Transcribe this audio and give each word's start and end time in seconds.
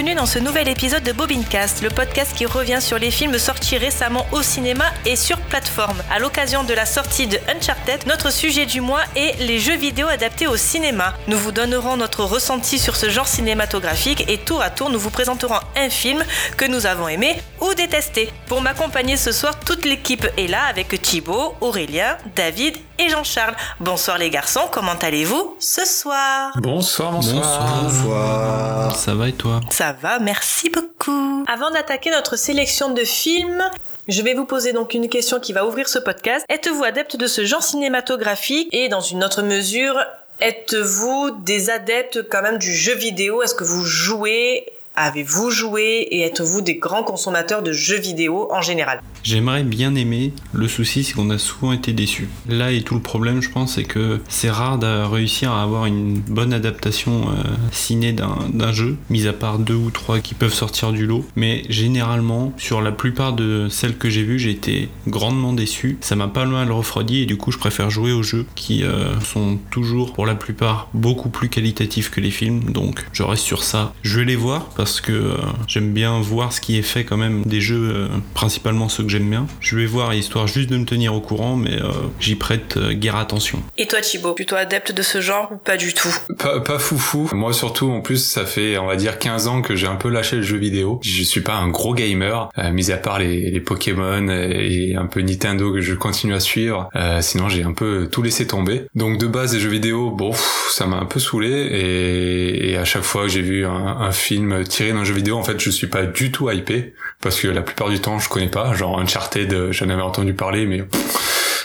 Bienvenue 0.00 0.18
dans 0.18 0.24
ce 0.24 0.38
nouvel 0.38 0.66
épisode 0.66 1.02
de 1.02 1.12
Bobincast, 1.12 1.82
le 1.82 1.90
podcast 1.90 2.34
qui 2.34 2.46
revient 2.46 2.80
sur 2.80 2.98
les 2.98 3.10
films 3.10 3.38
sortis 3.38 3.76
récemment 3.76 4.26
au 4.32 4.40
cinéma 4.40 4.86
et 5.04 5.14
sur 5.14 5.38
plateforme. 5.38 5.98
À 6.10 6.18
l'occasion 6.18 6.64
de 6.64 6.72
la 6.72 6.86
sortie 6.86 7.26
de 7.26 7.36
Uncharted, 7.54 8.06
notre 8.06 8.32
sujet 8.32 8.64
du 8.64 8.80
mois 8.80 9.02
est 9.14 9.38
les 9.40 9.58
jeux 9.58 9.76
vidéo 9.76 10.06
adaptés 10.06 10.46
au 10.46 10.56
cinéma. 10.56 11.12
Nous 11.28 11.36
vous 11.36 11.52
donnerons 11.52 11.98
notre 11.98 12.24
ressenti 12.24 12.78
sur 12.78 12.96
ce 12.96 13.10
genre 13.10 13.28
cinématographique 13.28 14.24
et 14.26 14.38
tour 14.38 14.62
à 14.62 14.70
tour 14.70 14.88
nous 14.88 14.98
vous 14.98 15.10
présenterons 15.10 15.60
un 15.76 15.90
film 15.90 16.24
que 16.56 16.64
nous 16.64 16.86
avons 16.86 17.06
aimé 17.06 17.38
ou 17.60 17.74
détesté. 17.74 18.30
Pour 18.46 18.62
m'accompagner 18.62 19.18
ce 19.18 19.32
soir, 19.32 19.59
toute 19.70 19.84
l'équipe 19.84 20.26
est 20.36 20.48
là 20.48 20.64
avec 20.68 21.00
Thibaut, 21.00 21.54
Aurélien, 21.60 22.18
David 22.34 22.74
et 22.98 23.08
Jean-Charles. 23.08 23.54
Bonsoir 23.78 24.18
les 24.18 24.28
garçons, 24.28 24.62
comment 24.72 24.96
allez-vous 25.00 25.54
ce 25.60 25.84
soir 25.84 26.50
Bonsoir, 26.56 27.12
bonsoir. 27.12 27.80
Bonsoir. 27.84 28.96
Ça 28.96 29.14
va 29.14 29.28
et 29.28 29.32
toi 29.32 29.60
Ça 29.70 29.92
va, 29.92 30.18
merci 30.18 30.70
beaucoup. 30.70 31.44
Avant 31.46 31.70
d'attaquer 31.70 32.10
notre 32.10 32.34
sélection 32.34 32.92
de 32.92 33.04
films, 33.04 33.62
je 34.08 34.22
vais 34.22 34.34
vous 34.34 34.44
poser 34.44 34.72
donc 34.72 34.92
une 34.92 35.08
question 35.08 35.38
qui 35.38 35.52
va 35.52 35.64
ouvrir 35.64 35.88
ce 35.88 36.00
podcast. 36.00 36.44
Êtes-vous 36.48 36.82
adepte 36.82 37.16
de 37.16 37.28
ce 37.28 37.44
genre 37.44 37.62
cinématographique 37.62 38.70
et 38.72 38.88
dans 38.88 39.00
une 39.00 39.22
autre 39.22 39.42
mesure, 39.42 40.04
êtes-vous 40.40 41.30
des 41.44 41.70
adeptes 41.70 42.28
quand 42.28 42.42
même 42.42 42.58
du 42.58 42.74
jeu 42.74 42.96
vidéo? 42.96 43.40
Est-ce 43.40 43.54
que 43.54 43.62
vous 43.62 43.84
jouez 43.84 44.66
Avez-vous 44.96 45.50
joué 45.50 46.08
et 46.10 46.22
êtes-vous 46.22 46.62
des 46.62 46.74
grands 46.74 47.04
consommateurs 47.04 47.62
de 47.62 47.72
jeux 47.72 47.98
vidéo 47.98 48.48
en 48.50 48.60
général? 48.60 49.00
J'aimerais 49.22 49.62
bien 49.62 49.94
aimer, 49.94 50.32
le 50.52 50.66
souci 50.66 51.04
c'est 51.04 51.12
qu'on 51.12 51.30
a 51.30 51.38
souvent 51.38 51.72
été 51.72 51.92
déçus. 51.92 52.28
Là 52.48 52.72
et 52.72 52.82
tout 52.82 52.94
le 52.94 53.00
problème 53.00 53.40
je 53.40 53.50
pense 53.50 53.74
c'est 53.74 53.84
que 53.84 54.20
c'est 54.28 54.50
rare 54.50 54.78
de 54.78 55.04
réussir 55.04 55.52
à 55.52 55.62
avoir 55.62 55.86
une 55.86 56.18
bonne 56.18 56.52
adaptation 56.52 57.28
euh, 57.28 57.42
ciné 57.70 58.12
d'un 58.12 58.72
jeu, 58.72 58.96
mis 59.10 59.28
à 59.28 59.32
part 59.32 59.58
deux 59.58 59.74
ou 59.74 59.90
trois 59.90 60.18
qui 60.18 60.34
peuvent 60.34 60.52
sortir 60.52 60.90
du 60.92 61.06
lot. 61.06 61.24
Mais 61.36 61.62
généralement, 61.68 62.52
sur 62.56 62.80
la 62.80 62.92
plupart 62.92 63.32
de 63.32 63.68
celles 63.70 63.96
que 63.96 64.10
j'ai 64.10 64.24
vues, 64.24 64.38
j'ai 64.38 64.50
été 64.50 64.88
grandement 65.06 65.52
déçu. 65.52 65.98
Ça 66.00 66.16
m'a 66.16 66.28
pas 66.28 66.46
mal 66.46 66.72
refroidi 66.72 67.22
et 67.22 67.26
du 67.26 67.36
coup 67.36 67.52
je 67.52 67.58
préfère 67.58 67.90
jouer 67.90 68.12
aux 68.12 68.24
jeux 68.24 68.46
qui 68.56 68.82
euh, 68.82 69.18
sont 69.20 69.58
toujours 69.70 70.12
pour 70.12 70.26
la 70.26 70.34
plupart 70.34 70.88
beaucoup 70.94 71.28
plus 71.28 71.48
qualitatifs 71.48 72.10
que 72.10 72.20
les 72.20 72.30
films. 72.30 72.72
Donc 72.72 73.06
je 73.12 73.22
reste 73.22 73.44
sur 73.44 73.62
ça. 73.62 73.92
Je 74.02 74.18
vais 74.18 74.24
les 74.24 74.36
voir 74.36 74.66
parce 74.80 75.02
que 75.02 75.12
euh, 75.12 75.36
j'aime 75.66 75.92
bien 75.92 76.22
voir 76.22 76.54
ce 76.54 76.60
qui 76.62 76.78
est 76.78 76.82
fait 76.82 77.04
quand 77.04 77.18
même 77.18 77.42
des 77.44 77.60
jeux, 77.60 77.90
euh, 77.94 78.08
principalement 78.32 78.88
ceux 78.88 79.02
que 79.02 79.10
j'aime 79.10 79.28
bien. 79.28 79.46
Je 79.60 79.76
vais 79.76 79.84
voir 79.84 80.14
histoire 80.14 80.46
juste 80.46 80.70
de 80.70 80.78
me 80.78 80.86
tenir 80.86 81.14
au 81.14 81.20
courant, 81.20 81.54
mais 81.54 81.74
euh, 81.74 81.90
j'y 82.18 82.34
prête 82.34 82.78
guère 82.92 83.16
attention. 83.16 83.62
Et 83.76 83.86
toi 83.86 84.00
Thibaut, 84.00 84.32
plutôt 84.32 84.56
adepte 84.56 84.92
de 84.92 85.02
ce 85.02 85.20
genre 85.20 85.52
ou 85.52 85.58
pas 85.58 85.76
du 85.76 85.92
tout? 85.92 86.08
Pas, 86.38 86.60
pas 86.60 86.78
foufou. 86.78 87.28
Moi 87.34 87.52
surtout, 87.52 87.90
en 87.90 88.00
plus, 88.00 88.24
ça 88.24 88.46
fait, 88.46 88.78
on 88.78 88.86
va 88.86 88.96
dire, 88.96 89.18
15 89.18 89.48
ans 89.48 89.60
que 89.60 89.76
j'ai 89.76 89.86
un 89.86 89.96
peu 89.96 90.08
lâché 90.08 90.36
le 90.36 90.42
jeu 90.42 90.56
vidéo. 90.56 90.98
Je 91.04 91.22
suis 91.24 91.42
pas 91.42 91.56
un 91.56 91.68
gros 91.68 91.92
gamer, 91.92 92.48
mis 92.72 92.90
à 92.90 92.96
part 92.96 93.18
les, 93.18 93.50
les, 93.50 93.60
Pokémon 93.60 94.28
et 94.30 94.94
un 94.96 95.04
peu 95.04 95.20
Nintendo 95.20 95.74
que 95.74 95.82
je 95.82 95.92
continue 95.92 96.32
à 96.32 96.40
suivre. 96.40 96.88
sinon, 97.20 97.50
j'ai 97.50 97.64
un 97.64 97.74
peu 97.74 98.08
tout 98.10 98.22
laissé 98.22 98.46
tomber. 98.46 98.86
Donc 98.94 99.18
de 99.18 99.26
base, 99.26 99.52
les 99.52 99.60
jeux 99.60 99.68
vidéo, 99.68 100.10
bon, 100.10 100.32
ça 100.70 100.86
m'a 100.86 100.96
un 100.96 101.04
peu 101.04 101.20
saoulé 101.20 101.50
et, 101.50 102.70
et, 102.70 102.76
à 102.78 102.86
chaque 102.86 103.02
fois 103.02 103.24
que 103.24 103.28
j'ai 103.28 103.42
vu 103.42 103.66
un, 103.66 103.98
un 104.00 104.12
film 104.12 104.64
tiré 104.70 104.92
d'un 104.92 105.04
jeu 105.04 105.14
vidéo, 105.14 105.36
en 105.36 105.42
fait, 105.42 105.60
je 105.60 105.68
suis 105.68 105.86
pas 105.88 106.06
du 106.06 106.32
tout 106.32 106.50
hypé 106.50 106.94
parce 107.20 107.38
que 107.40 107.48
la 107.48 107.62
plupart 107.62 107.90
du 107.90 108.00
temps, 108.00 108.18
je 108.18 108.28
connais 108.28 108.48
pas. 108.48 108.72
Genre 108.74 108.98
Uncharted, 108.98 109.72
j'en 109.72 109.88
avais 109.90 110.02
entendu 110.02 110.32
parler, 110.32 110.66
mais 110.66 110.84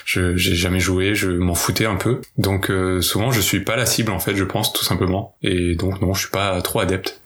je 0.06 0.36
j'ai 0.36 0.56
jamais 0.56 0.80
joué, 0.80 1.16
je 1.16 1.30
m'en 1.30 1.56
foutais 1.56 1.86
un 1.86 1.96
peu. 1.96 2.22
Donc 2.38 2.70
euh, 2.70 3.02
souvent, 3.02 3.32
je 3.32 3.42
suis 3.42 3.62
pas 3.62 3.76
la 3.76 3.86
cible 3.86 4.12
en 4.12 4.20
fait, 4.20 4.36
je 4.36 4.44
pense 4.44 4.74
tout 4.74 4.84
simplement. 4.84 5.36
Et 5.42 5.76
donc 5.76 6.02
non, 6.02 6.14
je 6.14 6.22
suis 6.22 6.30
pas 6.30 6.62
trop 6.62 6.80
adepte. 6.80 7.22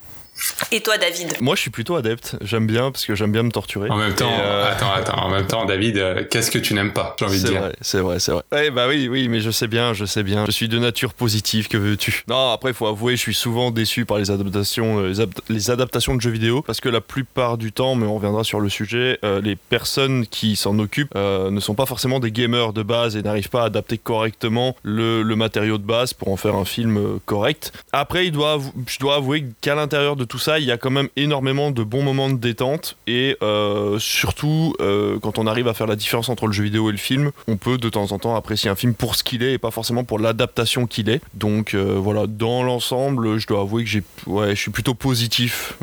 Et 0.72 0.82
toi, 0.82 0.98
David 0.98 1.36
Moi, 1.42 1.56
je 1.56 1.62
suis 1.62 1.70
plutôt 1.70 1.96
adepte. 1.96 2.36
J'aime 2.42 2.68
bien 2.68 2.92
parce 2.92 3.06
que 3.06 3.16
j'aime 3.16 3.32
bien 3.32 3.44
me 3.44 3.52
torturer. 3.52 3.90
En 3.90 3.98
même 3.98 4.14
temps, 4.14 4.32
euh... 4.40 4.72
attends, 4.72 4.92
attends. 4.92 5.18
En 5.18 5.30
même 5.30 5.48
temps, 5.48 5.66
David, 5.66 5.98
euh, 5.98 6.24
qu'est-ce 6.30 6.52
que 6.52 6.60
tu 6.60 6.74
n'aimes 6.74 6.94
pas 6.94 7.16
J'ai 7.20 7.26
envie 7.26 7.42
de 7.42 7.48
dire. 7.48 7.72
C'est 7.82 8.00
vrai, 8.00 8.20
c'est 8.20 8.32
vrai. 8.32 8.44
Ouais, 8.52 8.72
bah 8.72 8.88
oui, 8.88 9.08
oui, 9.10 9.28
mais 9.28 9.40
je 9.40 9.52
sais 9.52 9.68
bien, 9.68 9.94
je 9.94 10.06
sais 10.06 10.24
bien. 10.24 10.46
Je 10.46 10.52
suis 10.52 10.68
de 10.68 10.80
nature 10.80 11.14
positive. 11.14 11.68
Que 11.68 11.78
veux-tu? 11.78 12.24
Non, 12.28 12.52
après, 12.52 12.72
il 12.72 12.76
faut 12.76 12.88
avouer, 12.88 13.16
je 13.16 13.22
suis 13.22 13.34
souvent 13.34 13.72
déçu 13.72 14.06
par 14.06 14.18
les 14.18 14.32
adaptations, 14.32 15.00
euh, 15.00 15.28
les, 15.50 15.72
adaptations 15.72 16.16
de 16.16 16.22
jeux 16.22 16.32
vidéo 16.32 16.62
parce 16.62 16.80
que 16.80 16.90
la 16.90 17.02
plupart 17.02 17.58
du 17.58 17.72
temps, 17.72 17.96
mais 17.96 18.06
on 18.06 18.16
reviendra 18.16 18.44
sur 18.44 18.60
le 18.60 18.70
sujet, 18.70 19.20
euh, 19.24 19.42
les 19.42 19.56
personnes 19.56 20.26
qui 20.26 20.56
s'en 20.56 20.78
occupent 20.80 21.16
ne 21.16 21.60
sont 21.60 21.76
pas 21.76 21.86
forcément 21.86 22.20
des 22.20 22.32
gamers 22.32 22.74
de 22.74 22.84
base 22.84 23.16
et 23.16 23.22
n'arrivent 23.22 23.50
pas 23.50 23.64
à 23.64 23.66
adapter 23.66 23.98
correctement 23.98 24.76
le, 24.84 25.24
le, 25.24 25.36
matériau 25.36 25.78
de 25.78 25.84
base 25.84 26.14
pour 26.14 26.30
en 26.30 26.38
faire 26.38 26.56
un 26.56 26.66
film 26.66 27.20
correct. 27.26 27.72
Après, 27.92 28.28
il 28.28 28.32
doit, 28.32 28.60
je 28.88 29.00
dois 29.00 29.16
avouer 29.16 29.46
qu'à 29.62 29.76
l'intérieur 29.76 30.16
de 30.16 30.26
tout 30.30 30.40
ça, 30.40 30.60
il 30.60 30.66
y 30.66 30.72
a 30.72 30.78
quand 30.78 30.92
même 30.92 31.10
énormément 31.18 31.72
de 31.72 31.84
bons 31.84 32.04
moments 32.04 32.30
de 32.30 32.38
détente 32.38 32.96
et 33.08 33.36
euh, 33.42 33.98
surtout 34.00 34.76
euh, 34.80 35.18
quand 35.20 35.40
on 35.40 35.48
arrive 35.48 35.68
à 35.68 35.74
faire 35.74 35.88
la 35.88 35.96
différence 35.96 36.30
entre 36.30 36.46
le 36.46 36.54
jeu 36.54 36.64
vidéo 36.64 36.90
et 36.90 36.92
le 36.92 36.98
film, 36.98 37.32
on 37.48 37.58
peut 37.58 37.78
de 37.78 37.90
temps 37.90 38.12
en 38.12 38.20
temps 38.20 38.36
apprécier 38.36 38.70
un 38.70 38.76
film 38.76 38.94
pour 38.94 39.16
ce 39.16 39.24
qu'il 39.24 39.44
est 39.44 39.54
et 39.54 39.58
pas 39.58 39.72
forcément 39.72 40.04
pour 40.04 40.20
l'adaptation 40.20 40.86
qu'il 40.86 41.10
est. 41.10 41.20
Donc 41.34 41.74
euh, 41.74 41.96
voilà, 41.98 42.28
dans 42.28 42.64
l'ensemble, 42.64 43.40
je 43.40 43.48
dois 43.48 43.62
avouer 43.62 43.84
que 43.84 43.90
j'ai, 43.90 44.04
ouais, 44.28 44.52
je 44.52 44.62
suis 44.62 44.72
plutôt 44.72 44.94
positif 44.94 45.74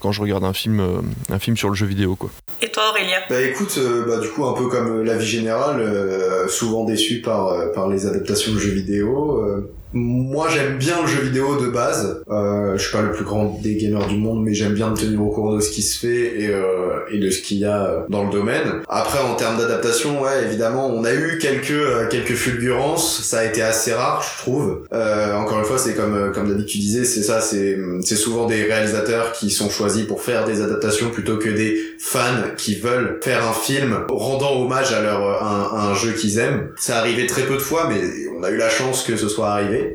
quand 0.00 0.12
je 0.12 0.20
regarde 0.20 0.44
un 0.44 0.52
film, 0.52 1.02
un 1.28 1.38
film 1.38 1.56
sur 1.56 1.68
le 1.68 1.74
jeu 1.74 1.86
vidéo 1.86 2.14
quoi. 2.14 2.30
Et 2.62 2.70
toi 2.70 2.90
Aurélien? 2.90 3.18
Bah 3.28 3.42
écoute, 3.42 3.78
bah, 4.06 4.20
du 4.20 4.28
coup 4.28 4.46
un 4.46 4.52
peu 4.52 4.68
comme 4.68 5.02
la 5.02 5.16
vie 5.16 5.26
générale, 5.26 6.48
souvent 6.48 6.84
déçu 6.84 7.20
par 7.20 7.72
par 7.72 7.88
les 7.88 8.06
adaptations 8.06 8.52
de 8.52 8.58
jeux 8.58 8.70
vidéo 8.70 9.44
moi 9.96 10.48
j'aime 10.52 10.76
bien 10.76 11.00
le 11.00 11.08
jeu 11.08 11.22
vidéo 11.22 11.60
de 11.60 11.68
base. 11.68 12.22
Euh, 12.28 12.76
je 12.76 12.82
suis 12.82 12.92
pas 12.92 13.02
le 13.02 13.12
plus 13.12 13.24
grand 13.24 13.58
des 13.62 13.76
gamers 13.76 14.06
du 14.06 14.16
monde, 14.16 14.44
mais 14.44 14.52
j'aime 14.52 14.74
bien 14.74 14.90
me 14.90 14.96
tenir 14.96 15.22
au 15.22 15.30
courant 15.30 15.54
de 15.54 15.60
ce 15.60 15.70
qui 15.70 15.82
se 15.82 15.98
fait 15.98 16.42
et, 16.42 16.48
euh, 16.50 17.00
et 17.10 17.18
de 17.18 17.30
ce 17.30 17.40
qu'il 17.40 17.58
y 17.58 17.64
a 17.64 18.04
dans 18.10 18.24
le 18.24 18.30
domaine. 18.30 18.82
Après 18.88 19.18
en 19.18 19.34
termes 19.34 19.56
d'adaptation, 19.58 20.22
ouais 20.22 20.44
évidemment 20.44 20.86
on 20.88 21.04
a 21.04 21.14
eu 21.14 21.38
quelques 21.38 21.70
euh, 21.70 22.08
quelques 22.08 22.34
fulgurances. 22.34 23.22
Ça 23.22 23.38
a 23.38 23.44
été 23.44 23.62
assez 23.62 23.92
rare 23.94 24.22
je 24.22 24.42
trouve. 24.42 24.84
Euh, 24.92 25.34
encore 25.34 25.60
une 25.60 25.64
fois 25.64 25.78
c'est 25.78 25.94
comme 25.94 26.14
euh, 26.14 26.30
comme 26.30 26.48
David 26.48 26.66
tu 26.66 26.78
disais 26.78 27.04
c'est 27.04 27.22
ça 27.22 27.40
c'est 27.40 27.78
c'est 28.02 28.16
souvent 28.16 28.46
des 28.46 28.64
réalisateurs 28.64 29.32
qui 29.32 29.50
sont 29.50 29.70
choisis 29.70 30.04
pour 30.04 30.22
faire 30.22 30.44
des 30.44 30.60
adaptations 30.60 31.08
plutôt 31.10 31.38
que 31.38 31.48
des 31.48 31.80
fans 31.98 32.20
qui 32.58 32.74
veulent 32.74 33.18
faire 33.22 33.46
un 33.48 33.54
film 33.54 34.04
rendant 34.10 34.60
hommage 34.60 34.92
à 34.92 35.00
leur 35.00 35.42
un, 35.42 35.90
un 35.90 35.94
jeu 35.94 36.12
qu'ils 36.12 36.38
aiment. 36.38 36.68
Ça 36.76 36.98
arrivait 36.98 37.26
très 37.26 37.42
peu 37.42 37.54
de 37.54 37.62
fois 37.62 37.88
mais 37.88 38.00
on 38.38 38.42
a 38.42 38.50
eu 38.50 38.56
la 38.58 38.68
chance 38.68 39.02
que 39.02 39.16
ce 39.16 39.28
soit 39.28 39.48
arrivé. 39.48 39.85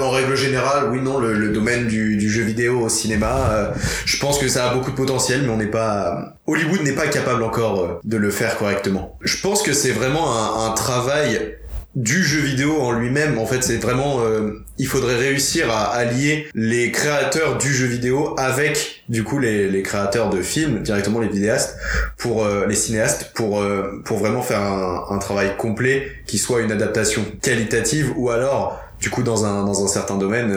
En 0.00 0.10
règle 0.10 0.36
générale, 0.36 0.90
oui, 0.90 1.00
non, 1.00 1.18
le, 1.18 1.32
le 1.32 1.48
domaine 1.50 1.86
du, 1.86 2.16
du, 2.16 2.28
jeu 2.30 2.42
vidéo 2.42 2.80
au 2.80 2.88
cinéma, 2.88 3.50
euh, 3.50 3.70
je 4.04 4.18
pense 4.18 4.38
que 4.38 4.48
ça 4.48 4.70
a 4.70 4.74
beaucoup 4.74 4.90
de 4.90 4.96
potentiel, 4.96 5.42
mais 5.42 5.50
on 5.50 5.56
n'est 5.56 5.66
pas... 5.66 6.36
Hollywood 6.46 6.82
n'est 6.82 6.92
pas 6.92 7.08
capable 7.08 7.42
encore 7.42 7.80
euh, 7.80 8.00
de 8.04 8.16
le 8.16 8.30
faire 8.30 8.56
correctement. 8.56 9.18
Je 9.22 9.40
pense 9.40 9.62
que 9.62 9.72
c'est 9.72 9.92
vraiment 9.92 10.32
un, 10.36 10.66
un 10.66 10.74
travail 10.74 11.56
du 11.98 12.22
jeu 12.22 12.40
vidéo 12.40 12.80
en 12.80 12.92
lui-même. 12.92 13.38
En 13.38 13.46
fait, 13.46 13.62
c'est 13.62 13.78
vraiment, 13.78 14.20
euh, 14.20 14.64
il 14.78 14.86
faudrait 14.86 15.16
réussir 15.16 15.70
à 15.70 15.86
allier 15.94 16.46
les 16.54 16.92
créateurs 16.92 17.58
du 17.58 17.72
jeu 17.74 17.86
vidéo 17.86 18.34
avec, 18.38 19.02
du 19.08 19.24
coup, 19.24 19.38
les, 19.38 19.68
les 19.68 19.82
créateurs 19.82 20.30
de 20.30 20.40
films, 20.40 20.82
directement 20.82 21.18
les 21.18 21.28
vidéastes, 21.28 21.76
pour 22.16 22.44
euh, 22.44 22.66
les 22.66 22.76
cinéastes, 22.76 23.32
pour 23.34 23.60
euh, 23.60 24.00
pour 24.04 24.18
vraiment 24.18 24.42
faire 24.42 24.60
un, 24.60 25.06
un, 25.10 25.18
travail 25.18 25.56
complet 25.56 26.08
qui 26.26 26.38
soit 26.38 26.60
une 26.60 26.70
adaptation 26.70 27.24
qualitative 27.42 28.12
ou 28.16 28.30
alors, 28.30 28.80
du 29.00 29.10
coup, 29.10 29.22
dans 29.22 29.44
un 29.44 29.64
dans 29.64 29.84
un 29.84 29.88
certain 29.88 30.16
domaine, 30.16 30.52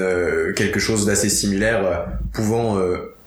quelque 0.56 0.80
chose 0.80 1.06
d'assez 1.06 1.30
similaire, 1.30 2.06
pouvant 2.34 2.78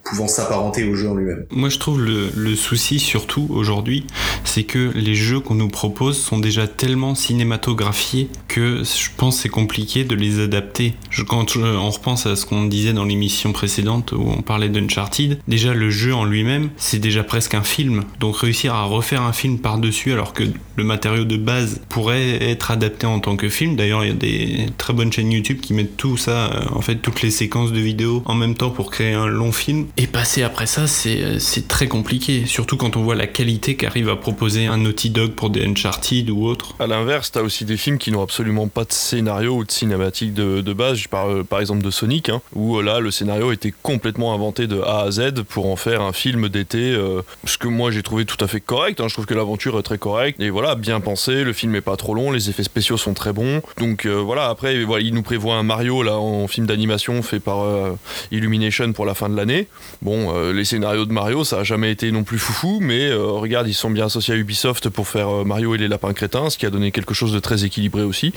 pouvant 0.05 0.29
s'apparenter 0.29 0.85
au 0.85 0.95
jeu 0.95 1.09
en 1.09 1.15
lui-même. 1.15 1.47
Moi 1.51 1.69
je 1.69 1.79
trouve 1.79 2.01
le, 2.01 2.31
le 2.37 2.55
souci 2.55 2.99
surtout 2.99 3.47
aujourd'hui, 3.51 4.06
c'est 4.45 4.65
que 4.65 4.93
les 4.95 5.15
jeux 5.15 5.41
qu'on 5.41 5.55
nous 5.55 5.69
propose 5.69 6.19
sont 6.19 6.39
déjà 6.39 6.69
tellement 6.69 7.15
cinématographiés 7.15 8.29
que 8.49 8.83
je 8.85 9.09
pense 9.17 9.39
c'est 9.41 9.49
compliqué 9.49 10.05
de 10.05 10.15
les 10.15 10.41
adapter. 10.41 10.95
Je, 11.11 11.23
quand 11.23 11.56
on 11.56 11.91
repense 11.91 12.27
à 12.27 12.37
ce 12.37 12.47
qu'on 12.47 12.65
disait 12.65 12.93
dans 12.93 13.05
l'émission 13.05 13.53
précédente 13.53 14.12
où 14.12 14.23
on 14.27 14.43
parlait 14.43 14.69
d'Uncharted, 14.69 15.39
déjà 15.49 15.75
le 15.75 15.91
jeu 15.91 16.15
en 16.15 16.25
lui-même 16.25 16.71
c'est 16.77 16.99
déjà 16.99 17.25
presque 17.25 17.55
un 17.55 17.62
film. 17.62 18.05
Donc 18.21 18.37
réussir 18.37 18.75
à 18.75 18.85
refaire 18.85 19.23
un 19.23 19.33
film 19.33 19.59
par-dessus 19.59 20.12
alors 20.12 20.33
que 20.33 20.45
le 20.77 20.85
matériau 20.85 21.25
de 21.25 21.37
base 21.37 21.81
pourrait 21.89 22.43
être 22.43 22.71
adapté 22.71 23.07
en 23.07 23.21
tant 23.21 23.37
que 23.37 23.49
film. 23.49 23.77
D'ailleurs 23.77 24.05
il 24.05 24.09
y 24.09 24.12
a 24.12 24.15
des 24.15 24.67
très 24.77 24.93
bonnes 24.93 25.12
chaînes 25.12 25.33
YouTube 25.33 25.61
qui 25.61 25.73
mettent 25.73 25.97
tout 25.97 26.17
ça, 26.17 26.50
en 26.73 26.81
fait 26.81 26.97
toutes 26.97 27.23
les 27.23 27.31
séquences 27.31 27.73
de 27.73 27.81
vidéos 27.81 28.23
en 28.27 28.35
même 28.35 28.55
temps 28.55 28.71
pour 28.71 28.91
créer 28.91 29.15
un 29.15 29.27
long 29.27 29.53
film 29.53 29.87
et 29.96 30.06
passer 30.08 30.43
après 30.43 30.67
ça, 30.67 30.87
c'est 30.88 31.69
très 31.69 31.87
compliqué. 31.87 32.46
Surtout 32.46 32.76
quand 32.76 32.96
on 32.96 33.02
voit 33.02 33.14
la 33.14 33.29
qualité 33.29 33.76
qu'arrive 33.76 34.08
à 34.08 34.17
proposer 34.17 34.67
un 34.67 34.79
Naughty 34.79 35.11
Dog 35.11 35.32
pour 35.32 35.50
des 35.50 35.64
Uncharted 35.64 36.31
ou 36.31 36.46
autre. 36.46 36.75
À 36.81 36.87
l'inverse, 36.88 37.31
t'as 37.31 37.43
aussi 37.43 37.64
des 37.64 37.76
films 37.76 37.99
qui 37.99 38.11
n'ont 38.11 38.23
absolument 38.23 38.67
pas 38.67 38.85
de 38.85 38.93
scénario 38.93 39.55
ou 39.55 39.64
de 39.64 39.70
cinématique 39.70 40.35
de, 40.35 40.61
de 40.62 40.73
base. 40.73 40.99
Je 40.99 41.08
parle 41.08 41.44
par 41.44 41.61
exemple 41.61 41.85
de 41.85 41.91
Sonic, 41.91 42.29
hein, 42.29 42.43
où 42.55 42.81
là, 42.81 42.99
le 42.99 43.12
scénario 43.12 43.52
était 43.52 43.73
complètement 43.82 44.35
inventé 44.35 44.67
de 44.67 44.81
A 44.81 45.02
à 45.02 45.11
Z 45.12 45.43
pour 45.49 45.67
en 45.67 45.76
faire 45.76 46.02
un 46.02 46.12
film 46.12 46.49
d'été. 46.49 46.93
Euh, 46.93 47.23
ce 47.44 47.56
que 47.56 47.69
moi 47.69 47.93
j'ai 47.93 48.02
trouvé 48.02 48.25
tout 48.25 48.43
à 48.44 48.49
fait 48.49 48.61
correct. 48.61 49.00
Hein. 49.00 49.06
Je 49.08 49.14
trouve 49.14 49.26
que 49.26 49.35
l'aventure 49.35 49.79
est 49.79 49.82
très 49.82 49.99
correcte. 49.99 50.40
Et 50.40 50.50
voilà, 50.50 50.75
bien 50.75 51.00
pensé. 51.00 51.44
Le 51.44 51.52
film 51.52 51.75
est 51.76 51.81
pas 51.81 51.97
trop 51.97 52.14
long. 52.14 52.32
Les 52.32 52.50
effets 52.50 52.64
spéciaux 52.64 52.97
sont 52.97 53.14
très 53.14 53.32
bons. 53.32 53.62
Donc 53.79 54.06
euh, 54.06 54.14
voilà, 54.14 54.49
après, 54.49 54.82
voilà, 54.82 55.05
il 55.05 55.14
nous 55.14 55.23
prévoit 55.23 55.55
un 55.55 55.62
Mario 55.62 56.02
là 56.02 56.19
en 56.19 56.49
film 56.49 56.67
d'animation 56.67 57.23
fait 57.23 57.40
par 57.40 57.62
euh, 57.62 57.97
Illumination 58.32 58.93
pour 58.93 59.06
la 59.06 59.14
fin 59.14 59.29
de 59.29 59.37
l'année. 59.37 59.69
Bon, 60.03 60.35
euh, 60.35 60.53
les 60.53 60.65
scénarios 60.65 61.07
de 61.07 61.13
Mario, 61.13 61.45
ça 61.45 61.61
a 61.61 61.65
jamais 61.65 61.91
été 61.91 62.13
non 62.13 62.25
plus 62.25 62.39
foufou, 62.39 62.79
mais 62.81 63.09
euh, 63.09 63.25
regarde, 63.25 63.69
ils 63.69 63.75
sont 63.75 63.91
bien 63.91 64.07
associés 64.07 64.35
à 64.35 64.37
Ubisoft 64.37 64.89
pour 64.91 65.09
faire 65.09 65.29
euh, 65.29 65.45
Mario 65.45 65.75
et 65.75 65.79
les 65.79 65.89
lapins 65.89 66.13
crétins, 66.13 66.51
ce 66.51 66.59
qui 66.59 66.67
a 66.67 66.71
donné 66.71 66.91
quelque 66.91 67.15
chose 67.15 67.33
de 67.33 67.39
très 67.39 67.65
équilibré 67.65 68.03
aussi. 68.03 68.33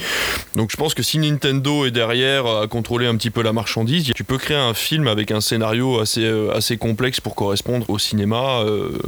Donc 0.56 0.72
je 0.72 0.78
pense 0.78 0.94
que 0.94 1.04
si 1.04 1.18
Nintendo 1.20 1.86
est 1.86 1.92
derrière 1.92 2.46
à 2.46 2.68
contrôler 2.68 3.06
un 3.06 3.16
petit 3.16 3.32
peu 3.32 3.42
la 3.42 3.54
marchandise, 3.54 4.12
tu 4.16 4.24
peux 4.24 4.38
créer 4.38 4.58
un 4.58 4.74
film 4.74 5.08
avec 5.08 5.32
un 5.32 5.42
scénario 5.42 6.00
assez, 6.00 6.26
assez 6.54 6.78
complexe 6.78 7.20
pour 7.20 7.36
correspondre 7.36 7.90
au 7.90 8.00
cinéma. 8.00 8.64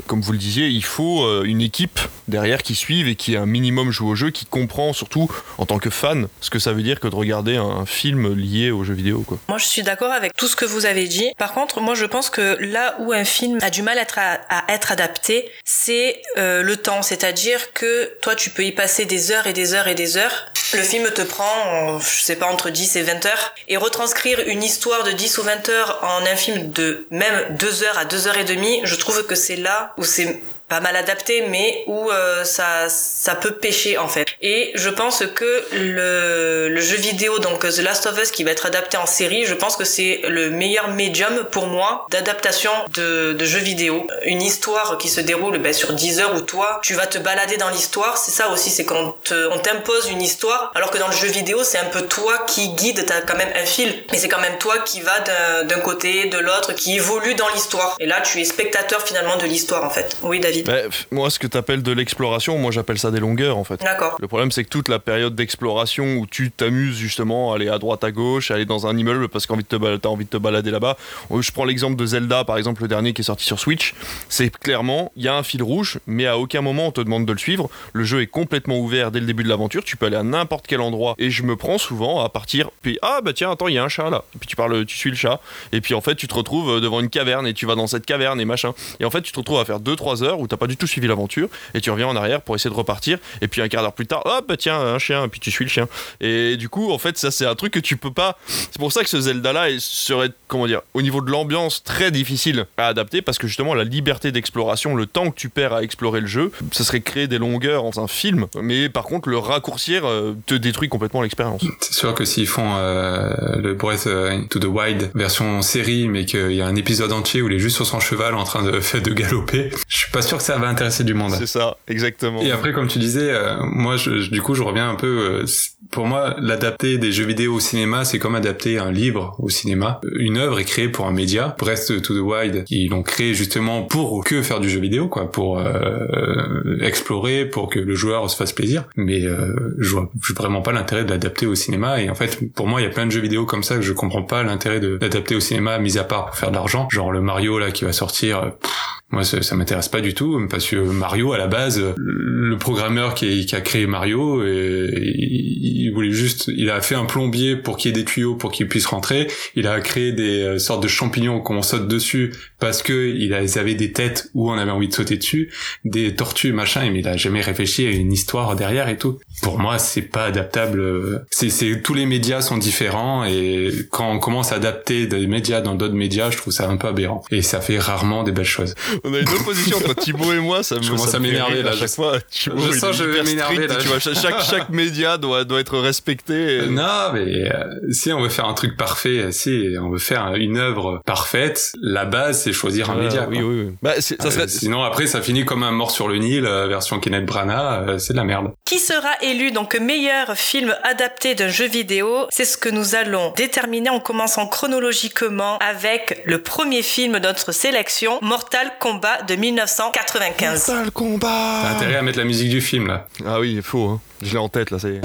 Comme 0.08 0.22
vous 0.22 0.32
le 0.32 0.38
disiez, 0.38 0.68
il 0.68 0.84
faut 0.84 1.44
une 1.44 1.62
équipe 1.62 2.00
derrière 2.28 2.62
qui 2.62 2.76
suive 2.76 3.08
et 3.08 3.16
qui 3.16 3.36
un 3.38 3.46
minimum 3.46 3.92
joue 3.92 4.10
au 4.10 4.16
jeu, 4.16 4.32
qui 4.32 4.46
comprend 4.46 4.94
surtout 4.94 5.30
en 5.58 5.66
tant 5.66 5.80
que 5.80 5.90
fan 5.90 6.28
ce 6.42 6.50
que 6.50 6.60
ça 6.60 6.74
veut 6.74 6.84
dire 6.84 7.00
que 7.00 7.08
de 7.08 7.16
regarder 7.16 7.58
un 7.58 7.86
film 7.86 8.34
lié 8.34 8.72
aux 8.72 8.84
jeux 8.84 8.94
vidéo. 8.94 9.24
Moi, 9.48 9.58
je 9.58 9.66
suis 9.66 9.84
d'accord 9.84 10.12
avec 10.12 10.36
tout 10.36 10.48
ce 10.48 10.56
que 10.56 10.66
vous 10.66 10.86
avez 10.86 11.08
dit. 11.08 11.32
Par 11.38 11.54
contre, 11.54 11.82
moi, 11.82 11.96
je 11.96 12.06
pense 12.06 12.29
que 12.30 12.58
là 12.60 12.96
où 13.00 13.14
un 13.14 13.24
film 13.24 13.60
a 13.62 13.70
du 13.70 13.82
mal 13.82 13.98
à 13.98 14.64
être, 14.68 14.92
adapté, 14.92 15.52
c'est 15.66 16.22
euh, 16.38 16.62
le 16.62 16.78
temps. 16.78 17.02
C'est-à-dire 17.02 17.74
que 17.74 18.14
toi, 18.22 18.36
tu 18.36 18.50
peux 18.50 18.64
y 18.64 18.72
passer 18.72 19.06
des 19.06 19.32
heures 19.32 19.48
et 19.48 19.54
des 19.54 19.74
heures 19.74 19.88
et 19.88 19.96
des 19.96 20.18
heures. 20.18 20.52
Le 20.74 20.84
film 20.84 21.10
te 21.12 21.22
prend, 21.22 21.96
euh, 21.96 22.00
je 22.00 22.24
sais 22.24 22.36
pas, 22.36 22.46
entre 22.46 22.70
10 22.70 22.96
et 22.96 23.02
20 23.02 23.26
heures. 23.26 23.54
Et 23.68 23.78
retranscrire 23.78 24.40
une 24.48 24.64
histoire 24.64 25.04
de 25.04 25.12
10 25.12 25.38
ou 25.40 25.44
20 25.44 25.70
heures 25.70 26.00
en 26.04 26.26
un 26.26 26.36
film 26.36 26.72
de 26.72 27.08
même 27.10 27.56
2 27.58 27.84
heures 27.84 27.98
à 27.98 28.06
2 28.06 28.28
heures 28.28 28.38
et 28.38 28.44
demie, 28.44 28.82
je 28.84 28.96
trouve 28.96 29.26
que 29.26 29.36
c'est 29.36 29.56
là 29.56 29.94
où 29.98 30.04
c'est 30.04 30.40
pas 30.70 30.80
mal 30.80 30.96
adapté, 30.96 31.44
mais 31.50 31.84
où 31.88 32.10
euh, 32.12 32.44
ça 32.44 32.88
ça 32.90 33.36
peut 33.36 33.52
pêcher 33.52 33.98
en 33.98 34.08
fait. 34.08 34.28
Et 34.42 34.72
je 34.76 34.90
pense 34.90 35.24
que 35.36 35.66
le, 35.74 36.70
le 36.70 36.82
jeu 36.82 36.96
vidéo, 36.96 37.40
donc 37.40 37.62
The 37.62 37.80
Last 37.80 38.06
of 38.06 38.22
Us, 38.22 38.32
qui 38.32 38.44
va 38.44 38.52
être 38.52 38.66
adapté 38.68 38.98
en 38.98 39.06
série, 39.06 39.46
je 39.46 39.54
pense 39.56 39.76
que 39.76 39.84
c'est 39.84 40.22
le 40.28 40.52
meilleur 40.52 40.90
médium 40.90 41.46
pour 41.52 41.68
moi 41.68 42.06
d'adaptation 42.10 42.72
de, 42.94 43.34
de 43.34 43.46
jeux 43.46 43.60
vidéo. 43.60 44.06
Une 44.24 44.42
histoire 44.42 44.98
qui 44.98 45.10
se 45.10 45.22
déroule 45.22 45.58
ben, 45.58 45.74
sur 45.74 45.94
10 45.94 46.20
heures 46.20 46.36
où 46.36 46.42
toi, 46.42 46.80
tu 46.84 46.94
vas 46.94 47.08
te 47.08 47.18
balader 47.18 47.58
dans 47.58 47.70
l'histoire. 47.70 48.18
C'est 48.18 48.32
ça 48.32 48.50
aussi, 48.50 48.70
c'est 48.70 48.86
qu'on 48.86 49.16
te, 49.24 49.48
on 49.52 49.60
t'impose 49.60 50.10
une 50.10 50.22
histoire, 50.22 50.72
alors 50.76 50.92
que 50.92 50.98
dans 50.98 51.08
le 51.08 51.16
jeu 51.16 51.28
vidéo, 51.28 51.64
c'est 51.64 51.80
un 51.80 51.86
peu 51.86 52.04
toi 52.04 52.46
qui 52.48 52.70
guide. 52.70 53.06
T'as 53.06 53.22
quand 53.22 53.38
même 53.38 53.52
un 53.56 53.66
fil, 53.66 54.04
mais 54.12 54.18
c'est 54.18 54.30
quand 54.30 54.42
même 54.42 54.58
toi 54.60 54.78
qui 54.80 55.02
va 55.02 55.20
d'un 55.64 55.80
côté, 55.80 56.26
de 56.26 56.38
l'autre, 56.38 56.74
qui 56.74 56.96
évolue 56.96 57.34
dans 57.36 57.50
l'histoire. 57.50 57.96
Et 58.00 58.06
là, 58.06 58.22
tu 58.22 58.40
es 58.40 58.46
spectateur 58.46 59.02
finalement 59.02 59.38
de 59.38 59.46
l'histoire 59.46 59.84
en 59.84 59.90
fait. 59.90 60.18
Oui, 60.22 60.40
David. 60.40 60.59
Bah, 60.64 60.84
pff, 60.84 61.08
moi, 61.12 61.30
ce 61.30 61.40
que 61.40 61.48
t'appelles 61.48 61.84
de 61.84 61.92
l'exploration, 61.92 62.58
moi 62.58 62.72
j'appelle 62.72 62.98
ça 63.00 63.12
des 63.12 63.20
longueurs 63.20 63.58
en 63.58 63.64
fait. 63.64 63.80
D'accord. 63.82 64.18
Le 64.20 64.28
problème, 64.28 64.52
c'est 64.52 64.64
que 64.64 64.70
toute 64.70 64.88
la 64.90 65.00
période 65.00 65.36
d'exploration 65.36 66.18
où 66.18 66.26
tu 66.26 66.52
t'amuses 66.52 66.98
justement 66.98 67.52
à 67.52 67.56
aller 67.56 67.70
à 67.70 67.78
droite, 67.80 68.04
à 68.04 68.12
gauche, 68.12 68.52
à 68.52 68.56
aller 68.56 68.66
dans 68.66 68.88
un 68.88 68.98
immeuble 68.98 69.28
parce 69.30 69.46
te 69.48 69.76
bal- 69.76 70.00
t'as 70.00 70.10
envie 70.10 70.26
de 70.26 70.30
te 70.30 70.38
balader 70.38 70.72
là-bas. 70.72 70.98
Euh, 71.32 71.42
Je 71.42 71.52
prends 71.52 71.66
l'exemple 71.66 71.96
de 71.96 72.06
Zelda, 72.06 72.44
par 72.44 72.58
exemple, 72.58 72.82
le 72.82 72.88
dernier 72.88 73.14
qui 73.14 73.22
est 73.22 73.26
sorti 73.26 73.46
sur 73.46 73.60
Switch. 73.60 73.94
C'est 74.30 74.56
clairement, 74.58 75.12
il 75.16 75.24
y 75.24 75.28
a 75.28 75.36
un 75.36 75.44
fil 75.44 75.62
rouge, 75.64 76.00
mais 76.08 76.26
à 76.28 76.38
aucun 76.38 76.62
moment 76.62 76.88
on 76.88 76.92
te 76.92 77.02
demande 77.02 77.26
de 77.26 77.32
le 77.32 77.38
suivre. 77.38 77.70
Le 77.94 78.04
jeu 78.04 78.22
est 78.22 78.28
complètement 78.28 78.78
ouvert 78.80 79.12
dès 79.12 79.20
le 79.20 79.26
début 79.26 79.44
de 79.44 79.50
l'aventure. 79.50 79.84
Tu 79.84 79.98
peux 79.98 80.06
aller 80.06 80.16
à 80.16 80.24
n'importe 80.24 80.66
quel 80.68 80.82
endroit. 80.82 81.16
Et 81.18 81.30
je 81.30 81.44
me 81.44 81.56
prends 81.56 81.78
souvent 81.78 82.24
à 82.24 82.30
partir. 82.30 82.70
Puis 82.82 82.98
ah 83.02 83.20
bah 83.24 83.34
tiens, 83.34 83.52
attends, 83.52 83.68
il 83.68 83.76
y 83.76 83.78
a 83.78 83.84
un 83.84 83.90
chat 83.90 84.10
là. 84.10 84.24
Et 84.36 84.38
puis 84.40 84.48
tu 84.48 84.56
parles, 84.56 84.86
tu 84.86 84.98
suis 84.98 85.10
le 85.10 85.16
chat. 85.16 85.40
Et 85.72 85.82
puis 85.82 85.94
en 85.94 86.02
fait, 86.02 86.16
tu 86.16 86.28
te 86.28 86.34
retrouves 86.34 86.70
euh, 86.78 86.80
devant 86.80 87.00
une 87.00 87.10
caverne 87.10 87.48
et 87.48 87.54
tu 87.54 87.66
vas 87.66 87.76
dans 87.76 87.88
cette 87.88 88.06
caverne 88.06 88.40
et 88.40 88.46
machin. 88.46 88.74
Et 89.00 89.06
en 89.06 89.10
fait, 89.10 89.22
tu 89.22 89.32
te 89.32 89.40
retrouves 89.40 89.60
à 89.60 89.66
faire 89.66 89.80
2-3 89.80 90.24
heures 90.24 90.40
où 90.40 90.48
t'as 90.50 90.58
pas 90.58 90.68
du 90.68 90.78
tout 90.78 90.88
suivi 90.88 91.08
l'aventure 91.08 91.50
et 91.74 91.82
tu 91.82 91.92
reviens 91.92 92.08
en 92.08 92.16
arrière 92.16 92.42
pour 92.42 92.56
essayer 92.56 92.70
de 92.70 92.76
repartir. 92.76 93.18
Et 93.42 93.48
puis 93.48 93.62
un 93.62 93.68
quart 93.68 93.82
d'heure 93.82 93.94
plus 93.94 94.08
tard, 94.08 94.22
hop, 94.26 94.46
bah 94.48 94.58
tiens, 94.58 94.80
un 94.80 95.00
chien. 95.00 95.26
Et 95.26 95.28
puis 95.28 95.40
tu 95.40 95.52
suis 95.52 95.66
le 95.66 95.70
chien. 95.70 95.88
Et 96.20 96.58
du 96.58 96.70
coup, 96.70 96.92
en 96.92 96.98
fait, 96.98 97.18
ça 97.18 97.32
c'est 97.32 97.46
un 97.46 97.56
truc 97.56 97.74
que 97.74 97.80
tu 97.80 97.98
peux 97.98 98.12
pas. 98.12 98.38
C'est 98.48 98.80
pour 98.80 98.92
ça 98.92 99.04
que 99.04 99.10
ce 99.10 99.22
Zelda 99.22 99.54
là 99.54 99.68
serait, 99.80 100.30
comment 100.48 100.68
dire, 100.68 100.82
au 100.94 101.02
niveau 101.02 101.22
de 101.22 101.32
l'ambiance 101.32 101.84
très 101.84 102.12
difficile 102.12 102.66
à 102.78 102.88
adapter 102.88 103.22
parce 103.22 103.38
que 103.38 103.48
justement 103.48 103.74
la 103.74 103.84
liberté 103.84 104.32
d'exploration, 104.32 104.96
le 104.96 105.06
temps 105.06 105.30
que 105.32 105.36
tu 105.36 105.50
perds 105.50 105.74
à 105.74 105.84
explorer 105.84 106.22
le 106.22 106.28
jeu, 106.28 106.52
ça 106.72 106.84
serait 106.84 107.02
créer 107.02 107.28
des 107.28 107.38
longueurs 107.38 107.84
dans 107.84 108.04
un 108.04 108.08
film. 108.08 108.48
Mais 108.62 108.90
par 108.90 109.04
contre, 109.04 109.30
le 109.30 109.38
raccourcir 109.38 110.06
euh, 110.06 110.36
te 110.46 110.56
détruit 110.56 110.90
complètement 110.90 111.22
l'expérience. 111.22 111.64
C'est 111.82 111.94
sûr 111.94 112.14
que 112.14 112.26
s'ils 112.26 112.48
font 112.48 112.76
euh, 112.76 113.30
le 113.58 113.74
Breath 113.74 114.08
euh, 114.08 114.42
to 114.50 114.60
the 114.60 114.66
Wild 114.66 115.12
version 115.16 115.62
série, 115.62 116.08
mais 116.08 116.26
qu'il 116.26 116.54
y 116.54 116.62
a 116.62 116.66
un 116.66 116.76
épisode 116.76 117.12
entier 117.12 117.42
où 117.42 117.50
il 117.50 117.56
est 117.56 117.60
juste 117.60 117.76
sur 117.76 117.86
son 117.86 118.00
cheval 118.00 118.36
en 118.36 118.44
train 118.44 118.64
de, 118.64 118.80
de 119.00 119.14
galoper, 119.14 119.72
je 119.88 119.98
suis 119.98 120.12
pas 120.12 120.22
sûr 120.22 120.39
que 120.40 120.44
ça 120.44 120.58
va 120.58 120.68
intéresser 120.68 121.04
du 121.04 121.14
monde. 121.14 121.34
C'est 121.38 121.46
ça, 121.46 121.78
exactement. 121.88 122.42
Et 122.42 122.52
après, 122.52 122.74
comme 122.74 122.88
tu 122.88 122.98
disais, 123.00 123.30
euh, 123.32 123.58
moi, 123.64 123.96
je, 123.98 124.20
je- 124.20 124.32
du 124.32 124.42
coup, 124.42 124.56
je 124.56 124.64
reviens 124.64 124.90
un 124.90 124.96
peu. 124.96 125.42
euh, 125.44 125.46
pour 125.92 126.06
moi, 126.06 126.36
l'adapter 126.40 126.98
des 127.00 127.12
jeux 127.12 127.26
vidéo 127.26 127.56
au 127.56 127.60
cinéma, 127.60 128.06
c'est 128.06 128.20
comme 128.20 128.36
adapter 128.36 128.78
un 128.78 128.92
livre 128.92 129.36
au 129.40 129.50
cinéma. 129.50 130.00
Une 130.18 130.38
œuvre 130.38 130.60
est 130.60 130.66
créée 130.66 130.90
pour 130.90 131.08
un 131.08 131.12
média. 131.12 131.56
Breath 131.58 131.88
to 132.04 132.14
the 132.16 132.20
Wild, 132.22 132.66
ils 132.70 132.90
l'ont 132.90 133.02
créé 133.04 133.34
justement 133.34 133.84
pour 133.84 134.24
que 134.24 134.42
faire 134.44 134.60
du 134.60 134.70
jeu 134.70 134.80
vidéo, 134.80 135.08
quoi, 135.08 135.32
pour 135.32 135.60
euh, 135.60 136.78
explorer, 136.82 137.46
pour 137.46 137.70
que 137.70 137.80
le 137.80 137.96
joueur 137.96 138.30
se 138.30 138.36
fasse 138.36 138.54
plaisir. 138.54 138.84
Mais 138.96 139.26
euh, 139.26 139.54
je 139.80 139.92
vois 139.92 140.10
vraiment 140.36 140.62
pas 140.62 140.72
l'intérêt 140.72 141.06
de 141.06 141.10
l'adapter 141.10 141.46
au 141.46 141.56
cinéma. 141.56 142.02
Et 142.02 142.10
en 142.10 142.16
fait, 142.16 142.40
pour 142.54 142.68
moi, 142.68 142.82
il 142.82 142.84
y 142.84 142.88
a 142.88 142.92
plein 142.92 143.06
de 143.06 143.12
jeux 143.12 143.22
vidéo 143.22 143.46
comme 143.46 143.64
ça 143.64 143.76
que 143.76 143.82
je 143.82 143.94
comprends 143.94 144.24
pas 144.24 144.44
l'intérêt 144.44 144.80
de 144.80 144.98
l'adapter 145.02 145.36
au 145.36 145.40
cinéma, 145.40 145.80
mis 145.80 145.98
à 145.98 146.04
part 146.04 146.28
pour 146.28 146.36
faire 146.36 146.50
de 146.52 146.56
l'argent. 146.56 146.88
Genre 146.92 147.12
le 147.12 147.22
Mario 147.22 147.58
là 147.60 147.72
qui 147.72 147.84
va 147.84 147.94
sortir. 147.94 148.40
euh, 148.44 148.50
pff, 148.62 148.72
moi, 149.12 149.24
ça, 149.24 149.42
ça 149.42 149.56
m'intéresse 149.56 149.90
pas 149.90 150.02
du 150.02 150.14
tout, 150.14 150.40
parce 150.50 150.68
que 150.68 150.76
Mario, 150.76 151.34
à 151.34 151.38
la 151.38 151.48
base, 151.48 151.82
le 151.98 152.58
programmeur 152.58 153.16
qui, 153.16 153.48
a 153.54 153.62
créé 153.62 153.88
Mario, 153.88 154.44
il, 154.46 155.92
voulait 155.94 156.12
juste, 156.12 156.52
il 156.56 156.70
a 156.70 156.82
fait 156.82 156.96
un 156.96 157.06
plombier 157.06 157.56
pour 157.56 157.78
qu'il 157.78 157.90
y 157.90 157.94
ait 157.94 157.98
des 157.98 158.06
tuyaux 158.06 158.36
pour 158.36 158.52
qu'il 158.52 158.68
puisse 158.68 158.86
rentrer. 158.86 159.28
Il 159.56 159.68
a 159.68 159.80
créé 159.82 160.12
des 160.12 160.42
euh, 160.42 160.60
sortes 160.60 160.84
de 160.84 160.88
champignons 160.88 161.42
qu'on 161.42 161.62
saute 161.62 161.88
dessus 161.88 162.34
parce 162.60 162.84
que 162.84 163.16
il 163.16 163.34
avaient 163.34 163.76
des 163.76 163.92
têtes 163.92 164.30
où 164.34 164.52
on 164.52 164.58
avait 164.58 164.72
envie 164.72 164.88
de 164.88 164.94
sauter 164.94 165.18
dessus, 165.18 165.52
des 165.86 166.16
tortues, 166.16 166.54
machin, 166.54 166.90
mais 166.92 167.00
il 167.00 167.08
a 167.08 167.18
jamais 167.18 167.42
réfléchi 167.42 167.86
à 167.86 167.92
une 167.92 168.12
histoire 168.12 168.56
derrière 168.56 168.90
et 168.90 168.98
tout. 168.98 169.20
Pour 169.42 169.60
moi, 169.60 169.80
c'est 169.80 170.04
pas 170.04 170.26
adaptable. 170.26 170.80
euh, 170.80 171.20
c'est 171.32 171.82
tous 171.82 171.94
les 171.94 172.06
médias 172.06 172.42
sont 172.42 172.58
différents 172.58 173.26
et 173.26 173.72
quand 173.90 174.12
on 174.12 174.20
commence 174.20 174.52
à 174.52 174.56
adapter 174.56 175.08
des 175.08 175.28
médias 175.28 175.62
dans 175.62 175.76
d'autres 175.76 175.96
médias, 175.96 176.30
je 176.30 176.38
trouve 176.38 176.54
ça 176.54 176.70
un 176.70 176.78
peu 176.78 176.88
aberrant. 176.88 177.24
Et 177.32 177.42
ça 177.42 177.62
fait 177.62 177.80
rarement 177.80 178.24
des 178.24 178.32
belles 178.32 178.46
choses. 178.46 178.76
On 179.04 179.14
a 179.14 179.20
une 179.20 179.30
opposition 179.30 179.78
entre 179.78 179.94
Thibaut 179.96 180.34
et 180.34 180.40
moi, 180.40 180.64
ça 180.64 180.76
me, 180.76 180.82
Je 180.82 180.90
commence 180.92 181.10
ça 181.10 181.18
à 181.18 181.20
m'énerver, 181.20 181.64
là, 181.64 181.72
À 181.72 181.76
chaque 181.76 181.90
fois, 181.92 182.20
Thibaut, 182.22 182.58
je 182.72 182.78
sens 182.78 182.96
je 182.96 183.04
vais 183.04 183.24
m'énerver, 183.24 183.68
là. 183.68 183.76
Tu 183.76 183.88
vois, 183.88 184.00
chaque, 184.00 184.42
chaque 184.42 184.70
média 184.70 185.18
doit, 185.18 185.44
doit 185.44 185.60
être 185.60 185.78
respecté. 185.80 186.58
et- 186.58 186.66
Non, 186.68 187.12
mais 187.14 187.52
euh, 187.52 187.64
si 187.92 188.12
on 188.14 188.22
veut 188.22 188.30
faire 188.30 188.46
un 188.46 188.54
truc 188.54 188.78
parfait, 188.78 189.32
si 189.32 189.76
on 189.82 189.90
veut 189.90 189.98
faire 190.00 190.34
une 190.36 190.58
œuvre 190.58 191.02
parfaite, 191.06 191.72
la 191.82 192.06
base 192.06 192.42
c'est 192.44 192.54
choisir 192.54 192.90
un 192.90 192.98
Ah, 193.00 193.04
média. 193.04 193.28
oui, 193.30 193.38
quoi. 193.40 193.48
oui, 193.48 193.62
oui. 193.68 193.74
Bah, 193.82 193.94
c'est- 194.00 194.22
ça 194.22 194.28
Euh, 194.28 194.32
serait, 194.32 194.48
sinon 194.48 194.84
après 194.84 195.08
ça 195.08 195.22
finit 195.22 195.46
comme 195.46 195.64
un 195.64 195.72
mort 195.72 195.92
sur 195.92 196.08
le 196.08 196.18
Nil 196.18 196.46
euh, 196.46 196.68
version 196.68 197.00
Kenneth 197.00 197.26
Branagh, 197.26 197.90
euh, 197.90 197.98
c'est 197.98 198.14
de 198.14 198.18
la 198.18 198.24
merde. 198.24 198.52
Qui 198.66 198.80
sera 198.80 199.10
élu 199.22 199.52
donc 199.52 199.76
meilleur 199.80 200.36
film 200.36 200.76
adapté 200.84 201.36
d'un 201.36 201.48
jeu 201.50 201.68
vidéo? 201.68 202.28
C'est 202.30 202.46
ce 202.46 202.58
que 202.58 202.70
nous 202.70 202.96
allons 202.96 203.34
déterminer 203.36 203.90
en 203.90 204.00
commençant 204.00 204.48
chronologiquement 204.48 205.58
avec 205.60 206.22
le 206.26 206.42
premier 206.42 206.82
film 206.82 207.14
de 207.14 207.20
notre 207.20 207.52
sélection, 207.52 208.20
Mortal 208.22 208.72
Kombat 208.80 208.89
de 208.98 209.36
1995. 209.36 210.68
Mortal 210.68 210.92
Kombat 210.92 211.28
T'as 211.64 211.70
intérêt 211.76 211.96
à 211.98 212.02
mettre 212.02 212.18
la 212.18 212.26
musique 212.26 212.50
du 212.50 212.62
film 212.62 212.88
là. 212.88 213.06
Ah 213.26 213.40
oui, 213.40 213.54
il 213.56 213.62
faut, 213.62 213.88
hein. 213.88 214.02
Je 214.22 214.32
l'ai 214.34 214.38
en 214.40 214.50
tête, 214.50 214.72
là, 214.72 214.80
ça 214.80 214.90
y 214.90 214.96
est. 214.96 215.02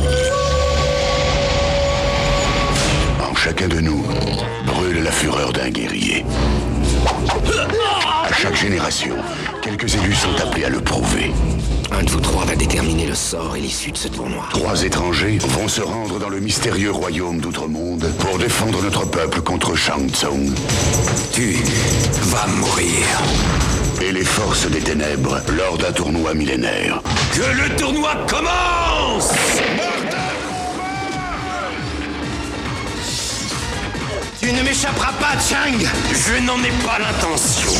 En 3.20 3.34
chacun 3.34 3.68
de 3.68 3.80
nous 3.80 4.02
brûle 4.66 5.02
la 5.02 5.12
fureur 5.12 5.52
d'un 5.52 5.68
guerrier. 5.70 6.24
Chaque 8.44 8.56
génération, 8.56 9.16
quelques 9.62 9.94
élus 9.94 10.14
sont 10.14 10.36
appelés 10.38 10.66
à 10.66 10.68
le 10.68 10.82
prouver. 10.82 11.32
Un 11.92 12.02
de 12.02 12.10
vous 12.10 12.20
trois 12.20 12.44
va 12.44 12.54
déterminer 12.54 13.06
le 13.06 13.14
sort 13.14 13.56
et 13.56 13.60
l'issue 13.60 13.90
de 13.90 13.96
ce 13.96 14.08
tournoi. 14.08 14.44
Trois 14.50 14.82
étrangers 14.82 15.38
vont 15.38 15.66
se 15.66 15.80
rendre 15.80 16.18
dans 16.18 16.28
le 16.28 16.40
mystérieux 16.40 16.90
royaume 16.90 17.40
d'Outre-Monde 17.40 18.04
pour 18.18 18.36
défendre 18.36 18.82
notre 18.82 19.06
peuple 19.06 19.40
contre 19.40 19.74
Shang 19.74 20.10
Tsung 20.10 20.52
Tu 21.32 21.56
vas 22.24 22.46
mourir. 22.48 23.06
et 24.02 24.12
les 24.12 24.24
forces 24.26 24.66
des 24.66 24.80
ténèbres 24.80 25.40
lors 25.56 25.78
d'un 25.78 25.92
tournoi 25.92 26.34
millénaire. 26.34 27.00
Que 27.32 27.62
le 27.62 27.74
tournoi 27.76 28.14
commence 28.28 29.32
Tu 34.38 34.52
ne 34.52 34.62
m'échapperas 34.62 35.12
pas, 35.12 35.32
Chang 35.40 35.78
Je 36.12 36.44
n'en 36.44 36.58
ai 36.58 36.72
pas 36.84 36.98
l'intention. 36.98 37.72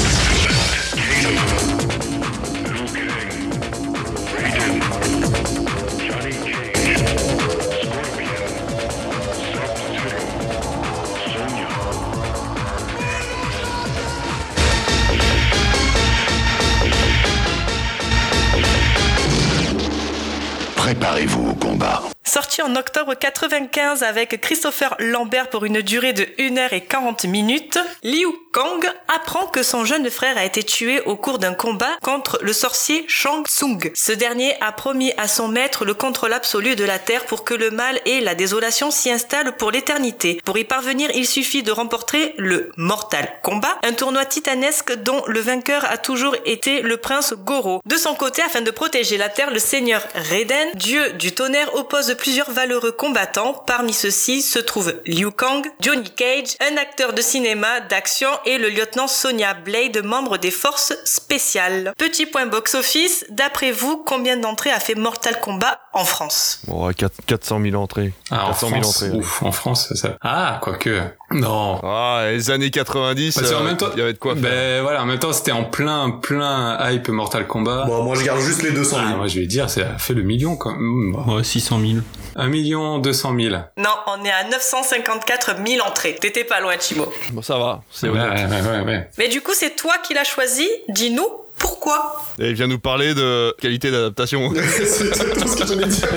Préparez-vous 20.84 21.50
au 21.50 21.54
combat. 21.54 22.02
Sorti 22.24 22.60
en 22.60 22.76
octobre 22.76 23.14
95 23.14 24.02
avec 24.02 24.40
Christopher 24.40 24.94
Lambert 24.98 25.48
pour 25.48 25.64
une 25.64 25.80
durée 25.80 26.12
de 26.12 26.24
1h40 26.38 27.26
minutes. 27.26 27.78
Liu, 28.02 28.26
Kang 28.54 28.88
apprend 29.08 29.46
que 29.48 29.64
son 29.64 29.84
jeune 29.84 30.08
frère 30.10 30.38
a 30.38 30.44
été 30.44 30.62
tué 30.62 31.00
au 31.06 31.16
cours 31.16 31.40
d'un 31.40 31.54
combat 31.54 31.98
contre 32.00 32.38
le 32.40 32.52
sorcier 32.52 33.04
Shang 33.08 33.44
Tsung. 33.48 33.90
Ce 33.96 34.12
dernier 34.12 34.54
a 34.60 34.70
promis 34.70 35.12
à 35.16 35.26
son 35.26 35.48
maître 35.48 35.84
le 35.84 35.92
contrôle 35.92 36.32
absolu 36.32 36.76
de 36.76 36.84
la 36.84 37.00
Terre 37.00 37.26
pour 37.26 37.42
que 37.42 37.52
le 37.52 37.72
mal 37.72 38.00
et 38.06 38.20
la 38.20 38.36
désolation 38.36 38.92
s'y 38.92 39.10
installent 39.10 39.56
pour 39.56 39.72
l'éternité. 39.72 40.40
Pour 40.44 40.56
y 40.56 40.62
parvenir, 40.62 41.10
il 41.16 41.26
suffit 41.26 41.64
de 41.64 41.72
remporter 41.72 42.32
le 42.38 42.70
Mortal 42.76 43.28
Kombat, 43.42 43.76
un 43.82 43.92
tournoi 43.92 44.24
titanesque 44.24 44.94
dont 45.02 45.24
le 45.26 45.40
vainqueur 45.40 45.84
a 45.90 45.98
toujours 45.98 46.36
été 46.44 46.80
le 46.80 46.96
prince 46.96 47.34
Goro. 47.34 47.82
De 47.86 47.96
son 47.96 48.14
côté, 48.14 48.40
afin 48.42 48.60
de 48.60 48.70
protéger 48.70 49.16
la 49.16 49.30
Terre, 49.30 49.50
le 49.50 49.58
seigneur 49.58 50.00
Raiden, 50.14 50.68
dieu 50.74 51.10
du 51.14 51.32
tonnerre, 51.32 51.74
oppose 51.74 52.14
plusieurs 52.14 52.52
valeureux 52.52 52.92
combattants. 52.92 53.64
Parmi 53.66 53.92
ceux-ci 53.92 54.42
se 54.42 54.60
trouvent 54.60 54.94
Liu 55.06 55.32
Kang, 55.32 55.66
Johnny 55.80 56.08
Cage, 56.10 56.54
un 56.60 56.76
acteur 56.76 57.14
de 57.14 57.20
cinéma, 57.20 57.80
d'action 57.80 58.28
et 58.46 58.58
le 58.58 58.68
lieutenant 58.68 59.06
Sonya 59.06 59.54
Blade, 59.54 60.02
membre 60.04 60.38
des 60.38 60.50
forces 60.50 60.92
spéciales. 61.04 61.92
Petit 61.98 62.26
point 62.26 62.46
box-office, 62.46 63.24
d'après 63.30 63.72
vous, 63.72 63.96
combien 64.04 64.36
d'entrées 64.36 64.70
a 64.70 64.80
fait 64.80 64.94
Mortal 64.94 65.40
Kombat 65.40 65.80
en 65.92 66.04
France? 66.04 66.60
Bon, 66.66 66.90
400 67.26 67.60
000 67.62 67.74
entrées. 67.82 68.12
Ah, 68.30 68.44
en 68.44 68.48
400 68.48 68.68
000 68.68 68.80
France, 68.82 69.02
entrées. 69.02 69.16
ouf, 69.18 69.42
en 69.42 69.52
France, 69.52 69.94
ça. 69.94 70.16
Ah, 70.20 70.58
quoique. 70.62 71.00
Non. 71.30 71.80
Ah, 71.82 72.26
les 72.30 72.50
années 72.50 72.70
90, 72.70 73.34
Parce 73.34 73.50
qu'en 73.50 73.60
euh, 73.60 73.64
même 73.64 73.76
temps, 73.76 73.88
il 73.94 73.98
y 73.98 74.02
avait 74.02 74.12
de 74.12 74.18
quoi 74.18 74.34
faire. 74.34 74.42
ben 74.42 74.82
voilà, 74.82 75.02
en 75.02 75.06
même 75.06 75.18
temps, 75.18 75.32
c'était 75.32 75.52
en 75.52 75.64
plein, 75.64 76.10
plein 76.10 76.78
hype 76.90 77.08
Mortal 77.08 77.46
Kombat. 77.46 77.84
Bon, 77.86 78.02
moi 78.02 78.14
je 78.16 78.24
garde 78.24 78.40
juste 78.40 78.62
les 78.62 78.70
200 78.72 78.96
000. 78.96 79.08
Ah, 79.12 79.16
moi, 79.16 79.26
je 79.26 79.40
vais 79.40 79.46
dire, 79.46 79.68
ça 79.70 79.80
a 79.94 79.98
fait 79.98 80.14
le 80.14 80.22
million, 80.22 80.56
quand 80.56 80.72
même. 80.72 81.12
Bon. 81.12 81.36
Ouais, 81.36 81.44
600 81.44 81.80
000. 81.80 81.92
1 82.36 82.48
million 82.48 82.98
200 82.98 83.34
000. 83.38 83.54
Non, 83.78 83.90
on 84.06 84.24
est 84.24 84.30
à 84.30 84.44
954 84.44 85.56
000 85.66 85.86
entrées. 85.86 86.14
T'étais 86.20 86.44
pas 86.44 86.60
loin, 86.60 86.74
Chimo. 86.80 87.12
Bon, 87.32 87.42
ça 87.42 87.58
va, 87.58 87.82
c'est 87.90 88.08
Ouais, 88.08 88.18
honnête. 88.18 88.50
ouais, 88.50 88.60
ouais, 88.70 88.80
ouais. 88.84 89.08
Mais 89.18 89.28
du 89.28 89.40
coup, 89.40 89.52
c'est 89.54 89.76
toi 89.76 89.94
qui 90.02 90.14
l'as 90.14 90.24
choisi. 90.24 90.68
Dis-nous 90.88 91.26
pourquoi. 91.58 92.20
Et 92.40 92.48
il 92.48 92.54
vient 92.54 92.66
nous 92.66 92.80
parler 92.80 93.14
de 93.14 93.54
qualité 93.60 93.90
d'adaptation. 93.92 94.52
C'est 94.84 95.10
tout 95.34 95.46
ce 95.48 95.56
que 95.56 95.66
j'allais 95.66 95.86
dire. 95.86 96.08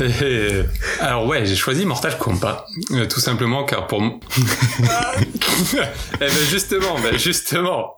Et- 0.00 0.62
Alors 1.02 1.26
ouais, 1.26 1.44
j'ai 1.44 1.56
choisi 1.56 1.84
Mortal 1.84 2.16
Kombat, 2.16 2.64
euh, 2.92 3.06
tout 3.06 3.18
simplement 3.20 3.64
car 3.64 3.88
pour 3.88 4.00
m- 4.02 4.20
Eh 6.20 6.26
ben 6.26 6.44
justement, 6.48 6.96
ben 7.02 7.18
justement, 7.18 7.96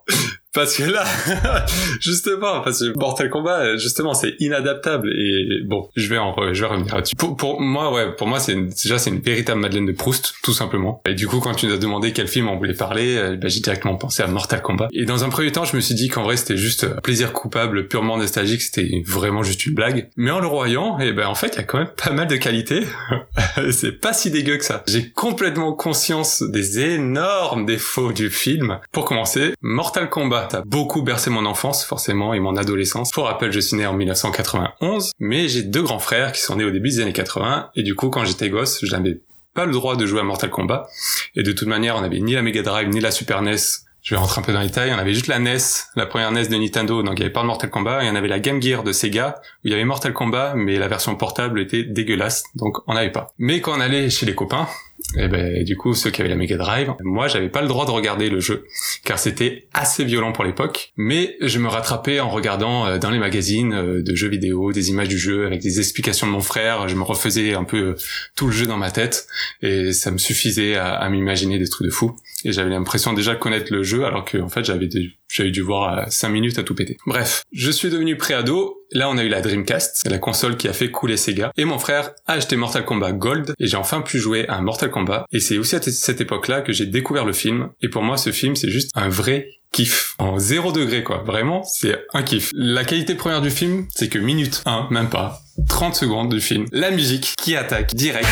parce 0.56 0.74
que 0.74 0.84
là, 0.84 1.04
justement, 2.00 2.62
parce 2.62 2.80
que 2.80 2.98
Mortal 2.98 3.28
Kombat, 3.28 3.76
justement, 3.76 4.14
c'est 4.14 4.36
inadaptable 4.40 5.10
et 5.12 5.60
bon, 5.66 5.90
je 5.96 6.08
vais 6.08 6.16
en, 6.16 6.32
re- 6.32 6.54
je 6.54 6.62
vais 6.62 6.66
revenir 6.66 6.94
là-dessus. 6.94 7.14
Pour, 7.14 7.36
pour 7.36 7.60
moi, 7.60 7.92
ouais, 7.92 8.16
pour 8.16 8.26
moi, 8.26 8.40
c'est 8.40 8.54
déjà 8.56 8.98
c'est 8.98 9.10
une 9.10 9.20
véritable 9.20 9.60
Madeleine 9.60 9.84
de 9.84 9.92
Proust, 9.92 10.34
tout 10.42 10.54
simplement. 10.54 11.02
Et 11.06 11.12
du 11.12 11.28
coup, 11.28 11.40
quand 11.40 11.54
tu 11.54 11.66
nous 11.66 11.74
as 11.74 11.76
demandé 11.76 12.12
quel 12.14 12.26
film 12.26 12.48
on 12.48 12.56
voulait 12.56 12.72
parler, 12.72 13.16
euh, 13.18 13.36
ben, 13.36 13.50
j'ai 13.50 13.60
directement 13.60 13.96
pensé 13.96 14.22
à 14.22 14.28
Mortal 14.28 14.62
Kombat. 14.62 14.88
Et 14.94 15.04
dans 15.04 15.24
un 15.24 15.28
premier 15.28 15.52
temps, 15.52 15.66
je 15.66 15.76
me 15.76 15.80
suis 15.82 15.94
dit 15.94 16.08
qu'en 16.08 16.22
vrai, 16.22 16.38
c'était 16.38 16.56
juste 16.56 16.84
un 16.84 17.00
plaisir 17.02 17.34
coupable, 17.34 17.86
purement 17.86 18.16
nostalgique, 18.16 18.62
c'était 18.62 19.02
vraiment 19.06 19.42
juste 19.42 19.66
une 19.66 19.74
blague. 19.74 20.08
Mais 20.16 20.30
en 20.30 20.40
le 20.40 20.46
royant, 20.46 20.98
et 21.00 21.12
ben 21.12 21.26
en 21.26 21.34
fait, 21.34 21.48
il 21.48 21.56
y 21.56 21.60
a 21.60 21.64
quand 21.64 21.78
même 21.78 21.90
pas 22.02 22.12
mal 22.12 22.28
de 22.28 22.36
qualités. 22.36 22.86
c'est 23.72 23.92
pas 23.92 24.14
si 24.14 24.30
dégueu 24.30 24.56
que 24.56 24.64
ça. 24.64 24.82
J'ai 24.88 25.10
complètement 25.10 25.74
conscience 25.74 26.42
des 26.42 26.80
énormes 26.80 27.66
défauts 27.66 28.12
du 28.12 28.30
film. 28.30 28.78
Pour 28.92 29.04
commencer, 29.04 29.52
Mortal 29.60 30.08
Kombat 30.08 30.45
a 30.54 30.62
beaucoup 30.64 31.02
bercé 31.02 31.30
mon 31.30 31.46
enfance, 31.46 31.84
forcément, 31.84 32.34
et 32.34 32.40
mon 32.40 32.56
adolescence. 32.56 33.10
Pour 33.10 33.24
rappel, 33.24 33.52
je 33.52 33.60
suis 33.60 33.76
né 33.76 33.86
en 33.86 33.94
1991, 33.94 35.12
mais 35.18 35.48
j'ai 35.48 35.62
deux 35.62 35.82
grands 35.82 35.98
frères 35.98 36.32
qui 36.32 36.40
sont 36.40 36.56
nés 36.56 36.64
au 36.64 36.70
début 36.70 36.90
des 36.90 37.00
années 37.00 37.12
80, 37.12 37.70
et 37.74 37.82
du 37.82 37.94
coup, 37.94 38.08
quand 38.10 38.24
j'étais 38.24 38.48
gosse, 38.50 38.80
je 38.82 38.92
n'avais 38.92 39.20
pas 39.54 39.64
le 39.64 39.72
droit 39.72 39.96
de 39.96 40.06
jouer 40.06 40.20
à 40.20 40.22
Mortal 40.22 40.50
Kombat. 40.50 40.86
Et 41.34 41.42
de 41.42 41.50
toute 41.50 41.66
manière, 41.66 41.96
on 41.96 42.02
n'avait 42.02 42.20
ni 42.20 42.34
la 42.34 42.42
Mega 42.42 42.62
Drive, 42.62 42.88
ni 42.88 43.00
la 43.00 43.10
Super 43.10 43.42
NES. 43.42 43.56
Je 44.02 44.14
vais 44.14 44.20
rentrer 44.20 44.40
un 44.40 44.44
peu 44.44 44.52
dans 44.52 44.60
les 44.60 44.66
détails. 44.66 44.92
On 44.94 44.98
avait 44.98 45.14
juste 45.14 45.26
la 45.26 45.40
NES, 45.40 45.58
la 45.96 46.06
première 46.06 46.30
NES 46.30 46.46
de 46.46 46.56
Nintendo, 46.56 47.02
donc 47.02 47.14
il 47.18 47.22
n'y 47.22 47.24
avait 47.24 47.32
pas 47.32 47.40
de 47.40 47.46
Mortal 47.46 47.70
Kombat. 47.70 48.04
Et 48.04 48.10
on 48.10 48.14
avait 48.14 48.28
la 48.28 48.38
Game 48.38 48.62
Gear 48.62 48.84
de 48.84 48.92
Sega, 48.92 49.40
où 49.40 49.42
il 49.64 49.72
y 49.72 49.74
avait 49.74 49.84
Mortal 49.84 50.12
Kombat, 50.12 50.54
mais 50.54 50.78
la 50.78 50.86
version 50.86 51.16
portable 51.16 51.58
était 51.58 51.82
dégueulasse, 51.82 52.44
donc 52.54 52.76
on 52.86 52.94
n'avait 52.94 53.10
pas. 53.10 53.32
Mais 53.38 53.60
quand 53.60 53.76
on 53.76 53.80
allait 53.80 54.08
chez 54.08 54.24
les 54.24 54.36
copains, 54.36 54.68
et 55.16 55.28
ben 55.28 55.62
du 55.62 55.76
coup 55.76 55.94
ceux 55.94 56.10
qui 56.10 56.20
avaient 56.20 56.30
la 56.30 56.36
Mega 56.36 56.56
Drive, 56.56 56.92
moi 57.00 57.28
j'avais 57.28 57.48
pas 57.48 57.62
le 57.62 57.68
droit 57.68 57.86
de 57.86 57.90
regarder 57.90 58.28
le 58.28 58.40
jeu, 58.40 58.64
car 59.04 59.18
c'était 59.18 59.68
assez 59.72 60.04
violent 60.04 60.32
pour 60.32 60.44
l'époque. 60.44 60.92
Mais 60.96 61.36
je 61.40 61.58
me 61.58 61.68
rattrapais 61.68 62.18
en 62.20 62.28
regardant 62.28 62.86
euh, 62.86 62.98
dans 62.98 63.10
les 63.10 63.18
magazines 63.18 63.72
euh, 63.72 64.02
de 64.02 64.14
jeux 64.14 64.28
vidéo 64.28 64.72
des 64.72 64.90
images 64.90 65.08
du 65.08 65.18
jeu 65.18 65.46
avec 65.46 65.60
des 65.60 65.78
explications 65.78 66.26
de 66.26 66.32
mon 66.32 66.40
frère. 66.40 66.88
Je 66.88 66.96
me 66.96 67.02
refaisais 67.02 67.54
un 67.54 67.64
peu 67.64 67.76
euh, 67.76 67.96
tout 68.34 68.46
le 68.46 68.52
jeu 68.52 68.66
dans 68.66 68.76
ma 68.78 68.90
tête 68.90 69.26
et 69.62 69.92
ça 69.92 70.10
me 70.10 70.18
suffisait 70.18 70.74
à, 70.76 71.08
m'imaginer 71.08 71.58
des 71.58 71.68
trucs 71.68 71.86
de 71.86 71.92
fou. 71.92 72.16
Et 72.44 72.52
j'avais 72.52 72.70
l'impression 72.70 73.12
déjà 73.12 73.34
de 73.34 73.38
connaître 73.38 73.72
le 73.72 73.82
jeu 73.82 74.04
alors 74.04 74.24
que 74.24 74.38
en 74.38 74.48
fait 74.48 74.64
j'avais 74.64 74.88
dé- 74.88 75.12
j'avais 75.28 75.50
dû 75.50 75.62
voir 75.62 76.10
5 76.10 76.28
minutes 76.28 76.58
à 76.58 76.62
tout 76.62 76.74
péter. 76.74 76.96
Bref, 77.06 77.42
je 77.52 77.70
suis 77.70 77.90
devenu 77.90 78.16
pré-ado. 78.16 78.82
Là, 78.92 79.10
on 79.10 79.18
a 79.18 79.24
eu 79.24 79.28
la 79.28 79.40
Dreamcast, 79.40 80.08
la 80.08 80.18
console 80.18 80.56
qui 80.56 80.68
a 80.68 80.72
fait 80.72 80.90
couler 80.90 81.16
Sega. 81.16 81.50
Et 81.56 81.64
mon 81.64 81.78
frère 81.78 82.12
a 82.26 82.34
acheté 82.34 82.56
Mortal 82.56 82.84
Kombat 82.84 83.12
Gold 83.12 83.54
et 83.58 83.66
j'ai 83.66 83.76
enfin 83.76 84.00
pu 84.00 84.18
jouer 84.18 84.46
à 84.48 84.60
Mortal 84.60 84.90
Kombat. 84.90 85.26
Et 85.32 85.40
c'est 85.40 85.58
aussi 85.58 85.74
à 85.74 85.82
cette 85.82 86.20
époque-là 86.20 86.60
que 86.60 86.72
j'ai 86.72 86.86
découvert 86.86 87.24
le 87.24 87.32
film. 87.32 87.70
Et 87.82 87.88
pour 87.88 88.02
moi, 88.02 88.16
ce 88.16 88.30
film, 88.30 88.54
c'est 88.54 88.70
juste 88.70 88.90
un 88.94 89.08
vrai 89.08 89.48
kiff. 89.72 90.14
En 90.18 90.38
zéro 90.38 90.72
degré, 90.72 91.02
quoi. 91.02 91.18
Vraiment, 91.18 91.64
c'est 91.64 92.06
un 92.14 92.22
kiff. 92.22 92.50
La 92.54 92.84
qualité 92.84 93.14
première 93.14 93.42
du 93.42 93.50
film, 93.50 93.86
c'est 93.94 94.08
que 94.08 94.18
minute 94.18 94.62
1, 94.64 94.88
même 94.90 95.10
pas, 95.10 95.42
30 95.68 95.94
secondes 95.94 96.32
du 96.32 96.40
film, 96.40 96.66
la 96.72 96.90
musique 96.90 97.34
qui 97.42 97.56
attaque 97.56 97.94
direct. 97.94 98.28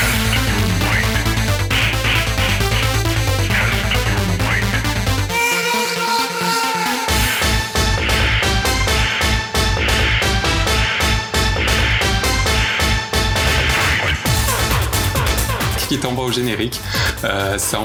Qui 15.95 16.01
t'envoie 16.01 16.25
au 16.25 16.33
générique. 16.33 16.81
Euh, 17.23 17.57
ça 17.57 17.79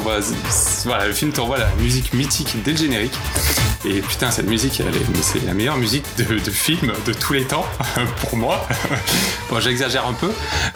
voilà, 0.85 1.07
le 1.07 1.13
film 1.13 1.31
t'envoie 1.31 1.59
la 1.59 1.69
musique 1.79 2.13
mythique 2.13 2.55
dès 2.63 2.71
le 2.71 2.77
générique. 2.77 3.13
Et 3.85 4.01
putain, 4.01 4.29
cette 4.29 4.47
musique, 4.47 4.81
c'est 5.21 5.45
la 5.45 5.53
meilleure 5.53 5.77
musique 5.77 6.03
de, 6.17 6.23
film 6.51 6.91
de 7.07 7.13
tous 7.13 7.31
les 7.33 7.45
temps 7.45 7.65
pour 8.21 8.35
moi. 8.35 8.67
bon, 9.49 9.59
j'exagère 9.61 10.05
un 10.05 10.11
peu, 10.13 10.29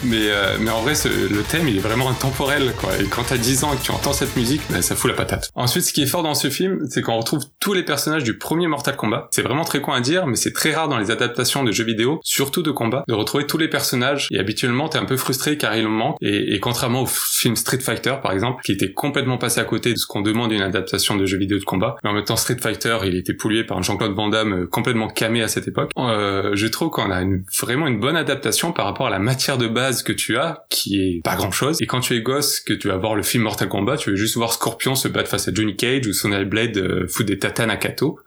mais 0.03 0.29
euh, 0.29 0.55
mais 0.59 0.71
en 0.71 0.81
vrai, 0.81 0.95
ce- 0.95 1.09
le 1.09 1.41
thème, 1.43 1.67
il 1.67 1.75
est 1.75 1.81
vraiment 1.81 2.09
intemporel, 2.09 2.73
quoi. 2.79 2.91
Et 2.97 3.03
quand 3.05 3.23
t'as 3.23 3.37
10 3.37 3.65
ans 3.65 3.73
et 3.73 3.77
que 3.77 3.83
tu 3.83 3.91
entends 3.91 4.13
cette 4.13 4.37
musique, 4.37 4.61
ben, 4.69 4.81
ça 4.81 4.95
fout 4.95 5.11
la 5.11 5.17
patate. 5.17 5.49
Ensuite, 5.53 5.83
ce 5.83 5.91
qui 5.91 6.01
est 6.03 6.05
fort 6.05 6.23
dans 6.23 6.33
ce 6.33 6.49
film, 6.49 6.79
c'est 6.89 7.01
qu'on 7.01 7.17
retrouve 7.17 7.43
tous 7.59 7.73
les 7.73 7.83
personnages 7.83 8.23
du 8.23 8.37
premier 8.37 8.67
Mortal 8.67 8.95
Kombat. 8.95 9.27
C'est 9.31 9.41
vraiment 9.41 9.65
très 9.65 9.81
con 9.81 9.91
à 9.91 9.99
dire, 9.99 10.25
mais 10.25 10.37
c'est 10.37 10.53
très 10.53 10.71
rare 10.73 10.87
dans 10.87 10.97
les 10.97 11.11
adaptations 11.11 11.63
de 11.65 11.73
jeux 11.73 11.83
vidéo, 11.83 12.21
surtout 12.23 12.61
de 12.63 12.71
combat, 12.71 13.03
de 13.09 13.13
retrouver 13.13 13.45
tous 13.45 13.57
les 13.57 13.67
personnages. 13.67 14.29
Et 14.31 14.39
habituellement, 14.39 14.87
t'es 14.87 14.97
un 14.97 15.05
peu 15.05 15.17
frustré 15.17 15.57
car 15.57 15.75
il 15.75 15.85
en 15.85 15.89
manque. 15.89 16.15
Et, 16.21 16.55
et 16.55 16.59
contrairement 16.61 17.01
au 17.01 17.05
film 17.05 17.57
Street 17.57 17.79
Fighter, 17.79 18.15
par 18.23 18.31
exemple, 18.31 18.61
qui 18.63 18.71
était 18.71 18.93
complètement 18.93 19.37
passé 19.37 19.59
à 19.59 19.65
côté 19.65 19.91
de 19.91 19.97
ce 19.97 20.07
qu'on 20.07 20.21
demande 20.21 20.51
d'une 20.51 20.61
adaptation 20.61 21.17
de 21.17 21.25
jeux 21.25 21.37
vidéo 21.37 21.59
de 21.59 21.65
combat, 21.65 21.97
mais 22.03 22.09
en 22.09 22.13
même 22.13 22.23
temps, 22.23 22.37
Street 22.37 22.57
Fighter, 22.61 22.92
il 23.03 23.15
était 23.15 23.33
pollué 23.33 23.63
par 23.63 23.77
un 23.77 23.81
Jean-Claude 23.81 24.13
Van 24.13 24.29
Damme 24.29 24.53
euh, 24.53 24.67
complètement 24.67 25.07
camé 25.07 25.41
à 25.41 25.47
cette 25.47 25.67
époque. 25.67 25.91
Euh, 25.97 26.51
je 26.53 26.67
trouve 26.67 26.89
qu'on 26.89 27.11
a 27.11 27.23
vraiment 27.61 27.87
une 27.87 27.99
bonne 27.99 28.15
adaptation 28.15 28.71
par 28.71 28.85
rapport 28.85 29.07
à 29.07 29.09
la 29.09 29.19
matière 29.19 29.57
de 29.57 29.67
base 29.67 30.03
que 30.03 30.13
tu 30.13 30.37
as, 30.37 30.65
qui 30.69 31.01
est 31.01 31.23
pas 31.23 31.35
grand-chose. 31.35 31.77
Et 31.81 31.85
quand 31.85 32.01
tu 32.01 32.15
es 32.15 32.21
gosse, 32.21 32.59
que 32.59 32.73
tu 32.73 32.87
vas 32.87 32.97
voir 32.97 33.15
le 33.15 33.23
film 33.23 33.43
Mortal 33.43 33.69
Kombat, 33.69 33.97
tu 33.97 34.11
veux 34.11 34.15
juste 34.15 34.35
voir 34.35 34.53
Scorpion 34.53 34.95
se 34.95 35.07
battre 35.07 35.29
face 35.29 35.47
à 35.47 35.53
Johnny 35.53 35.75
Cage 35.75 36.07
ou 36.07 36.13
Sonya 36.13 36.43
Blade 36.43 36.77
euh, 36.77 37.07
foutre 37.07 37.27
des 37.27 37.39
tatanes 37.39 37.69
à 37.69 37.77
Kato, 37.77 38.19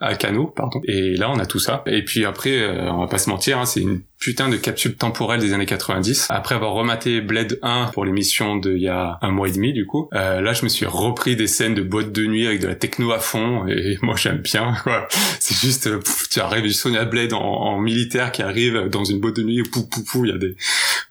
pardon. 0.54 0.80
Et 0.84 1.16
là, 1.16 1.30
on 1.30 1.38
a 1.38 1.46
tout 1.46 1.58
ça. 1.58 1.82
Et 1.86 2.04
puis 2.04 2.24
après, 2.24 2.60
euh, 2.62 2.90
on 2.90 3.00
va 3.00 3.06
pas 3.06 3.18
se 3.18 3.30
mentir, 3.30 3.58
hein, 3.58 3.66
c'est 3.66 3.80
une 3.80 4.00
putain 4.18 4.48
de 4.48 4.56
capsule 4.56 4.96
temporelle 4.96 5.40
des 5.40 5.52
années 5.52 5.66
90. 5.66 6.26
Après 6.30 6.54
avoir 6.54 6.72
rematé 6.72 7.20
Blade 7.20 7.58
1 7.62 7.90
pour 7.92 8.04
l'émission 8.04 8.56
de 8.56 8.74
il 8.76 8.82
y 8.82 8.88
a 8.88 9.18
un 9.22 9.30
mois 9.30 9.48
et 9.48 9.52
demi, 9.52 9.72
du 9.72 9.86
coup, 9.86 10.08
euh, 10.14 10.40
là, 10.40 10.52
je 10.52 10.64
me 10.64 10.68
suis 10.68 10.86
repris 10.86 11.36
des 11.36 11.46
scènes 11.46 11.74
de 11.74 11.82
boîte 11.82 12.12
de 12.12 12.26
nuit 12.26 12.46
avec 12.46 12.60
de 12.60 12.66
la 12.66 12.74
techno 12.74 13.12
à 13.12 13.18
fond, 13.18 13.66
et 13.66 13.98
moi, 14.02 14.16
j'aime 14.16 14.38
bien, 14.38 14.74
quoi. 14.82 15.08
C'est 15.40 15.56
juste, 15.56 15.86
euh, 15.86 15.98
pff, 15.98 16.28
tu 16.28 16.40
arrives 16.40 16.70
Sonya 16.72 17.04
Blade 17.04 17.32
en, 17.32 17.40
en 17.40 17.80
militaire 17.80 18.32
qui 18.32 18.42
arrive 18.42 18.88
dans 18.88 19.04
une 19.04 19.20
boîte 19.20 19.36
de 19.36 19.42
nuit, 19.42 19.62
pou 19.62 19.86
pou 19.86 20.02
pou, 20.04 20.24
il 20.24 20.30
y 20.30 20.34
a 20.34 20.38
des... 20.38 20.56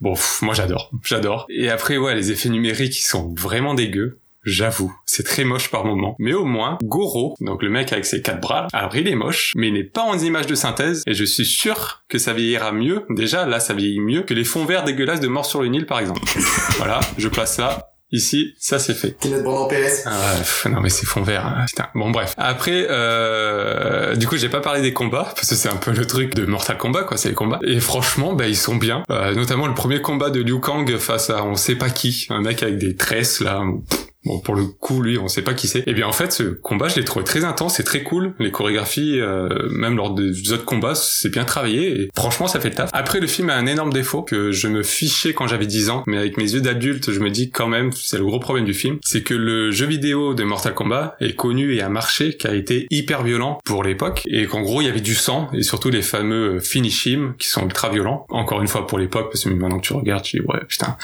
Bon, 0.01 0.13
pff, 0.13 0.41
moi, 0.41 0.53
j'adore, 0.53 0.91
j'adore. 1.03 1.45
Et 1.49 1.69
après, 1.69 1.97
ouais, 1.97 2.15
les 2.15 2.31
effets 2.31 2.49
numériques, 2.49 2.97
ils 2.99 3.05
sont 3.05 3.33
vraiment 3.33 3.73
dégueux. 3.73 4.19
J'avoue, 4.45 4.95
c'est 5.05 5.23
très 5.23 5.43
moche 5.43 5.71
par 5.71 5.85
moment. 5.85 6.15
Mais 6.19 6.33
au 6.33 6.45
moins, 6.45 6.77
Goro, 6.83 7.35
donc 7.41 7.63
le 7.63 7.69
mec 7.69 7.91
avec 7.91 8.05
ses 8.05 8.21
quatre 8.21 8.39
bras, 8.39 8.67
alors 8.73 8.95
il 8.95 9.07
est 9.07 9.15
moche, 9.15 9.53
mais 9.55 9.69
il 9.69 9.73
n'est 9.73 9.83
pas 9.83 10.03
en 10.03 10.17
image 10.19 10.45
de 10.45 10.53
synthèse, 10.53 11.01
et 11.07 11.15
je 11.15 11.25
suis 11.25 11.45
sûr 11.45 12.03
que 12.09 12.19
ça 12.19 12.33
vieillira 12.33 12.71
mieux, 12.71 13.05
déjà 13.09 13.45
là 13.45 13.59
ça 13.59 13.73
vieillit 13.73 13.99
mieux, 13.99 14.21
que 14.21 14.35
les 14.35 14.43
fonds 14.43 14.65
verts 14.65 14.83
dégueulasses 14.83 15.19
de 15.19 15.27
Mort 15.27 15.47
sur 15.47 15.63
le 15.63 15.69
Nil 15.69 15.87
par 15.87 15.99
exemple. 15.99 16.21
voilà, 16.77 16.99
je 17.17 17.27
place 17.27 17.55
ça. 17.55 17.91
Ici, 18.11 18.53
ça 18.59 18.77
c'est 18.77 18.93
fait. 18.93 19.17
Kenneth 19.19 19.43
Brandt 19.43 19.63
en 19.63 19.67
PS. 19.67 20.03
Ah, 20.05 20.35
pff, 20.37 20.67
non 20.67 20.79
mais 20.79 20.89
c'est 20.89 21.07
fond 21.07 21.23
vert, 21.23 21.43
hein, 21.43 21.65
putain. 21.65 21.87
Bon 21.95 22.11
bref. 22.11 22.35
Après, 22.37 22.85
euh, 22.87 24.15
du 24.15 24.27
coup 24.27 24.37
j'ai 24.37 24.47
pas 24.47 24.61
parlé 24.61 24.81
des 24.81 24.93
combats 24.93 25.33
parce 25.35 25.49
que 25.49 25.55
c'est 25.55 25.69
un 25.69 25.75
peu 25.75 25.91
le 25.91 26.05
truc 26.05 26.35
de 26.35 26.45
Mortal 26.45 26.77
Kombat 26.77 27.03
quoi, 27.03 27.17
c'est 27.17 27.29
les 27.29 27.35
combats. 27.35 27.59
Et 27.63 27.79
franchement, 27.79 28.33
bah 28.33 28.47
ils 28.47 28.55
sont 28.55 28.75
bien. 28.75 29.03
Euh, 29.09 29.33
notamment 29.33 29.65
le 29.65 29.73
premier 29.73 30.01
combat 30.01 30.29
de 30.29 30.39
Liu 30.39 30.59
Kang 30.59 30.97
face 30.97 31.31
à 31.31 31.43
on 31.43 31.55
sait 31.55 31.75
pas 31.75 31.89
qui, 31.89 32.27
un 32.29 32.41
mec 32.41 32.61
avec 32.61 32.77
des 32.77 32.95
tresses 32.95 33.41
là. 33.41 33.63
Pff, 33.89 34.05
bon 34.25 34.39
pour 34.39 34.55
le 34.55 34.65
coup 34.65 35.01
lui 35.01 35.17
on 35.17 35.27
sait 35.27 35.41
pas 35.41 35.53
qui 35.53 35.67
c'est. 35.67 35.83
Et 35.87 35.93
bien 35.93 36.07
en 36.07 36.11
fait 36.11 36.31
ce 36.31 36.43
combat 36.43 36.87
je 36.87 36.95
l'ai 36.95 37.05
trouvé 37.05 37.25
très 37.25 37.43
intense 37.43 37.79
et 37.79 37.83
très 37.83 38.03
cool. 38.03 38.33
Les 38.39 38.51
chorégraphies, 38.51 39.19
euh, 39.19 39.69
même 39.69 39.95
lors 39.95 40.13
des 40.13 40.51
autres 40.51 40.65
combats, 40.65 40.95
c'est 40.95 41.29
bien 41.29 41.45
travaillé 41.45 42.01
et 42.01 42.09
franchement 42.15 42.47
ça 42.47 42.59
fait 42.59 42.69
le 42.69 42.75
taf. 42.75 42.89
Après 42.93 43.19
le 43.19 43.27
film 43.27 43.49
a 43.49 43.55
un 43.55 43.65
énorme 43.65 43.93
défaut 43.93 44.23
que 44.23 44.51
je 44.51 44.67
me 44.67 44.83
fichais 44.83 45.33
quand 45.33 45.47
j'avais 45.47 45.67
10 45.67 45.89
ans, 45.89 46.03
mais 46.07 46.17
avec 46.17 46.37
mes 46.37 46.53
yeux 46.53 46.61
d'adulte 46.61 47.11
je 47.11 47.19
me 47.19 47.29
dis 47.29 47.49
quand 47.49 47.67
même 47.67 47.91
c'est 47.91 48.17
le 48.17 48.25
gros 48.25 48.39
problème 48.39 48.65
du 48.65 48.73
film, 48.73 48.97
c'est 49.03 49.23
que 49.23 49.33
le 49.33 49.71
jeu 49.71 49.85
vidéo 49.85 50.33
de 50.33 50.43
Mortal 50.43 50.73
Kombat 50.73 51.15
est 51.19 51.35
connu 51.35 51.75
et 51.75 51.81
a 51.81 51.89
marché, 51.89 52.37
qui 52.37 52.47
a 52.47 52.53
été 52.53 52.87
hyper 52.89 53.23
violent 53.23 53.59
pour 53.65 53.83
l'époque 53.83 54.23
et 54.27 54.45
qu'en 54.45 54.61
gros 54.61 54.81
il 54.81 54.85
y 54.85 54.89
avait 54.89 55.01
du 55.01 55.15
sang 55.15 55.49
et 55.53 55.63
surtout 55.63 55.89
les 55.89 56.01
fameux 56.01 56.59
finish 56.59 57.05
him 57.05 57.33
qui 57.37 57.47
sont 57.47 57.63
ultra 57.63 57.89
violents. 57.89 58.25
Encore 58.29 58.61
une 58.61 58.67
fois 58.67 58.87
pour 58.87 58.97
l'époque 58.97 59.29
parce 59.31 59.43
que 59.43 59.49
maintenant 59.49 59.79
que 59.79 59.87
tu 59.87 59.93
regardes, 59.93 60.23
tu 60.23 60.39
dis 60.39 60.45
ouais 60.45 60.59
putain, 60.67 60.97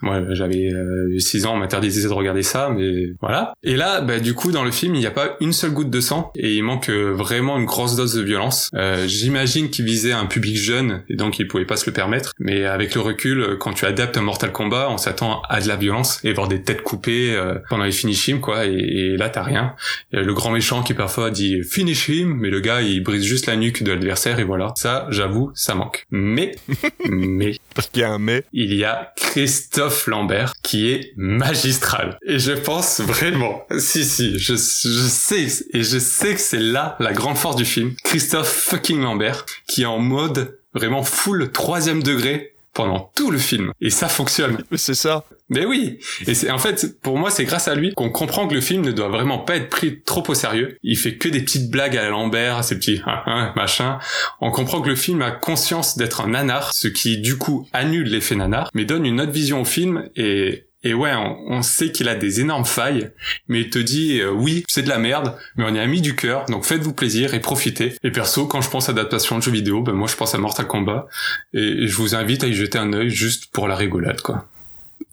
moi 0.00 0.22
j'avais 0.30 0.70
6 1.18 1.44
euh, 1.44 1.48
ans, 1.48 1.54
on 1.54 1.58
m'interdisait 1.58 2.08
de 2.08 2.12
regarder 2.12 2.42
ça, 2.42 2.61
mais 2.70 3.14
voilà. 3.20 3.54
Et 3.62 3.76
là, 3.76 4.00
bah, 4.00 4.20
du 4.20 4.34
coup 4.34 4.52
dans 4.52 4.64
le 4.64 4.70
film 4.70 4.94
il 4.94 5.00
n'y 5.00 5.06
a 5.06 5.10
pas 5.10 5.36
une 5.40 5.52
seule 5.52 5.72
goutte 5.72 5.90
de 5.90 6.00
sang 6.00 6.32
et 6.36 6.54
il 6.54 6.62
manque 6.62 6.88
euh, 6.88 7.12
vraiment 7.12 7.58
une 7.58 7.64
grosse 7.64 7.96
dose 7.96 8.14
de 8.14 8.22
violence. 8.22 8.70
Euh, 8.74 9.06
J'imagine 9.06 9.70
qu'il 9.70 9.84
visait 9.84 10.12
un 10.12 10.26
public 10.26 10.56
jeune 10.56 11.02
et 11.08 11.16
donc 11.16 11.38
il 11.38 11.48
pouvait 11.48 11.64
pas 11.64 11.76
se 11.76 11.86
le 11.86 11.92
permettre. 11.92 12.32
Mais 12.38 12.64
avec 12.64 12.94
le 12.94 13.00
recul, 13.00 13.56
quand 13.58 13.72
tu 13.72 13.86
adaptes 13.86 14.16
un 14.16 14.22
Mortal 14.22 14.52
Kombat, 14.52 14.88
on 14.90 14.98
s'attend 14.98 15.42
à 15.48 15.60
de 15.60 15.68
la 15.68 15.76
violence 15.76 16.20
et 16.24 16.32
voir 16.32 16.48
des 16.48 16.62
têtes 16.62 16.82
coupées 16.82 17.34
euh, 17.34 17.54
pendant 17.68 17.84
les 17.84 17.92
finish 17.92 18.28
him 18.28 18.40
quoi. 18.40 18.66
Et, 18.66 18.72
et 18.72 19.16
là 19.16 19.28
t'as 19.28 19.42
rien. 19.42 19.74
le 20.12 20.32
grand 20.34 20.50
méchant 20.50 20.82
qui 20.82 20.94
parfois 20.94 21.30
dit 21.30 21.62
finish 21.62 22.08
him, 22.08 22.36
mais 22.38 22.50
le 22.50 22.60
gars 22.60 22.82
il 22.82 23.02
brise 23.02 23.24
juste 23.24 23.46
la 23.46 23.56
nuque 23.56 23.82
de 23.82 23.92
l'adversaire 23.92 24.38
et 24.38 24.44
voilà. 24.44 24.72
Ça, 24.76 25.06
j'avoue, 25.10 25.50
ça 25.54 25.74
manque. 25.74 26.06
Mais, 26.10 26.56
mais, 27.08 27.56
parce 27.74 27.88
qu'il 27.88 28.02
y 28.02 28.04
a 28.04 28.10
un 28.10 28.18
mais, 28.18 28.44
il 28.52 28.74
y 28.74 28.84
a 28.84 29.12
Christophe 29.16 30.06
Lambert 30.06 30.54
qui 30.62 30.90
est 30.90 31.12
magistral. 31.16 32.18
Et 32.26 32.38
je 32.38 32.51
pense 32.52 33.00
vraiment, 33.00 33.66
si 33.78 34.04
si, 34.04 34.38
je, 34.38 34.54
je 34.54 35.08
sais 35.08 35.46
et 35.72 35.82
je 35.82 35.98
sais 35.98 36.34
que 36.34 36.40
c'est 36.40 36.58
là 36.58 36.96
la 37.00 37.12
grande 37.12 37.36
force 37.36 37.56
du 37.56 37.64
film. 37.64 37.94
Christophe 38.04 38.48
fucking 38.48 39.00
Lambert 39.00 39.46
qui 39.66 39.82
est 39.82 39.86
en 39.86 39.98
mode 39.98 40.58
vraiment 40.74 41.02
full 41.02 41.50
troisième 41.52 42.02
degré 42.02 42.52
pendant 42.74 43.10
tout 43.14 43.30
le 43.30 43.38
film. 43.38 43.72
Et 43.80 43.90
ça 43.90 44.08
fonctionne. 44.08 44.64
C'est 44.76 44.94
ça. 44.94 45.24
Mais 45.48 45.66
oui, 45.66 45.98
et 46.26 46.34
c'est 46.34 46.50
en 46.50 46.56
fait 46.56 46.98
pour 47.02 47.18
moi 47.18 47.30
c'est 47.30 47.44
grâce 47.44 47.68
à 47.68 47.74
lui 47.74 47.92
qu'on 47.92 48.08
comprend 48.08 48.48
que 48.48 48.54
le 48.54 48.62
film 48.62 48.82
ne 48.82 48.90
doit 48.90 49.08
vraiment 49.08 49.38
pas 49.38 49.56
être 49.56 49.68
pris 49.68 50.00
trop 50.00 50.22
au 50.26 50.34
sérieux. 50.34 50.78
Il 50.82 50.96
fait 50.96 51.16
que 51.18 51.28
des 51.28 51.42
petites 51.42 51.70
blagues 51.70 51.96
à 51.98 52.08
Lambert, 52.08 52.64
ces 52.64 52.76
petits 52.76 53.02
hein, 53.04 53.20
hein, 53.26 53.52
machin. 53.54 53.98
On 54.40 54.50
comprend 54.50 54.80
que 54.80 54.88
le 54.88 54.96
film 54.96 55.20
a 55.20 55.30
conscience 55.30 55.98
d'être 55.98 56.22
un 56.22 56.28
nanar, 56.28 56.72
ce 56.72 56.88
qui 56.88 57.18
du 57.18 57.36
coup 57.36 57.68
annule 57.74 58.08
l'effet 58.08 58.34
nanar, 58.34 58.70
mais 58.72 58.86
donne 58.86 59.04
une 59.04 59.20
autre 59.20 59.32
vision 59.32 59.60
au 59.60 59.66
film 59.66 60.08
et 60.16 60.64
et 60.84 60.94
ouais, 60.94 61.12
on, 61.14 61.62
sait 61.62 61.92
qu'il 61.92 62.08
a 62.08 62.14
des 62.16 62.40
énormes 62.40 62.64
failles, 62.64 63.10
mais 63.46 63.60
il 63.60 63.70
te 63.70 63.78
dit 63.78 64.20
euh, 64.20 64.30
oui, 64.30 64.64
c'est 64.68 64.82
de 64.82 64.88
la 64.88 64.98
merde, 64.98 65.36
mais 65.56 65.64
on 65.64 65.74
y 65.74 65.78
a 65.78 65.86
mis 65.86 66.00
du 66.00 66.16
cœur, 66.16 66.46
donc 66.46 66.64
faites-vous 66.64 66.92
plaisir 66.92 67.34
et 67.34 67.40
profitez. 67.40 67.94
Et 68.02 68.10
perso, 68.10 68.46
quand 68.46 68.60
je 68.60 68.68
pense 68.68 68.88
à 68.88 68.92
adaptation 68.92 69.38
de 69.38 69.42
jeux 69.42 69.52
vidéo, 69.52 69.82
ben 69.82 69.92
moi 69.92 70.08
je 70.08 70.16
pense 70.16 70.34
à 70.34 70.38
Mortal 70.38 70.66
Kombat, 70.66 71.06
et, 71.54 71.86
je 71.86 71.96
vous 71.96 72.14
invite 72.16 72.42
à 72.42 72.48
y 72.48 72.54
jeter 72.54 72.78
un 72.78 72.92
œil 72.92 73.10
juste 73.10 73.46
pour 73.52 73.68
la 73.68 73.76
rigolade, 73.76 74.20
quoi. 74.22 74.48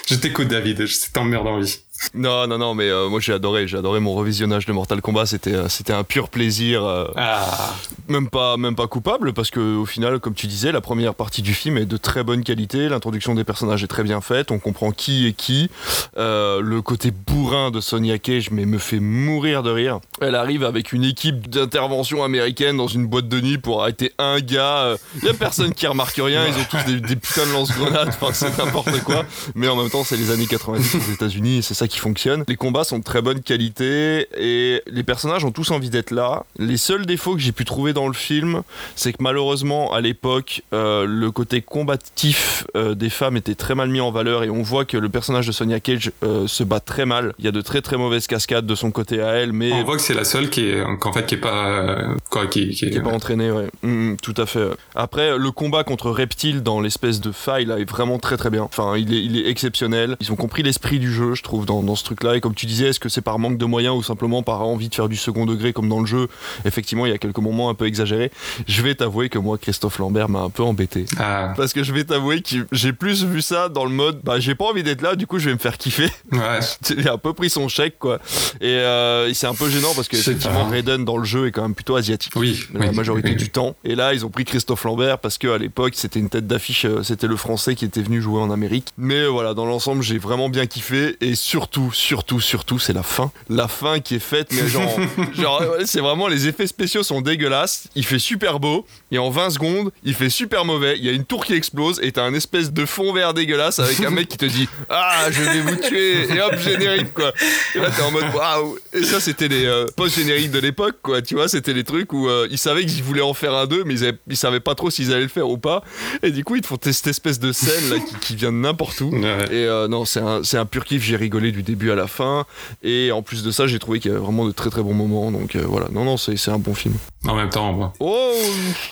je 0.07 0.15
t'écoute 0.15 0.49
David, 0.49 0.85
t'emmerde 1.13 1.47
en 1.47 1.59
vie. 1.59 1.79
Non, 2.13 2.47
non, 2.47 2.57
non, 2.57 2.75
mais 2.75 2.89
euh, 2.89 3.09
moi 3.09 3.19
j'ai 3.19 3.33
adoré, 3.33 3.67
j'ai 3.67 3.77
adoré 3.77 3.99
mon 3.99 4.13
revisionnage 4.13 4.65
de 4.65 4.73
Mortal 4.73 5.01
Kombat. 5.01 5.25
C'était, 5.25 5.53
euh, 5.53 5.69
c'était 5.69 5.93
un 5.93 6.03
pur 6.03 6.29
plaisir, 6.29 6.83
euh, 6.83 7.07
ah. 7.15 7.73
même 8.07 8.29
pas, 8.29 8.57
même 8.57 8.75
pas 8.75 8.87
coupable, 8.87 9.33
parce 9.33 9.49
que 9.49 9.75
au 9.77 9.85
final, 9.85 10.19
comme 10.19 10.33
tu 10.33 10.47
disais, 10.47 10.71
la 10.71 10.81
première 10.81 11.15
partie 11.15 11.41
du 11.41 11.53
film 11.53 11.77
est 11.77 11.85
de 11.85 11.97
très 11.97 12.23
bonne 12.23 12.43
qualité. 12.43 12.89
L'introduction 12.89 13.35
des 13.35 13.43
personnages 13.43 13.83
est 13.83 13.87
très 13.87 14.03
bien 14.03 14.21
faite. 14.21 14.51
On 14.51 14.59
comprend 14.59 14.91
qui 14.91 15.27
est 15.27 15.33
qui. 15.33 15.69
le 16.15 16.79
côté 16.81 17.11
bourrin 17.11 17.71
de 17.71 17.81
Sonya 17.81 18.17
Cage, 18.17 18.51
mais 18.51 18.65
me 18.65 18.77
fait 18.77 18.99
mourir 18.99 19.63
de 19.63 19.71
rire. 19.71 19.99
Elle 20.21 20.35
arrive 20.35 20.63
avec 20.63 20.93
une 20.93 21.03
équipe 21.03 21.49
d'intervention 21.49 22.23
américaine 22.23 22.77
dans 22.77 22.87
une 22.87 23.07
boîte 23.07 23.27
de 23.27 23.41
nuit 23.41 23.57
pour 23.57 23.81
arrêter 23.81 24.13
un 24.17 24.39
gars. 24.39 24.95
Il 25.21 25.25
y 25.25 25.29
a 25.29 25.33
personne 25.33 25.73
qui 25.73 25.87
remarque 25.87 26.17
rien. 26.17 26.45
Ils 26.47 26.53
ont 26.53 26.65
tous 26.69 26.85
des, 26.85 26.99
des 26.99 27.15
putains 27.15 27.45
de 27.45 27.53
lance-grenades. 27.53 28.09
Enfin, 28.09 28.33
c'est 28.33 28.57
n'importe 28.57 29.01
quoi. 29.03 29.25
Mais 29.55 29.67
en 29.67 29.75
même 29.75 29.89
temps, 29.89 30.03
c'est 30.03 30.17
les 30.17 30.31
années 30.31 30.47
90 30.47 30.95
aux 30.95 31.13
États-Unis, 31.13 31.63
c'est 31.63 31.73
ça 31.73 31.87
qui 31.87 31.94
fonctionne. 31.99 32.43
Les 32.47 32.55
combats 32.55 32.83
sont 32.83 32.99
de 32.99 33.03
très 33.03 33.21
bonne 33.21 33.41
qualité 33.41 34.27
et 34.37 34.81
les 34.87 35.03
personnages 35.03 35.45
ont 35.45 35.51
tous 35.51 35.71
envie 35.71 35.89
d'être 35.89 36.11
là. 36.11 36.45
Les 36.57 36.77
seuls 36.77 37.05
défauts 37.05 37.35
que 37.35 37.41
j'ai 37.41 37.51
pu 37.51 37.65
trouver 37.65 37.93
dans 37.93 38.07
le 38.07 38.13
film, 38.13 38.63
c'est 38.95 39.13
que 39.13 39.21
malheureusement 39.21 39.93
à 39.93 40.01
l'époque, 40.01 40.63
euh, 40.73 41.05
le 41.05 41.31
côté 41.31 41.61
combatif 41.61 42.65
euh, 42.75 42.95
des 42.95 43.09
femmes 43.09 43.37
était 43.37 43.55
très 43.55 43.75
mal 43.75 43.89
mis 43.89 44.01
en 44.01 44.11
valeur 44.11 44.43
et 44.43 44.49
on 44.49 44.61
voit 44.61 44.85
que 44.85 44.97
le 44.97 45.09
personnage 45.09 45.47
de 45.47 45.51
Sonia 45.51 45.79
Cage 45.79 46.11
euh, 46.23 46.47
se 46.47 46.63
bat 46.63 46.79
très 46.79 47.05
mal. 47.05 47.33
Il 47.39 47.45
y 47.45 47.47
a 47.47 47.51
de 47.51 47.61
très 47.61 47.81
très 47.81 47.97
mauvaises 47.97 48.27
cascades 48.27 48.65
de 48.65 48.75
son 48.75 48.91
côté 48.91 49.21
à 49.21 49.31
elle, 49.33 49.53
mais 49.53 49.71
on 49.71 49.83
voit 49.83 49.95
que 49.95 50.01
c'est 50.01 50.13
la 50.13 50.25
seule 50.25 50.49
qui 50.49 50.61
est 50.61 50.83
qu'en 50.99 51.13
fait 51.13 51.25
qui 51.25 51.35
est 51.35 51.39
pas 51.39 51.95
quoi, 52.29 52.47
qui, 52.47 52.69
qui, 52.69 52.85
est, 52.85 53.01
pas 53.01 53.11
entraînée. 53.11 53.51
Ouais. 53.51 53.69
Mm, 53.81 54.11
mm, 54.11 54.17
tout 54.17 54.33
à 54.37 54.45
fait. 54.45 54.67
Après 54.95 55.37
le 55.37 55.51
combat 55.51 55.83
contre 55.83 56.09
Reptile 56.09 56.63
dans 56.63 56.81
l'espèce 56.81 57.21
de 57.21 57.31
faille 57.31 57.65
là 57.65 57.79
est 57.79 57.89
vraiment 57.89 58.19
très 58.19 58.37
très 58.37 58.49
bien. 58.49 58.63
Enfin 58.63 58.97
il 58.97 59.13
est, 59.13 59.23
il 59.23 59.37
est 59.37 59.49
exceptionnel. 59.49 60.17
Ils 60.19 60.31
ont 60.31 60.35
compris 60.35 60.63
l'esprit 60.63 60.99
du 60.99 61.11
jeu, 61.11 61.35
je 61.35 61.43
trouve, 61.43 61.65
dans 61.65 61.74
dans 61.83 61.95
ce 61.95 62.03
truc-là. 62.03 62.35
Et 62.35 62.41
comme 62.41 62.55
tu 62.55 62.65
disais, 62.65 62.89
est-ce 62.89 62.99
que 62.99 63.09
c'est 63.09 63.21
par 63.21 63.39
manque 63.39 63.57
de 63.57 63.65
moyens 63.65 63.95
ou 63.95 64.03
simplement 64.03 64.43
par 64.43 64.61
envie 64.61 64.89
de 64.89 64.95
faire 64.95 65.09
du 65.09 65.15
second 65.15 65.45
degré 65.45 65.73
comme 65.73 65.89
dans 65.89 65.99
le 65.99 66.05
jeu 66.05 66.27
Effectivement, 66.65 67.05
il 67.05 67.11
y 67.11 67.15
a 67.15 67.17
quelques 67.17 67.39
moments 67.39 67.69
un 67.69 67.73
peu 67.73 67.85
exagérés. 67.85 68.31
Je 68.67 68.81
vais 68.81 68.95
t'avouer 68.95 69.29
que 69.29 69.39
moi, 69.39 69.57
Christophe 69.57 69.99
Lambert 69.99 70.29
m'a 70.29 70.39
un 70.39 70.49
peu 70.49 70.63
embêté. 70.63 71.05
Ah. 71.17 71.53
Parce 71.55 71.73
que 71.73 71.83
je 71.83 71.93
vais 71.93 72.03
t'avouer 72.03 72.41
que 72.41 72.65
j'ai 72.71 72.93
plus 72.93 73.23
vu 73.23 73.41
ça 73.41 73.69
dans 73.69 73.85
le 73.85 73.91
mode, 73.91 74.21
bah 74.23 74.39
j'ai 74.39 74.55
pas 74.55 74.65
envie 74.65 74.83
d'être 74.83 75.01
là, 75.01 75.15
du 75.15 75.27
coup 75.27 75.39
je 75.39 75.45
vais 75.49 75.53
me 75.53 75.59
faire 75.59 75.77
kiffer. 75.77 76.09
Ouais. 76.31 76.59
il 76.97 77.07
a 77.07 77.13
un 77.13 77.17
peu 77.17 77.33
pris 77.33 77.49
son 77.49 77.67
chèque, 77.67 77.99
quoi. 77.99 78.19
Et 78.61 78.67
euh, 78.67 79.33
c'est 79.33 79.47
un 79.47 79.53
peu 79.53 79.69
gênant 79.69 79.93
parce 79.95 80.07
que 80.07 80.17
effectivement, 80.17 80.65
Raiden 80.65 81.05
dans 81.05 81.17
le 81.17 81.25
jeu 81.25 81.47
est 81.47 81.51
quand 81.51 81.61
même 81.61 81.75
plutôt 81.75 81.95
asiatique. 81.95 82.33
Oui. 82.35 82.63
La 82.73 82.91
majorité 82.91 83.35
du 83.35 83.49
temps. 83.49 83.75
Et 83.83 83.95
là, 83.95 84.13
ils 84.13 84.25
ont 84.25 84.29
pris 84.29 84.45
Christophe 84.45 84.83
Lambert 84.83 85.19
parce 85.19 85.37
qu'à 85.37 85.57
l'époque, 85.57 85.93
c'était 85.95 86.19
une 86.19 86.29
tête 86.29 86.47
d'affiche, 86.47 86.85
euh, 86.85 87.03
c'était 87.03 87.27
le 87.27 87.35
français 87.35 87.75
qui 87.75 87.85
était 87.85 88.01
venu 88.01 88.21
jouer 88.21 88.41
en 88.41 88.51
Amérique. 88.51 88.89
Mais 88.97 89.25
voilà, 89.25 89.53
dans 89.53 89.65
l'ensemble, 89.65 90.03
j'ai 90.03 90.17
vraiment 90.17 90.49
bien 90.49 90.65
kiffé. 90.65 91.17
Et 91.21 91.35
surtout, 91.35 91.64
surtout, 91.65 91.91
surtout, 91.91 92.39
surtout, 92.39 92.79
c'est 92.79 92.93
la 92.93 93.01
fin. 93.01 93.31
La 93.49 93.67
fin 93.67 93.99
qui 93.99 94.15
est 94.15 94.19
faite, 94.19 94.49
mais 94.51 94.67
genre, 94.67 94.99
genre 95.33 95.63
c'est 95.85 95.99
vraiment 95.99 96.27
les 96.27 96.47
effets 96.47 96.67
spéciaux 96.67 97.01
sont 97.01 97.21
dégueulasses. 97.21 97.87
Il 97.95 98.05
fait 98.05 98.19
super 98.19 98.59
beau 98.59 98.85
et 99.11 99.17
en 99.17 99.31
20 99.31 99.49
secondes, 99.49 99.91
il 100.03 100.13
fait 100.13 100.29
super 100.29 100.63
mauvais. 100.63 100.95
Il 100.97 101.03
y 101.03 101.09
a 101.09 101.11
une 101.11 101.25
tour 101.25 101.43
qui 101.43 101.53
explose 101.53 101.99
et 102.03 102.11
t'as 102.11 102.23
un 102.23 102.35
espèce 102.35 102.71
de 102.71 102.85
fond 102.85 103.13
vert 103.13 103.33
dégueulasse 103.33 103.79
avec 103.79 103.99
un 104.01 104.11
mec 104.11 104.27
qui 104.27 104.37
te 104.37 104.45
dit 104.45 104.69
Ah, 104.89 105.25
je 105.31 105.41
vais 105.41 105.61
vous 105.61 105.75
tuer 105.75 106.33
et 106.35 106.41
hop, 106.41 106.55
générique 106.59 107.13
quoi. 107.13 107.33
Et 107.73 107.79
là, 107.79 107.89
t'es 107.89 108.03
en 108.03 108.11
mode 108.11 108.25
Waouh. 108.35 108.77
Et 108.93 109.03
ça, 109.03 109.19
c'était 109.19 109.47
les 109.47 109.65
euh, 109.65 109.87
post-génériques 109.95 110.51
de 110.51 110.59
l'époque 110.59 110.97
quoi. 111.01 111.23
Tu 111.23 111.33
vois, 111.33 111.47
c'était 111.47 111.73
les 111.73 111.83
trucs 111.83 112.13
où 112.13 112.29
euh, 112.29 112.47
ils 112.51 112.59
savaient 112.59 112.85
qu'ils 112.85 113.03
voulaient 113.03 113.21
en 113.21 113.33
faire 113.33 113.55
un 113.55 113.65
2, 113.65 113.83
mais 113.85 113.95
ils, 114.27 114.37
savaient 114.37 114.59
pas 114.59 114.75
trop 114.75 114.91
s'ils 114.91 115.11
allaient 115.11 115.23
le 115.23 115.29
faire 115.29 115.49
ou 115.49 115.57
pas. 115.57 115.83
Et 116.21 116.29
du 116.29 116.43
coup, 116.43 116.55
ils 116.57 116.61
te 116.61 116.67
font 116.67 116.77
cette 116.79 117.07
espèce 117.07 117.39
de 117.39 117.51
scène 117.51 117.89
là 117.89 117.95
qui, 118.21 118.35
vient 118.35 118.51
de 118.51 118.57
n'importe 118.57 119.01
où. 119.01 119.11
Et 119.15 119.65
euh, 119.65 119.87
non, 119.87 120.05
c'est 120.05 120.19
un, 120.19 120.41
un 120.53 120.65
pur 120.65 120.85
kiff. 120.85 121.03
J'ai 121.03 121.15
rigolé 121.15 121.51
du 121.55 121.63
début 121.63 121.91
à 121.91 121.95
la 121.95 122.07
fin. 122.07 122.45
Et 122.83 123.11
en 123.11 123.21
plus 123.21 123.43
de 123.43 123.51
ça, 123.51 123.67
j'ai 123.67 123.79
trouvé 123.79 123.99
qu'il 123.99 124.11
y 124.11 124.13
avait 124.13 124.23
vraiment 124.23 124.45
de 124.45 124.51
très 124.51 124.69
très 124.69 124.83
bons 124.83 124.93
moments. 124.93 125.31
Donc 125.31 125.55
euh, 125.55 125.63
voilà, 125.65 125.87
non, 125.91 126.03
non, 126.03 126.17
c'est 126.17 126.49
un 126.49 126.59
bon 126.59 126.73
film. 126.75 126.95
En 127.25 127.35
même 127.35 127.49
temps, 127.49 127.73
moi. 127.73 127.93
Oh 127.99 128.31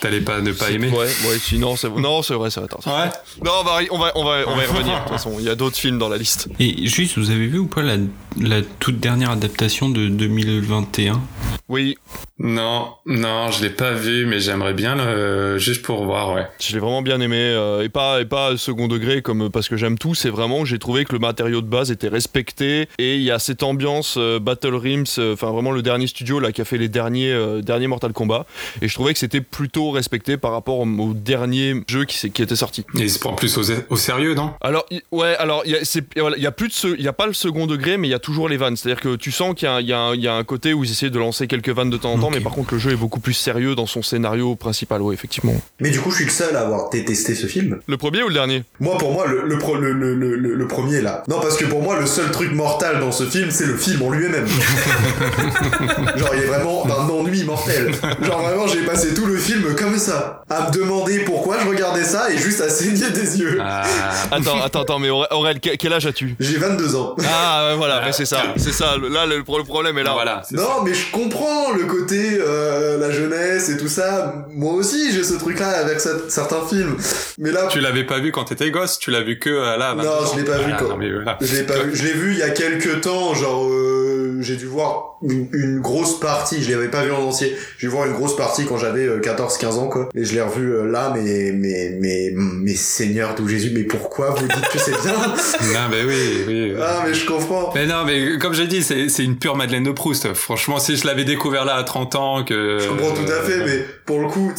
T'allais 0.01 0.21
pas 0.21 0.41
ne 0.41 0.51
pas 0.51 0.71
aimer 0.71 0.89
Ouais, 0.89 1.05
ouais, 1.05 1.39
sinon, 1.39 1.75
c'est 1.75 1.89
non, 1.89 2.21
c'est 2.23 2.33
vrai, 2.33 2.49
c'est 2.49 2.61
vrai. 2.61 2.69
Ouais. 2.85 3.09
Non, 3.43 3.51
on 3.59 3.63
va, 3.63 3.79
on 3.91 3.97
va, 3.97 4.11
on 4.15 4.23
va, 4.23 4.37
on 4.47 4.55
va 4.55 4.63
y 4.63 4.67
revenir. 4.67 4.95
De 4.95 4.99
toute 4.99 5.09
façon, 5.09 5.35
il 5.39 5.45
y 5.45 5.49
a 5.49 5.55
d'autres 5.55 5.77
films 5.77 5.99
dans 5.99 6.09
la 6.09 6.17
liste. 6.17 6.47
Et 6.59 6.87
juste, 6.87 7.17
vous 7.17 7.29
avez 7.29 7.47
vu 7.47 7.59
ou 7.59 7.67
pas 7.67 7.81
la, 7.81 7.97
la 8.41 8.61
toute 8.79 8.99
dernière 8.99 9.31
adaptation 9.31 9.89
de 9.89 10.07
2021 10.07 11.21
Oui. 11.69 11.97
Non, 12.39 12.93
non, 13.05 13.51
je 13.51 13.61
l'ai 13.61 13.69
pas 13.69 13.93
vu, 13.93 14.25
mais 14.25 14.39
j'aimerais 14.39 14.73
bien 14.73 14.95
le, 14.95 15.57
juste 15.59 15.83
pour 15.83 16.03
voir, 16.03 16.33
ouais. 16.33 16.47
Je 16.59 16.73
l'ai 16.73 16.79
vraiment 16.79 17.01
bien 17.01 17.21
aimé 17.21 17.37
euh, 17.37 17.83
et 17.83 17.89
pas 17.89 18.21
et 18.21 18.25
pas 18.25 18.57
second 18.57 18.87
degré 18.87 19.21
comme 19.21 19.49
parce 19.49 19.69
que 19.69 19.77
j'aime 19.77 19.97
tout. 19.97 20.15
C'est 20.15 20.29
vraiment 20.29 20.65
j'ai 20.65 20.79
trouvé 20.79 21.05
que 21.05 21.13
le 21.13 21.19
matériau 21.19 21.61
de 21.61 21.67
base 21.67 21.91
était 21.91 22.07
respecté 22.07 22.89
et 22.97 23.15
il 23.15 23.21
y 23.21 23.31
a 23.31 23.39
cette 23.39 23.63
ambiance 23.63 24.15
euh, 24.17 24.39
Battle 24.39 24.75
Rims, 24.75 25.03
euh, 25.19 25.33
enfin 25.33 25.51
vraiment 25.51 25.71
le 25.71 25.81
dernier 25.81 26.07
studio 26.07 26.39
là 26.39 26.51
qui 26.51 26.59
a 26.59 26.65
fait 26.65 26.77
les 26.77 26.89
derniers 26.89 27.33
derniers 27.61 27.87
Mortal 27.87 28.13
Kombat 28.13 28.45
et 28.81 28.87
je 28.87 28.93
trouvais 28.93 29.13
que 29.13 29.19
c'était 29.19 29.41
plutôt 29.41 29.91
respecté 29.91 30.35
par 30.37 30.51
rapport 30.51 30.79
au, 30.79 31.13
dernier 31.13 31.83
jeu 31.87 32.05
qui, 32.05 32.31
qui 32.31 32.41
était 32.41 32.55
sorti. 32.55 32.83
Et 32.95 33.03
il 33.03 33.09
se 33.09 33.19
prend 33.19 33.33
plus 33.33 33.57
au, 33.57 33.95
sérieux, 33.95 34.33
non? 34.33 34.53
Alors 34.59 34.85
ouais, 35.11 35.35
alors 35.37 35.63
il 35.65 35.71
y, 35.71 35.75
a, 35.75 36.51
plus 36.51 36.67
de 36.67 36.95
il 36.97 37.03
y 37.03 37.07
a 37.07 37.13
pas 37.13 37.27
le 37.27 37.33
second 37.33 37.67
degré, 37.67 37.97
mais 37.97 38.07
il 38.07 38.11
y 38.11 38.15
a 38.15 38.19
toujours 38.23 38.49
les 38.49 38.57
vannes. 38.57 38.75
C'est-à-dire 38.75 39.01
que 39.01 39.15
tu 39.15 39.31
sens 39.31 39.53
qu'il 39.55 39.69
y, 39.81 39.85
y, 39.85 39.93
a 40.27 40.33
un 40.33 40.43
côté 40.43 40.73
où 40.73 40.83
ils 40.83 40.89
essaient 40.91 41.11
de 41.11 41.19
lancer 41.19 41.45
quelques 41.45 41.69
vannes 41.69 41.91
de 41.91 41.97
temps 41.97 42.13
en 42.13 42.19
temps, 42.19 42.31
mais 42.31 42.39
par 42.39 42.53
contre 42.53 42.73
le 42.73 42.79
jeu 42.79 42.91
est 42.91 42.95
beaucoup 42.95 43.19
plus 43.19 43.33
sérieux 43.33 43.75
dans 43.75 43.85
son 43.85 44.01
scénario 44.01 44.55
principal, 44.55 45.01
ouais, 45.01 45.13
effectivement. 45.13 45.53
Mais 45.79 45.91
du 45.91 45.99
coup, 45.99 46.09
je 46.09 46.15
suis 46.15 46.25
le 46.25 46.31
seul 46.31 46.55
à 46.55 46.61
avoir 46.61 46.89
détesté 46.89 47.35
ce 47.35 47.45
film. 47.45 47.79
Le 47.85 47.97
premier 47.97 48.23
ou 48.23 48.29
le 48.29 48.33
dernier? 48.33 48.63
Moi, 48.79 48.97
pour 48.97 49.11
moi, 49.11 49.27
le, 49.27 49.43
le, 49.45 49.57
pro- 49.59 49.75
le, 49.75 49.91
le, 49.91 50.15
le, 50.15 50.35
le- 50.35 50.55
le 50.55 50.67
premier 50.67 51.01
là. 51.01 51.23
Non, 51.27 51.39
parce 51.41 51.57
que 51.57 51.65
pour 51.65 51.81
moi, 51.83 51.99
le 51.99 52.05
seul 52.05 52.31
truc 52.31 52.51
mortal 52.53 52.99
dans 52.99 53.11
ce 53.11 53.25
film, 53.25 53.51
c'est 53.51 53.65
le 53.67 53.75
film 53.77 54.01
en 54.01 54.09
lui-même. 54.09 54.47
Genre, 56.17 56.29
il 56.35 56.43
est 56.43 56.47
vraiment 56.47 56.85
d'un 56.85 57.09
ennui 57.13 57.43
mortel. 57.43 57.91
Genre, 58.21 58.41
vraiment, 58.41 58.67
j'ai 58.67 58.81
passé 58.85 59.13
tout 59.13 59.25
le 59.25 59.37
film 59.37 59.75
comme 59.75 59.97
ça, 59.97 60.43
à 60.49 60.67
me 60.67 60.71
demander 60.73 61.19
pourquoi 61.19 61.57
je 61.61 61.67
regardais 61.67 62.03
ça 62.03 62.31
et 62.31 62.37
juste 62.37 62.61
à 62.61 62.69
saigner 62.69 63.09
des 63.11 63.39
yeux. 63.39 63.59
Ah, 63.61 63.83
Attends, 64.31 64.61
attends, 64.61 64.81
attends, 64.81 64.99
mais 64.99 65.09
Aurel, 65.09 65.59
quel 65.59 65.93
âge 65.93 66.05
as-tu? 66.05 66.35
J'ai 66.39 66.57
22 66.57 66.95
ans. 66.95 67.15
Ah, 67.25 67.69
ouais, 67.71 67.77
voilà, 67.77 68.01
mais 68.05 68.12
c'est 68.13 68.25
ça, 68.25 68.41
c'est 68.57 68.71
ça. 68.71 68.95
Là, 69.11 69.25
le, 69.25 69.37
le 69.39 69.63
problème 69.63 69.97
est 69.97 70.03
là. 70.03 70.13
voilà. 70.13 70.43
ça. 70.43 70.55
Non, 70.55 70.83
mais 70.85 70.93
je 70.93 71.11
comprends 71.11 71.71
le 71.73 71.83
côté 71.85 72.37
euh, 72.39 72.97
la 72.97 73.11
jeunesse 73.11 73.69
et 73.69 73.77
tout 73.77 73.87
ça. 73.89 74.45
Moi 74.51 74.73
aussi, 74.73 75.11
j'ai 75.11 75.23
ce 75.23 75.33
truc-là 75.33 75.67
avec 75.69 75.99
ce- 75.99 76.29
certains 76.29 76.65
films. 76.67 76.95
Mais 77.37 77.51
là, 77.51 77.67
Tu 77.69 77.79
l'avais 77.79 78.03
pas 78.05 78.19
vu 78.19 78.31
quand 78.31 78.45
t'étais 78.45 78.71
gosse, 78.71 78.99
tu 78.99 79.11
l'as 79.11 79.21
vu 79.21 79.39
que 79.39 79.49
euh, 79.49 79.77
là. 79.77 79.89
Non, 79.95 80.03
maintenant. 80.03 80.31
je 80.33 80.37
l'ai 80.39 80.45
pas 80.45 80.57
vu 80.59 80.73
quand- 80.79 80.87
non, 80.89 80.97
mais 80.97 81.11
voilà. 81.11 81.37
Je 81.41 81.55
l'ai 81.55 81.63
pas 81.63 81.79
vu. 81.79 81.95
Je 81.95 82.03
l'ai 82.03 82.13
vu 82.13 82.31
il 82.33 82.37
y 82.39 82.43
a 82.43 82.49
quelques 82.51 83.01
temps, 83.01 83.33
genre 83.33 83.65
euh, 83.67 84.12
j'ai 84.43 84.55
dû 84.55 84.65
voir 84.65 85.17
une, 85.21 85.47
une 85.53 85.79
grosse 85.79 86.19
partie. 86.19 86.61
Je 86.61 86.71
l'avais 86.71 86.89
pas 86.89 87.03
vu 87.03 87.11
en 87.11 87.21
entier. 87.21 87.55
J'ai 87.77 87.87
dû 87.87 87.93
voir 87.93 88.05
une 88.05 88.13
grosse 88.13 88.35
partie 88.35 88.65
quand 88.65 88.77
j'avais 88.77 89.07
14-15 89.07 89.65
ans 89.79 89.87
quoi. 89.87 90.09
Et 90.15 90.23
je 90.25 90.33
l'ai 90.33 90.41
revu 90.41 90.73
euh, 90.73 90.85
là, 90.85 91.13
mais 91.15 91.51
mais 91.53 91.97
mais 91.99 92.31
mais 92.35 92.75
Seigneur 92.75 93.35
d'où 93.35 93.47
Jésus, 93.47 93.71
mais 93.73 93.83
pourquoi 93.83 94.31
vous 94.31 94.47
dites 94.47 94.69
que 94.69 94.79
c'est 94.79 95.01
bien? 95.01 95.13
Non, 95.73 95.87
mais 95.89 96.03
oui, 96.03 96.43
oui. 96.47 96.73
Ah 96.79 97.03
mais 97.05 97.13
je 97.13 97.25
comprends. 97.25 97.71
Mais 97.73 97.85
non, 97.85 98.03
mais 98.05 98.37
comme 98.37 98.53
j'ai 98.53 98.67
dit, 98.67 98.83
c'est 98.83 99.09
c'est 99.09 99.23
une 99.23 99.37
pure 99.37 99.55
Madeleine 99.55 99.83
de 99.83 99.91
Proust. 99.91 100.33
Franchement, 100.33 100.79
si 100.79 100.97
je 100.97 101.07
l'avais 101.07 101.25
découvert 101.25 101.65
là 101.65 101.75
à 101.75 101.83
30 101.83 102.15
ans, 102.15 102.43
que... 102.43 102.79
Je 102.79 102.87
comprends 102.89 103.11
tout 103.11 103.31
à 103.31 103.41
fait, 103.43 103.65
mais 103.65 103.85
pour 104.05 104.19
le 104.19 104.27
coup. 104.27 104.51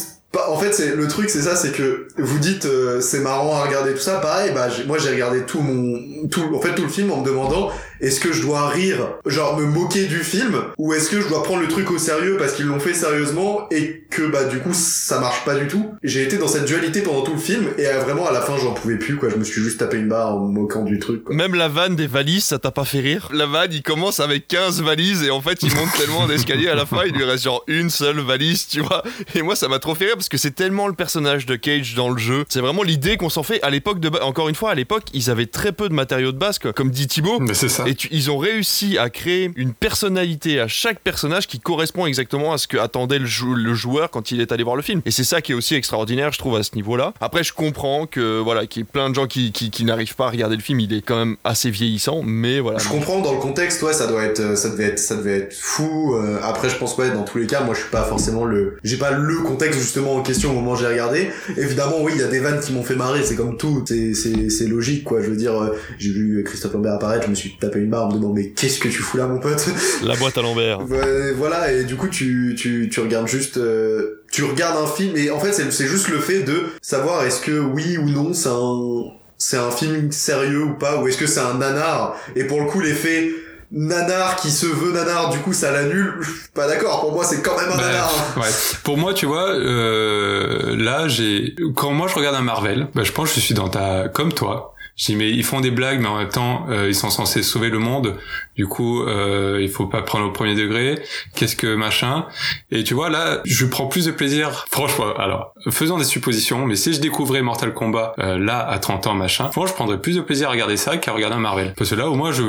En 0.49 0.57
fait, 0.57 0.73
c'est 0.73 0.95
le 0.95 1.07
truc, 1.07 1.29
c'est 1.29 1.43
ça, 1.43 1.55
c'est 1.55 1.71
que 1.71 2.09
vous 2.17 2.39
dites 2.39 2.65
euh, 2.65 2.99
c'est 2.99 3.21
marrant 3.21 3.55
à 3.55 3.63
regarder 3.63 3.93
tout 3.93 4.01
ça. 4.01 4.19
Pareil, 4.19 4.51
bah 4.53 4.67
moi 4.85 4.97
j'ai 4.97 5.09
regardé 5.11 5.43
tout 5.43 5.61
mon 5.61 6.27
tout 6.27 6.53
en 6.53 6.59
fait 6.59 6.75
tout 6.75 6.83
le 6.83 6.89
film 6.89 7.09
en 7.11 7.21
me 7.21 7.25
demandant 7.25 7.71
est-ce 8.01 8.19
que 8.19 8.31
je 8.33 8.41
dois 8.41 8.67
rire, 8.69 9.07
genre 9.25 9.57
me 9.57 9.65
moquer 9.65 10.05
du 10.05 10.19
film, 10.19 10.61
ou 10.77 10.93
est-ce 10.93 11.09
que 11.09 11.21
je 11.21 11.27
dois 11.27 11.43
prendre 11.43 11.61
le 11.61 11.67
truc 11.67 11.91
au 11.91 11.97
sérieux 11.97 12.37
parce 12.37 12.53
qu'ils 12.53 12.65
l'ont 12.65 12.79
fait 12.79 12.93
sérieusement 12.93 13.67
et 13.71 14.03
que 14.09 14.23
bah 14.27 14.45
du 14.45 14.59
coup 14.59 14.73
ça 14.73 15.19
marche 15.19 15.43
pas 15.45 15.55
du 15.55 15.67
tout. 15.67 15.91
J'ai 16.03 16.23
été 16.23 16.37
dans 16.37 16.47
cette 16.47 16.65
dualité 16.65 17.01
pendant 17.01 17.21
tout 17.21 17.33
le 17.33 17.39
film 17.39 17.67
et 17.77 17.87
euh, 17.87 17.99
vraiment 17.99 18.27
à 18.27 18.31
la 18.31 18.41
fin 18.41 18.57
j'en 18.57 18.73
pouvais 18.73 18.97
plus 18.97 19.17
quoi. 19.17 19.29
Je 19.29 19.35
me 19.35 19.43
suis 19.43 19.61
juste 19.61 19.79
tapé 19.79 19.97
une 19.97 20.09
barre 20.09 20.35
en 20.35 20.39
me 20.39 20.51
moquant 20.51 20.83
du 20.83 20.99
truc. 20.99 21.23
Quoi. 21.23 21.35
Même 21.35 21.55
la 21.55 21.67
vanne 21.67 21.95
des 21.95 22.07
valises, 22.07 22.45
ça 22.45 22.59
t'a 22.59 22.71
pas 22.71 22.85
fait 22.85 22.99
rire? 22.99 23.29
La 23.33 23.45
vanne, 23.45 23.71
il 23.71 23.83
commence 23.83 24.19
avec 24.19 24.47
15 24.47 24.81
valises 24.81 25.23
et 25.23 25.31
en 25.31 25.41
fait, 25.41 25.63
il 25.63 25.73
monte 25.73 25.91
tellement 25.97 26.27
d'escaliers 26.27 26.69
à 26.69 26.75
la 26.75 26.85
fin, 26.85 27.03
il 27.05 27.13
lui 27.13 27.23
reste 27.23 27.43
genre 27.43 27.63
une 27.67 27.89
seule 27.89 28.19
valise, 28.19 28.67
tu 28.67 28.81
vois. 28.81 29.03
Et 29.35 29.41
moi, 29.41 29.55
ça 29.55 29.67
m'a 29.67 29.79
trop 29.79 29.95
fait 29.95 30.05
rire 30.05 30.15
parce 30.15 30.29
que 30.29 30.37
c'est 30.37 30.51
tellement 30.51 30.87
le 30.87 30.93
personnage 30.93 31.45
de 31.45 31.55
Cage 31.55 31.95
dans 31.95 32.09
le 32.09 32.17
jeu. 32.17 32.45
C'est 32.49 32.61
vraiment 32.61 32.83
l'idée 32.83 33.17
qu'on 33.17 33.29
s'en 33.29 33.43
fait 33.43 33.61
à 33.63 33.69
l'époque 33.69 33.99
de. 33.99 34.09
Encore 34.21 34.49
une 34.49 34.55
fois, 34.55 34.71
à 34.71 34.75
l'époque, 34.75 35.03
ils 35.13 35.29
avaient 35.29 35.45
très 35.45 35.71
peu 35.71 35.89
de 35.89 35.93
matériaux 35.93 36.31
de 36.31 36.37
base, 36.37 36.59
quoi. 36.59 36.73
comme 36.73 36.89
dit 36.89 37.07
Thibaut. 37.07 37.39
Mais 37.39 37.53
c'est 37.53 37.69
ça. 37.69 37.84
Et 37.87 37.95
ils 38.11 38.31
ont 38.31 38.37
réussi 38.37 38.97
à 38.97 39.09
créer 39.09 39.51
une 39.55 39.73
personnalité 39.73 40.59
à 40.59 40.67
chaque 40.67 40.99
personnage 40.99 41.47
qui 41.47 41.59
correspond 41.59 42.05
exactement 42.05 42.53
à 42.53 42.57
ce 42.57 42.67
que 42.67 42.77
attendait 42.77 43.19
le, 43.19 43.25
jou- 43.25 43.55
le 43.55 43.73
joueur 43.73 44.09
quand 44.11 44.31
il 44.31 44.41
est 44.41 44.51
allé 44.51 44.63
voir 44.63 44.75
le 44.75 44.81
film. 44.81 45.01
Et 45.05 45.11
c'est 45.11 45.23
ça 45.23 45.41
qui 45.41 45.51
est 45.51 45.55
aussi 45.55 45.75
extraordinaire, 45.75 46.31
je 46.31 46.39
trouve, 46.39 46.55
à 46.55 46.63
ce 46.63 46.75
niveau-là. 46.75 47.13
Après, 47.21 47.43
je 47.43 47.53
comprends 47.53 48.05
que 48.05 48.39
voilà, 48.39 48.65
qu'il 48.67 48.81
y 48.81 48.83
ait 48.83 48.89
plein 48.91 49.09
de 49.09 49.15
gens 49.15 49.27
qui, 49.27 49.51
n'arrivent 49.85 50.15
pas 50.15 50.27
à 50.27 50.29
regarder 50.31 50.55
le 50.55 50.61
film. 50.61 50.79
Il 50.79 50.93
est 50.93 51.01
quand 51.01 51.17
même 51.17 51.35
assez 51.43 51.69
vieillissant, 51.69 52.21
mais 52.23 52.59
voilà. 52.59 52.79
Je 52.79 52.89
comprends 52.89 53.21
dans 53.21 53.33
le 53.33 53.39
contexte, 53.39 53.85
ça 53.91 54.07
doit 54.07 54.23
être, 54.23 54.39
euh, 54.39 54.55
ça 54.55 54.69
devait 54.69 54.85
être, 54.85 54.99
ça 54.99 55.15
devait 55.15 55.37
être 55.37 55.53
fou. 55.53 56.15
euh, 56.15 56.39
après, 56.41 56.69
je 56.69 56.75
pense 56.77 56.97
ouais, 56.97 57.11
dans 57.11 57.23
tous 57.23 57.37
les 57.37 57.47
cas, 57.47 57.63
moi, 57.63 57.73
je 57.75 57.81
suis 57.81 57.89
pas 57.91 58.03
forcément 58.03 58.45
le, 58.45 58.77
j'ai 58.83 58.97
pas 58.97 59.11
le 59.11 59.37
contexte 59.39 59.79
justement 59.79 60.15
en 60.15 60.21
question 60.23 60.51
au 60.51 60.53
moment 60.53 60.71
où 60.73 60.75
j'ai 60.75 60.87
regardé. 60.87 61.29
Évidemment, 61.57 61.97
oui, 62.01 62.13
il 62.15 62.21
y 62.21 62.23
a 62.23 62.27
des 62.27 62.39
vannes 62.39 62.59
qui 62.59 62.73
m'ont 62.73 62.83
fait 62.83 62.95
marrer, 62.95 63.23
c'est 63.23 63.35
comme 63.35 63.57
tout, 63.57 63.83
c'est 63.85 64.67
logique, 64.67 65.03
quoi. 65.03 65.21
Je 65.21 65.29
veux 65.29 65.35
dire, 65.37 65.53
euh, 65.61 65.75
j'ai 65.99 66.11
vu 66.11 66.43
Christophe 66.43 66.73
Lambert 66.73 66.93
apparaître, 66.93 67.25
je 67.25 67.29
me 67.29 67.35
suis 67.35 67.55
tapé 67.57 67.74
une 67.79 67.89
barre 67.89 68.05
en 68.05 68.07
me 68.09 68.13
demandant 68.13 68.33
mais 68.33 68.49
qu'est-ce 68.49 68.79
que 68.79 68.87
tu 68.87 69.01
fous 69.01 69.17
là, 69.17 69.27
mon 69.27 69.39
pote 69.39 69.65
La 70.03 70.15
boîte 70.15 70.37
à 70.37 70.41
Lambert. 70.41 70.79
Ouais, 70.89 71.31
Voilà, 71.33 71.71
et 71.71 71.83
du 71.83 71.95
coup, 71.95 72.07
tu, 72.07 72.55
tu, 72.57 72.89
tu 72.91 72.99
regardes 72.99 73.27
juste, 73.27 73.57
euh, 73.57 74.23
tu 74.31 74.43
regardes 74.43 74.77
un 74.83 74.87
film, 74.87 75.15
et 75.17 75.29
en 75.31 75.39
fait, 75.39 75.53
c'est, 75.53 75.71
c'est 75.71 75.87
juste 75.87 76.09
le 76.09 76.19
fait 76.19 76.43
de 76.43 76.63
savoir 76.81 77.23
est-ce 77.25 77.41
que 77.41 77.57
oui 77.59 77.97
ou 77.97 78.09
non, 78.09 78.33
c'est 78.33 78.49
un, 78.49 79.11
c'est 79.37 79.57
un 79.57 79.71
film 79.71 80.11
sérieux 80.11 80.63
ou 80.63 80.73
pas, 80.73 81.01
ou 81.01 81.07
est-ce 81.07 81.17
que 81.17 81.27
c'est 81.27 81.39
un 81.41 81.55
nanar, 81.55 82.15
et 82.35 82.45
pour 82.45 82.59
le 82.61 82.65
coup, 82.67 82.79
l'effet 82.79 83.31
nanar 83.71 84.35
qui 84.37 84.51
se 84.51 84.67
veut 84.67 84.91
nanar, 84.93 85.29
du 85.31 85.39
coup, 85.39 85.51
ça 85.51 85.71
l'annule, 85.71 86.13
je 86.21 86.29
suis 86.29 86.49
pas 86.53 86.67
d'accord, 86.67 87.01
pour 87.01 87.11
moi, 87.13 87.25
c'est 87.25 87.41
quand 87.41 87.57
même 87.59 87.71
un 87.71 87.75
Bah, 87.77 87.81
nanar. 87.87 88.33
ouais. 88.37 88.49
Pour 88.83 88.97
moi, 88.97 89.13
tu 89.13 89.25
vois, 89.25 89.49
euh, 89.49 90.75
là, 90.77 91.07
j'ai 91.07 91.55
quand 91.75 91.91
moi 91.91 92.07
je 92.07 92.15
regarde 92.15 92.35
un 92.35 92.41
Marvel, 92.41 92.87
bah, 92.93 93.03
je 93.03 93.11
pense 93.11 93.29
que 93.33 93.35
je 93.39 93.45
suis 93.45 93.55
dans 93.55 93.67
ta 93.69 94.07
comme 94.07 94.31
toi. 94.33 94.74
Je 94.95 95.07
dis 95.07 95.15
mais 95.15 95.29
ils 95.29 95.43
font 95.43 95.59
des 95.59 95.71
blagues, 95.71 95.99
mais 95.99 96.07
en 96.07 96.17
même 96.17 96.29
temps 96.29 96.67
euh, 96.69 96.87
ils 96.87 96.95
sont 96.95 97.09
censés 97.09 97.43
sauver 97.43 97.69
le 97.69 97.79
monde. 97.79 98.17
Du 98.55 98.67
coup, 98.67 99.03
euh, 99.03 99.59
il 99.61 99.69
faut 99.69 99.87
pas 99.87 100.01
prendre 100.01 100.25
au 100.25 100.31
premier 100.31 100.55
degré. 100.55 101.01
Qu'est-ce 101.35 101.55
que 101.55 101.75
machin 101.75 102.25
Et 102.71 102.83
tu 102.83 102.93
vois 102.93 103.09
là, 103.09 103.41
je 103.45 103.65
prends 103.65 103.87
plus 103.87 104.05
de 104.05 104.11
plaisir. 104.11 104.65
Franchement, 104.71 105.13
alors 105.17 105.53
faisons 105.69 105.97
des 105.97 106.05
suppositions, 106.05 106.65
mais 106.65 106.75
si 106.75 106.93
je 106.93 107.01
découvrais 107.01 107.41
Mortal 107.41 107.73
Kombat 107.73 108.13
euh, 108.19 108.37
là 108.37 108.65
à 108.65 108.79
30 108.79 109.07
ans 109.07 109.13
machin, 109.13 109.49
franchement, 109.51 109.67
je 109.67 109.73
prendrais 109.73 109.99
plus 109.99 110.15
de 110.15 110.21
plaisir 110.21 110.47
à 110.47 110.51
regarder 110.51 110.77
ça 110.77 110.97
qu'à 110.97 111.11
regarder 111.11 111.35
un 111.35 111.39
Marvel. 111.39 111.73
Parce 111.77 111.89
que 111.89 111.95
là, 111.95 112.09
au 112.09 112.15
moins, 112.15 112.31
je 112.31 112.43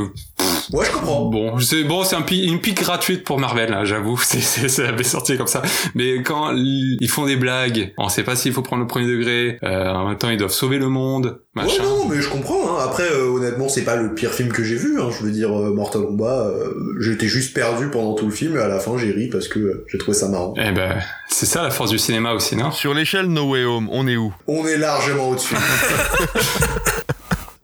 Ouais, 0.73 0.85
je 0.85 0.91
comprends. 0.93 1.27
Bon, 1.27 1.59
c'est 1.61 1.85
bon, 1.85 2.03
c'est 2.05 2.17
un 2.17 2.23
pi- 2.23 2.45
une 2.47 2.61
pique 2.61 2.81
gratuite 2.83 3.25
pour 3.25 3.39
Marvel, 3.39 3.73
hein, 3.73 3.85
j'avoue. 3.85 4.19
C'est 4.23 4.41
c'est 4.41 4.69
c'est 4.69 4.85
avait 4.87 5.05
sorti 5.05 5.37
comme 5.37 5.47
ça. 5.47 5.63
Mais 5.95 6.23
quand 6.23 6.53
ils 6.55 7.09
font 7.09 7.25
des 7.27 7.37
blagues, 7.37 7.93
on 7.99 8.09
sait 8.09 8.25
pas 8.25 8.35
s'il 8.37 8.53
faut 8.53 8.63
prendre 8.63 8.83
le 8.83 8.89
premier 8.89 9.07
degré. 9.07 9.59
euh, 9.63 9.91
en 9.93 10.09
même 10.09 10.19
temps, 10.19 10.31
ils 10.31 10.37
doivent 10.39 10.51
sauver 10.53 10.79
le 10.79 10.89
monde, 10.89 11.41
Ouais, 11.55 11.63
machin. 11.65 11.83
non, 11.85 12.09
mais 12.09 12.21
je 12.21 12.29
comprends. 12.29 12.77
Hein. 12.79 12.83
Après, 12.85 13.05
euh, 13.05 13.29
honnêtement, 13.31 13.69
c'est 13.69 13.85
pas 13.85 13.97
le 13.97 14.15
pire 14.15 14.33
film 14.33 14.51
que 14.53 14.63
j'ai 14.65 14.75
vu. 14.77 15.01
Hein. 15.01 15.09
Je 15.17 15.25
veux 15.25 15.31
dire, 15.31 15.51
euh, 15.59 15.73
Mortal 15.73 16.03
Kombat, 16.03 16.47
euh, 16.49 16.73
j'étais 17.01 17.29
juste 17.29 17.55
perdu 17.55 17.89
pendant 17.89 18.15
tout 18.15 18.27
le 18.27 18.33
film 18.33 18.57
et 18.57 18.61
à 18.61 18.69
la 18.69 18.79
fin, 18.81 18.97
j'ai 18.99 19.13
ri 19.13 19.29
parce 19.29 19.49
que 19.49 19.85
j'ai 19.89 19.99
trouvé 19.99 20.17
ça 20.17 20.29
marrant. 20.29 20.55
Eh 20.59 20.73
ben, 20.73 20.97
c'est 21.29 21.47
ça 21.47 21.63
la 21.63 21.71
force 21.71 21.91
du 21.91 21.99
cinéma 21.99 22.33
aussi, 22.33 22.57
non? 22.57 22.71
Sur 22.73 22.93
l'échelle 22.95 23.27
No 23.27 23.51
Way 23.51 23.65
Home, 23.65 23.89
on 23.93 24.07
est 24.09 24.17
où? 24.17 24.35
On 24.49 24.67
est 24.67 24.77
largement 24.79 25.29
au-dessus. 25.31 25.55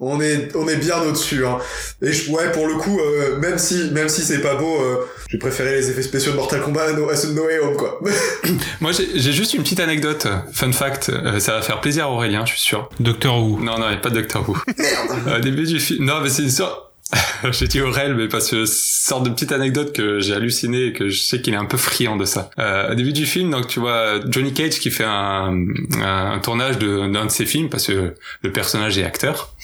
on 0.05 0.21
est 0.21 0.51
on 0.55 0.69
est 0.69 0.77
bien 0.77 1.01
au-dessus 1.01 1.47
hein. 1.47 1.59
Et 2.03 2.12
je, 2.12 2.31
ouais 2.31 2.51
pour 2.53 2.67
le 2.67 2.75
coup 2.75 2.99
euh, 3.01 3.38
même 3.38 3.57
si 3.59 3.91
même 3.93 4.09
si 4.09 4.23
c'est 4.23 4.41
pas 4.41 4.57
beau 4.57 4.81
euh, 4.83 5.07
j'ai 5.31 5.38
préféré 5.38 5.77
les 5.77 5.91
effets 5.91 6.03
spéciaux 6.03 6.33
de 6.33 6.37
Mortal 6.37 6.61
Kombat 6.61 6.85
à, 6.88 6.93
no, 6.93 7.09
à 7.09 7.17
ceux 7.17 7.29
de 7.29 7.35
No 7.35 7.47
Way 7.47 7.59
Home 7.61 7.77
quoi. 7.77 8.01
Moi, 8.81 8.93
j'ai 8.93 9.09
j'ai 9.15 9.33
juste 9.33 9.55
une 9.55 9.62
petite 9.62 9.81
anecdote, 9.81 10.27
fun 10.53 10.73
fact. 10.73 11.09
euh, 11.09 11.38
ça 11.41 11.55
va 11.55 11.62
faire 11.62 11.81
plaisir 11.81 12.07
à 12.07 12.11
Aurélien, 12.11 12.45
je 12.45 12.53
suis 12.53 12.61
sûr. 12.61 12.88
Docteur 13.01 13.38
Who. 13.38 13.61
Non, 13.61 13.79
non, 13.79 13.87
il 13.87 13.93
n'y 13.93 13.97
a 13.97 14.01
pas 14.01 14.11
de 14.11 14.17
Doctor 14.21 14.47
Who. 14.49 14.57
Merde. 14.79 15.38
Au 15.38 15.41
début 15.41 15.65
du 15.65 15.79
film, 15.81 16.05
non, 16.05 16.21
mais 16.21 16.29
c'est 16.29 16.43
une 16.43 16.51
sorte. 16.51 16.91
j'ai 17.51 17.66
dit 17.68 17.81
Aurel, 17.81 18.14
mais 18.14 18.29
parce 18.29 18.51
que 18.51 18.64
sorte 18.64 19.25
de 19.25 19.31
petite 19.31 19.53
anecdote 19.53 19.92
que 19.92 20.20
j'ai 20.20 20.35
halluciné 20.35 20.87
et 20.87 20.92
que 20.92 21.09
je 21.09 21.20
sais 21.20 21.40
qu'il 21.40 21.55
est 21.55 21.59
un 21.59 21.66
peu 21.66 21.77
friand 21.77 22.16
de 22.16 22.25
ça. 22.25 22.51
Euh, 22.59 22.92
au 22.92 22.94
début 22.94 23.12
du 23.12 23.27
film, 23.27 23.51
donc 23.51 23.66
tu 23.66 23.81
vois 23.81 24.20
Johnny 24.29 24.53
Cage 24.53 24.79
qui 24.79 24.90
fait 24.90 25.07
un, 25.07 25.53
tournage 26.42 26.79
d'un 26.79 27.27
de 27.27 27.31
ses 27.31 27.46
films 27.46 27.68
parce 27.68 27.87
que 27.87 28.14
le 28.42 28.53
personnage 28.53 28.98
est 28.98 29.05
acteur. 29.05 29.55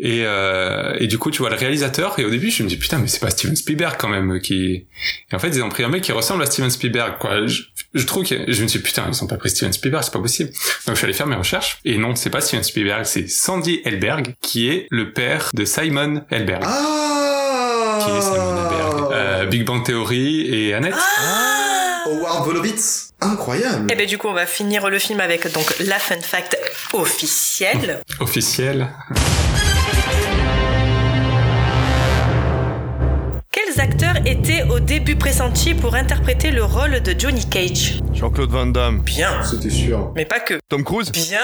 Et, 0.00 0.22
euh, 0.24 0.94
et 1.00 1.08
du 1.08 1.18
coup, 1.18 1.30
tu 1.32 1.38
vois 1.38 1.50
le 1.50 1.56
réalisateur, 1.56 2.18
et 2.18 2.24
au 2.24 2.30
début, 2.30 2.50
je 2.50 2.62
me 2.62 2.68
dis, 2.68 2.76
putain, 2.76 2.98
mais 2.98 3.08
c'est 3.08 3.18
pas 3.18 3.30
Steven 3.30 3.56
Spielberg 3.56 3.96
quand 3.98 4.08
même 4.08 4.40
qui... 4.40 4.86
Et 5.30 5.34
en 5.34 5.40
fait, 5.40 5.48
ils 5.48 5.62
ont 5.62 5.68
pris 5.68 5.82
un 5.82 5.88
mec 5.88 6.02
qui 6.02 6.12
ressemble 6.12 6.42
à 6.42 6.46
Steven 6.46 6.70
Spielberg, 6.70 7.18
quoi. 7.18 7.46
Je, 7.46 7.62
je 7.94 8.06
trouve 8.06 8.24
que... 8.24 8.36
Je 8.46 8.62
me 8.62 8.68
suis 8.68 8.78
dit, 8.78 8.84
putain, 8.84 9.06
ils 9.12 9.24
ont 9.24 9.26
pas 9.26 9.36
pris 9.36 9.50
Steven 9.50 9.72
Spielberg, 9.72 10.04
c'est 10.04 10.12
pas 10.12 10.20
possible. 10.20 10.50
Donc, 10.86 10.94
je 10.94 10.98
suis 10.98 11.04
allé 11.04 11.14
faire 11.14 11.26
mes 11.26 11.34
recherches, 11.34 11.78
et 11.84 11.98
non, 11.98 12.14
c'est 12.14 12.30
pas 12.30 12.40
Steven 12.40 12.62
Spielberg, 12.62 13.04
c'est 13.04 13.28
Sandy 13.28 13.80
Elberg, 13.84 14.36
qui 14.40 14.68
est 14.68 14.86
le 14.90 15.12
père 15.12 15.50
de 15.54 15.64
Simon 15.64 16.22
Elberg. 16.30 16.62
Ah 16.64 17.98
Qui 18.04 18.10
est 18.16 18.20
Simon 18.20 18.56
Elberg 18.56 19.12
euh, 19.12 19.46
Big 19.46 19.64
Bang 19.64 19.84
Theory 19.84 20.46
et 20.48 20.74
Annette. 20.74 20.94
Ah 20.96 22.04
Howard 22.06 22.46
Wolowitz. 22.46 23.10
Incroyable. 23.20 23.90
Et 23.90 23.96
ben 23.96 24.06
du 24.06 24.16
coup, 24.16 24.28
on 24.28 24.32
va 24.32 24.46
finir 24.46 24.88
le 24.88 24.98
film 24.98 25.20
avec 25.20 25.52
donc 25.52 25.74
la 25.80 25.98
fun 25.98 26.20
fact 26.20 26.56
officielle. 26.92 28.00
Officiel. 28.20 28.88
Quels 33.78 33.84
acteurs 33.92 34.16
étaient 34.26 34.64
au 34.64 34.80
début 34.80 35.14
pressentis 35.14 35.72
pour 35.72 35.94
interpréter 35.94 36.50
le 36.50 36.64
rôle 36.64 37.00
de 37.00 37.14
Johnny 37.16 37.48
Cage 37.48 38.00
Jean-Claude 38.12 38.50
Van 38.50 38.66
Damme. 38.66 39.02
Bien, 39.02 39.40
C'était 39.44 39.70
sûr. 39.70 40.10
mais 40.16 40.24
pas 40.24 40.40
que. 40.40 40.58
Tom 40.68 40.82
Cruise 40.82 41.12
Bien, 41.12 41.38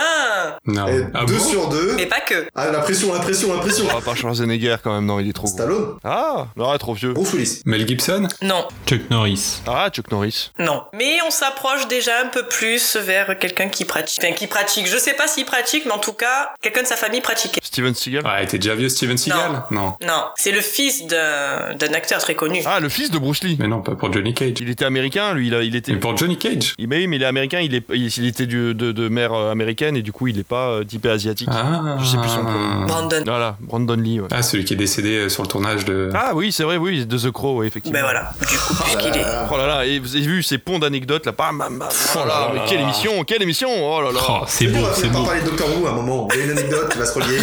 Non. 0.67 0.89
Et 0.89 1.05
Ah 1.15 1.25
deux 1.27 1.37
bon 1.37 1.45
sur 1.45 1.69
deux. 1.69 1.95
mais 1.95 2.07
pas 2.07 2.21
que. 2.21 2.49
Ah 2.57 2.73
la 2.73 2.81
pression, 2.81 3.15
la 3.15 3.21
pression, 3.21 3.55
la 3.55 3.61
pression. 3.61 3.85
Ah, 3.89 4.01
pas 4.05 4.17
Schwarzenegger 4.17 4.75
quand 4.83 4.93
même, 4.93 5.07
non, 5.07 5.21
il 5.21 5.29
est 5.29 5.33
trop 5.33 5.47
gros. 5.47 5.55
Stallone. 5.55 5.95
Ah, 6.03 6.49
non, 6.57 6.77
trop 6.79 6.95
vieux. 6.95 7.13
Bruce 7.13 7.33
Willis. 7.35 7.63
Mel 7.67 7.87
Gibson 7.87 8.27
Non, 8.43 8.67
Chuck 8.89 9.09
Norris. 9.11 9.61
Ah, 9.69 9.89
Chuck 9.93 10.11
Norris. 10.11 10.51
non. 10.59 10.83
Mais 10.93 11.19
on 11.25 11.31
s'approche 11.31 11.87
déjà 11.87 12.19
un 12.21 12.27
peu 12.29 12.43
plus 12.49 12.97
vers 12.97 13.39
quelqu'un 13.39 13.69
qui 13.69 13.85
pratique. 13.85 14.21
Enfin, 14.25 14.33
qui 14.35 14.49
pratique. 14.49 14.89
Je 14.89 14.99
sais 14.99 15.15
pas 15.15 15.29
s'il 15.29 15.45
pratique, 15.47 15.85
mais 15.87 15.93
en 15.93 15.99
tout 15.99 16.13
cas, 16.15 16.51
quelqu'un 16.61 16.83
de 16.83 16.89
sa 16.89 16.97
famille 16.97 17.21
pratiquait. 17.21 17.61
Steven 17.63 17.95
Seagal. 17.95 18.25
Ouais, 18.27 18.45
t'es 18.47 18.59
déjà 18.59 18.75
vieux 18.75 18.89
Steven 18.89 19.17
Seagal 19.17 19.63
Non. 19.71 19.95
Non, 20.05 20.25
c'est 20.35 20.51
le 20.53 20.61
fils 20.61 21.07
d'un 21.07 21.93
acteur 21.95 22.21
très 22.25 22.35
connu. 22.35 22.61
Ah, 22.65 22.81
le 22.81 22.89
fils 22.89 23.11
de 23.11 23.19
Bruce 23.19 23.43
Lee. 23.45 23.57
Mais 23.61 23.69
non, 23.69 23.81
pas 23.83 23.95
pour 23.95 24.11
Johnny 24.13 24.33
Cage. 24.33 24.55
Il 24.61 24.71
était 24.71 24.85
américain, 24.87 25.35
lui, 25.35 25.49
il, 25.49 25.55
a- 25.55 25.63
il 25.63 25.77
était. 25.77 25.93
Mais 25.93 25.99
pour 25.99 26.17
Johnny 26.17 26.39
Cage. 26.39 26.75
Il, 26.79 26.89
mais 26.89 26.97
oui, 26.97 27.07
mais 27.07 27.17
il 27.17 27.23
est 27.23 27.27
américain, 27.27 27.61
il, 27.61 27.75
est, 27.75 27.85
il, 27.93 28.07
il 28.07 28.27
était 28.27 28.47
du- 28.47 28.75
de, 28.75 28.93
de 28.93 29.09
mère 29.09 29.33
euh, 29.35 29.53
américaine 29.53 29.95
et 29.97 30.03
du 30.03 30.11
coup 30.13 30.27
il 30.27 30.39
est 30.39 30.43
pas 30.49 30.69
euh, 30.71 30.85
typé 30.85 31.11
asiatique. 31.11 31.49
Ah. 31.53 31.97
Je 32.01 32.05
sais 32.07 32.17
plus 32.17 32.29
son 32.31 32.43
nom. 32.45 32.87
Brandon. 32.87 33.23
Voilà, 33.27 33.57
Brandon 33.61 33.95
Lee. 33.97 34.21
ouais. 34.21 34.29
Ah, 34.31 34.43
celui 34.43 34.65
qui 34.65 34.73
est 34.73 34.77
décédé 34.77 35.17
euh, 35.17 35.29
sur 35.29 35.43
le 35.43 35.49
tournage 35.49 35.85
de. 35.85 36.11
Ah 36.15 36.33
oui, 36.35 36.51
c'est 36.51 36.63
vrai, 36.65 36.79
oui, 36.79 37.05
de 37.05 37.19
The 37.19 37.31
Crow, 37.31 37.59
ouais, 37.59 37.67
effectivement. 37.67 37.99
Ben 37.99 38.05
voilà, 38.05 38.33
du 38.41 38.57
coup, 38.57 38.75
puisqu'il 38.83 39.17
est. 39.21 39.25
Oh 39.53 39.57
là 39.59 39.67
là, 39.67 39.85
et 39.87 39.99
vous 39.99 40.17
avez 40.17 40.25
vu 40.27 40.43
ces 40.43 40.57
ponts 40.59 40.79
d'anecdotes 40.79 41.27
là, 41.27 41.33
bam, 41.33 41.59
bam, 41.59 41.79
bam. 41.79 41.89
Oh 42.15 42.19
là 42.21 42.25
là, 42.27 42.51
mais 42.55 42.61
quelle 42.67 42.81
émission, 42.81 43.23
quelle 43.25 43.43
émission, 43.43 43.69
oh 43.71 44.01
là 44.01 44.13
là. 44.13 44.21
Oh, 44.29 44.45
c'est 44.47 44.67
On 44.69 44.71
beau, 44.81 44.87
va 44.87 44.95
c'est 44.95 45.01
finir 45.03 45.13
par 45.13 45.21
beau. 45.21 45.27
parler 45.27 45.43
de 45.43 45.47
Doctor 45.51 45.69
Who 45.79 45.87
à 45.87 45.91
un 45.91 45.95
moment. 45.95 46.29
Il 46.33 46.39
y 46.39 46.43
a 46.43 46.45
une 46.47 46.51
anecdote 46.53 46.89
qui 46.91 46.99
va 46.99 47.05
se 47.07 47.13
relier. 47.19 47.39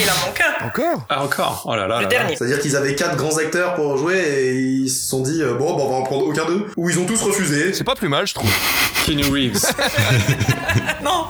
Il 0.00 0.10
en 0.10 0.26
manque 0.26 0.40
un. 0.40 0.66
Encore? 0.66 1.06
Ah, 1.08 1.22
encore 1.24 1.62
Oh 1.66 1.74
là 1.74 1.86
là. 1.86 1.96
Le 1.98 2.02
là 2.02 2.08
dernier. 2.08 2.36
C'est-à-dire 2.52 2.70
qu'ils 2.70 2.76
avaient 2.76 2.94
quatre 2.94 3.16
grands 3.16 3.38
acteurs 3.38 3.74
pour 3.76 3.96
jouer 3.96 4.18
et 4.18 4.58
ils 4.58 4.90
se 4.90 5.08
sont 5.08 5.22
dit 5.22 5.40
euh, 5.40 5.54
bon, 5.54 5.74
bah, 5.74 5.84
on 5.86 5.90
va 5.90 5.96
en 5.96 6.02
prendre 6.02 6.26
aucun 6.26 6.44
d'eux. 6.44 6.66
Ou 6.76 6.90
ils 6.90 6.98
ont 6.98 7.06
tous 7.06 7.22
refusé. 7.22 7.72
C'est 7.72 7.82
pas 7.82 7.94
plus 7.94 8.10
mal, 8.10 8.26
je 8.26 8.34
trouve. 8.34 8.50
Keanu 9.06 9.24
Reeves. 9.24 9.62
Non, 11.02 11.26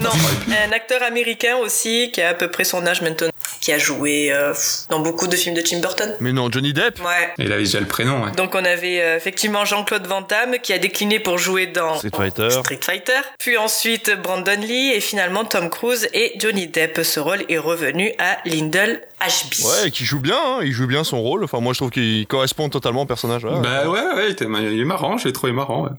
non. 0.00 0.10
Un 0.48 0.72
acteur 0.72 1.02
américain 1.02 1.56
aussi 1.62 2.10
qui 2.12 2.22
a 2.22 2.30
à 2.30 2.34
peu 2.34 2.50
près 2.50 2.64
son 2.64 2.86
âge 2.86 3.02
maintenant, 3.02 3.28
qui 3.64 3.72
a 3.72 3.78
joué 3.78 4.30
euh, 4.30 4.52
dans 4.90 5.00
beaucoup 5.00 5.26
de 5.26 5.36
films 5.36 5.54
de 5.54 5.62
Tim 5.62 5.78
Burton. 5.80 6.14
Mais 6.20 6.32
non, 6.34 6.50
Johnny 6.52 6.74
Depp 6.74 7.00
Ouais. 7.00 7.32
Il 7.38 7.50
avait 7.50 7.62
déjà 7.62 7.80
le 7.80 7.86
prénom, 7.86 8.22
ouais. 8.22 8.30
Donc 8.32 8.54
on 8.54 8.62
avait 8.62 9.00
euh, 9.00 9.16
effectivement 9.16 9.64
Jean-Claude 9.64 10.06
Van 10.06 10.20
Damme 10.20 10.56
qui 10.62 10.74
a 10.74 10.78
décliné 10.78 11.18
pour 11.18 11.38
jouer 11.38 11.66
dans 11.66 11.94
Street 11.96 12.10
Fighter. 12.14 12.50
Street 12.50 12.80
Fighter. 12.82 13.20
Puis 13.38 13.56
ensuite 13.56 14.12
Brandon 14.22 14.60
Lee 14.60 14.90
et 14.92 15.00
finalement 15.00 15.46
Tom 15.46 15.70
Cruise 15.70 16.08
et 16.12 16.32
Johnny 16.38 16.66
Depp. 16.66 17.00
Ce 17.02 17.18
rôle 17.18 17.42
est 17.48 17.56
revenu 17.56 18.12
à 18.18 18.36
Lyndall 18.44 19.00
Ashby. 19.20 19.62
Ouais, 19.64 19.90
qui 19.90 20.04
joue 20.04 20.20
bien, 20.20 20.36
hein, 20.36 20.58
il 20.62 20.72
joue 20.72 20.86
bien 20.86 21.02
son 21.02 21.22
rôle. 21.22 21.42
Enfin, 21.44 21.60
moi 21.60 21.72
je 21.72 21.78
trouve 21.78 21.90
qu'il 21.90 22.26
correspond 22.26 22.68
totalement 22.68 23.02
au 23.02 23.06
personnage. 23.06 23.44
ouais. 23.44 23.60
Bah 23.62 23.88
ouais, 23.88 23.98
ouais, 23.98 24.24
il, 24.26 24.32
était- 24.32 24.44
il 24.44 24.78
est 24.80 24.84
marrant, 24.84 25.16
je 25.16 25.24
l'ai 25.28 25.32
trouvé 25.32 25.54
marrant, 25.54 25.84
ouais. 25.84 25.90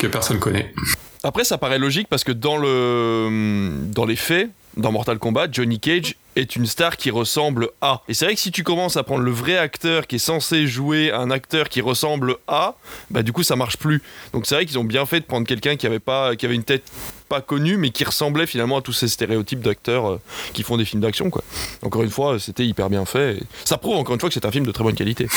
Que 0.00 0.08
personne 0.08 0.40
connaît. 0.40 0.74
Après, 1.22 1.44
ça 1.44 1.58
paraît 1.58 1.78
logique 1.78 2.08
parce 2.08 2.24
que 2.24 2.32
dans, 2.32 2.56
le, 2.56 3.70
dans 3.86 4.04
les 4.06 4.16
faits, 4.16 4.48
dans 4.76 4.92
Mortal 4.92 5.18
Kombat, 5.18 5.48
Johnny 5.52 5.80
Cage 5.80 6.14
est 6.38 6.56
une 6.56 6.66
star 6.66 6.96
qui 6.96 7.10
ressemble 7.10 7.70
à. 7.80 8.02
Et 8.08 8.14
c'est 8.14 8.24
vrai 8.24 8.34
que 8.34 8.40
si 8.40 8.50
tu 8.50 8.62
commences 8.62 8.96
à 8.96 9.02
prendre 9.02 9.22
le 9.22 9.30
vrai 9.30 9.56
acteur 9.58 10.06
qui 10.06 10.16
est 10.16 10.18
censé 10.20 10.66
jouer 10.66 11.12
un 11.12 11.30
acteur 11.30 11.68
qui 11.68 11.80
ressemble 11.80 12.36
à, 12.46 12.74
bah 13.10 13.22
du 13.22 13.32
coup 13.32 13.42
ça 13.42 13.56
marche 13.56 13.76
plus. 13.76 14.02
Donc 14.32 14.46
c'est 14.46 14.54
vrai 14.54 14.66
qu'ils 14.66 14.78
ont 14.78 14.84
bien 14.84 15.06
fait 15.06 15.20
de 15.20 15.24
prendre 15.24 15.46
quelqu'un 15.46 15.76
qui 15.76 15.86
avait 15.86 15.98
pas, 15.98 16.36
qui 16.36 16.46
avait 16.46 16.54
une 16.54 16.64
tête 16.64 16.84
pas 17.28 17.40
connue 17.40 17.76
mais 17.76 17.90
qui 17.90 18.04
ressemblait 18.04 18.46
finalement 18.46 18.78
à 18.78 18.82
tous 18.82 18.92
ces 18.92 19.08
stéréotypes 19.08 19.60
d'acteurs 19.60 20.08
euh, 20.08 20.20
qui 20.54 20.62
font 20.62 20.76
des 20.76 20.84
films 20.84 21.02
d'action 21.02 21.30
quoi. 21.30 21.42
Encore 21.82 22.02
une 22.02 22.10
fois, 22.10 22.38
c'était 22.38 22.66
hyper 22.66 22.88
bien 22.88 23.04
fait. 23.04 23.36
Et 23.36 23.42
ça 23.64 23.76
prouve 23.76 23.96
encore 23.96 24.14
une 24.14 24.20
fois 24.20 24.28
que 24.28 24.34
c'est 24.34 24.46
un 24.46 24.50
film 24.50 24.64
de 24.66 24.72
très 24.72 24.84
bonne 24.84 24.94
qualité. 24.94 25.28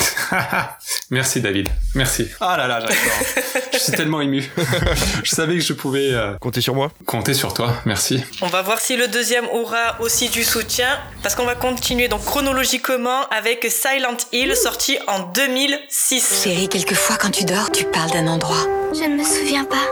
Merci 1.10 1.40
David, 1.40 1.68
merci. 1.94 2.26
Ah 2.40 2.56
là 2.56 2.66
là, 2.66 2.80
j'adore. 2.80 3.62
je 3.82 3.88
suis 3.88 3.96
tellement 3.96 4.20
ému. 4.20 4.48
je 5.24 5.30
savais 5.30 5.54
que 5.56 5.64
je 5.64 5.72
pouvais 5.72 6.12
euh, 6.12 6.34
Comptez 6.40 6.60
sur 6.60 6.74
moi. 6.74 6.90
compter 7.06 7.34
sur 7.34 7.52
toi, 7.54 7.74
merci. 7.84 8.22
On 8.40 8.46
va 8.46 8.62
voir 8.62 8.78
si 8.80 8.96
le 8.96 9.08
deuxième 9.08 9.46
aura 9.46 10.00
aussi 10.00 10.28
du 10.28 10.44
soutien 10.44 10.86
parce 11.22 11.34
qu'on 11.34 11.44
va 11.44 11.54
continuer 11.54 12.08
donc 12.08 12.24
chronologiquement 12.24 13.26
avec 13.30 13.66
Silent 13.70 14.16
Hill 14.32 14.54
sorti 14.56 14.98
en 15.08 15.20
2006. 15.20 16.42
Chérie, 16.44 16.68
quelquefois 16.68 17.16
quand 17.16 17.30
tu 17.30 17.44
dors, 17.44 17.70
tu 17.70 17.84
parles 17.84 18.10
d'un 18.10 18.26
endroit. 18.26 18.66
Je 18.94 19.04
ne 19.08 19.16
me 19.16 19.24
souviens 19.24 19.64
pas. 19.64 19.86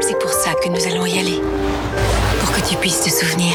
C'est 0.00 0.18
pour 0.18 0.30
ça 0.30 0.54
que 0.54 0.68
nous 0.68 0.84
allons 0.86 1.06
y 1.06 1.18
aller. 1.18 1.40
Pour 2.40 2.52
que 2.52 2.68
tu 2.68 2.76
puisses 2.76 3.02
te 3.02 3.10
souvenir. 3.10 3.54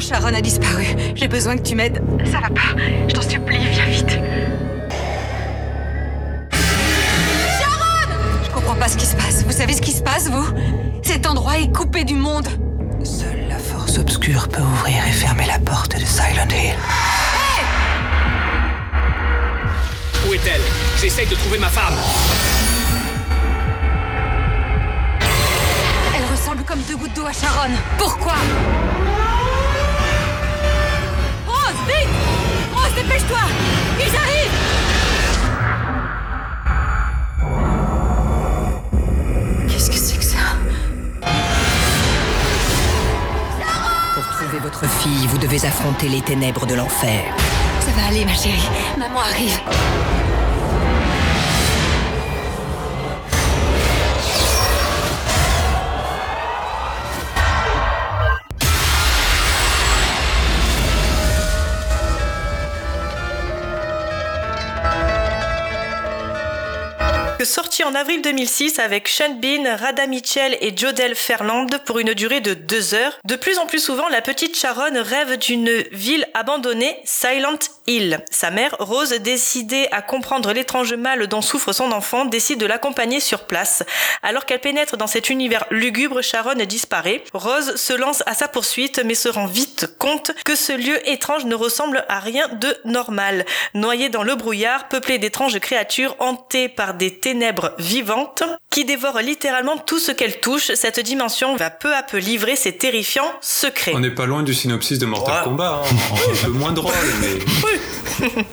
Sharon 0.00 0.34
a 0.34 0.40
disparu. 0.40 0.86
J'ai 1.14 1.28
besoin 1.28 1.56
que 1.56 1.62
tu 1.62 1.74
m'aides. 1.74 2.02
Ça 2.24 2.40
va 2.40 2.48
pas. 2.48 2.74
Je 3.08 3.14
t'en 3.14 3.22
supplie, 3.22 3.58
viens 3.58 3.86
vite. 3.86 4.18
Sharon 7.58 8.12
Je 8.44 8.50
comprends 8.50 8.74
pas 8.74 8.88
ce 8.88 8.96
qui 8.96 9.06
se 9.06 9.14
passe. 9.14 9.44
Vous 9.44 9.52
savez 9.52 9.74
ce 9.74 9.82
qui 9.82 9.92
se 9.92 10.02
passe, 10.02 10.28
vous? 10.28 10.46
Cet 11.02 11.26
endroit 11.26 11.58
est 11.58 11.72
coupé 11.72 12.04
du 12.04 12.14
monde. 12.14 12.48
Seule 13.04 13.46
la 13.48 13.58
force 13.58 13.98
obscure 13.98 14.48
peut 14.48 14.62
ouvrir 14.62 15.06
et 15.06 15.12
fermer 15.12 15.46
la 15.46 15.58
porte 15.58 15.98
de 15.98 16.04
Silent 16.04 16.48
Hill. 16.50 16.74
Où 20.28 20.34
est-elle? 20.34 20.62
J'essaye 21.00 21.26
de 21.26 21.34
trouver 21.34 21.58
ma 21.58 21.68
femme. 21.68 21.94
Elle 26.16 26.24
ressemble 26.32 26.64
comme 26.64 26.80
deux 26.88 26.96
gouttes 26.96 27.14
d'eau 27.14 27.26
à 27.26 27.32
Sharon. 27.32 27.70
Pourquoi? 27.98 28.34
Vite 31.86 32.08
Rose, 32.72 32.94
dépêche-toi 32.96 33.38
Ils 33.98 34.16
arrivent 34.16 34.58
Qu'est-ce 39.68 39.90
que 39.90 39.96
c'est 39.96 40.16
que 40.18 40.24
ça? 40.24 40.38
Pour 44.14 44.24
trouver 44.36 44.58
votre 44.62 44.88
fille, 44.88 45.26
vous 45.28 45.38
devez 45.38 45.64
affronter 45.66 46.08
les 46.08 46.20
ténèbres 46.20 46.66
de 46.66 46.74
l'enfer. 46.74 47.22
Ça 47.80 47.90
va 47.92 48.08
aller, 48.08 48.24
ma 48.24 48.34
chérie. 48.34 48.68
Maman 48.98 49.20
arrive. 49.20 49.60
Que 67.44 67.50
sorti 67.50 67.84
en 67.84 67.94
avril 67.94 68.22
2006 68.22 68.78
avec 68.78 69.06
Sean 69.06 69.34
Bean, 69.34 69.76
Rada 69.76 70.06
Mitchell 70.06 70.56
et 70.62 70.74
Jodel 70.74 71.14
Ferland 71.14 71.68
pour 71.84 71.98
une 71.98 72.14
durée 72.14 72.40
de 72.40 72.54
deux 72.54 72.94
heures. 72.94 73.18
De 73.26 73.36
plus 73.36 73.58
en 73.58 73.66
plus 73.66 73.80
souvent, 73.80 74.08
la 74.08 74.22
petite 74.22 74.56
Sharon 74.56 74.94
rêve 74.94 75.36
d'une 75.36 75.70
ville 75.92 76.26
abandonnée, 76.32 76.96
Silent 77.04 77.58
Hill. 77.86 78.24
Sa 78.30 78.50
mère, 78.50 78.74
Rose, 78.78 79.10
décidée 79.10 79.88
à 79.92 80.00
comprendre 80.00 80.54
l'étrange 80.54 80.94
mal 80.94 81.26
dont 81.26 81.42
souffre 81.42 81.74
son 81.74 81.92
enfant, 81.92 82.24
décide 82.24 82.60
de 82.60 82.64
l'accompagner 82.64 83.20
sur 83.20 83.44
place. 83.44 83.82
Alors 84.22 84.46
qu'elle 84.46 84.62
pénètre 84.62 84.96
dans 84.96 85.06
cet 85.06 85.28
univers 85.28 85.66
lugubre, 85.70 86.22
Sharon 86.22 86.54
disparaît. 86.64 87.22
Rose 87.34 87.76
se 87.76 87.92
lance 87.92 88.22
à 88.24 88.32
sa 88.32 88.48
poursuite 88.48 89.02
mais 89.04 89.14
se 89.14 89.28
rend 89.28 89.44
vite 89.44 89.98
compte 89.98 90.32
que 90.46 90.54
ce 90.54 90.72
lieu 90.72 91.06
étrange 91.06 91.44
ne 91.44 91.54
ressemble 91.54 92.06
à 92.08 92.20
rien 92.20 92.48
de 92.48 92.74
normal. 92.86 93.44
Noyé 93.74 94.08
dans 94.08 94.22
le 94.22 94.34
brouillard, 94.34 94.88
peuplé 94.88 95.18
d'étranges 95.18 95.58
créatures 95.58 96.16
hantées 96.20 96.70
par 96.70 96.94
des 96.94 97.18
ténèbres 97.18 97.33
vivantes 97.78 98.42
qui 98.70 98.84
dévorent 98.84 99.20
littéralement 99.20 99.76
tout 99.78 99.98
ce 99.98 100.12
qu'elle 100.12 100.40
touche, 100.40 100.72
cette 100.74 101.00
dimension 101.00 101.56
va 101.56 101.70
peu 101.70 101.94
à 101.94 102.02
peu 102.02 102.18
livrer 102.18 102.56
ses 102.56 102.76
terrifiants 102.76 103.32
secrets. 103.40 103.92
On 103.94 104.00
n'est 104.00 104.10
pas 104.10 104.26
loin 104.26 104.42
du 104.42 104.54
synopsis 104.54 104.98
de 104.98 105.06
Mortal 105.06 105.38
Ouais. 105.38 105.44
Kombat, 105.44 105.82
hein. 105.84 105.88
un 106.42 106.44
peu 106.44 106.50
moins 106.50 106.72
drôle, 106.72 106.92
mais 107.20 107.38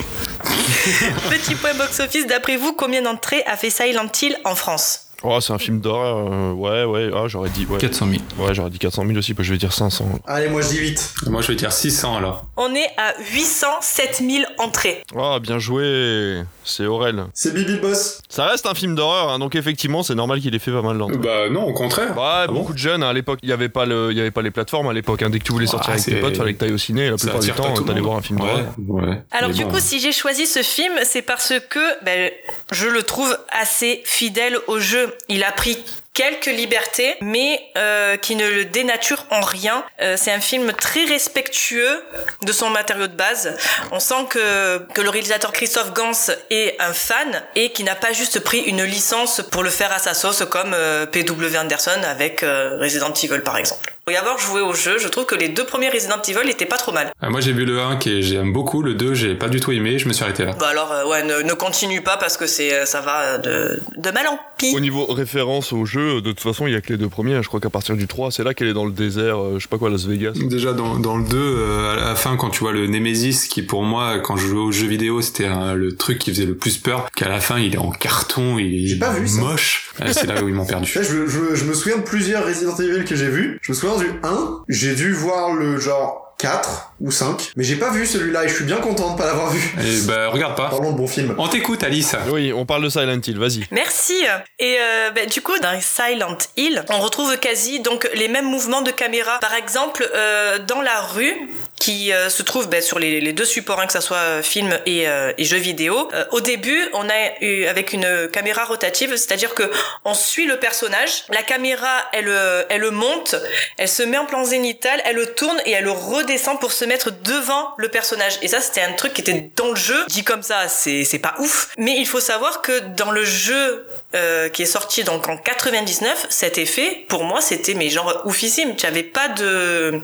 Petit 1.29 1.55
point 1.55 1.73
box-office, 1.73 2.27
d'après 2.27 2.57
vous, 2.57 2.73
combien 2.73 3.01
d'entrées 3.01 3.43
a 3.45 3.55
fait 3.57 3.69
Silent 3.69 4.11
Hill 4.21 4.37
en 4.43 4.55
France? 4.55 5.10
Oh, 5.23 5.39
c'est 5.39 5.53
un 5.53 5.57
film 5.59 5.79
d'horreur. 5.81 6.31
euh, 6.31 6.51
ouais, 6.53 6.83
ouais. 6.83 7.11
Ah, 7.15 7.27
j'aurais 7.27 7.49
dit. 7.49 7.65
Ouais. 7.69 7.77
400 7.77 8.07
000. 8.07 8.21
Ouais, 8.47 8.53
j'aurais 8.55 8.69
dit 8.71 8.79
400 8.79 9.03
000 9.05 9.17
aussi, 9.19 9.33
parce 9.33 9.43
que 9.43 9.47
je 9.47 9.51
vais 9.53 9.59
dire 9.59 9.71
500. 9.73 10.05
Allez, 10.25 10.49
moi 10.49 10.61
je 10.61 10.69
dis 10.69 10.77
8. 10.79 11.13
moi 11.27 11.41
je 11.41 11.47
vais 11.49 11.55
dire 11.55 11.71
600 11.71 12.17
alors. 12.17 12.45
On 12.57 12.73
est 12.73 12.89
à 12.97 13.13
807 13.33 14.21
000 14.27 14.43
entrées. 14.57 15.03
Ah, 15.17 15.39
bien 15.39 15.59
joué. 15.59 16.41
C'est 16.63 16.85
Aurel. 16.85 17.23
C'est 17.33 17.53
Bibi 17.53 17.77
boss. 17.77 18.21
Ça 18.29 18.45
reste 18.45 18.65
un 18.65 18.73
film 18.73 18.95
d'horreur, 18.95 19.29
hein, 19.29 19.39
donc 19.39 19.55
effectivement, 19.55 20.03
c'est 20.03 20.15
normal 20.15 20.39
qu'il 20.41 20.53
ait 20.55 20.59
fait 20.59 20.71
pas 20.71 20.81
mal 20.81 20.97
d'entrées. 20.97 21.17
Bah 21.17 21.49
non, 21.49 21.63
au 21.65 21.73
contraire. 21.73 22.17
Ouais, 22.17 22.47
bon 22.47 22.53
beaucoup 22.61 22.73
de 22.73 22.77
jeunes 22.77 23.03
hein, 23.03 23.09
à 23.09 23.13
l'époque. 23.13 23.39
Il 23.43 23.47
n'y 23.47 23.53
avait 23.53 23.69
pas 23.69 23.85
le, 23.85 24.09
il 24.11 24.17
y 24.17 24.21
avait 24.21 24.31
pas 24.31 24.41
les 24.41 24.51
plateformes 24.51 24.87
à 24.87 24.93
l'époque. 24.93 25.21
hein. 25.23 25.29
Dès 25.29 25.39
que 25.39 25.43
tu 25.43 25.51
voulais 25.51 25.67
sortir 25.67 25.89
Ouais, 25.89 25.93
avec 25.95 26.05
tes 26.05 26.11
c'est- 26.11 26.19
potes, 26.19 26.37
fallait 26.37 26.53
que 26.53 26.59
t'ailles 26.59 26.71
au 26.73 26.77
ciné. 26.77 27.09
La 27.09 27.17
plupart 27.17 27.39
du 27.39 27.49
attire 27.49 27.55
pas 27.55 27.63
temps, 27.69 27.73
tout 27.73 27.81
le 27.81 27.87
t'allais 27.87 27.99
monde. 27.99 28.07
voir 28.07 28.17
un 28.19 28.21
film 28.21 28.39
d'horreur. 28.39 28.65
Ouais, 28.87 29.03
ouais. 29.09 29.21
Alors 29.31 29.49
Mais 29.49 29.55
du 29.55 29.65
bon. 29.65 29.71
coup, 29.71 29.79
si 29.79 29.99
j'ai 29.99 30.11
choisi 30.11 30.45
ce 30.45 30.61
film, 30.61 30.93
c'est 31.03 31.21
parce 31.23 31.53
que 31.69 32.03
ben, 32.05 32.31
je 32.71 32.87
le 32.87 33.03
trouve 33.03 33.35
assez 33.51 34.01
fidèle 34.05 34.57
au 34.67 34.79
jeu. 34.79 35.10
Il 35.29 35.43
a 35.43 35.51
pris 35.51 35.83
quelques 36.13 36.47
libertés, 36.47 37.15
mais 37.21 37.59
euh, 37.77 38.17
qui 38.17 38.35
ne 38.35 38.47
le 38.47 38.65
dénature 38.65 39.25
en 39.31 39.41
rien. 39.41 39.83
Euh, 40.01 40.15
c'est 40.17 40.31
un 40.31 40.41
film 40.41 40.73
très 40.73 41.05
respectueux 41.05 42.03
de 42.43 42.51
son 42.51 42.69
matériau 42.69 43.07
de 43.07 43.15
base. 43.15 43.55
On 43.91 43.99
sent 43.99 44.25
que, 44.29 44.79
que 44.93 45.01
le 45.01 45.09
réalisateur 45.09 45.53
Christophe 45.53 45.93
Gans 45.93 46.11
est 46.49 46.75
un 46.79 46.93
fan 46.93 47.43
et 47.55 47.71
qui 47.71 47.83
n'a 47.83 47.95
pas 47.95 48.11
juste 48.11 48.41
pris 48.41 48.59
une 48.59 48.83
licence 48.83 49.41
pour 49.51 49.63
le 49.63 49.69
faire 49.69 49.91
à 49.93 49.99
sa 49.99 50.13
sauce 50.13 50.43
comme 50.49 50.73
euh, 50.73 51.05
P.W. 51.05 51.57
Anderson 51.57 52.01
avec 52.03 52.43
euh, 52.43 52.77
Resident 52.79 53.13
Evil 53.13 53.41
par 53.41 53.57
exemple. 53.57 53.93
Pour 54.05 54.11
y 54.13 54.17
avoir 54.17 54.39
joué 54.39 54.61
au 54.61 54.73
jeu, 54.73 54.97
je 54.97 55.07
trouve 55.07 55.25
que 55.27 55.35
les 55.35 55.49
deux 55.49 55.63
premiers 55.63 55.89
Resident 55.89 56.19
Evil 56.27 56.49
étaient 56.49 56.65
pas 56.65 56.77
trop 56.77 56.91
mal. 56.91 57.11
Ah, 57.21 57.29
moi 57.29 57.39
j'ai 57.39 57.53
vu 57.53 57.65
le 57.65 57.79
1 57.79 57.97
qui 57.97 58.23
j'aime 58.23 58.51
beaucoup, 58.51 58.81
le 58.81 58.95
2 58.95 59.13
j'ai 59.13 59.35
pas 59.35 59.47
du 59.47 59.59
tout 59.59 59.71
aimé, 59.71 59.99
je 59.99 60.07
me 60.07 60.13
suis 60.13 60.23
arrêté 60.23 60.43
là. 60.43 60.55
Bah 60.59 60.69
alors 60.69 60.91
euh, 60.91 61.07
ouais, 61.07 61.23
ne, 61.23 61.43
ne 61.47 61.53
continue 61.53 62.01
pas 62.01 62.17
parce 62.17 62.35
que 62.35 62.47
c'est 62.47 62.85
ça 62.87 63.01
va 63.01 63.37
de, 63.37 63.79
de 63.97 64.09
mal 64.11 64.25
en 64.27 64.39
pis. 64.57 64.73
Au 64.75 64.79
niveau 64.79 65.05
référence 65.05 65.71
au 65.71 65.85
jeu, 65.85 66.15
de 66.21 66.31
toute 66.31 66.39
façon, 66.39 66.65
il 66.65 66.73
y 66.73 66.75
a 66.75 66.81
que 66.81 66.91
les 66.91 66.97
deux 66.97 67.09
premiers. 67.09 67.35
hein. 67.35 67.41
Je 67.43 67.47
crois 67.47 67.59
qu'à 67.59 67.69
partir 67.69 67.95
du 67.95 68.07
3, 68.07 68.31
c'est 68.31 68.43
là 68.43 68.55
qu'elle 68.55 68.67
est 68.69 68.73
dans 68.73 68.85
le 68.85 68.91
désert, 68.91 69.37
euh, 69.39 69.53
je 69.57 69.61
sais 69.63 69.67
pas 69.69 69.77
quoi, 69.77 69.91
Las 69.91 70.05
Vegas. 70.05 70.31
Déjà 70.35 70.73
dans, 70.73 70.97
dans 70.97 71.17
le 71.17 71.23
2, 71.25 71.37
euh, 71.37 71.93
à 71.93 71.95
la 71.97 72.15
fin 72.15 72.37
quand 72.37 72.49
tu 72.49 72.61
vois 72.61 72.71
le 72.73 72.87
Nemesis 72.87 73.47
qui 73.49 73.61
pour 73.61 73.83
moi 73.83 74.17
quand 74.19 74.35
je 74.35 74.47
jouais 74.47 74.59
aux 74.61 74.71
jeux 74.71 74.87
vidéo 74.87 75.21
c'était 75.21 75.47
le 75.75 75.95
truc 75.95 76.17
qui 76.17 76.31
faisait 76.31 76.45
le 76.47 76.55
plus 76.55 76.77
peur, 76.79 77.07
qu'à 77.15 77.29
la 77.29 77.39
fin 77.39 77.59
il 77.59 77.75
est 77.75 77.77
en 77.77 77.91
carton, 77.91 78.57
il 78.57 78.91
est 78.93 78.97
pas 78.99 79.11
vu 79.11 79.29
moche. 79.39 79.91
Ah, 80.01 80.11
c'est 80.11 80.25
là 80.25 80.41
où 80.43 80.47
ils 80.49 80.55
m'ont 80.55 80.65
perdu. 80.65 80.91
Je, 81.03 81.13
me- 81.13 81.27
je, 81.27 81.39
me- 81.39 81.55
je 81.55 81.65
me 81.65 81.73
souviens 81.75 81.97
de 81.97 82.03
plusieurs 82.03 82.45
Resident 82.45 82.75
Evil 82.77 83.03
que 83.05 83.15
j'ai 83.15 83.27
vus. 83.29 83.59
Je 83.61 83.71
me 83.71 83.75
souviens 83.77 83.90
du 83.97 84.09
1, 84.23 84.63
j'ai 84.69 84.95
dû 84.95 85.13
voir 85.13 85.53
le 85.53 85.79
genre 85.79 86.21
4 86.41 86.93
ou 87.01 87.11
5, 87.11 87.51
mais 87.55 87.63
j'ai 87.63 87.75
pas 87.75 87.91
vu 87.91 88.07
celui-là 88.07 88.45
et 88.45 88.47
je 88.47 88.55
suis 88.55 88.63
bien 88.63 88.77
content 88.77 89.13
de 89.13 89.17
pas 89.17 89.27
l'avoir 89.27 89.51
vu. 89.51 89.75
Et 89.79 90.07
bah 90.07 90.29
regarde 90.29 90.55
pas. 90.55 90.69
Parlons 90.69 90.91
de 90.91 90.97
bon 90.97 91.07
film. 91.07 91.35
On 91.37 91.47
t'écoute 91.47 91.83
Alice. 91.83 92.15
Oui, 92.31 92.51
on 92.51 92.65
parle 92.65 92.83
de 92.83 92.89
Silent 92.89 93.21
Hill, 93.25 93.37
vas-y. 93.37 93.67
Merci. 93.69 94.23
Et 94.57 94.77
euh, 94.79 95.11
ben, 95.11 95.27
du 95.27 95.41
coup, 95.41 95.57
dans 95.61 95.79
Silent 95.79 96.37
Hill, 96.57 96.83
on 96.89 96.99
retrouve 96.99 97.37
quasi 97.37 97.79
donc 97.81 98.09
les 98.15 98.27
mêmes 98.27 98.47
mouvements 98.49 98.81
de 98.81 98.89
caméra. 98.89 99.37
Par 99.39 99.53
exemple, 99.53 100.07
euh, 100.15 100.57
dans 100.57 100.81
la 100.81 101.01
rue, 101.01 101.35
qui 101.81 102.13
euh, 102.13 102.29
se 102.29 102.43
trouve 102.43 102.69
ben, 102.69 102.79
sur 102.81 102.99
les, 102.99 103.19
les 103.19 103.33
deux 103.33 103.45
supports, 103.45 103.79
hein, 103.79 103.87
que 103.87 103.93
ça 103.93 104.01
soit 104.01 104.17
euh, 104.17 104.41
film 104.43 104.77
et, 104.85 105.07
euh, 105.09 105.33
et 105.39 105.45
jeux 105.45 105.57
vidéo. 105.57 106.09
euh, 106.13 106.25
au 106.31 106.39
début, 106.39 106.79
on 106.93 107.09
a 107.09 107.41
eu 107.41 107.65
avec 107.65 107.91
une 107.91 108.29
caméra 108.31 108.65
rotative, 108.65 109.09
c'est-à-dire 109.15 109.55
que 109.55 109.69
on 110.05 110.13
suit 110.13 110.45
le 110.45 110.57
personnage. 110.59 111.23
La 111.29 111.41
caméra, 111.41 111.95
elle, 112.13 112.29
euh, 112.29 112.63
elle 112.69 112.81
le 112.81 112.91
monte, 112.91 113.35
elle 113.79 113.89
se 113.89 114.03
met 114.03 114.19
en 114.19 114.25
plan 114.27 114.43
zénital, 114.45 115.01
elle 115.05 115.15
le 115.15 115.33
tourne 115.33 115.59
et 115.65 115.71
elle 115.71 115.85
le 115.85 115.91
redescend 115.91 116.59
pour 116.59 116.71
se 116.71 116.85
mettre 116.85 117.09
devant 117.23 117.73
le 117.77 117.89
personnage. 117.89 118.37
Et 118.43 118.47
ça, 118.47 118.61
c'était 118.61 118.81
un 118.81 118.93
truc 118.93 119.13
qui 119.13 119.21
était 119.21 119.49
dans 119.55 119.69
le 119.69 119.75
jeu. 119.75 120.05
Dit 120.07 120.23
comme 120.23 120.43
ça, 120.43 120.67
c'est 120.67 121.19
pas 121.19 121.33
ouf. 121.39 121.69
Mais 121.79 121.95
il 121.97 122.05
faut 122.05 122.19
savoir 122.19 122.61
que 122.61 122.79
dans 122.95 123.09
le 123.11 123.25
jeu 123.25 123.87
euh, 124.13 124.49
qui 124.49 124.63
est 124.63 124.65
sorti 124.65 125.03
donc 125.03 125.27
en 125.29 125.37
99, 125.37 126.27
cet 126.29 126.57
effet, 126.57 127.05
pour 127.07 127.23
moi, 127.23 127.41
c'était 127.41 127.73
mais 127.73 127.89
genre 127.89 128.21
oufissime. 128.25 128.75
Tu 128.75 128.85
avais 128.85 129.03
pas 129.03 129.29
de 129.29 130.01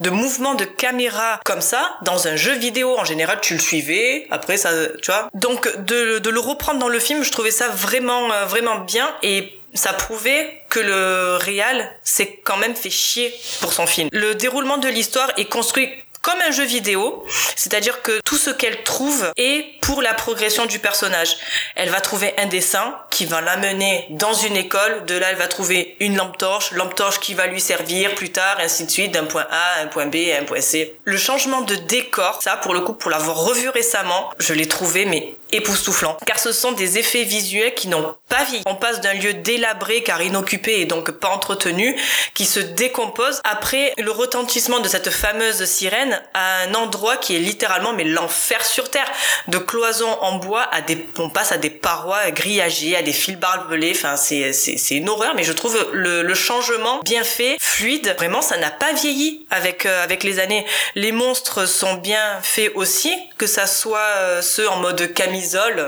de 0.00 0.10
mouvement 0.10 0.54
de 0.54 0.64
caméra 0.64 1.40
comme 1.44 1.60
ça 1.60 1.96
dans 2.02 2.26
un 2.26 2.36
jeu 2.36 2.54
vidéo. 2.54 2.96
En 2.98 3.04
général, 3.04 3.38
tu 3.40 3.54
le 3.54 3.60
suivais. 3.60 4.26
Après, 4.30 4.56
ça, 4.56 4.70
tu 5.02 5.10
vois. 5.10 5.28
Donc 5.34 5.68
de, 5.84 6.18
de 6.18 6.30
le 6.30 6.40
reprendre 6.40 6.78
dans 6.78 6.88
le 6.88 6.98
film, 6.98 7.22
je 7.22 7.30
trouvais 7.30 7.50
ça 7.50 7.68
vraiment 7.68 8.32
euh, 8.32 8.44
vraiment 8.46 8.78
bien 8.78 9.10
et 9.22 9.52
ça 9.74 9.92
prouvait 9.92 10.62
que 10.68 10.80
le 10.80 11.36
réal 11.36 11.90
s'est 12.02 12.40
quand 12.44 12.56
même 12.56 12.74
fait 12.74 12.90
chier 12.90 13.34
pour 13.60 13.72
son 13.72 13.86
film. 13.86 14.08
Le 14.12 14.34
déroulement 14.34 14.78
de 14.78 14.88
l'histoire 14.88 15.30
est 15.36 15.44
construit 15.44 15.88
comme 16.22 16.40
un 16.46 16.50
jeu 16.50 16.64
vidéo, 16.64 17.24
c'est-à-dire 17.56 18.02
que 18.02 18.20
tout 18.24 18.36
ce 18.36 18.50
qu'elle 18.50 18.82
trouve 18.84 19.32
est 19.36 19.80
pour 19.80 20.02
la 20.02 20.14
progression 20.14 20.66
du 20.66 20.78
personnage. 20.78 21.36
Elle 21.76 21.88
va 21.88 22.00
trouver 22.00 22.34
un 22.38 22.46
dessin 22.46 22.94
qui 23.10 23.24
va 23.24 23.40
l'amener 23.40 24.06
dans 24.10 24.34
une 24.34 24.56
école, 24.56 25.04
de 25.06 25.14
là 25.14 25.30
elle 25.30 25.36
va 25.36 25.48
trouver 25.48 25.96
une 26.00 26.16
lampe 26.16 26.36
torche, 26.38 26.72
lampe 26.72 26.94
torche 26.94 27.20
qui 27.20 27.34
va 27.34 27.46
lui 27.46 27.60
servir 27.60 28.14
plus 28.14 28.30
tard, 28.30 28.58
ainsi 28.60 28.84
de 28.84 28.90
suite, 28.90 29.12
d'un 29.12 29.24
point 29.24 29.46
A 29.50 29.78
à 29.78 29.82
un 29.82 29.86
point 29.86 30.06
B 30.06 30.16
à 30.34 30.40
un 30.40 30.44
point 30.44 30.60
C. 30.60 30.96
Le 31.04 31.16
changement 31.16 31.62
de 31.62 31.74
décor, 31.74 32.40
ça 32.42 32.56
pour 32.56 32.74
le 32.74 32.80
coup, 32.80 32.94
pour 32.94 33.10
l'avoir 33.10 33.36
revu 33.36 33.68
récemment, 33.68 34.30
je 34.38 34.52
l'ai 34.52 34.68
trouvé 34.68 35.06
mais 35.06 35.34
époustouflant, 35.52 36.16
car 36.26 36.38
ce 36.38 36.52
sont 36.52 36.72
des 36.72 36.98
effets 36.98 37.24
visuels 37.24 37.74
qui 37.74 37.88
n'ont 37.88 38.14
pas 38.28 38.44
vieilli. 38.44 38.62
On 38.66 38.74
passe 38.74 39.00
d'un 39.00 39.14
lieu 39.14 39.34
délabré 39.34 40.02
car 40.02 40.22
inoccupé 40.22 40.80
et 40.80 40.86
donc 40.86 41.10
pas 41.10 41.28
entretenu, 41.28 41.96
qui 42.34 42.44
se 42.44 42.60
décompose 42.60 43.40
après 43.44 43.92
le 43.98 44.10
retentissement 44.10 44.80
de 44.80 44.88
cette 44.88 45.10
fameuse 45.10 45.64
sirène 45.64 46.22
à 46.34 46.62
un 46.62 46.74
endroit 46.74 47.16
qui 47.16 47.36
est 47.36 47.40
littéralement 47.40 47.92
mais 47.92 48.04
l'enfer 48.04 48.64
sur 48.64 48.90
terre, 48.90 49.10
de 49.48 49.58
cloisons 49.58 50.16
en 50.20 50.36
bois 50.36 50.62
à 50.72 50.80
des, 50.80 51.06
on 51.18 51.30
passe 51.30 51.52
à 51.52 51.58
des 51.58 51.70
parois 51.70 52.30
grillagées, 52.30 52.96
à 52.96 53.02
des 53.02 53.12
fils 53.12 53.36
barbelés, 53.36 53.92
enfin 53.94 54.16
c'est 54.16 54.52
c'est 54.52 54.94
une 54.94 55.08
horreur, 55.08 55.34
mais 55.34 55.44
je 55.44 55.52
trouve 55.52 55.88
le, 55.92 56.22
le 56.22 56.34
changement 56.34 57.00
bien 57.04 57.24
fait, 57.24 57.56
fluide, 57.60 58.14
vraiment 58.18 58.42
ça 58.42 58.56
n'a 58.56 58.70
pas 58.70 58.92
vieilli 58.92 59.46
avec 59.50 59.86
euh, 59.86 60.04
avec 60.04 60.22
les 60.24 60.38
années. 60.38 60.64
Les 60.94 61.12
monstres 61.12 61.66
sont 61.66 61.94
bien 61.94 62.40
faits 62.42 62.72
aussi, 62.74 63.14
que 63.38 63.46
ça 63.46 63.66
soit 63.66 63.98
euh, 63.98 64.42
ceux 64.42 64.68
en 64.68 64.76
mode 64.76 65.12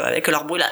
avec 0.05 0.27
leur 0.29 0.45
bruit 0.45 0.61
là. 0.61 0.71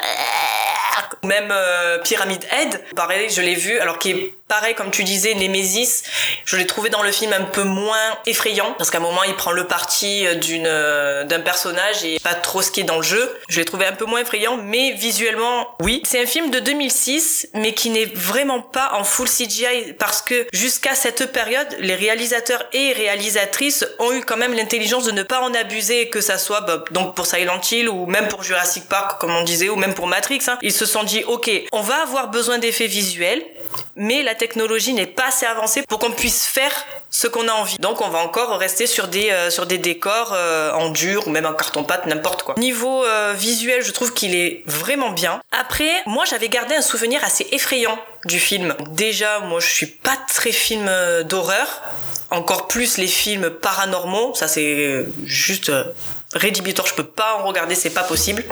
Même 1.23 1.49
euh, 1.51 1.99
Pyramid 1.99 2.45
Head, 2.51 2.83
pareil, 2.97 3.29
je 3.29 3.43
l'ai 3.43 3.55
vu, 3.55 3.79
alors 3.79 3.99
qui 3.99 4.11
est 4.11 4.35
pareil 4.51 4.75
comme 4.75 4.91
tu 4.91 5.05
disais, 5.05 5.35
Nemesis, 5.35 6.03
je 6.45 6.57
l'ai 6.57 6.67
trouvé 6.67 6.91
dans 6.91 7.03
le 7.05 7.13
film 7.13 7.33
un 7.33 7.45
peu 7.45 7.63
moins 7.63 8.19
effrayant, 8.27 8.75
parce 8.77 8.91
qu'à 8.91 8.99
un 8.99 9.01
moment 9.01 9.23
il 9.23 9.35
prend 9.37 9.53
le 9.53 9.67
parti 9.69 10.27
d'une 10.39 10.67
euh, 10.67 11.23
d'un 11.25 11.39
personnage 11.41 12.05
et 12.05 12.19
pas 12.19 12.35
trop 12.35 12.61
ce 12.61 12.73
qui 12.73 12.81
est 12.81 12.85
dans 12.85 12.97
le 12.97 13.03
jeu. 13.03 13.33
Je 13.49 13.61
l'ai 13.61 13.65
trouvé 13.65 13.87
un 13.87 13.93
peu 13.93 14.05
moins 14.07 14.21
effrayant, 14.21 14.57
mais 14.57 14.91
visuellement, 14.93 15.69
oui. 15.81 16.03
C'est 16.05 16.21
un 16.21 16.27
film 16.27 16.51
de 16.51 16.59
2006, 16.59 17.49
mais 17.55 17.75
qui 17.75 17.91
n'est 17.91 18.11
vraiment 18.13 18.61
pas 18.61 18.91
en 18.95 19.05
full 19.05 19.29
CGI, 19.29 19.93
parce 19.99 20.21
que 20.21 20.47
jusqu'à 20.53 20.97
cette 20.97 21.31
période, 21.33 21.69
les 21.79 21.95
réalisateurs 21.95 22.65
et 22.73 22.93
réalisatrices 22.93 23.87
ont 24.01 24.13
eu 24.13 24.23
quand 24.23 24.37
même 24.37 24.55
l'intelligence 24.55 25.05
de 25.05 25.13
ne 25.13 25.23
pas 25.23 25.41
en 25.43 25.55
abuser, 25.55 26.09
que 26.09 26.21
ça 26.21 26.39
soit 26.39 26.63
bah, 26.63 26.85
donc 26.91 27.15
pour 27.15 27.27
Silent 27.27 27.61
Hill 27.71 27.89
ou 27.89 28.07
même 28.07 28.27
pour 28.27 28.43
Jurassic 28.43 28.89
Park, 28.89 29.21
comme 29.21 29.31
on 29.35 29.45
disait, 29.45 29.69
ou 29.69 29.77
même 29.77 29.95
pour 29.95 30.09
Matrix. 30.09 30.41
hein. 30.49 30.59
Ils 30.63 30.73
se 30.73 30.87
sont 30.87 31.05
dit, 31.05 31.23
ok, 31.25 31.49
on 31.71 31.83
va 31.83 32.03
avoir 32.03 32.29
besoin 32.29 32.59
d'effets 32.59 32.89
visuels, 32.89 33.45
mais 33.97 34.23
la 34.23 34.35
technologie 34.35 34.93
n'est 34.95 35.07
pas 35.07 35.29
assez 35.29 35.47
avancée 35.47 35.83
pour 35.89 35.99
qu'on 35.99 36.11
puisse 36.11 36.47
faire 36.47 36.73
ce 37.11 37.27
qu'on 37.27 37.49
a 37.49 37.53
envie. 37.53 37.77
Donc 37.79 38.01
on 38.01 38.09
va 38.09 38.19
encore 38.21 38.57
rester 38.59 38.87
sur 38.87 39.09
des 39.09 39.31
euh, 39.31 39.77
décors 39.79 40.33
euh, 40.33 40.73
en 40.73 40.91
dur 40.91 41.27
ou 41.27 41.31
même 41.31 41.47
en 41.47 41.53
carton 41.53 41.85
pâte 41.85 42.07
n'importe 42.07 42.43
quoi. 42.43 42.55
Niveau 42.57 43.05
euh, 43.05 43.35
visuel, 43.37 43.83
je 43.83 43.91
trouve 43.91 44.15
qu'il 44.15 44.35
est 44.35 44.63
vraiment 44.67 45.11
bien. 45.11 45.41
Après, 45.53 45.91
moi 46.07 46.25
j'avais 46.25 46.49
gardé 46.49 46.75
un 46.75 46.83
souvenir 46.83 47.23
assez 47.25 47.47
effrayant 47.53 47.99
du 48.25 48.39
film. 48.39 48.75
Déjà, 48.91 49.41
moi 49.41 49.61
je 49.61 49.69
suis 49.69 49.87
pas 49.87 50.17
très 50.33 50.53
film 50.53 50.91
d'horreur, 51.25 51.83
encore 52.31 52.69
plus 52.69 52.97
les 52.97 53.07
films 53.07 53.51
paranormaux, 53.51 54.35
ça 54.35 54.47
c'est 54.47 55.05
juste 55.25 55.73
rédhibitoire, 56.33 56.87
je 56.87 56.95
peux 56.95 57.07
pas 57.07 57.39
en 57.41 57.47
regarder, 57.47 57.75
c'est 57.75 57.91
pas 57.91 58.05
possible. 58.05 58.45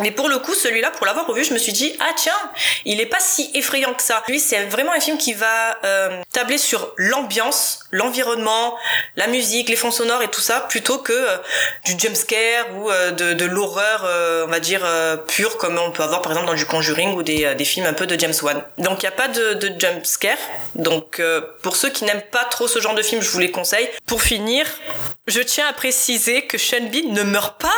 Mais 0.00 0.10
pour 0.10 0.28
le 0.28 0.38
coup, 0.38 0.54
celui-là, 0.54 0.90
pour 0.90 1.06
l'avoir 1.06 1.26
revu, 1.26 1.44
je 1.44 1.52
me 1.52 1.58
suis 1.58 1.72
dit, 1.72 1.94
ah 2.00 2.10
tiens, 2.16 2.32
il 2.84 3.00
est 3.00 3.06
pas 3.06 3.20
si 3.20 3.50
effrayant 3.54 3.94
que 3.94 4.02
ça. 4.02 4.22
Lui, 4.28 4.40
c'est 4.40 4.64
vraiment 4.66 4.92
un 4.92 5.00
film 5.00 5.18
qui 5.18 5.32
va 5.32 5.78
euh, 5.84 6.22
tabler 6.32 6.58
sur 6.58 6.92
l'ambiance, 6.96 7.80
l'environnement, 7.90 8.76
la 9.16 9.26
musique, 9.26 9.68
les 9.68 9.76
fonds 9.76 9.90
sonores 9.90 10.22
et 10.22 10.28
tout 10.28 10.40
ça, 10.40 10.60
plutôt 10.68 10.98
que 10.98 11.12
euh, 11.12 11.36
du 11.84 11.98
jumpscare 11.98 12.66
ou 12.76 12.90
euh, 12.90 13.10
de, 13.10 13.44
l'horreur, 13.44 14.04
on 14.46 14.50
va 14.50 14.60
dire, 14.60 14.86
pure, 15.26 15.56
comme 15.56 15.78
on 15.78 15.90
peut 15.90 16.02
avoir 16.02 16.22
par 16.22 16.32
exemple 16.32 16.48
dans 16.48 16.54
du 16.54 16.66
Conjuring 16.66 17.14
ou 17.14 17.22
des, 17.22 17.64
films 17.64 17.86
un 17.86 17.92
peu 17.92 18.06
de 18.06 18.18
James 18.18 18.34
Wan. 18.42 18.62
Donc 18.78 19.02
il 19.02 19.06
n'y 19.06 19.08
a 19.08 19.12
pas 19.12 19.28
de, 19.28 19.54
de 19.54 19.80
jumpscare. 19.80 20.38
Donc 20.74 21.20
euh, 21.20 21.40
pour 21.62 21.76
ceux 21.76 21.90
qui 21.90 22.04
n'aiment 22.04 22.22
pas 22.30 22.44
trop 22.44 22.68
ce 22.68 22.80
genre 22.80 22.94
de 22.94 23.02
film, 23.02 23.22
je 23.22 23.30
vous 23.30 23.38
les 23.38 23.50
conseille. 23.50 23.88
Pour 24.06 24.22
finir, 24.22 24.66
je 25.26 25.40
tiens 25.40 25.66
à 25.68 25.72
préciser 25.72 26.42
que 26.42 26.58
Sean 26.58 26.84
Bean 26.92 27.12
ne 27.12 27.22
meurt 27.22 27.60
pas 27.60 27.74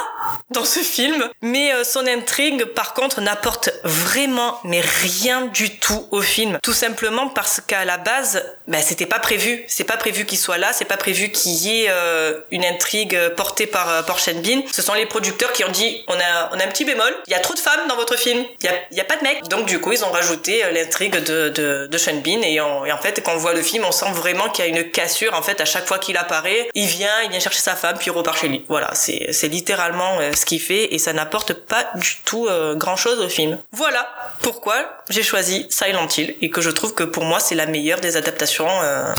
dans 0.50 0.64
ce 0.64 0.80
film, 0.80 1.28
mais 1.42 1.72
son 1.84 2.06
intrigue, 2.10 2.64
par 2.64 2.94
contre, 2.94 3.20
n'apporte 3.20 3.70
vraiment, 3.84 4.58
mais 4.64 4.80
rien 4.80 5.46
du 5.46 5.78
tout 5.78 6.06
au 6.10 6.20
film. 6.20 6.58
Tout 6.62 6.72
simplement 6.72 7.28
parce 7.28 7.60
qu'à 7.66 7.84
la 7.84 7.98
base, 7.98 8.44
ben, 8.66 8.82
c'était 8.82 9.06
pas 9.06 9.18
prévu. 9.18 9.64
C'est 9.68 9.84
pas 9.84 9.96
prévu 9.96 10.26
qu'il 10.26 10.38
soit 10.38 10.58
là, 10.58 10.72
c'est 10.72 10.84
pas 10.84 10.96
prévu 10.96 11.30
qu'il 11.30 11.52
y 11.52 11.84
ait 11.84 11.86
euh, 11.90 12.40
une 12.50 12.64
intrigue 12.64 13.18
portée 13.36 13.66
par, 13.66 13.88
euh, 13.88 14.02
par 14.02 14.18
Bean. 14.42 14.62
Ce 14.72 14.82
sont 14.82 14.94
les 14.94 15.06
producteurs 15.06 15.52
qui 15.52 15.64
ont 15.64 15.70
dit, 15.70 16.04
on 16.08 16.14
a, 16.14 16.50
on 16.52 16.60
a 16.60 16.64
un 16.64 16.68
petit 16.68 16.84
bémol, 16.84 17.14
il 17.26 17.32
y 17.32 17.36
a 17.36 17.40
trop 17.40 17.54
de 17.54 17.58
femmes 17.58 17.88
dans 17.88 17.96
votre 17.96 18.16
film, 18.16 18.44
il 18.60 18.66
y 18.96 19.00
a, 19.00 19.02
a 19.02 19.04
pas 19.04 19.16
de 19.16 19.22
mecs. 19.22 19.42
Donc 19.48 19.66
du 19.66 19.80
coup, 19.80 19.92
ils 19.92 20.04
ont 20.04 20.10
rajouté 20.10 20.64
euh, 20.64 20.70
l'intrigue 20.70 21.16
de, 21.16 21.48
de, 21.48 21.86
de 21.86 21.98
Bean 22.20 22.42
et, 22.42 22.60
en 22.60 22.98
fait, 22.98 23.22
quand 23.24 23.32
on 23.34 23.36
voit 23.36 23.54
le 23.54 23.62
film, 23.62 23.84
on 23.84 23.92
sent 23.92 24.10
vraiment 24.12 24.48
qu'il 24.50 24.64
y 24.64 24.68
a 24.68 24.70
une 24.70 24.90
cassure. 24.90 25.34
En 25.34 25.42
fait, 25.42 25.60
à 25.60 25.64
chaque 25.64 25.86
fois 25.86 25.98
qu'il 25.98 26.16
apparaît, 26.16 26.68
il 26.74 26.86
vient, 26.86 27.22
il 27.24 27.30
vient 27.30 27.40
chercher 27.40 27.60
sa 27.60 27.76
femme, 27.76 27.96
puis 27.96 28.06
il 28.08 28.10
repart 28.10 28.38
chez 28.38 28.48
lui. 28.48 28.64
Voilà, 28.68 28.90
c'est 28.94 29.48
littéralement 29.48 30.18
euh, 30.20 30.32
ce 30.34 30.44
qu'il 30.44 30.60
fait 30.60 30.94
et 30.94 30.98
ça 30.98 31.12
n'apporte 31.12 31.52
pas 31.52 31.86
du 32.00 32.16
tout 32.24 32.46
euh, 32.46 32.74
grand 32.74 32.96
chose 32.96 33.20
au 33.20 33.28
film. 33.28 33.58
Voilà 33.72 34.08
pourquoi 34.42 34.74
j'ai 35.08 35.22
choisi 35.22 35.66
Silent 35.70 36.08
Hill 36.16 36.34
et 36.40 36.50
que 36.50 36.60
je 36.60 36.70
trouve 36.70 36.94
que 36.94 37.04
pour 37.04 37.24
moi 37.24 37.40
c'est 37.40 37.54
la 37.54 37.66
meilleure 37.66 38.00
des 38.00 38.16
adaptations 38.16 38.68
euh, 38.68 39.12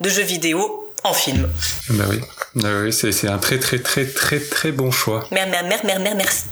de 0.00 0.08
jeux 0.08 0.22
vidéo 0.22 0.92
en 1.04 1.12
film. 1.12 1.48
Bah 1.90 2.04
oui, 2.08 2.20
bah 2.54 2.68
oui 2.82 2.92
c'est, 2.92 3.28
un 3.28 3.38
très 3.38 3.58
très 3.58 3.78
très 3.78 4.06
très 4.06 4.40
très 4.40 4.72
bon 4.72 4.90
choix. 4.90 5.26
Merde, 5.30 5.50
merde, 5.50 5.66
merde, 5.84 6.02
merde, 6.02 6.16
merci. 6.16 6.44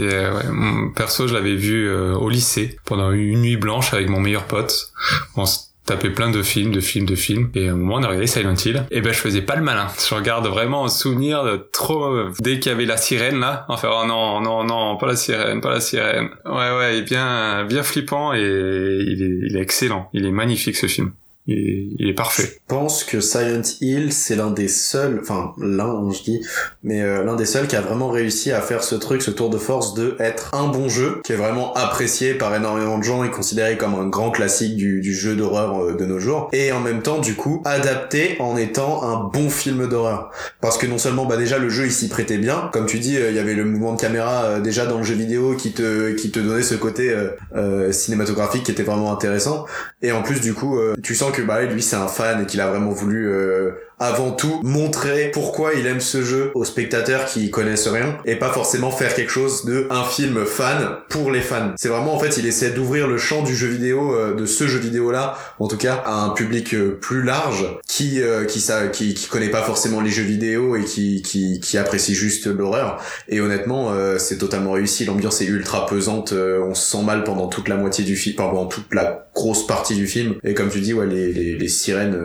Euh, 0.00 0.34
ouais, 0.34 0.92
perso, 0.94 1.28
je 1.28 1.34
l'avais 1.34 1.54
vu 1.54 1.88
euh, 1.88 2.14
au 2.14 2.28
lycée 2.28 2.78
pendant 2.84 3.12
une 3.12 3.42
nuit 3.42 3.56
blanche 3.56 3.94
avec 3.94 4.08
mon 4.08 4.20
meilleur 4.20 4.44
pote. 4.44 4.92
On 5.36 5.44
tapait 5.86 6.10
plein 6.10 6.30
de 6.30 6.42
films, 6.42 6.72
de 6.72 6.80
films, 6.80 7.06
de 7.06 7.14
films. 7.14 7.50
Et 7.54 7.68
un 7.68 7.76
moment, 7.76 7.96
on 7.96 8.02
a 8.02 8.06
regardé 8.08 8.26
Silent 8.26 8.54
Hill. 8.54 8.84
Et 8.90 9.00
ben, 9.00 9.12
je 9.12 9.18
faisais 9.18 9.42
pas 9.42 9.56
le 9.56 9.62
malin. 9.62 9.88
Je 10.08 10.14
regarde 10.14 10.46
vraiment 10.46 10.82
en 10.82 10.88
souvenir 10.88 11.44
de 11.44 11.68
trop... 11.72 12.04
euh, 12.04 12.32
Dès 12.40 12.58
qu'il 12.58 12.72
y 12.72 12.74
avait 12.74 12.86
la 12.86 12.96
sirène, 12.96 13.40
là, 13.40 13.66
on 13.68 13.76
fait, 13.76 13.88
oh 13.90 14.06
non, 14.06 14.40
non, 14.40 14.64
non, 14.64 14.96
pas 14.96 15.06
la 15.06 15.16
sirène, 15.16 15.60
pas 15.60 15.70
la 15.70 15.80
sirène. 15.80 16.30
Ouais, 16.46 16.76
ouais, 16.76 16.98
est 16.98 17.02
bien, 17.02 17.64
bien 17.64 17.82
flippant 17.82 18.32
et 18.34 18.40
il 18.40 19.56
est 19.56 19.60
excellent. 19.60 20.08
Il 20.12 20.24
est 20.26 20.32
magnifique, 20.32 20.76
ce 20.76 20.86
film. 20.86 21.12
Il 21.46 21.94
il 21.98 22.08
est 22.08 22.14
parfait. 22.14 22.44
Je 22.44 22.58
pense 22.68 23.04
que 23.04 23.20
Silent 23.20 23.62
Hill, 23.80 24.12
c'est 24.12 24.36
l'un 24.36 24.50
des 24.50 24.68
seuls, 24.68 25.18
enfin 25.22 25.52
l'un, 25.58 26.10
je 26.10 26.22
dis, 26.22 26.40
mais 26.82 27.02
euh, 27.02 27.24
l'un 27.24 27.36
des 27.36 27.44
seuls 27.44 27.66
qui 27.66 27.76
a 27.76 27.80
vraiment 27.80 28.08
réussi 28.08 28.52
à 28.52 28.60
faire 28.60 28.82
ce 28.82 28.94
truc, 28.94 29.22
ce 29.22 29.30
tour 29.30 29.50
de 29.50 29.58
force 29.58 29.94
de 29.94 30.16
être 30.18 30.54
un 30.54 30.68
bon 30.68 30.88
jeu, 30.88 31.20
qui 31.24 31.32
est 31.32 31.36
vraiment 31.36 31.72
apprécié 31.74 32.34
par 32.34 32.54
énormément 32.54 32.98
de 32.98 33.04
gens 33.04 33.24
et 33.24 33.30
considéré 33.30 33.76
comme 33.76 33.94
un 33.94 34.06
grand 34.08 34.30
classique 34.30 34.76
du, 34.76 35.00
du 35.00 35.14
jeu 35.14 35.36
d'horreur 35.36 35.82
euh, 35.82 35.94
de 35.94 36.04
nos 36.04 36.18
jours, 36.18 36.48
et 36.52 36.72
en 36.72 36.80
même 36.80 37.02
temps, 37.02 37.18
du 37.18 37.34
coup, 37.34 37.62
adapté 37.64 38.36
en 38.40 38.56
étant 38.56 39.02
un 39.02 39.24
bon 39.24 39.50
film 39.50 39.86
d'horreur. 39.88 40.30
Parce 40.60 40.78
que 40.78 40.86
non 40.86 40.98
seulement, 40.98 41.26
bah 41.26 41.36
déjà 41.36 41.58
le 41.58 41.68
jeu 41.68 41.86
il 41.86 41.92
s'y 41.92 42.08
prêtait 42.08 42.38
bien, 42.38 42.70
comme 42.72 42.86
tu 42.86 42.98
dis, 42.98 43.16
euh, 43.16 43.30
il 43.30 43.36
y 43.36 43.38
avait 43.38 43.54
le 43.54 43.64
mouvement 43.64 43.94
de 43.94 44.00
caméra 44.00 44.44
euh, 44.44 44.60
déjà 44.60 44.86
dans 44.86 44.98
le 44.98 45.04
jeu 45.04 45.14
vidéo 45.14 45.54
qui 45.54 45.72
te 45.72 46.12
qui 46.12 46.30
te 46.30 46.38
donnait 46.38 46.62
ce 46.62 46.74
côté 46.74 47.14
euh, 47.54 47.92
cinématographique 47.92 48.64
qui 48.64 48.72
était 48.72 48.82
vraiment 48.82 49.12
intéressant, 49.12 49.66
et 50.02 50.12
en 50.12 50.22
plus 50.22 50.40
du 50.40 50.54
coup, 50.54 50.78
tu 51.02 51.14
sens 51.14 51.32
que 51.34 51.42
bah 51.42 51.62
lui 51.62 51.82
c'est 51.82 51.96
un 51.96 52.08
fan 52.08 52.42
et 52.42 52.46
qu'il 52.46 52.60
a 52.60 52.68
vraiment 52.68 52.90
voulu 52.90 53.28
euh, 53.28 53.72
avant 53.98 54.32
tout 54.32 54.60
montrer 54.62 55.30
pourquoi 55.32 55.74
il 55.74 55.86
aime 55.86 56.00
ce 56.00 56.22
jeu 56.22 56.50
aux 56.54 56.64
spectateurs 56.64 57.26
qui 57.26 57.50
connaissent 57.50 57.88
rien 57.88 58.18
et 58.24 58.36
pas 58.36 58.50
forcément 58.50 58.90
faire 58.90 59.14
quelque 59.14 59.30
chose 59.30 59.64
de 59.64 59.86
un 59.90 60.04
film 60.04 60.44
fan 60.44 60.96
pour 61.08 61.30
les 61.30 61.40
fans. 61.40 61.72
C'est 61.76 61.88
vraiment 61.88 62.14
en 62.14 62.18
fait 62.18 62.36
il 62.36 62.46
essaie 62.46 62.70
d'ouvrir 62.70 63.06
le 63.06 63.18
champ 63.18 63.42
du 63.42 63.54
jeu 63.54 63.68
vidéo 63.68 64.14
euh, 64.14 64.34
de 64.34 64.46
ce 64.46 64.66
jeu 64.66 64.78
vidéo 64.78 65.10
là 65.10 65.38
en 65.58 65.68
tout 65.68 65.76
cas 65.76 66.02
à 66.04 66.24
un 66.24 66.30
public 66.30 66.74
euh, 66.74 66.98
plus 67.00 67.22
large 67.22 67.66
qui 67.86 68.20
euh, 68.20 68.44
qui 68.44 68.60
ça 68.60 68.88
qui, 68.88 69.14
qui 69.14 69.28
connaît 69.28 69.50
pas 69.50 69.62
forcément 69.62 70.00
les 70.00 70.10
jeux 70.10 70.24
vidéo 70.24 70.74
et 70.76 70.84
qui 70.84 71.22
qui, 71.22 71.60
qui 71.60 71.78
apprécie 71.78 72.14
juste 72.14 72.46
l'horreur. 72.46 73.00
Et 73.28 73.40
honnêtement 73.40 73.92
euh, 73.92 74.18
c'est 74.18 74.38
totalement 74.38 74.72
réussi. 74.72 75.04
L'ambiance 75.04 75.40
est 75.40 75.46
ultra 75.46 75.86
pesante 75.86 76.32
euh, 76.32 76.60
on 76.64 76.74
se 76.74 76.90
sent 76.90 77.04
mal 77.04 77.24
pendant 77.24 77.46
toute 77.46 77.68
la 77.68 77.76
moitié 77.76 78.04
du 78.04 78.16
film 78.16 78.36
pendant 78.36 78.66
toute 78.66 78.92
la 78.92 79.28
grosse 79.34 79.66
partie 79.66 79.94
du 79.94 80.06
film. 80.06 80.34
Et 80.42 80.54
comme 80.54 80.70
tu 80.70 80.80
dis 80.80 80.92
ouais 80.92 81.06
les 81.06 81.32
les, 81.32 81.56
les 81.56 81.68
sirènes 81.68 82.18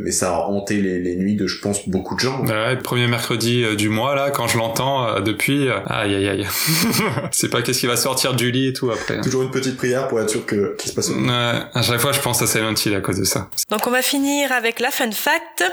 mais 0.00 0.12
ça 0.12 0.36
a 0.36 0.40
hanté 0.40 0.80
les, 0.80 1.00
les 1.00 1.07
nuits 1.16 1.36
de 1.36 1.46
je 1.46 1.60
pense 1.60 1.88
beaucoup 1.88 2.14
de 2.14 2.20
gens 2.20 2.44
Ouais, 2.44 2.74
le 2.74 2.80
premier 2.80 3.06
mercredi 3.06 3.62
euh, 3.64 3.74
du 3.76 3.88
mois, 3.88 4.14
là, 4.14 4.30
quand 4.30 4.46
je 4.48 4.58
l'entends 4.58 5.06
euh, 5.06 5.20
depuis, 5.20 5.68
euh, 5.68 5.78
aïe 5.86 6.14
aïe 6.14 6.28
aïe. 6.28 6.46
c'est 7.32 7.48
pas 7.50 7.62
qu'est-ce 7.62 7.80
qui 7.80 7.86
va 7.86 7.96
sortir 7.96 8.34
du 8.34 8.50
lit 8.50 8.68
et 8.68 8.72
tout 8.72 8.90
après. 8.90 9.20
toujours 9.20 9.42
une 9.42 9.50
petite 9.50 9.76
prière 9.76 10.08
pour 10.08 10.20
être 10.20 10.30
sûr 10.30 10.44
que 10.46 10.76
qu'il 10.76 10.90
se 10.90 10.94
passe 10.94 11.10
Ouais, 11.10 11.24
à 11.74 11.82
chaque 11.82 12.00
fois, 12.00 12.12
je 12.12 12.20
pense 12.20 12.40
à 12.42 12.46
Silent 12.46 12.74
Hill 12.74 12.94
à 12.94 13.00
cause 13.00 13.18
de 13.18 13.24
ça. 13.24 13.48
Donc 13.70 13.86
on 13.86 13.90
va 13.90 14.02
finir 14.02 14.52
avec 14.52 14.80
la 14.80 14.90
fun 14.90 15.10
fact. 15.12 15.64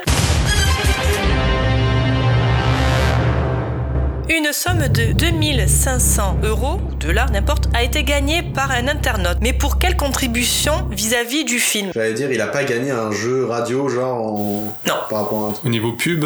Une 4.28 4.52
somme 4.54 4.88
de 4.88 5.12
2500 5.14 6.38
euros, 6.44 6.80
ou 6.92 6.96
de 6.96 7.12
là, 7.12 7.28
n'importe, 7.32 7.70
a 7.76 7.84
été 7.84 8.04
gagnée 8.04 8.42
par 8.42 8.72
un 8.72 8.88
internaute. 8.88 9.38
Mais 9.42 9.54
pour 9.54 9.78
quelle 9.78 9.96
contribution 9.96 10.74
vis-à-vis 10.92 11.46
du 11.46 11.60
film? 11.60 11.92
J'allais 11.94 12.14
dire 12.14 12.32
il 12.32 12.42
a 12.42 12.48
pas 12.48 12.64
gagné 12.64 12.90
un 12.90 13.12
jeu 13.12 13.46
radio 13.46 13.88
genre 13.88 14.18
en 14.22 14.64
Non. 14.88 14.94
par 15.10 15.22
rapport 15.24 15.46
à 15.46 15.50
un 15.50 15.52
truc 15.52 15.66
Au 15.66 15.70
niveau 15.70 15.92
pub, 15.92 16.26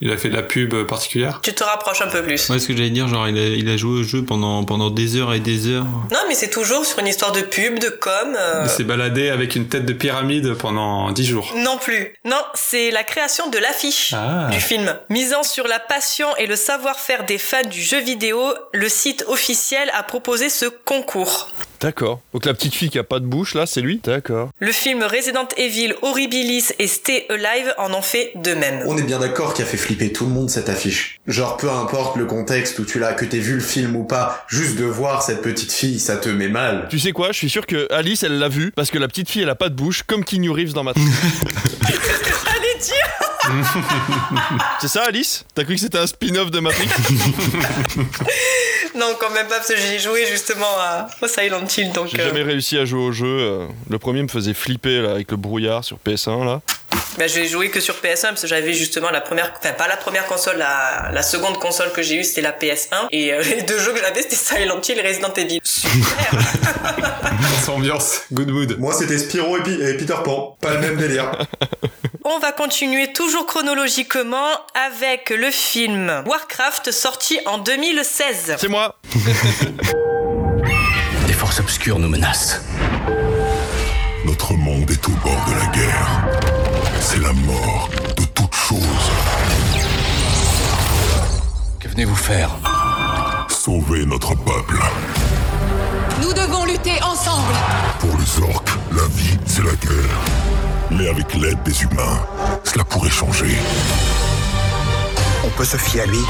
il 0.00 0.10
a 0.12 0.16
fait 0.16 0.28
de 0.28 0.34
la 0.36 0.42
pub 0.42 0.74
particulière. 0.84 1.40
Tu 1.42 1.54
te 1.54 1.64
rapproches 1.64 2.02
un 2.02 2.08
peu 2.08 2.22
plus. 2.22 2.48
Ouais, 2.50 2.58
ce 2.58 2.66
que 2.68 2.76
j'allais 2.76 2.90
dire, 2.90 3.08
genre, 3.08 3.28
il 3.28 3.38
a, 3.38 3.46
il 3.46 3.68
a 3.70 3.76
joué 3.76 4.00
au 4.00 4.02
jeu 4.02 4.22
pendant, 4.24 4.62
pendant 4.64 4.90
des 4.90 5.16
heures 5.16 5.32
et 5.32 5.40
des 5.40 5.68
heures. 5.68 5.84
Non, 6.12 6.18
mais 6.28 6.34
c'est 6.34 6.50
toujours 6.50 6.84
sur 6.84 6.98
une 6.98 7.06
histoire 7.06 7.32
de 7.32 7.40
pub, 7.40 7.78
de 7.78 7.88
com. 7.88 8.36
euh, 8.38 8.62
Il 8.64 8.68
s'est 8.70 8.84
baladé 8.84 9.30
avec 9.30 9.56
une 9.56 9.68
tête 9.68 9.86
de 9.86 9.92
pyramide 9.92 10.54
pendant 10.54 11.10
10 11.12 11.24
jours. 11.26 11.52
Non 11.56 11.78
plus. 11.78 12.12
Non, 12.24 12.40
c'est 12.54 12.90
la 12.90 13.04
création 13.04 13.48
de 13.48 13.58
l'affiche 13.58 14.12
Ah. 14.14 14.48
du 14.50 14.60
film. 14.60 14.98
Misant 15.08 15.42
sur 15.42 15.66
la 15.66 15.78
passion 15.78 16.28
et 16.36 16.46
le 16.46 16.56
savoir-faire 16.56 17.24
des 17.24 17.38
fans 17.38 17.62
du 17.68 17.80
jeu 17.82 18.00
vidéo, 18.00 18.40
le 18.74 18.88
site 18.88 19.24
officiel 19.28 19.90
a 19.94 20.02
proposé 20.02 20.48
ce 20.50 20.66
concours. 20.66 21.48
D'accord. 21.80 22.20
Donc 22.32 22.46
la 22.46 22.54
petite 22.54 22.74
fille 22.74 22.90
qui 22.90 22.98
a 22.98 23.04
pas 23.04 23.20
de 23.20 23.24
bouche 23.26 23.54
là, 23.54 23.66
c'est 23.66 23.80
lui? 23.80 24.00
D'accord. 24.02 24.50
Le 24.58 24.72
film 24.72 25.02
Resident 25.02 25.48
Evil, 25.56 25.94
Horribilis 26.02 26.68
et 26.78 26.86
Stay 26.86 27.26
Alive 27.28 27.74
en 27.78 27.92
ont 27.92 28.02
fait 28.02 28.32
de 28.36 28.54
même. 28.54 28.82
on 28.86 28.96
est 28.96 29.02
bien 29.02 29.18
d'accord 29.18 29.54
qu'il 29.54 29.64
a 29.64 29.68
fait 29.68 29.76
flipper 29.76 30.12
tout 30.12 30.24
le 30.24 30.30
monde 30.32 30.50
cette 30.50 30.68
affiche. 30.68 31.20
Genre 31.26 31.56
peu 31.56 31.70
importe 31.70 32.16
le 32.16 32.26
contexte 32.26 32.78
où 32.78 32.84
tu 32.84 32.98
l'as, 32.98 33.12
que 33.14 33.24
t'aies 33.24 33.38
vu 33.38 33.54
le 33.54 33.60
film 33.60 33.96
ou 33.96 34.04
pas, 34.04 34.44
juste 34.48 34.76
de 34.76 34.84
voir 34.84 35.22
cette 35.22 35.42
petite 35.42 35.72
fille, 35.72 35.98
ça 36.00 36.16
te 36.16 36.28
met 36.28 36.48
mal. 36.48 36.86
Tu 36.90 36.98
sais 36.98 37.12
quoi? 37.12 37.32
Je 37.32 37.38
suis 37.38 37.50
sûr 37.50 37.66
que 37.66 37.92
Alice, 37.92 38.22
elle 38.22 38.38
l'a 38.38 38.48
vu 38.48 38.72
parce 38.72 38.90
que 38.90 38.98
la 38.98 39.08
petite 39.08 39.30
fille, 39.30 39.42
elle 39.42 39.50
a 39.50 39.54
pas 39.54 39.68
de 39.68 39.74
bouche, 39.74 40.02
comme 40.02 40.24
Keanu 40.24 40.50
Reeves 40.50 40.72
dans 40.72 40.84
Matrix. 40.84 41.04
Allez, 41.84 42.80
dire 42.82 43.35
c'est 44.80 44.88
ça, 44.88 45.04
Alice? 45.04 45.44
T'as 45.54 45.64
cru 45.64 45.74
que 45.74 45.80
c'était 45.80 45.98
un 45.98 46.06
spin-off 46.06 46.50
de 46.50 46.60
Matrix? 46.60 46.88
Non, 48.94 49.14
quand 49.20 49.30
même 49.30 49.46
pas, 49.46 49.56
parce 49.56 49.68
que 49.68 49.76
j'ai 49.76 49.98
joué 49.98 50.26
justement 50.26 50.66
à 50.78 51.06
au 51.20 51.28
Silent 51.28 51.66
Hill, 51.76 51.92
donc... 51.92 52.08
J'ai 52.08 52.20
euh, 52.20 52.28
jamais 52.28 52.42
réussi 52.42 52.78
à 52.78 52.84
jouer 52.86 53.00
au 53.00 53.12
jeu. 53.12 53.26
euh, 53.26 53.66
Le 53.90 53.98
premier 53.98 54.22
me 54.22 54.28
faisait 54.28 54.54
flipper 54.54 55.02
là, 55.02 55.10
avec 55.10 55.30
le 55.30 55.36
brouillard 55.36 55.84
sur 55.84 55.98
PS1 56.06 56.44
là. 56.46 56.62
bah, 57.18 57.26
je 57.26 57.34
vais 57.34 57.46
jouer 57.46 57.68
que 57.70 57.80
sur 57.80 57.96
PS1, 57.96 58.28
parce 58.28 58.42
que 58.42 58.48
j'avais 58.48 58.72
justement 58.72 59.10
la 59.10 59.20
première... 59.20 59.52
Enfin, 59.58 59.72
pas 59.74 59.86
la 59.88 59.98
première 59.98 60.24
console, 60.24 60.56
la, 60.56 61.10
la 61.12 61.22
seconde 61.22 61.58
console 61.58 61.92
que 61.92 62.00
j'ai 62.02 62.14
eue, 62.16 62.24
c'était 62.24 62.40
la 62.40 62.52
PS1. 62.52 63.08
Et 63.12 63.34
euh, 63.34 63.42
les 63.56 63.62
deux 63.62 63.78
jeux 63.78 63.92
que 63.92 64.00
j'avais, 64.00 64.22
c'était 64.22 64.36
Silent 64.36 64.80
Hill 64.88 64.98
et 64.98 65.06
Resident 65.06 65.32
Evil. 65.34 65.60
Super 65.62 66.30
Sans 67.64 67.74
ambiance, 67.76 68.22
good 68.32 68.48
mood. 68.48 68.78
Moi 68.78 68.94
c'était 68.94 69.18
Spyro 69.18 69.58
et, 69.58 69.60
et 69.90 69.94
Peter 69.98 70.14
Pan, 70.24 70.56
pas 70.60 70.72
le 70.72 70.80
même 70.80 70.96
délire. 70.96 71.32
On 72.24 72.38
va 72.40 72.50
continuer 72.52 73.12
toujours 73.12 73.35
chronologiquement 73.44 74.50
avec 74.74 75.30
le 75.30 75.50
film 75.50 76.22
Warcraft 76.26 76.90
sorti 76.92 77.38
en 77.46 77.58
2016. 77.58 78.56
C'est 78.58 78.68
moi 78.68 78.96
Des 81.26 81.32
forces 81.32 81.60
obscures 81.60 81.98
nous 81.98 82.08
menacent. 82.08 82.60
Notre 84.24 84.54
monde 84.54 84.90
est 84.90 85.08
au 85.08 85.12
bord 85.12 85.44
de 85.48 85.52
la 85.52 85.66
guerre. 85.72 86.24
C'est 87.00 87.20
la 87.20 87.32
mort 87.32 87.88
de 88.16 88.24
toute 88.24 88.54
chose. 88.54 88.80
Que 91.80 91.88
venez-vous 91.88 92.16
faire? 92.16 92.50
Sauver 93.48 94.06
notre 94.06 94.34
peuple. 94.34 94.78
Nous 96.22 96.32
devons 96.32 96.64
lutter 96.64 97.02
ensemble. 97.02 97.52
Pour 98.00 98.16
les 98.18 98.42
orques, 98.50 98.70
la 98.92 99.06
vie, 99.14 99.36
c'est 99.46 99.62
la 99.62 99.74
guerre. 99.74 100.20
Mais 100.90 101.08
avec 101.08 101.34
l'aide 101.34 101.62
des 101.64 101.82
humains, 101.82 102.26
cela 102.64 102.84
pourrait 102.84 103.10
changer. 103.10 103.56
On 105.44 105.48
peut 105.50 105.64
se 105.64 105.76
fier 105.76 106.02
à 106.02 106.06
lui 106.06 106.20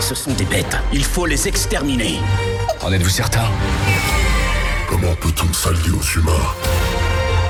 Ce 0.00 0.14
sont 0.14 0.32
des 0.32 0.44
bêtes. 0.44 0.76
Il 0.92 1.04
faut 1.04 1.26
les 1.26 1.48
exterminer. 1.48 2.18
En 2.80 2.92
êtes-vous 2.92 3.08
certain? 3.08 3.48
Comment 4.88 5.14
peut-on 5.16 5.52
s'allier 5.52 5.90
aux 5.90 6.18
humains 6.18 6.54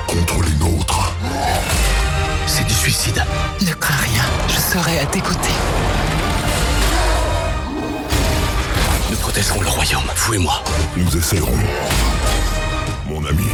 contre 0.07 0.41
les 0.43 0.55
nôtres? 0.55 1.13
C'est 2.47 2.65
du 2.65 2.73
suicide. 2.73 3.23
Ne 3.61 3.73
crains 3.73 4.03
rien, 4.03 4.23
je 4.47 4.59
serai 4.59 4.99
à 4.99 5.05
tes 5.05 5.21
côtés. 5.21 5.53
Nous 9.09 9.17
protégerons 9.17 9.61
le 9.61 9.69
royaume, 9.69 10.03
vous 10.15 10.33
et 10.33 10.37
moi. 10.39 10.63
Nous 10.97 11.17
essaierons. 11.17 11.57
Mon 13.07 13.25
ami. 13.25 13.47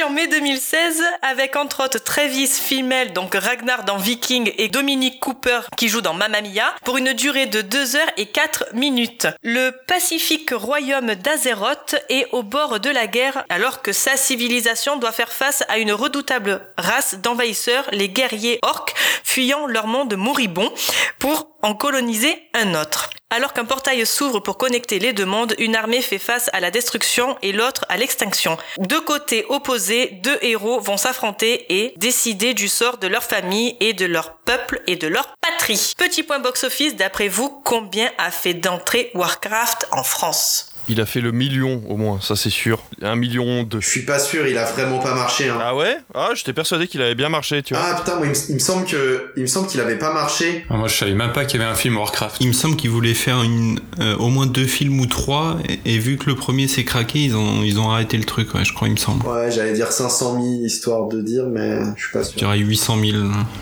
En 0.00 0.08
mai 0.08 0.26
2016 0.26 1.04
avec 1.20 1.54
entre 1.54 1.84
autres 1.84 1.98
Travis 1.98 2.46
Fimmel, 2.46 3.12
donc 3.12 3.34
Ragnar 3.34 3.84
dans 3.84 3.98
Viking 3.98 4.50
et 4.56 4.68
Dominic 4.68 5.20
Cooper 5.20 5.60
qui 5.76 5.88
joue 5.88 6.00
dans 6.00 6.14
Mamma 6.14 6.40
Mia 6.40 6.74
pour 6.82 6.96
une 6.96 7.12
durée 7.12 7.44
de 7.44 7.60
2 7.60 7.96
heures 7.96 8.10
et 8.16 8.26
4 8.26 8.68
minutes. 8.72 9.26
Le 9.42 9.70
pacifique 9.86 10.50
royaume 10.50 11.14
d'Azeroth 11.14 11.96
est 12.08 12.26
au 12.32 12.42
bord 12.42 12.80
de 12.80 12.88
la 12.88 13.06
guerre 13.06 13.44
alors 13.50 13.82
que 13.82 13.92
sa 13.92 14.16
civilisation 14.16 14.96
doit 14.96 15.12
faire 15.12 15.32
face 15.32 15.62
à 15.68 15.76
une 15.76 15.92
redoutable 15.92 16.66
race 16.78 17.16
d'envahisseurs, 17.16 17.84
les 17.92 18.08
guerriers 18.08 18.60
orques, 18.62 18.94
fuyant 19.24 19.66
leur 19.66 19.88
monde 19.88 20.16
moribond 20.16 20.72
pour 21.18 21.51
en 21.62 21.74
coloniser 21.74 22.42
un 22.54 22.74
autre. 22.74 23.10
Alors 23.30 23.54
qu'un 23.54 23.64
portail 23.64 24.04
s'ouvre 24.04 24.40
pour 24.40 24.58
connecter 24.58 24.98
les 24.98 25.14
deux 25.14 25.24
mondes, 25.24 25.54
une 25.58 25.74
armée 25.74 26.02
fait 26.02 26.18
face 26.18 26.50
à 26.52 26.60
la 26.60 26.70
destruction 26.70 27.38
et 27.40 27.52
l'autre 27.52 27.86
à 27.88 27.96
l'extinction. 27.96 28.58
Deux 28.78 29.00
côtés 29.00 29.46
opposés, 29.48 30.18
deux 30.22 30.38
héros 30.42 30.80
vont 30.80 30.98
s'affronter 30.98 31.64
et 31.82 31.94
décider 31.96 32.52
du 32.52 32.68
sort 32.68 32.98
de 32.98 33.06
leur 33.06 33.24
famille 33.24 33.76
et 33.80 33.94
de 33.94 34.04
leur 34.04 34.36
peuple 34.38 34.82
et 34.86 34.96
de 34.96 35.06
leur 35.06 35.34
patrie. 35.40 35.94
Petit 35.96 36.22
point 36.22 36.40
box-office, 36.40 36.96
d'après 36.96 37.28
vous, 37.28 37.48
combien 37.64 38.10
a 38.18 38.30
fait 38.30 38.54
d'entrée 38.54 39.10
Warcraft 39.14 39.86
en 39.92 40.02
France? 40.02 40.71
Il 40.88 41.00
a 41.00 41.06
fait 41.06 41.20
le 41.20 41.30
million 41.32 41.82
au 41.88 41.96
moins, 41.96 42.20
ça 42.20 42.34
c'est 42.36 42.50
sûr. 42.50 42.82
Un 43.02 43.16
million 43.16 43.62
de. 43.62 43.80
Je 43.80 43.88
suis 43.88 44.02
pas 44.02 44.18
sûr, 44.18 44.46
il 44.46 44.58
a 44.58 44.64
vraiment 44.64 44.98
pas 44.98 45.14
marché. 45.14 45.48
Hein. 45.48 45.58
Ah 45.60 45.76
ouais? 45.76 45.96
Ah, 46.14 46.30
j'étais 46.34 46.52
persuadé 46.52 46.86
qu'il 46.88 47.00
avait 47.02 47.14
bien 47.14 47.28
marché, 47.28 47.62
tu 47.62 47.74
vois. 47.74 47.82
Ah 47.86 47.94
putain, 47.94 48.16
moi, 48.16 48.26
il, 48.26 48.54
me, 48.54 48.58
semble 48.58 48.84
que, 48.86 49.32
il 49.36 49.42
me 49.42 49.46
semble 49.46 49.68
qu'il 49.68 49.80
avait 49.80 49.98
pas 49.98 50.12
marché. 50.12 50.66
Ah, 50.70 50.76
moi, 50.76 50.88
je 50.88 50.96
savais 50.96 51.14
même 51.14 51.32
pas 51.32 51.44
qu'il 51.44 51.60
y 51.60 51.62
avait 51.62 51.70
un 51.72 51.76
film 51.76 51.96
Warcraft. 51.96 52.36
Il 52.40 52.48
me 52.48 52.52
semble 52.52 52.76
qu'ils 52.76 52.90
voulaient 52.90 53.14
faire 53.14 53.42
une, 53.42 53.78
euh, 54.00 54.16
au 54.16 54.28
moins 54.28 54.46
deux 54.46 54.66
films 54.66 54.98
ou 55.00 55.06
trois, 55.06 55.56
et, 55.68 55.94
et 55.94 55.98
vu 55.98 56.16
que 56.16 56.26
le 56.28 56.34
premier 56.34 56.66
s'est 56.68 56.84
craqué, 56.84 57.20
ils 57.20 57.36
ont, 57.36 57.62
ils 57.62 57.78
ont 57.78 57.90
arrêté 57.90 58.16
le 58.16 58.24
truc, 58.24 58.52
ouais, 58.54 58.64
je 58.64 58.72
crois, 58.72 58.88
il 58.88 58.92
me 58.94 58.96
semble. 58.98 59.24
Ouais, 59.26 59.50
j'allais 59.52 59.72
dire 59.74 59.92
500 59.92 60.34
000 60.34 60.44
histoire 60.64 61.06
de 61.08 61.20
dire, 61.22 61.44
mais 61.46 61.78
je 61.96 62.02
suis 62.02 62.12
pas 62.12 62.22
Je 62.22 62.28
sûr. 62.28 62.38
dirais 62.38 62.58
800 62.58 62.98
000. 63.00 63.18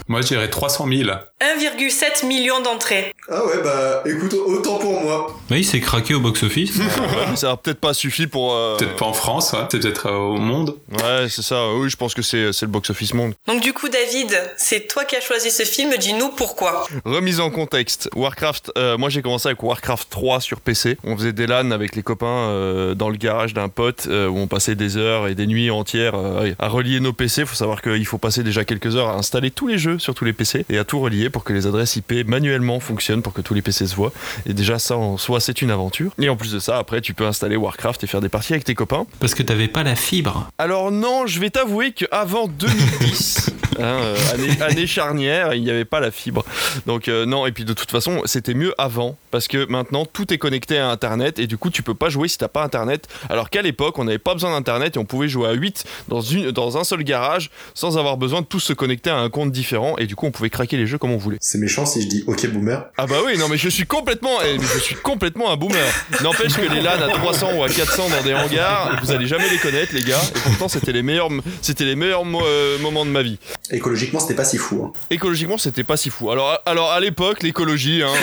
Moi, 0.08 0.22
je 0.22 0.26
dirais 0.26 0.48
300 0.48 0.86
000. 0.88 1.10
1,7 1.40 2.26
million 2.26 2.60
d'entrées. 2.60 3.14
Ah 3.30 3.44
ouais, 3.46 3.62
bah 3.62 4.02
écoute, 4.06 4.34
autant 4.34 4.78
pour 4.78 5.00
moi. 5.00 5.38
Oui, 5.50 5.60
il 5.60 5.64
s'est 5.64 5.80
craqué 5.80 6.14
au 6.14 6.20
box-office. 6.20 6.72
Mais 7.28 7.36
ça 7.36 7.50
a 7.52 7.56
peut-être 7.56 7.80
pas 7.80 7.94
suffi 7.94 8.26
pour. 8.26 8.54
euh, 8.54 8.76
Peut-être 8.76 8.96
pas 8.96 9.06
en 9.06 9.12
France, 9.12 9.52
ouais. 9.52 9.60
c'est 9.70 9.78
peut-être 9.80 10.06
euh, 10.06 10.16
au 10.16 10.36
monde. 10.38 10.76
Ouais, 10.92 11.26
c'est 11.28 11.42
ça. 11.42 11.72
Oui, 11.74 11.90
je 11.90 11.96
pense 11.96 12.14
que 12.14 12.22
c'est 12.22 12.52
c'est 12.52 12.66
le 12.66 12.72
box-office 12.72 13.14
monde. 13.14 13.34
Donc 13.46 13.60
du 13.62 13.72
coup, 13.72 13.88
David, 13.88 14.36
c'est 14.56 14.86
toi 14.88 15.04
qui 15.04 15.16
as 15.16 15.20
choisi 15.20 15.50
ce 15.50 15.64
film. 15.64 15.92
Dis-nous 15.98 16.30
pourquoi. 16.30 16.86
Remise 17.04 17.40
en 17.40 17.50
contexte. 17.50 18.08
Warcraft, 18.14 18.72
euh, 18.78 18.96
moi 18.98 19.08
j'ai 19.08 19.22
commencé 19.22 19.48
avec 19.48 19.62
Warcraft 19.62 20.08
3 20.10 20.40
sur 20.40 20.60
PC. 20.60 20.98
On 21.04 21.16
faisait 21.16 21.32
des 21.32 21.46
LAN 21.46 21.70
avec 21.70 21.96
les 21.96 22.02
copains 22.02 22.26
euh, 22.26 22.94
dans 22.94 23.08
le 23.08 23.16
garage 23.16 23.54
d'un 23.54 23.68
pote 23.68 24.06
euh, 24.08 24.28
où 24.28 24.38
on 24.38 24.46
passait 24.46 24.74
des 24.74 24.96
heures 24.96 25.28
et 25.28 25.34
des 25.34 25.46
nuits 25.46 25.70
entières 25.70 26.14
euh, 26.14 26.52
à 26.58 26.68
relier 26.68 27.00
nos 27.00 27.12
PC. 27.12 27.44
Faut 27.44 27.54
savoir 27.54 27.82
qu'il 27.82 28.06
faut 28.06 28.18
passer 28.18 28.42
déjà 28.42 28.64
quelques 28.64 28.96
heures 28.96 29.08
à 29.08 29.14
installer 29.16 29.50
tous 29.50 29.66
les 29.66 29.78
jeux 29.78 29.98
sur 29.98 30.14
tous 30.14 30.24
les 30.24 30.32
PC 30.32 30.64
et 30.70 30.78
à 30.78 30.84
tout 30.84 31.00
relier 31.00 31.30
pour 31.30 31.44
que 31.44 31.52
les 31.52 31.66
adresses 31.66 31.96
IP 31.96 32.26
manuellement 32.26 32.80
fonctionnent 32.80 33.22
pour 33.22 33.32
que 33.32 33.40
tous 33.40 33.54
les 33.54 33.62
PC 33.62 33.86
se 33.86 33.94
voient. 33.94 34.12
Et 34.46 34.52
déjà 34.54 34.78
ça 34.78 34.96
en 34.96 35.16
soi 35.16 35.40
c'est 35.40 35.62
une 35.62 35.70
aventure. 35.70 36.12
Et 36.18 36.28
en 36.28 36.36
plus 36.36 36.52
de 36.52 36.58
ça, 36.58 36.78
après 36.78 36.99
tu 37.00 37.14
peux 37.14 37.26
installer 37.26 37.56
Warcraft 37.56 38.04
et 38.04 38.06
faire 38.06 38.20
des 38.20 38.28
parties 38.28 38.52
avec 38.52 38.64
tes 38.64 38.74
copains. 38.74 39.06
Parce 39.18 39.34
que 39.34 39.42
t'avais 39.42 39.68
pas 39.68 39.82
la 39.82 39.96
fibre. 39.96 40.50
Alors 40.58 40.90
non, 40.90 41.26
je 41.26 41.40
vais 41.40 41.50
t'avouer 41.50 41.92
qu'avant 41.92 42.48
2010, 42.48 43.50
hein, 43.78 43.82
euh, 43.82 44.16
année, 44.32 44.62
année 44.62 44.86
charnière, 44.86 45.54
il 45.54 45.62
n'y 45.62 45.70
avait 45.70 45.84
pas 45.84 46.00
la 46.00 46.10
fibre. 46.10 46.44
Donc 46.86 47.08
euh, 47.08 47.26
non, 47.26 47.46
et 47.46 47.52
puis 47.52 47.64
de 47.64 47.72
toute 47.72 47.90
façon, 47.90 48.22
c'était 48.24 48.54
mieux 48.54 48.74
avant, 48.78 49.16
parce 49.30 49.48
que 49.48 49.66
maintenant 49.66 50.04
tout 50.04 50.32
est 50.32 50.38
connecté 50.38 50.78
à 50.78 50.90
Internet, 50.90 51.38
et 51.38 51.46
du 51.46 51.56
coup 51.58 51.70
tu 51.70 51.82
peux 51.82 51.94
pas 51.94 52.08
jouer 52.08 52.28
si 52.28 52.38
t'as 52.38 52.48
pas 52.48 52.62
Internet. 52.62 53.08
Alors 53.28 53.50
qu'à 53.50 53.62
l'époque, 53.62 53.98
on 53.98 54.04
n'avait 54.04 54.18
pas 54.18 54.34
besoin 54.34 54.50
d'Internet, 54.52 54.96
et 54.96 54.98
on 54.98 55.04
pouvait 55.04 55.28
jouer 55.28 55.48
à 55.48 55.52
8 55.52 55.84
dans, 56.08 56.20
une, 56.20 56.50
dans 56.50 56.78
un 56.78 56.84
seul 56.84 57.02
garage, 57.02 57.50
sans 57.74 57.98
avoir 57.98 58.16
besoin 58.16 58.40
de 58.40 58.46
tous 58.46 58.60
se 58.60 58.72
connecter 58.72 59.10
à 59.10 59.18
un 59.18 59.30
compte 59.30 59.52
différent, 59.52 59.96
et 59.98 60.06
du 60.06 60.16
coup 60.16 60.26
on 60.26 60.30
pouvait 60.30 60.50
craquer 60.50 60.76
les 60.76 60.86
jeux 60.86 60.98
comme 60.98 61.12
on 61.12 61.18
voulait. 61.18 61.38
C'est 61.40 61.58
méchant 61.58 61.86
si 61.86 62.02
je 62.02 62.08
dis 62.08 62.24
ok 62.26 62.46
boomer. 62.48 62.84
Ah 62.96 63.06
bah 63.06 63.16
oui, 63.24 63.38
non 63.38 63.48
mais 63.48 63.56
je 63.56 63.68
suis 63.68 63.86
complètement, 63.86 64.40
eh, 64.44 64.58
je 64.60 64.78
suis 64.78 64.96
complètement 64.96 65.50
un 65.50 65.56
boomer. 65.56 65.92
N'empêche 66.22 66.54
que 66.54 66.72
les 66.72 66.80
À 66.92 67.08
300 67.08 67.52
ou 67.56 67.62
à 67.64 67.68
400 67.68 68.08
dans 68.08 68.22
des 68.22 68.34
hangars, 68.34 68.98
vous 69.02 69.10
allez 69.12 69.26
jamais 69.26 69.48
les 69.48 69.58
connaître 69.58 69.94
les 69.94 70.02
gars. 70.02 70.20
Et 70.34 70.40
pourtant 70.40 70.68
c'était 70.68 70.92
les 70.92 71.02
meilleurs, 71.02 71.28
c'était 71.62 71.84
les 71.84 71.94
meilleurs 71.96 72.24
mo- 72.24 72.42
euh, 72.44 72.78
moments 72.78 73.04
de 73.04 73.10
ma 73.10 73.22
vie. 73.22 73.38
Écologiquement, 73.70 74.18
c'était 74.20 74.34
pas 74.34 74.44
si 74.44 74.58
fou. 74.58 74.84
Hein. 74.86 74.92
Écologiquement 75.10 75.58
c'était 75.58 75.84
pas 75.84 75.96
si 75.96 76.10
fou. 76.10 76.30
Alors, 76.30 76.58
alors 76.66 76.90
à 76.90 77.00
l'époque 77.00 77.42
l'écologie, 77.42 78.02
hein. 78.02 78.10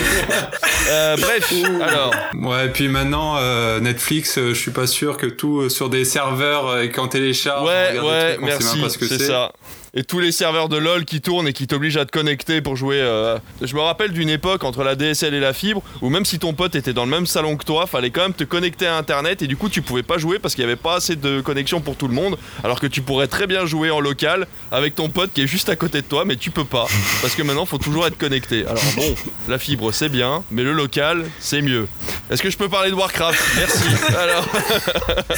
Euh, 0.89 1.18
bref, 1.18 1.51
alors. 1.82 2.13
Ouais, 2.34 2.68
et 2.68 2.70
puis 2.70 2.88
maintenant, 2.88 3.36
euh, 3.38 3.82
Netflix, 3.82 4.38
euh, 4.38 4.53
je 4.53 4.59
suis 4.59 4.72
pas 4.72 4.88
sûr 4.88 5.18
que 5.18 5.26
tout 5.26 5.59
euh, 5.63 5.70
sur 5.70 5.89
des 5.89 6.05
serveurs 6.05 6.68
euh, 6.68 6.84
et 6.84 6.89
qu'en 6.91 7.09
télécharge, 7.09 7.63
on 7.63 7.65
Ouais, 7.68 7.89
regarde 7.89 8.05
des 8.05 8.11
ouais, 8.11 8.34
trucs, 8.36 8.43
on 8.43 8.45
sait 8.47 8.51
merci, 8.53 8.76
même 8.78 8.84
pas 8.86 8.89
ce 8.89 8.97
que 8.97 9.07
c'est 9.07 9.18
c'est. 9.18 9.28
ça. 9.28 9.51
Et 9.97 10.03
tous 10.03 10.19
les 10.19 10.31
serveurs 10.31 10.69
de 10.69 10.77
LoL 10.77 11.05
qui 11.05 11.21
tournent 11.21 11.47
et 11.47 11.53
qui 11.53 11.65
t'obligent 11.65 11.97
à 11.97 12.05
te 12.05 12.11
connecter 12.11 12.61
pour 12.61 12.75
jouer. 12.75 12.99
euh, 13.01 13.39
Je 13.63 13.73
me 13.75 13.81
rappelle 13.81 14.11
d'une 14.11 14.29
époque 14.29 14.63
entre 14.63 14.83
la 14.83 14.93
DSL 14.93 15.33
et 15.33 15.39
la 15.39 15.53
fibre 15.53 15.81
où 16.03 16.09
même 16.09 16.23
si 16.23 16.37
ton 16.37 16.53
pote 16.53 16.75
était 16.75 16.93
dans 16.93 17.03
le 17.05 17.09
même 17.09 17.25
salon 17.25 17.57
que 17.57 17.65
toi, 17.65 17.87
fallait 17.87 18.11
quand 18.11 18.21
même 18.21 18.33
te 18.35 18.43
connecter 18.43 18.85
à 18.85 18.95
Internet 18.95 19.41
et 19.41 19.47
du 19.47 19.57
coup 19.57 19.69
tu 19.69 19.81
pouvais 19.81 20.03
pas 20.03 20.19
jouer 20.19 20.37
parce 20.37 20.53
qu'il 20.53 20.61
y 20.61 20.65
avait 20.65 20.75
pas 20.75 20.97
assez 20.97 21.15
de 21.15 21.41
connexion 21.41 21.81
pour 21.81 21.95
tout 21.95 22.07
le 22.07 22.13
monde. 22.13 22.37
Alors 22.63 22.79
que 22.79 22.85
tu 22.85 23.01
pourrais 23.01 23.25
très 23.25 23.47
bien 23.47 23.65
jouer 23.65 23.89
en 23.89 23.99
local 23.99 24.45
avec 24.71 24.93
ton 24.93 25.09
pote 25.09 25.31
qui 25.33 25.41
est 25.41 25.47
juste 25.47 25.67
à 25.69 25.75
côté 25.75 26.03
de 26.03 26.07
toi, 26.07 26.25
mais 26.25 26.35
tu 26.35 26.51
peux 26.51 26.63
pas 26.65 26.85
parce 27.23 27.33
que 27.33 27.41
maintenant 27.41 27.65
faut 27.65 27.79
toujours 27.79 28.05
être 28.05 28.19
connecté. 28.19 28.67
Alors 28.67 28.83
bon, 28.95 29.15
la 29.47 29.57
fibre 29.57 29.91
c'est 29.91 30.09
bien, 30.09 30.43
mais 30.51 30.61
le 30.61 30.73
local 30.73 31.25
c'est 31.39 31.63
mieux. 31.63 31.87
Est-ce 32.29 32.43
que 32.43 32.51
je 32.51 32.57
peux 32.57 32.69
parler 32.69 32.91
de 32.91 32.95
Warcraft? 32.95 33.39
Merci. 33.57 33.83
Alors. 34.15 34.45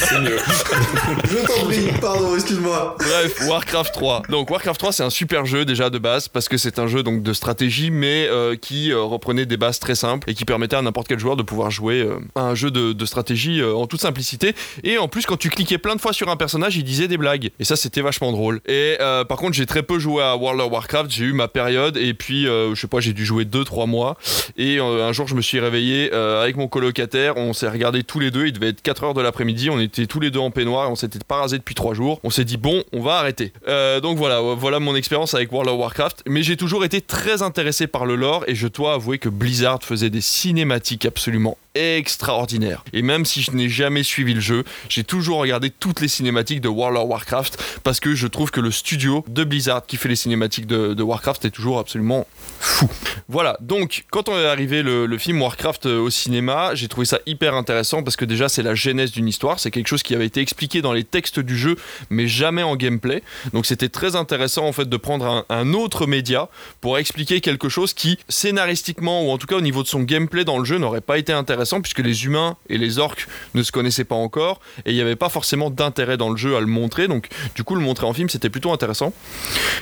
Je 1.30 1.46
t'en 1.46 1.64
prie, 1.66 1.88
pardon, 2.00 2.34
excuse-moi. 2.34 2.96
Bref, 2.98 3.48
Warcraft 3.48 3.94
3. 3.94 4.22
Donc 4.28 4.49
Warcraft 4.50 4.80
3, 4.80 4.92
c'est 4.92 5.02
un 5.04 5.10
super 5.10 5.46
jeu 5.46 5.64
déjà 5.64 5.90
de 5.90 5.98
base 5.98 6.26
parce 6.26 6.48
que 6.48 6.56
c'est 6.56 6.80
un 6.80 6.88
jeu 6.88 7.04
donc 7.04 7.22
de 7.22 7.32
stratégie, 7.32 7.92
mais 7.92 8.26
euh, 8.28 8.56
qui 8.56 8.90
euh, 8.90 9.00
reprenait 9.00 9.46
des 9.46 9.56
bases 9.56 9.78
très 9.78 9.94
simples 9.94 10.28
et 10.28 10.34
qui 10.34 10.44
permettait 10.44 10.74
à 10.74 10.82
n'importe 10.82 11.06
quel 11.06 11.20
joueur 11.20 11.36
de 11.36 11.44
pouvoir 11.44 11.70
jouer 11.70 12.00
euh, 12.00 12.18
à 12.34 12.40
un 12.40 12.56
jeu 12.56 12.72
de, 12.72 13.04
stratégie 13.04 13.60
euh, 13.60 13.76
en 13.76 13.86
toute 13.86 14.00
simplicité. 14.00 14.56
Et 14.82 14.98
en 14.98 15.06
plus, 15.06 15.24
quand 15.24 15.36
tu 15.36 15.50
cliquais 15.50 15.78
plein 15.78 15.94
de 15.94 16.00
fois 16.00 16.12
sur 16.12 16.28
un 16.30 16.36
personnage, 16.36 16.76
il 16.76 16.82
disait 16.82 17.06
des 17.06 17.16
blagues. 17.16 17.50
Et 17.60 17.64
ça, 17.64 17.76
c'était 17.76 18.00
vachement 18.00 18.32
drôle. 18.32 18.60
Et 18.66 18.96
euh, 19.00 19.24
par 19.24 19.38
contre, 19.38 19.54
j'ai 19.54 19.66
très 19.66 19.84
peu 19.84 20.00
joué 20.00 20.20
à 20.24 20.36
World 20.36 20.60
of 20.60 20.72
Warcraft. 20.72 21.12
J'ai 21.12 21.26
eu 21.26 21.32
ma 21.32 21.46
période 21.46 21.96
et 21.96 22.12
puis 22.12 22.48
euh, 22.48 22.74
je 22.74 22.80
sais 22.80 22.88
pas, 22.88 22.98
j'ai 22.98 23.12
dû 23.12 23.24
jouer 23.24 23.44
2-3 23.44 23.88
mois. 23.88 24.16
Et 24.56 24.78
euh, 24.78 25.06
un 25.08 25.12
jour, 25.12 25.28
je 25.28 25.34
me 25.34 25.42
suis 25.42 25.60
réveillé 25.60 26.10
euh, 26.12 26.42
avec 26.42 26.56
mon 26.56 26.68
colocataire. 26.68 27.36
On 27.36 27.52
s'est 27.52 27.68
regardé 27.68 28.02
tous 28.02 28.18
les 28.18 28.30
deux. 28.30 28.46
Il 28.46 28.52
devait 28.52 28.70
être 28.70 28.82
4 28.82 29.04
heures 29.04 29.14
de 29.14 29.20
l'après-midi. 29.20 29.70
On 29.70 29.78
était 29.78 30.06
tous 30.06 30.20
les 30.20 30.30
deux 30.30 30.40
en 30.40 30.50
peignoir 30.50 30.88
et 30.88 30.90
on 30.90 30.96
s'était 30.96 31.18
pas 31.26 31.36
rasé 31.36 31.58
depuis 31.58 31.74
3 31.74 31.94
jours. 31.94 32.20
On 32.24 32.30
s'est 32.30 32.44
dit 32.44 32.56
bon, 32.56 32.82
on 32.92 33.00
va 33.00 33.14
arrêter. 33.14 33.52
Euh, 33.68 34.00
donc 34.00 34.18
voilà, 34.18 34.39
voilà 34.40 34.80
mon 34.80 34.94
expérience 34.94 35.34
avec 35.34 35.52
World 35.52 35.70
of 35.70 35.78
Warcraft. 35.78 36.22
Mais 36.26 36.42
j'ai 36.42 36.56
toujours 36.56 36.84
été 36.84 37.00
très 37.00 37.42
intéressé 37.42 37.86
par 37.86 38.06
le 38.06 38.16
lore 38.16 38.44
et 38.46 38.54
je 38.54 38.68
dois 38.68 38.94
avouer 38.94 39.18
que 39.18 39.28
Blizzard 39.28 39.82
faisait 39.82 40.10
des 40.10 40.20
cinématiques 40.20 41.06
absolument 41.06 41.56
extraordinaires. 41.74 42.84
Et 42.92 43.02
même 43.02 43.24
si 43.24 43.42
je 43.42 43.52
n'ai 43.52 43.68
jamais 43.68 44.02
suivi 44.02 44.34
le 44.34 44.40
jeu, 44.40 44.64
j'ai 44.88 45.04
toujours 45.04 45.38
regardé 45.38 45.70
toutes 45.70 46.00
les 46.00 46.08
cinématiques 46.08 46.60
de 46.60 46.68
World 46.68 46.98
of 46.98 47.08
Warcraft 47.08 47.62
parce 47.84 48.00
que 48.00 48.14
je 48.14 48.26
trouve 48.26 48.50
que 48.50 48.60
le 48.60 48.70
studio 48.70 49.24
de 49.28 49.44
Blizzard 49.44 49.86
qui 49.86 49.96
fait 49.96 50.08
les 50.08 50.16
cinématiques 50.16 50.66
de, 50.66 51.00
Warcraft 51.00 51.44
est 51.44 51.50
toujours 51.50 51.78
absolument 51.78 52.26
fou. 52.58 52.88
Voilà, 53.28 53.56
donc 53.60 54.04
quand 54.10 54.28
on 54.28 54.36
est 54.36 54.46
arrivé 54.46 54.82
le, 54.82 55.06
le 55.06 55.18
film 55.18 55.40
Warcraft 55.40 55.86
euh, 55.86 56.00
au 56.00 56.10
cinéma, 56.10 56.74
j'ai 56.74 56.88
trouvé 56.88 57.06
ça 57.06 57.20
hyper 57.26 57.54
intéressant 57.54 58.02
parce 58.02 58.16
que 58.16 58.24
déjà 58.24 58.48
c'est 58.48 58.62
la 58.62 58.74
genèse 58.74 59.12
d'une 59.12 59.28
histoire, 59.28 59.60
c'est 59.60 59.70
quelque 59.70 59.88
chose 59.88 60.02
qui 60.02 60.14
avait 60.14 60.26
été 60.26 60.40
expliqué 60.40 60.82
dans 60.82 60.92
les 60.92 61.04
textes 61.04 61.40
du 61.40 61.56
jeu 61.56 61.76
mais 62.10 62.26
jamais 62.26 62.62
en 62.62 62.76
gameplay. 62.76 63.22
Donc 63.52 63.66
c'était 63.66 63.88
très 63.88 64.16
intéressant 64.16 64.66
en 64.66 64.72
fait 64.72 64.88
de 64.88 64.96
prendre 64.96 65.26
un, 65.26 65.44
un 65.48 65.72
autre 65.72 66.06
média 66.06 66.48
pour 66.80 66.98
expliquer 66.98 67.40
quelque 67.40 67.68
chose 67.68 67.94
qui 67.94 68.18
scénaristiquement 68.28 69.24
ou 69.24 69.30
en 69.30 69.38
tout 69.38 69.46
cas 69.46 69.56
au 69.56 69.60
niveau 69.60 69.82
de 69.82 69.88
son 69.88 70.00
gameplay 70.00 70.44
dans 70.44 70.58
le 70.58 70.64
jeu 70.64 70.78
n'aurait 70.78 71.00
pas 71.00 71.18
été 71.18 71.32
intéressant 71.32 71.59
puisque 71.82 72.00
les 72.00 72.24
humains 72.24 72.56
et 72.68 72.78
les 72.78 72.98
orques 72.98 73.26
ne 73.54 73.62
se 73.62 73.72
connaissaient 73.72 74.04
pas 74.04 74.14
encore 74.14 74.60
et 74.84 74.90
il 74.90 74.94
n'y 74.94 75.00
avait 75.00 75.16
pas 75.16 75.28
forcément 75.28 75.70
d'intérêt 75.70 76.16
dans 76.16 76.30
le 76.30 76.36
jeu 76.36 76.56
à 76.56 76.60
le 76.60 76.66
montrer. 76.66 77.08
Donc 77.08 77.28
du 77.54 77.64
coup 77.64 77.74
le 77.74 77.80
montrer 77.80 78.06
en 78.06 78.12
film 78.12 78.28
c'était 78.28 78.50
plutôt 78.50 78.72
intéressant. 78.72 79.12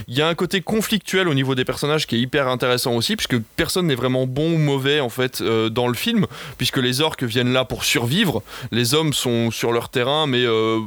Il 0.06 0.16
y 0.16 0.22
a 0.22 0.28
un 0.28 0.34
côté 0.34 0.60
conflictuel 0.60 1.28
au 1.28 1.34
niveau 1.34 1.54
des 1.54 1.64
personnages 1.64 2.06
qui 2.06 2.16
est 2.16 2.20
hyper 2.20 2.48
intéressant 2.48 2.94
aussi, 2.94 3.16
puisque 3.16 3.38
personne 3.56 3.86
n'est 3.86 3.94
vraiment 3.94 4.26
bon 4.26 4.54
ou 4.54 4.58
mauvais 4.58 5.00
en 5.00 5.08
fait 5.08 5.40
euh, 5.40 5.68
dans 5.68 5.88
le 5.88 5.94
film, 5.94 6.26
puisque 6.56 6.78
les 6.78 7.00
orques 7.00 7.24
viennent 7.24 7.52
là 7.52 7.64
pour 7.64 7.84
survivre, 7.84 8.42
les 8.72 8.94
hommes 8.94 9.12
sont 9.12 9.50
sur 9.50 9.72
leur 9.72 9.88
terrain, 9.88 10.26
mais 10.26 10.44
euh, 10.44 10.80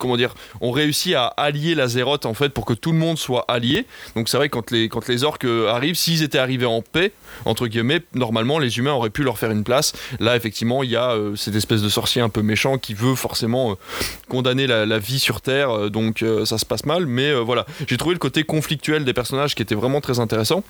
comment 0.00 0.16
dire, 0.16 0.34
on 0.60 0.72
réussit 0.72 1.14
à 1.14 1.26
allier 1.26 1.76
l'Azeroth 1.76 2.26
en 2.26 2.34
fait 2.34 2.48
pour 2.48 2.64
que 2.64 2.72
tout 2.72 2.90
le 2.90 2.98
monde 2.98 3.18
soit 3.18 3.44
allié. 3.46 3.86
Donc 4.16 4.28
c'est 4.28 4.36
vrai 4.36 4.48
quand 4.48 4.72
les, 4.72 4.88
quand 4.88 5.06
les 5.06 5.22
orques 5.22 5.44
euh, 5.44 5.68
arrivent, 5.68 5.94
s'ils 5.94 6.24
étaient 6.24 6.38
arrivés 6.38 6.66
en 6.66 6.82
paix, 6.82 7.12
entre 7.44 7.68
guillemets, 7.68 8.00
normalement 8.14 8.58
les 8.58 8.78
humains 8.78 8.92
auraient 8.92 9.10
pu 9.10 9.22
leur 9.22 9.38
faire 9.38 9.52
une 9.52 9.62
place. 9.62 9.92
Là 10.18 10.34
effectivement 10.34 10.82
il 10.82 10.90
y 10.90 10.96
a 10.96 11.12
euh, 11.12 11.36
cette 11.36 11.54
espèce 11.54 11.82
de 11.82 11.88
sorcier 11.88 12.20
un 12.22 12.28
peu 12.28 12.42
méchant 12.42 12.78
qui 12.78 12.94
veut 12.94 13.14
forcément 13.14 13.72
euh, 13.72 13.74
condamner 14.28 14.66
la, 14.66 14.98
vie 14.98 15.18
sur 15.18 15.40
Terre, 15.40 15.90
donc 15.90 16.24
ça 16.44 16.58
se 16.58 16.66
passe 16.66 16.84
mal. 16.84 17.06
Mais 17.06 17.32
voilà, 17.32 17.66
j'ai 17.86 17.96
trouvé 17.96 18.14
le 18.14 18.18
côté 18.18 18.42
conflictuel 18.42 19.04
des 19.04 19.12
personnages 19.12 19.54
qui 19.54 19.62
était 19.62 19.74
vraiment 19.74 20.00
très 20.00 20.18
intéressant. 20.18 20.62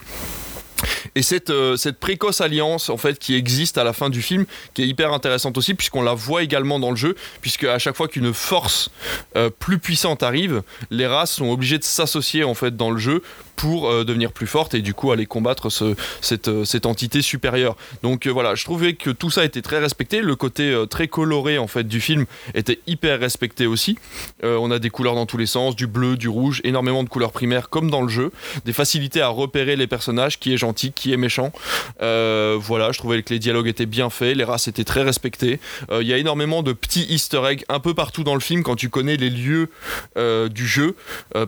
Et 1.15 1.23
cette, 1.23 1.51
euh, 1.51 1.77
cette 1.77 1.99
précoce 1.99 2.41
alliance 2.41 2.89
en 2.91 2.97
fait 2.97 3.19
qui 3.19 3.35
existe 3.35 3.79
à 3.79 3.85
la 3.85 3.93
fin 3.93 4.11
du 4.11 4.23
film, 4.23 4.47
qui 4.75 4.83
est 4.83 4.87
hyper 4.87 5.13
intéressante 5.13 5.59
aussi, 5.59 5.75
puisqu'on 5.75 6.03
la 6.03 6.15
voit 6.15 6.43
également 6.43 6.79
dans 6.79 6.91
le 6.91 6.97
jeu, 6.97 7.17
puisque 7.41 7.65
à 7.65 7.79
chaque 7.79 7.97
fois 7.97 8.09
qu'une 8.09 8.33
force 8.33 8.91
euh, 9.37 9.51
plus 9.51 9.79
puissante 9.79 10.23
arrive, 10.23 10.63
les 10.91 11.07
races 11.07 11.33
sont 11.33 11.51
obligées 11.51 11.79
de 11.79 11.85
s'associer 11.85 12.45
en 12.45 12.55
fait 12.55 12.77
dans 12.77 12.91
le 12.91 12.99
jeu 12.99 13.23
pour 13.61 13.91
euh, 13.91 14.05
devenir 14.05 14.33
plus 14.33 14.47
forte 14.47 14.73
et 14.73 14.81
du 14.81 14.95
coup 14.95 15.13
aller 15.13 15.27
combattre 15.27 15.69
ce, 15.69 15.95
cette, 16.23 16.49
euh, 16.49 16.65
cette 16.65 16.87
entité 16.87 17.21
supérieure. 17.21 17.77
Donc 18.03 18.27
euh, 18.27 18.31
voilà, 18.31 18.55
je 18.55 18.65
trouvais 18.65 18.95
que 18.95 19.11
tout 19.11 19.29
ça 19.29 19.45
était 19.45 19.61
très 19.61 19.79
respecté. 19.79 20.23
Le 20.23 20.35
côté 20.35 20.85
très 20.89 21.09
coloré 21.09 21.59
en 21.59 21.67
fait 21.67 21.87
du 21.87 22.01
film 22.01 22.25
était 22.55 22.79
hyper 22.87 23.21
respecté 23.21 23.67
aussi. 23.67 23.99
On 24.43 24.71
a 24.71 24.79
des 24.79 24.91
couleurs 24.91 25.15
dans 25.15 25.27
tous 25.27 25.37
les 25.37 25.47
sens, 25.47 25.77
du 25.77 25.87
bleu, 25.87 26.17
du 26.17 26.29
rouge, 26.29 26.61
énormément 26.65 27.03
de 27.03 27.09
couleurs 27.09 27.33
primaires 27.33 27.69
comme 27.69 27.91
dans 27.91 28.03
le 28.03 28.09
jeu, 28.09 28.31
des 28.65 28.73
facilités 28.73 29.21
à 29.21 29.29
repérer 29.29 29.77
les 29.77 29.87
personnages, 29.87 30.39
qui 30.39 30.53
est 30.55 30.57
gentil, 30.57 30.93
qui 30.93 31.13
est 31.13 31.17
méchant. 31.17 31.53
Voilà, 31.99 32.93
je 32.93 32.99
trouvais 32.99 33.23
que 33.23 33.33
les 33.33 33.39
dialogues 33.39 33.69
étaient 33.69 33.87
bien 33.87 34.11
faits, 34.11 34.37
les 34.37 34.45
races 34.45 34.69
étaient 34.69 34.85
très 34.85 35.03
respectées. 35.03 35.61
Il 35.91 36.07
y 36.07 36.13
a 36.13 36.19
énormément 36.19 36.63
de 36.63 36.73
petits 36.73 37.07
Easter 37.11 37.43
eggs 37.49 37.65
un 37.69 37.81
peu 37.81 37.95
partout 37.95 38.25
dans 38.25 38.35
le 38.35 38.41
film 38.41 38.63
quand 38.63 38.77
tu 38.77 38.89
connais 38.89 39.17
les 39.17 39.31
lieux 39.31 39.69
du 40.17 40.67
jeu. 40.67 40.95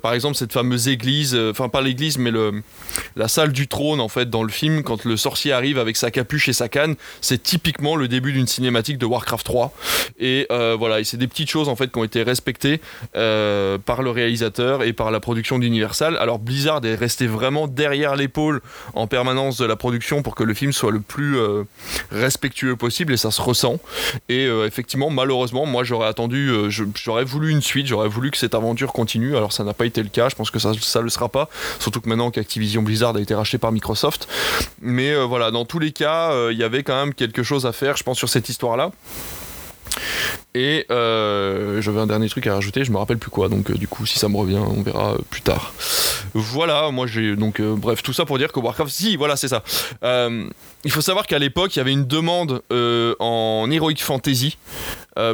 Par 0.03 0.15
exemple, 0.15 0.37
cette 0.37 0.53
fameuse 0.53 0.89
église, 0.89 1.35
enfin 1.35 1.69
pas 1.69 1.81
l'église, 1.81 2.02
mais 2.19 2.33
la 3.17 3.29
salle 3.29 3.53
du 3.53 3.69
trône 3.69 4.01
en 4.01 4.09
fait 4.09 4.29
dans 4.29 4.43
le 4.43 4.51
film, 4.51 4.83
quand 4.83 5.05
le 5.05 5.17
sorcier 5.17 5.53
arrive 5.53 5.79
avec 5.79 5.97
sa 5.97 6.11
capuche 6.11 6.49
et 6.49 6.53
sa 6.53 6.69
canne, 6.69 6.97
c'est 7.21 7.43
typiquement 7.43 7.97
le 7.97 8.09
début 8.09 8.33
d'une 8.33 8.47
cinématique 8.47 8.99
de 8.99 9.07
Warcraft 9.07 9.45
3. 9.47 9.75
Et 10.19 10.47
euh, 10.51 10.77
voilà, 10.79 11.01
et 11.01 11.05
c'est 11.05 11.17
des 11.17 11.29
petites 11.29 11.51
choses 11.51 11.69
en 11.69 11.77
fait 11.77 11.91
qui 11.91 11.99
ont 11.99 12.05
été 12.05 12.23
respectées 12.23 12.81
euh, 13.17 13.79
par 13.79 14.03
le 14.03 14.11
réalisateur 14.11 14.83
et 14.83 14.93
par 14.93 15.11
la 15.11 15.21
production 15.21 15.59
d'Universal. 15.59 16.17
Alors 16.17 16.39
Blizzard 16.39 16.85
est 16.85 16.95
resté 16.95 17.27
vraiment 17.27 17.69
derrière 17.69 18.17
l'épaule 18.17 18.61
en 18.95 19.07
permanence 19.07 19.57
de 19.59 19.65
la 19.65 19.77
production 19.77 20.23
pour 20.23 20.35
que 20.35 20.45
le 20.45 20.55
film 20.55 20.73
soit 20.73 20.91
le 20.91 21.01
plus 21.01 21.39
euh, 21.39 21.65
respectueux 22.11 22.77
possible 22.77 23.13
et 23.13 23.17
ça 23.17 23.31
se 23.31 23.41
ressent. 23.41 23.79
Et 24.29 24.45
effectivement, 24.67 25.11
malheureusement, 25.11 25.67
moi 25.67 25.85
j'aurais 25.85 26.09
attendu, 26.09 26.51
j'aurais 26.69 27.25
voulu 27.25 27.51
une 27.51 27.63
suite, 27.63 27.87
j'aurais 27.87 28.09
voulu 28.09 28.31
que 28.31 28.37
cette 28.37 28.55
aventure 28.55 28.93
continue. 28.93 29.37
Alors 29.37 29.53
ça 29.53 29.65
n'a 29.65 29.75
pas 29.75 29.87
été 29.87 30.03
le 30.03 30.09
cas, 30.09 30.29
je 30.29 30.35
pense 30.35 30.51
que 30.51 30.59
ça 30.59 30.73
ça 30.81 31.01
le 31.01 31.09
sera 31.09 31.29
pas, 31.29 31.49
surtout 31.79 31.92
que 32.01 32.09
maintenant 32.09 32.31
qu'Activision 32.31 32.83
Blizzard 32.83 33.17
a 33.17 33.21
été 33.21 33.35
racheté 33.35 33.59
par 33.59 33.73
Microsoft. 33.73 34.29
Mais 34.81 35.11
euh, 35.11 35.25
voilà, 35.25 35.51
dans 35.51 35.65
tous 35.65 35.79
les 35.79 35.93
cas, 35.93 36.33
euh, 36.33 36.53
il 36.53 36.59
y 36.59 36.65
avait 36.65 36.83
quand 36.83 36.97
même 36.97 37.15
quelque 37.15 37.43
chose 37.43 37.67
à 37.67 37.73
faire, 37.73 37.97
je 37.97 38.03
pense, 38.03 38.19
sur 38.19 38.29
cette 38.29 38.49
histoire-là. 38.49 38.93
Et 40.55 40.85
euh, 40.91 41.81
j'avais 41.81 42.01
un 42.01 42.07
dernier 42.07 42.29
truc 42.29 42.47
à 42.47 42.55
rajouter, 42.55 42.85
je 42.85 42.93
me 42.93 42.99
rappelle 42.99 43.17
plus 43.17 43.31
quoi, 43.31 43.49
donc 43.49 43.71
euh, 43.71 43.75
du 43.75 43.89
coup 43.89 44.05
si 44.05 44.19
ça 44.19 44.29
me 44.29 44.37
revient, 44.37 44.59
on 44.59 44.83
verra 44.83 45.15
euh, 45.15 45.19
plus 45.31 45.41
tard. 45.41 45.73
Voilà, 46.35 46.91
moi 46.91 47.07
j'ai 47.07 47.37
donc 47.37 47.61
bref 47.61 48.03
tout 48.03 48.13
ça 48.13 48.27
pour 48.27 48.37
dire 48.37 48.53
que 48.53 48.61
Warcraft, 48.61 48.93
si 48.93 49.17
voilà 49.17 49.37
c'est 49.37 49.49
ça. 49.49 49.63
Il 50.85 50.91
faut 50.91 51.01
savoir 51.01 51.27
qu'à 51.27 51.39
l'époque 51.39 51.75
il 51.75 51.79
y 51.79 51.81
avait 51.81 51.93
une 51.93 52.07
demande 52.07 52.63
en 52.71 53.71
heroic 53.71 53.97
fantasy 53.99 54.59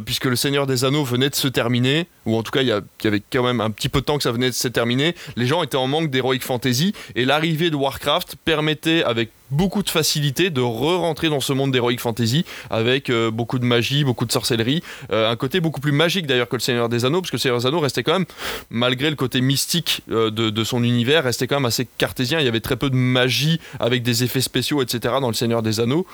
puisque 0.04 0.24
le 0.24 0.36
Seigneur 0.36 0.66
des 0.66 0.84
Anneaux 0.84 1.04
venait 1.04 1.30
de 1.30 1.36
se 1.36 1.48
terminer, 1.48 2.06
ou 2.26 2.36
en 2.36 2.42
tout 2.42 2.50
cas 2.50 2.62
il 2.62 2.66
y, 2.66 2.70
y 2.70 3.06
avait 3.06 3.22
quand 3.32 3.44
même 3.44 3.60
un 3.60 3.70
petit 3.70 3.88
peu 3.88 4.00
de 4.00 4.04
temps 4.04 4.16
que 4.16 4.24
ça 4.24 4.32
venait 4.32 4.50
de 4.50 4.54
se 4.54 4.68
terminer, 4.68 5.14
les 5.36 5.46
gens 5.46 5.62
étaient 5.62 5.76
en 5.76 5.86
manque 5.86 6.10
d'Heroic 6.10 6.40
Fantasy, 6.40 6.94
et 7.14 7.24
l'arrivée 7.24 7.70
de 7.70 7.76
Warcraft 7.76 8.36
permettait 8.44 9.04
avec 9.04 9.30
beaucoup 9.50 9.82
de 9.82 9.88
facilité 9.88 10.50
de 10.50 10.60
re-rentrer 10.60 11.28
dans 11.28 11.40
ce 11.40 11.52
monde 11.52 11.70
d'Heroic 11.70 11.98
Fantasy 11.98 12.44
avec 12.70 13.10
beaucoup 13.32 13.58
de 13.58 13.64
magie, 13.64 14.04
beaucoup 14.04 14.26
de 14.26 14.32
sorcellerie, 14.32 14.82
un 15.10 15.36
côté 15.36 15.60
beaucoup 15.60 15.80
plus 15.80 15.92
magique 15.92 16.26
d'ailleurs 16.26 16.48
que 16.48 16.56
le 16.56 16.60
Seigneur 16.60 16.88
des 16.88 17.04
Anneaux, 17.04 17.20
parce 17.20 17.30
que 17.30 17.36
le 17.36 17.40
Seigneur 17.40 17.58
des 17.58 17.66
Anneaux 17.66 17.80
restait 17.80 18.02
quand 18.02 18.12
même, 18.12 18.26
malgré 18.70 19.10
le 19.10 19.16
côté 19.16 19.40
mystique 19.40 20.02
euh, 20.10 20.30
de, 20.30 20.64
son 20.64 20.82
univers, 20.82 21.24
restait 21.24 21.46
quand 21.46 21.56
même 21.56 21.64
assez 21.64 21.86
cartésien, 21.98 22.40
il 22.40 22.44
y 22.44 22.48
avait 22.48 22.60
très 22.60 22.76
peu 22.76 22.90
de 22.90 22.96
magie 22.96 23.60
avec 23.80 24.02
des 24.02 24.24
effets 24.24 24.40
spéciaux, 24.40 24.82
etc. 24.82 25.14
dans 25.20 25.28
le 25.28 25.34
Seigneur 25.34 25.62
des 25.62 25.80
Anneaux, 25.80 26.06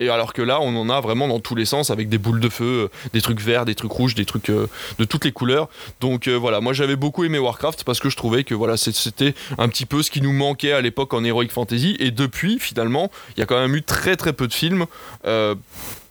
et 0.00 0.08
alors 0.08 0.32
que 0.32 0.42
là 0.42 0.60
on 0.60 0.76
en 0.76 0.88
a 0.90 1.00
vraiment 1.00 1.28
dans 1.28 1.40
tous 1.40 1.54
les 1.54 1.64
sens 1.64 1.90
avec 1.90 2.08
des 2.08 2.18
boules 2.18 2.40
de 2.40 2.48
feu, 2.48 2.64
euh, 2.64 3.08
des 3.12 3.20
trucs 3.20 3.40
verts, 3.40 3.64
des 3.64 3.74
trucs 3.74 3.92
rouges, 3.92 4.14
des 4.14 4.24
trucs 4.24 4.50
euh, 4.50 4.68
de 4.98 5.04
toutes 5.04 5.24
les 5.24 5.32
couleurs. 5.32 5.68
Donc 6.00 6.28
euh, 6.28 6.34
voilà, 6.34 6.60
moi 6.60 6.72
j'avais 6.72 6.96
beaucoup 6.96 7.24
aimé 7.24 7.38
Warcraft 7.38 7.84
parce 7.84 8.00
que 8.00 8.10
je 8.10 8.16
trouvais 8.16 8.44
que 8.44 8.54
voilà, 8.54 8.76
c'était 8.76 9.34
un 9.58 9.68
petit 9.68 9.86
peu 9.86 10.02
ce 10.02 10.10
qui 10.10 10.20
nous 10.20 10.32
manquait 10.32 10.72
à 10.72 10.80
l'époque 10.80 11.14
en 11.14 11.24
Heroic 11.24 11.48
Fantasy. 11.48 11.96
Et 12.00 12.10
depuis, 12.10 12.58
finalement, 12.58 13.10
il 13.36 13.40
y 13.40 13.42
a 13.42 13.46
quand 13.46 13.60
même 13.60 13.74
eu 13.74 13.82
très 13.82 14.16
très 14.16 14.32
peu 14.32 14.46
de 14.46 14.54
films. 14.54 14.86
euh, 15.26 15.54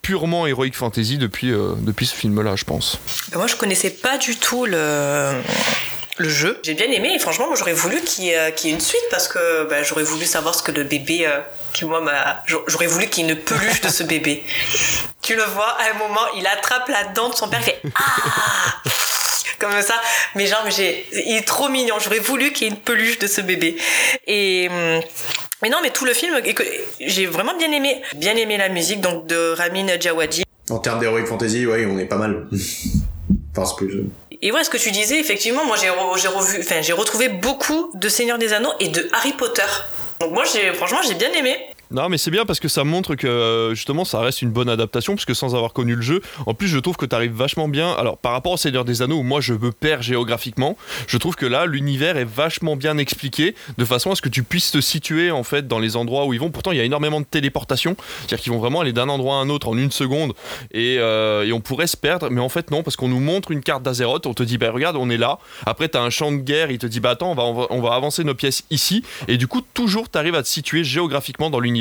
purement 0.05 0.45
Heroic 0.45 0.73
Fantasy 0.73 1.17
depuis, 1.17 1.51
euh, 1.51 1.69
depuis 1.77 2.05
ce 2.05 2.13
film-là, 2.13 2.55
je 2.55 2.63
pense. 2.63 2.99
Ben, 3.31 3.39
moi, 3.39 3.47
je 3.47 3.55
connaissais 3.55 3.89
pas 3.89 4.19
du 4.19 4.35
tout 4.35 4.67
le, 4.67 5.41
le 6.19 6.29
jeu. 6.29 6.59
J'ai 6.63 6.75
bien 6.75 6.85
aimé 6.91 7.13
et 7.15 7.17
franchement, 7.17 7.47
moi, 7.47 7.55
j'aurais 7.57 7.73
voulu 7.73 7.99
qu'il 8.01 8.25
y, 8.25 8.29
ait- 8.29 8.53
qu'il 8.55 8.69
y 8.69 8.71
ait 8.71 8.75
une 8.75 8.81
suite 8.81 9.01
parce 9.09 9.27
que 9.27 9.67
ben, 9.67 9.83
j'aurais 9.83 10.03
voulu 10.03 10.25
savoir 10.27 10.53
ce 10.53 10.61
que 10.61 10.71
le 10.71 10.83
bébé, 10.83 11.25
euh, 11.25 11.39
qui 11.73 11.85
moi, 11.85 12.01
m'a, 12.01 12.43
j'aurais 12.67 12.85
voulu 12.85 13.07
qu'il 13.07 13.25
y 13.25 13.27
ait 13.27 13.31
une 13.33 13.39
peluche 13.39 13.81
de 13.81 13.89
ce 13.89 14.03
bébé. 14.13 14.43
Tu 15.23 15.35
le 15.35 15.41
vois, 15.43 15.69
à 15.81 15.89
un 15.89 15.97
moment, 15.97 16.21
il 16.37 16.45
attrape 16.45 16.87
la 16.87 17.05
dent 17.05 17.29
de 17.29 17.33
son 17.35 17.47
père, 17.47 17.59
il 17.61 17.65
fait 17.65 17.81
Ah 17.95 18.81
comme 19.59 19.81
ça. 19.81 19.95
Mais 20.35 20.45
genre, 20.47 20.65
j'ai, 20.69 21.05
il 21.25 21.35
est 21.37 21.47
trop 21.47 21.69
mignon. 21.69 21.95
J'aurais 21.99 22.19
voulu 22.19 22.51
qu'il 22.51 22.67
y 22.67 22.69
ait 22.69 22.73
une 22.73 22.79
peluche 22.79 23.19
de 23.19 23.27
ce 23.27 23.41
bébé. 23.41 23.77
Et, 24.27 24.67
hum, 24.69 25.01
mais 25.61 25.69
non, 25.69 25.77
mais 25.81 25.89
tout 25.91 26.05
le 26.05 26.13
film, 26.13 26.35
j'ai 26.99 27.25
vraiment 27.25 27.55
bien 27.57 27.71
aimé. 27.71 28.01
Bien 28.15 28.35
aimé 28.35 28.57
la 28.57 28.69
musique, 28.69 29.01
donc 29.01 29.27
de 29.27 29.53
Ramin 29.57 29.87
Djawadi. 29.99 30.43
En 30.69 30.79
termes 30.79 30.99
d'Heroic 30.99 31.25
Fantasy, 31.25 31.65
ouais, 31.65 31.85
on 31.85 31.97
est 31.99 32.05
pas 32.05 32.17
mal. 32.17 32.47
c'est 32.51 33.75
plus... 33.77 34.05
Et 34.41 34.51
ouais, 34.51 34.63
ce 34.63 34.69
que 34.69 34.77
tu 34.77 34.91
disais, 34.91 35.19
effectivement, 35.19 35.65
moi 35.65 35.77
j'ai 35.79 35.87
re- 35.87 36.17
j'ai 36.21 36.27
revu, 36.27 36.59
enfin 36.59 36.81
j'ai 36.81 36.91
retrouvé 36.93 37.29
beaucoup 37.29 37.89
de 37.93 38.09
Seigneur 38.09 38.37
des 38.37 38.51
Anneaux 38.51 38.73
et 38.79 38.89
de 38.89 39.07
Harry 39.13 39.31
Potter. 39.33 39.63
Donc 40.19 40.33
moi 40.33 40.43
j'ai, 40.51 40.73
franchement, 40.73 40.99
j'ai 41.07 41.13
bien 41.13 41.31
aimé. 41.31 41.55
Non, 41.91 42.09
mais 42.09 42.17
c'est 42.17 42.31
bien 42.31 42.45
parce 42.45 42.59
que 42.59 42.67
ça 42.67 42.83
montre 42.83 43.13
que 43.15 43.27
euh, 43.27 43.75
justement 43.75 44.05
ça 44.05 44.19
reste 44.19 44.41
une 44.41 44.49
bonne 44.49 44.69
adaptation, 44.69 45.13
parce 45.13 45.25
que 45.25 45.35
sans 45.35 45.55
avoir 45.55 45.71
connu 45.71 45.95
le 45.95 46.01
jeu, 46.01 46.21
en 46.47 46.55
plus 46.55 46.67
je 46.67 46.79
trouve 46.79 46.97
que 46.97 47.05
tu 47.05 47.13
arrives 47.13 47.33
vachement 47.33 47.67
bien. 47.67 47.91
Alors 47.93 48.17
par 48.17 48.31
rapport 48.31 48.53
au 48.53 48.57
Seigneur 48.57 48.85
des 48.85 49.03
Anneaux, 49.03 49.17
où 49.17 49.23
moi 49.23 49.39
je 49.39 49.53
me 49.53 49.71
perds 49.71 50.01
géographiquement, 50.01 50.77
je 51.07 51.17
trouve 51.17 51.35
que 51.35 51.45
là 51.45 51.67
l'univers 51.67 52.17
est 52.17 52.25
vachement 52.25 52.75
bien 52.75 52.97
expliqué 52.97 53.55
de 53.77 53.85
façon 53.85 54.11
à 54.11 54.15
ce 54.15 54.21
que 54.21 54.29
tu 54.29 54.41
puisses 54.41 54.71
te 54.71 54.81
situer 54.81 55.29
en 55.29 55.43
fait 55.43 55.67
dans 55.67 55.77
les 55.77 55.95
endroits 55.95 56.25
où 56.25 56.33
ils 56.33 56.39
vont. 56.39 56.49
Pourtant 56.49 56.71
il 56.71 56.77
y 56.77 56.81
a 56.81 56.83
énormément 56.83 57.19
de 57.19 57.25
téléportation, 57.25 57.95
c'est-à-dire 58.19 58.39
qu'ils 58.39 58.51
vont 58.51 58.59
vraiment 58.59 58.81
aller 58.81 58.93
d'un 58.93 59.09
endroit 59.09 59.35
à 59.35 59.37
un 59.37 59.49
autre 59.49 59.67
en 59.67 59.77
une 59.77 59.91
seconde 59.91 60.33
et, 60.71 60.97
euh, 60.99 61.45
et 61.45 61.53
on 61.53 61.61
pourrait 61.61 61.87
se 61.87 61.97
perdre, 61.97 62.31
mais 62.31 62.41
en 62.41 62.49
fait 62.49 62.71
non, 62.71 62.81
parce 62.81 62.95
qu'on 62.95 63.09
nous 63.09 63.19
montre 63.19 63.51
une 63.51 63.61
carte 63.61 63.83
d'Azeroth, 63.83 64.25
on 64.25 64.33
te 64.33 64.43
dit 64.43 64.57
bah 64.57 64.71
regarde 64.71 64.95
on 64.95 65.09
est 65.11 65.17
là, 65.17 65.37
après 65.67 65.87
tu 65.87 65.97
as 65.97 66.01
un 66.01 66.09
champ 66.09 66.31
de 66.31 66.37
guerre, 66.37 66.71
il 66.71 66.79
te 66.79 66.87
dit 66.87 66.99
bah 66.99 67.11
attends 67.11 67.31
on 67.31 67.35
va, 67.35 67.43
on 67.43 67.53
va, 67.53 67.67
on 67.69 67.81
va 67.81 67.93
avancer 67.93 68.23
nos 68.23 68.33
pièces 68.33 68.63
ici, 68.71 69.03
et 69.27 69.37
du 69.37 69.47
coup 69.47 69.61
toujours 69.61 70.09
tu 70.09 70.17
arrives 70.17 70.35
à 70.35 70.41
te 70.41 70.47
situer 70.47 70.83
géographiquement 70.83 71.51
dans 71.51 71.59
l'univers 71.59 71.74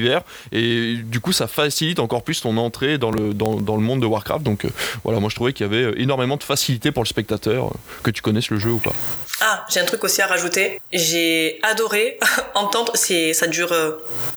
et 0.53 0.97
du 0.97 1.21
coup 1.21 1.33
ça 1.33 1.47
facilite 1.47 1.99
encore 1.99 2.23
plus 2.23 2.41
ton 2.41 2.57
entrée 2.57 2.99
dans 2.99 3.11
le, 3.11 3.35
dans, 3.35 3.55
dans 3.57 3.77
le 3.77 3.83
monde 3.83 4.01
de 4.01 4.07
Warcraft 4.07 4.43
donc 4.43 4.65
euh, 4.65 4.71
voilà 5.05 5.21
moi 5.21 5.31
je 5.31 5.35
trouvais 5.35 5.53
qu'il 5.53 5.67
y 5.67 5.69
avait 5.69 6.01
énormément 6.01 6.37
de 6.37 6.43
facilité 6.43 6.91
pour 6.93 7.03
le 7.03 7.09
spectateur 7.09 7.67
euh, 7.67 7.71
que 8.03 8.11
tu 8.11 8.23
connaisses 8.23 8.51
le 8.51 8.59
jeu 8.59 8.71
ou 8.71 8.79
pas 8.79 8.93
Ah, 9.41 9.65
j'ai 9.69 9.81
un 9.81 9.85
truc 9.85 10.05
aussi 10.05 10.23
à 10.23 10.27
rajouter. 10.27 10.81
J'ai 10.93 11.59
adoré 11.63 12.19
entendre, 12.55 12.93
ça 12.97 13.47
dure 13.47 13.73
euh, 13.73 13.93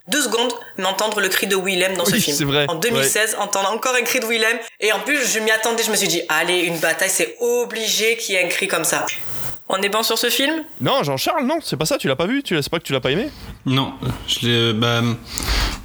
deux 0.07 0.21
secondes, 0.21 0.51
mais 0.77 0.85
entendre 0.85 1.21
le 1.21 1.29
cri 1.29 1.47
de 1.47 1.55
Willem 1.55 1.95
dans 1.95 2.05
ce 2.05 2.15
film. 2.15 2.35
c'est 2.35 2.43
vrai, 2.45 2.65
En 2.67 2.75
2016, 2.75 3.37
entendre 3.39 3.71
encore 3.71 3.95
un 3.95 4.01
cri 4.03 4.19
de 4.19 4.25
Willem. 4.25 4.57
Et 4.79 4.91
en 4.91 4.99
plus, 4.99 5.19
je 5.33 5.39
m'y 5.39 5.51
attendais, 5.51 5.83
je 5.83 5.91
me 5.91 5.95
suis 5.95 6.07
dit, 6.07 6.21
allez, 6.29 6.61
une 6.61 6.79
bataille, 6.79 7.09
c'est 7.09 7.35
obligé 7.39 8.17
qu'il 8.17 8.35
y 8.35 8.37
ait 8.37 8.43
un 8.45 8.49
cri 8.49 8.67
comme 8.67 8.83
ça. 8.83 9.05
On 9.69 9.81
est 9.81 9.89
bon 9.89 10.01
sur 10.01 10.17
ce 10.17 10.29
film? 10.29 10.63
Non 10.79 11.03
Jean-Charles 11.03 11.45
non 11.45 11.59
c'est 11.61 11.75
pas 11.75 11.85
ça 11.85 11.97
tu 11.97 12.07
l'as 12.07 12.15
pas 12.15 12.25
vu 12.25 12.41
tu 12.41 12.55
c'est 12.61 12.69
pas 12.69 12.79
que 12.79 12.83
tu 12.85 12.93
l'as 12.93 13.01
pas 13.01 13.11
aimé? 13.11 13.29
Non, 13.67 13.93
je 14.27 14.47
l'ai. 14.47 14.73
Bah, 14.73 15.01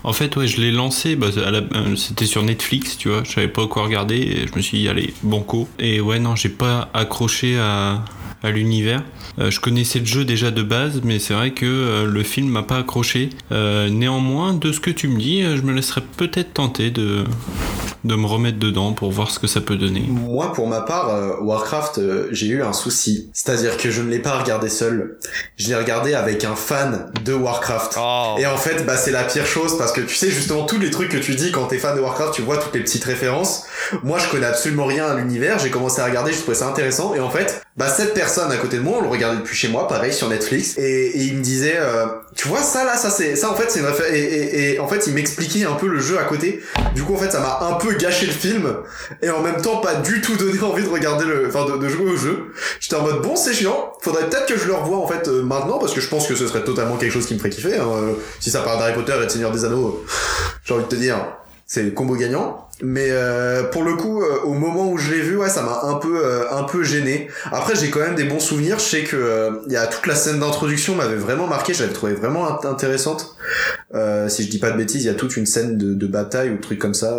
en 0.04 0.12
fait, 0.12 0.36
ouais, 0.36 0.46
je 0.46 0.60
l'ai 0.60 0.70
lancé. 0.70 1.16
Bah, 1.16 1.26
euh, 1.36 1.96
c'était 1.96 2.26
sur 2.26 2.42
Netflix, 2.42 2.96
tu 2.96 3.08
vois. 3.08 3.24
Je 3.24 3.32
savais 3.32 3.48
pas 3.48 3.66
quoi 3.66 3.82
regarder. 3.82 4.16
Et 4.16 4.46
je 4.46 4.54
me 4.54 4.62
suis 4.62 4.78
dit, 4.78 4.88
allez, 4.88 5.12
banco. 5.22 5.68
Et 5.80 6.00
ouais, 6.00 6.20
non, 6.20 6.36
j'ai 6.36 6.48
pas 6.48 6.88
accroché 6.94 7.58
à, 7.58 8.04
à 8.42 8.50
l'univers. 8.50 9.02
Euh, 9.38 9.50
je 9.50 9.60
connaissais 9.60 9.98
le 9.98 10.04
jeu 10.04 10.24
déjà 10.24 10.50
de 10.50 10.62
base, 10.62 11.00
mais 11.04 11.18
c'est 11.18 11.34
vrai 11.34 11.52
que 11.52 11.66
euh, 11.66 12.04
le 12.06 12.22
film 12.22 12.48
m'a 12.48 12.62
pas 12.62 12.78
accroché. 12.78 13.30
Euh, 13.50 13.88
néanmoins, 13.88 14.54
de 14.54 14.72
ce 14.72 14.80
que 14.80 14.90
tu 14.90 15.08
me 15.08 15.18
dis, 15.18 15.42
je 15.42 15.62
me 15.62 15.72
laisserais 15.72 16.02
peut-être 16.16 16.54
tenter 16.54 16.90
de, 16.90 17.24
de 18.04 18.16
me 18.16 18.26
remettre 18.26 18.58
dedans 18.58 18.92
pour 18.92 19.12
voir 19.12 19.30
ce 19.30 19.38
que 19.38 19.46
ça 19.46 19.60
peut 19.60 19.76
donner. 19.76 20.04
Moi, 20.08 20.52
pour 20.52 20.66
ma 20.66 20.80
part, 20.80 21.10
euh, 21.10 21.36
Warcraft, 21.40 21.98
euh, 21.98 22.28
j'ai 22.32 22.48
eu 22.48 22.62
un 22.62 22.72
souci. 22.72 23.30
C'est-à-dire 23.32 23.76
que 23.76 23.90
je 23.90 24.02
ne 24.02 24.10
l'ai 24.10 24.18
pas 24.18 24.38
regardé 24.38 24.68
seul. 24.68 25.18
Je 25.56 25.68
l'ai 25.68 25.76
regardé 25.76 26.14
avec 26.14 26.44
un 26.44 26.56
fan 26.56 27.12
de 27.24 27.32
Warcraft. 27.32 27.96
Oh. 27.98 28.36
Et 28.38 28.46
en 28.46 28.56
fait, 28.56 28.84
bah, 28.84 28.96
c'est 28.96 29.12
la 29.12 29.22
pire 29.22 29.46
chose 29.46 29.78
parce 29.78 29.92
que 29.92 30.00
tu 30.00 30.14
sais 30.14 30.30
justement 30.30 30.64
tous 30.64 30.78
les 30.78 30.90
trucs 30.90 31.10
que 31.10 31.18
tu 31.18 31.34
dis 31.34 31.52
quand 31.52 31.66
t'es 31.66 31.78
fan 31.78 31.96
de 31.96 32.00
Warcraft, 32.00 32.34
tu 32.34 32.42
vois 32.42 32.56
toutes 32.56 32.74
les 32.74 32.80
petites 32.80 33.04
références. 33.04 33.64
Moi, 34.02 34.18
je 34.18 34.28
connais 34.28 34.46
absolument 34.46 34.86
rien 34.86 35.06
à 35.06 35.14
l'univers. 35.14 35.58
J'ai 35.58 35.70
commencé 35.70 36.00
à 36.00 36.06
regarder, 36.06 36.32
je 36.32 36.38
trouvais 36.38 36.56
ça 36.56 36.68
intéressant. 36.68 37.14
Et 37.14 37.20
en 37.20 37.30
fait, 37.30 37.62
bah, 37.76 37.88
cette 37.88 38.14
personne 38.14 38.31
à 38.38 38.56
côté 38.56 38.78
de 38.78 38.82
moi, 38.82 38.98
on 38.98 39.02
le 39.02 39.08
regardait 39.08 39.38
depuis 39.38 39.56
chez 39.56 39.68
moi, 39.68 39.86
pareil 39.88 40.12
sur 40.12 40.28
Netflix. 40.28 40.76
Et, 40.78 41.12
il 41.14 41.36
me 41.36 41.42
disait, 41.42 41.76
euh, 41.76 42.06
tu 42.34 42.48
vois 42.48 42.62
ça 42.62 42.84
là, 42.84 42.96
ça 42.96 43.10
c'est, 43.10 43.36
ça 43.36 43.50
en 43.50 43.54
fait 43.54 43.70
c'est 43.70 43.80
une 43.80 43.86
et, 44.10 44.72
et, 44.74 44.78
en 44.80 44.88
fait 44.88 45.06
il 45.06 45.12
m'expliquait 45.12 45.64
un 45.64 45.74
peu 45.74 45.86
le 45.86 46.00
jeu 46.00 46.18
à 46.18 46.24
côté. 46.24 46.62
Du 46.94 47.02
coup 47.02 47.14
en 47.14 47.18
fait 47.18 47.30
ça 47.30 47.40
m'a 47.40 47.66
un 47.66 47.74
peu 47.74 47.92
gâché 47.94 48.26
le 48.26 48.32
film 48.32 48.74
et 49.20 49.30
en 49.30 49.40
même 49.40 49.60
temps 49.60 49.78
pas 49.78 49.96
du 49.96 50.20
tout 50.20 50.36
donné 50.36 50.60
envie 50.62 50.82
de 50.82 50.88
regarder 50.88 51.24
le, 51.26 51.48
enfin 51.48 51.66
de, 51.76 51.88
jouer 51.88 52.10
au 52.10 52.16
jeu. 52.16 52.52
J'étais 52.80 52.96
en 52.96 53.02
mode 53.02 53.22
bon 53.22 53.36
c'est 53.36 53.52
chiant. 53.52 53.92
Faudrait 54.00 54.28
peut-être 54.28 54.46
que 54.46 54.56
je 54.56 54.66
le 54.66 54.74
revoie 54.74 54.98
en 54.98 55.06
fait 55.06 55.28
euh, 55.28 55.42
maintenant 55.42 55.78
parce 55.78 55.92
que 55.92 56.00
je 56.00 56.08
pense 56.08 56.26
que 56.26 56.34
ce 56.34 56.46
serait 56.46 56.64
totalement 56.64 56.96
quelque 56.96 57.12
chose 57.12 57.26
qui 57.26 57.34
me 57.34 57.38
ferait 57.38 57.50
kiffer. 57.50 57.76
hein. 57.76 57.86
Euh, 57.86 58.12
Si 58.40 58.50
ça 58.50 58.60
parle 58.62 58.78
d'Harry 58.78 58.94
Potter 58.94 59.14
et 59.20 59.26
de 59.26 59.30
Seigneur 59.30 59.50
des 59.50 59.64
Anneaux, 59.64 60.02
euh, 60.06 60.10
j'ai 60.64 60.74
envie 60.74 60.84
de 60.84 60.88
te 60.88 60.96
dire. 60.96 61.16
c'est 61.66 61.92
combo 61.94 62.14
gagnant. 62.14 62.68
Mais 62.82 63.08
euh, 63.10 63.62
pour 63.64 63.84
le 63.84 63.94
coup, 63.94 64.22
euh, 64.22 64.40
au 64.44 64.54
moment 64.54 64.90
où 64.90 64.98
je 64.98 65.12
l'ai 65.12 65.20
vu, 65.20 65.36
ouais, 65.36 65.48
ça 65.48 65.62
m'a 65.62 65.82
un 65.84 65.94
peu, 65.94 66.20
euh, 66.24 66.50
un 66.50 66.64
peu 66.64 66.82
gêné. 66.82 67.28
Après, 67.52 67.74
j'ai 67.76 67.90
quand 67.90 68.00
même 68.00 68.16
des 68.16 68.24
bons 68.24 68.40
souvenirs. 68.40 68.78
Je 68.80 68.84
sais 68.84 69.04
que 69.04 69.60
il 69.66 69.72
y 69.72 69.76
a 69.76 69.86
toute 69.86 70.06
la 70.06 70.16
scène 70.16 70.40
d'introduction 70.40 70.94
m'avait 70.96 71.16
vraiment 71.16 71.46
marqué. 71.46 71.74
Je 71.74 71.82
l'avais 71.82 71.92
trouvé 71.94 72.14
vraiment 72.14 72.46
int- 72.48 72.66
intéressante. 72.66 73.36
si 74.28 74.42
je 74.44 74.50
dis 74.50 74.58
pas 74.58 74.70
de 74.72 74.76
bêtises, 74.76 75.04
il 75.04 75.06
y 75.06 75.10
a 75.10 75.14
toute 75.14 75.36
une 75.36 75.46
scène 75.46 75.78
de, 75.78 75.94
de 75.94 76.06
bataille 76.06 76.50
ou 76.50 76.56
de 76.56 76.60
trucs 76.60 76.78
comme 76.80 76.94
ça. 76.94 77.16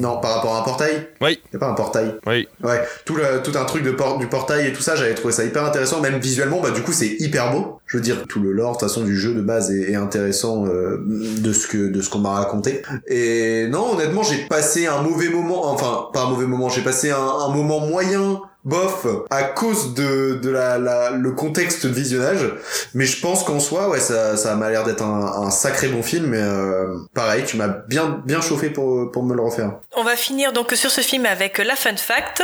non, 0.00 0.18
par 0.20 0.36
rapport 0.36 0.56
à 0.56 0.60
un 0.60 0.62
portail? 0.62 1.08
Oui. 1.20 1.38
Il 1.52 1.54
y 1.54 1.56
a 1.56 1.58
pas 1.58 1.68
un 1.68 1.74
portail? 1.74 2.14
Oui. 2.26 2.48
Ouais. 2.62 2.82
Tout 3.04 3.16
le, 3.16 3.42
tout 3.42 3.52
un 3.58 3.64
truc 3.64 3.82
de 3.82 3.94
du 4.18 4.26
portail 4.26 4.68
et 4.68 4.72
tout 4.72 4.82
ça, 4.82 4.96
j'avais 4.96 5.14
trouvé 5.14 5.32
ça 5.32 5.44
hyper 5.44 5.64
intéressant. 5.64 6.00
Même 6.00 6.18
visuellement, 6.18 6.60
bah 6.60 6.70
du 6.70 6.80
coup, 6.82 6.92
c'est 6.92 7.16
hyper 7.18 7.52
beau. 7.52 7.78
Je 7.86 7.98
veux 7.98 8.02
dire, 8.02 8.24
tout 8.28 8.40
le 8.40 8.52
lore, 8.52 8.72
de 8.72 8.78
toute 8.78 8.88
façon, 8.88 9.02
du 9.04 9.16
jeu 9.16 9.34
de 9.34 9.40
base 9.42 9.70
est, 9.70 9.92
est 9.92 9.96
intéressant 9.96 10.64
de 10.64 11.52
ce 11.52 11.66
que, 11.66 11.88
de 11.88 12.00
ce 12.00 12.08
qu'on 12.10 12.18
m'a 12.20 12.30
raconté. 12.32 12.82
Et 13.06 13.66
non, 13.68 13.92
honnêtement, 13.94 14.22
j'ai 14.22 14.38
passé 14.48 14.86
un 14.86 14.93
mauvais 15.02 15.28
moment. 15.28 15.70
Enfin, 15.70 16.08
pas 16.12 16.20
un 16.22 16.30
mauvais 16.30 16.46
moment. 16.46 16.68
J'ai 16.68 16.82
passé 16.82 17.10
un, 17.10 17.16
un 17.18 17.48
moment 17.48 17.80
moyen 17.80 18.40
bof 18.64 19.06
à 19.30 19.42
cause 19.42 19.92
de, 19.92 20.38
de 20.42 20.48
la, 20.48 20.78
la, 20.78 21.10
le 21.10 21.32
contexte 21.32 21.84
de 21.86 21.92
visionnage 21.92 22.50
mais 22.94 23.04
je 23.04 23.20
pense 23.20 23.44
qu'en 23.44 23.60
soi 23.60 23.90
ouais 23.90 24.00
ça, 24.00 24.38
ça 24.38 24.56
m'a 24.56 24.70
l'air 24.70 24.84
d'être 24.84 25.02
un, 25.02 25.42
un 25.46 25.50
sacré 25.50 25.88
bon 25.88 26.02
film 26.02 26.28
mais 26.28 26.40
euh, 26.40 26.96
pareil 27.12 27.44
tu 27.44 27.58
m'as 27.58 27.68
bien 27.68 28.22
bien 28.24 28.40
chauffé 28.40 28.70
pour, 28.70 29.10
pour 29.12 29.22
me 29.22 29.34
le 29.34 29.42
refaire 29.42 29.72
On 29.94 30.02
va 30.02 30.16
finir 30.16 30.54
donc 30.54 30.72
sur 30.72 30.90
ce 30.90 31.02
film 31.02 31.26
avec 31.26 31.58
la 31.58 31.76
fun 31.76 31.94
fact. 31.98 32.42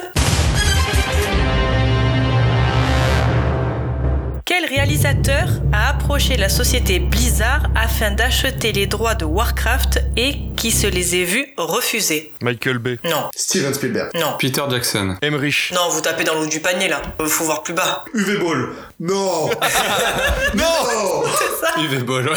Quel 4.51 4.64
réalisateur 4.64 5.46
a 5.72 5.90
approché 5.90 6.36
la 6.36 6.48
société 6.48 6.98
Blizzard 6.98 7.70
afin 7.76 8.11
d'acheter 8.11 8.72
les 8.72 8.88
droits 8.88 9.14
de 9.14 9.24
Warcraft 9.24 10.03
et 10.16 10.38
qui 10.57 10.72
se 10.72 10.88
les 10.88 11.14
ait 11.14 11.24
vus 11.24 11.46
refuser 11.57 12.32
Michael 12.42 12.78
Bay. 12.78 12.98
Non. 13.05 13.30
Steven 13.32 13.72
Spielberg 13.72 14.11
Non. 14.16 14.34
Peter 14.40 14.62
Jackson. 14.68 15.14
Emmerich. 15.22 15.70
Non, 15.72 15.88
vous 15.90 16.01
tapez 16.01 16.24
dans 16.24 16.34
l'eau 16.34 16.46
du 16.48 16.59
panier 16.59 16.88
là. 16.88 17.01
Faut 17.28 17.44
voir 17.44 17.62
plus 17.62 17.74
bas. 17.74 18.05
UV 18.12 18.38
Ball 18.38 18.70
non 19.01 19.48
non 20.55 21.22
UV 21.82 22.03
Ball, 22.05 22.28
ouais. 22.28 22.34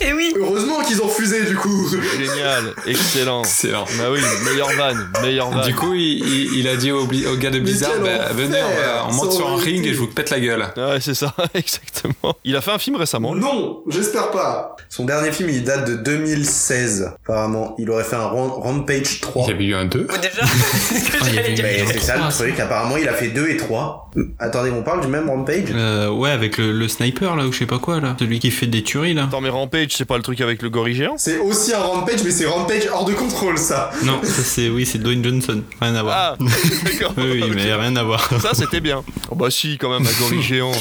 Et 0.00 0.12
oui. 0.12 0.34
heureusement 0.38 0.82
qu'ils 0.82 1.00
ont 1.00 1.06
refusé 1.06 1.44
du 1.44 1.54
coup 1.56 1.88
Génial, 2.18 2.74
excellent. 2.86 3.42
Excellent. 3.42 3.84
Bah 3.98 4.04
oui, 4.10 4.20
meilleur 4.44 4.68
van, 4.76 4.94
meilleur 5.22 5.50
van. 5.50 5.62
Du 5.64 5.74
coup, 5.74 5.94
il, 5.94 6.18
il- 6.26 6.58
il 6.60 6.68
a 6.68 6.76
dit 6.76 6.90
au, 6.90 7.06
Bli- 7.06 7.26
au 7.26 7.36
gars 7.36 7.50
de 7.50 7.60
Blizzard, 7.60 7.92
quel 7.94 8.02
bah, 8.02 8.28
venez, 8.32 8.58
on, 8.62 8.80
va- 8.80 9.06
on 9.08 9.12
monte 9.12 9.32
sur 9.32 9.48
un 9.48 9.56
ring 9.56 9.84
et 9.86 9.92
je 9.94 9.98
vous 9.98 10.06
pète 10.08 10.30
la 10.30 10.40
gueule. 10.40 10.66
Ouais, 10.76 10.98
c'est 11.00 11.14
ça, 11.14 11.34
exactement. 11.54 12.34
Il 12.44 12.56
a 12.56 12.60
fait 12.60 12.72
un 12.72 12.78
film 12.78 12.96
récemment. 12.96 13.34
Non, 13.34 13.82
j'espère 13.88 14.30
pas. 14.30 14.76
Son 14.88 15.04
dernier 15.04 15.32
film, 15.32 15.48
il 15.50 15.64
date 15.64 15.86
de 15.88 15.94
2016. 15.96 17.12
Apparemment, 17.24 17.74
il 17.78 17.90
aurait 17.90 18.04
fait 18.04 18.16
un 18.16 18.26
Ram- 18.26 18.50
Rampage 18.52 19.20
3. 19.20 19.44
Il 19.46 19.50
y 19.50 19.54
avait 19.54 19.64
eu 19.64 19.74
un 19.74 19.84
2. 19.86 20.00
Ou 20.00 20.16
déjà? 20.18 20.46
Ce 20.46 21.10
que 21.10 21.16
Ah, 21.20 21.24
il 21.26 21.32
y 21.32 21.34
j'allais 21.34 21.38
avait- 21.40 21.52
dire. 21.54 21.64
Mais 21.64 21.92
c'est 21.92 22.00
ça 22.00 22.16
le 22.16 22.22
Ah, 22.26 22.32
truc. 22.32 22.58
Apparemment, 22.60 22.96
il 22.96 23.08
a 23.08 23.12
fait 23.12 23.28
2 23.28 23.48
et 23.48 23.56
3. 23.56 24.10
Attendez, 24.38 24.70
on 24.70 24.82
parle 24.82 25.00
du 25.02 25.08
même 25.08 25.28
Rampage? 25.28 25.72
Euh, 25.76 26.08
ouais, 26.10 26.30
avec 26.30 26.58
le, 26.58 26.72
le 26.72 26.88
sniper 26.88 27.36
là 27.36 27.46
ou 27.46 27.52
je 27.52 27.58
sais 27.58 27.66
pas 27.66 27.78
quoi 27.78 28.00
là. 28.00 28.16
Celui 28.18 28.38
qui 28.38 28.50
fait 28.50 28.66
des 28.66 28.82
tueries 28.82 29.14
là. 29.14 29.24
Attends, 29.24 29.40
mais 29.40 29.48
Rampage, 29.48 29.90
c'est 29.90 30.04
pas 30.04 30.16
le 30.16 30.22
truc 30.22 30.40
avec 30.40 30.62
le 30.62 30.70
gorille 30.70 30.94
géant 30.94 31.14
C'est 31.18 31.38
aussi 31.38 31.72
un 31.74 31.78
Rampage, 31.80 32.22
mais 32.24 32.30
c'est 32.30 32.46
Rampage 32.46 32.88
hors 32.92 33.04
de 33.04 33.12
contrôle, 33.14 33.58
ça. 33.58 33.90
Non, 34.02 34.20
ça 34.22 34.42
c'est 34.42 34.68
oui, 34.68 34.86
c'est 34.86 34.98
Dwayne 34.98 35.22
Johnson. 35.22 35.62
Rien 35.80 35.94
à 35.94 36.02
voir. 36.02 36.16
Ah, 36.16 36.36
d'accord. 36.84 37.14
oui, 37.18 37.44
mais 37.54 37.72
rien 37.74 37.94
à 37.96 38.02
voir. 38.02 38.28
Ça, 38.40 38.50
c'était 38.54 38.80
bien. 38.80 39.04
Oh, 39.30 39.34
bah 39.34 39.50
si, 39.50 39.76
quand 39.78 39.90
même, 39.90 40.06
un 40.06 40.20
gorille 40.20 40.42
géant. 40.46 40.72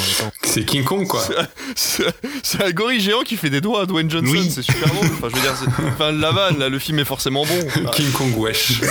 C'est 0.43 0.63
King 0.65 0.83
Kong, 0.83 1.05
quoi. 1.07 1.21
C'est 1.75 2.63
un 2.63 2.71
gorille 2.71 2.99
géant 2.99 3.21
qui 3.21 3.35
fait 3.37 3.49
des 3.49 3.61
doigts 3.61 3.81
à 3.81 3.85
Dwayne 3.85 4.09
Johnson, 4.09 4.31
Oui. 4.31 4.49
c'est 4.53 4.61
super 4.63 4.87
drôle. 4.93 5.07
Enfin, 5.13 5.27
je 5.29 5.35
veux 5.35 5.41
dire, 5.41 5.53
enfin, 5.89 6.11
la 6.11 6.31
vanne, 6.31 6.59
là, 6.59 6.69
le 6.69 6.79
film 6.79 6.99
est 6.99 7.05
forcément 7.05 7.45
bon. 7.45 7.89
King 7.93 8.11
Kong, 8.11 8.33
wesh. 8.37 8.81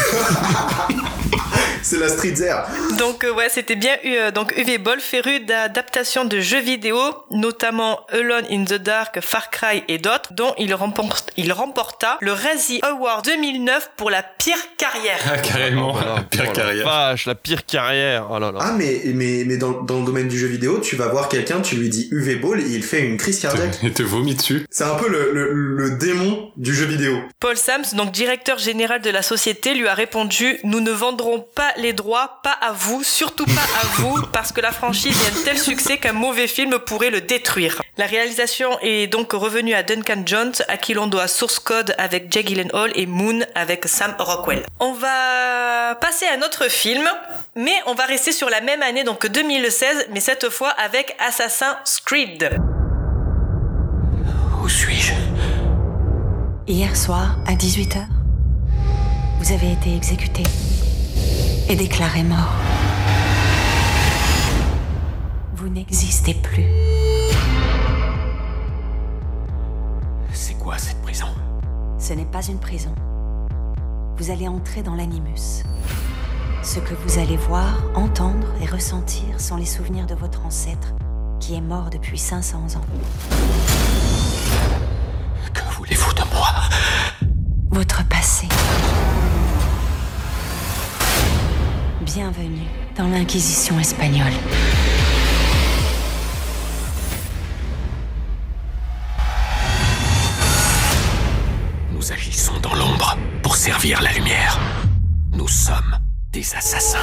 C'est 1.82 1.98
la 2.00 2.08
Street 2.08 2.34
Air. 2.40 2.64
Donc 2.98 3.24
euh, 3.24 3.34
ouais, 3.34 3.48
c'était 3.50 3.76
bien 3.76 3.96
eu 4.04 4.14
euh, 4.14 4.30
donc 4.30 4.54
UV 4.56 4.78
Ball 4.78 5.00
féru 5.00 5.40
d'adaptation 5.40 5.93
de 5.94 6.40
jeux 6.40 6.60
vidéo, 6.60 6.98
notamment 7.30 8.04
Alone 8.10 8.46
in 8.50 8.64
the 8.64 8.74
Dark, 8.74 9.20
Far 9.20 9.50
Cry 9.50 9.84
et 9.86 9.98
d'autres, 9.98 10.32
dont 10.32 10.52
il, 10.58 10.74
remporte, 10.74 11.30
il 11.36 11.52
remporta 11.52 12.18
le 12.20 12.32
Razzie 12.32 12.80
Award 12.82 13.24
2009 13.24 13.92
pour 13.96 14.10
la 14.10 14.24
pire 14.24 14.58
carrière. 14.76 15.20
Ah, 15.24 15.38
carrément. 15.38 15.92
Voilà. 15.92 16.24
Pire 16.28 16.42
Oh 16.42 16.46
la 16.48 16.52
carrière. 16.52 16.84
Vache, 16.84 17.26
la 17.26 17.36
pire 17.36 17.64
carrière. 17.64 18.26
Oh 18.28 18.40
là 18.40 18.50
là. 18.50 18.58
Ah, 18.60 18.72
mais, 18.72 19.02
mais, 19.14 19.44
mais 19.46 19.56
dans, 19.56 19.82
dans 19.82 20.00
le 20.00 20.04
domaine 20.04 20.26
du 20.26 20.36
jeu 20.36 20.48
vidéo, 20.48 20.80
tu 20.80 20.96
vas 20.96 21.06
voir 21.06 21.28
quelqu'un, 21.28 21.60
tu 21.60 21.76
lui 21.76 21.88
dis 21.88 22.08
UV 22.10 22.36
Ball, 22.36 22.60
et 22.60 22.68
il 22.70 22.82
fait 22.82 23.00
une 23.00 23.16
crise 23.16 23.38
cardiaque. 23.38 23.78
Il 23.84 23.92
te 23.92 24.02
vomit 24.02 24.34
dessus. 24.34 24.66
C'est 24.70 24.84
un 24.84 24.96
peu 24.96 25.08
le, 25.08 25.30
le, 25.32 25.52
le 25.52 25.90
démon 25.92 26.50
du 26.56 26.74
jeu 26.74 26.86
vidéo. 26.86 27.20
Paul 27.38 27.56
Sams, 27.56 27.84
donc 27.92 28.10
directeur 28.10 28.58
général 28.58 29.00
de 29.00 29.10
la 29.10 29.22
société, 29.22 29.74
lui 29.74 29.86
a 29.86 29.94
répondu 29.94 30.58
Nous 30.64 30.80
ne 30.80 30.90
vendrons 30.90 31.46
pas 31.54 31.72
les 31.76 31.92
droits, 31.92 32.40
pas 32.42 32.58
à 32.60 32.72
vous, 32.72 33.04
surtout 33.04 33.46
pas 33.46 33.52
à 33.80 33.86
vous, 34.00 34.20
parce 34.32 34.50
que 34.50 34.60
la 34.60 34.72
franchise 34.72 35.16
est 35.16 35.40
un 35.40 35.44
tel 35.44 35.58
succès 35.58 35.83
qu'un 35.92 36.12
mauvais 36.12 36.46
film 36.46 36.78
pourrait 36.78 37.10
le 37.10 37.20
détruire. 37.20 37.82
La 37.96 38.06
réalisation 38.06 38.78
est 38.80 39.06
donc 39.06 39.32
revenue 39.32 39.74
à 39.74 39.82
Duncan 39.82 40.22
Jones, 40.24 40.52
à 40.68 40.76
qui 40.76 40.94
l'on 40.94 41.06
doit 41.06 41.28
Source 41.28 41.58
Code 41.58 41.94
avec 41.98 42.32
Jake 42.32 42.48
Gyllenhaal 42.48 42.90
et 42.94 43.06
Moon 43.06 43.40
avec 43.54 43.86
Sam 43.86 44.14
Rockwell. 44.18 44.64
On 44.80 44.92
va 44.92 45.94
passer 46.00 46.26
à 46.26 46.34
un 46.34 46.42
autre 46.42 46.70
film, 46.70 47.06
mais 47.54 47.74
on 47.86 47.94
va 47.94 48.04
rester 48.06 48.32
sur 48.32 48.50
la 48.50 48.60
même 48.60 48.82
année, 48.82 49.04
donc 49.04 49.26
2016, 49.26 50.08
mais 50.10 50.20
cette 50.20 50.48
fois 50.48 50.70
avec 50.70 51.14
Assassin's 51.18 52.00
Creed. 52.04 52.50
Où 54.62 54.68
suis-je? 54.68 55.12
Hier 56.66 56.96
soir, 56.96 57.36
à 57.46 57.52
18h, 57.52 58.06
vous 59.38 59.52
avez 59.52 59.72
été 59.72 59.94
exécuté 59.94 60.42
et 61.68 61.76
déclaré 61.76 62.22
mort. 62.22 62.54
Vous 65.64 65.70
n'existez 65.70 66.34
plus. 66.34 66.66
C'est 70.30 70.58
quoi 70.58 70.76
cette 70.76 71.00
prison? 71.00 71.28
Ce 71.98 72.12
n'est 72.12 72.26
pas 72.26 72.42
une 72.42 72.58
prison. 72.58 72.94
Vous 74.18 74.30
allez 74.30 74.46
entrer 74.46 74.82
dans 74.82 74.94
l'animus. 74.94 75.62
Ce 76.62 76.80
que 76.80 76.92
vous 76.92 77.18
allez 77.18 77.38
voir, 77.38 77.82
entendre 77.94 78.46
et 78.60 78.66
ressentir 78.66 79.40
sont 79.40 79.56
les 79.56 79.64
souvenirs 79.64 80.04
de 80.04 80.14
votre 80.14 80.44
ancêtre 80.44 80.92
qui 81.40 81.54
est 81.54 81.62
mort 81.62 81.88
depuis 81.88 82.18
500 82.18 82.58
ans. 82.76 82.84
Que 85.54 85.62
voulez-vous 85.78 86.12
de 86.12 86.34
moi? 86.34 86.50
Votre 87.70 88.06
passé. 88.06 88.48
Bienvenue 92.02 92.68
dans 92.98 93.08
l'Inquisition 93.08 93.80
espagnole. 93.80 94.34
Nous 102.04 102.12
agissons 102.12 102.60
dans 102.60 102.74
l'ombre 102.74 103.16
pour 103.42 103.56
servir 103.56 104.02
la 104.02 104.12
lumière. 104.12 104.60
Nous 105.32 105.48
sommes 105.48 105.98
des 106.32 106.54
assassins. 106.54 106.98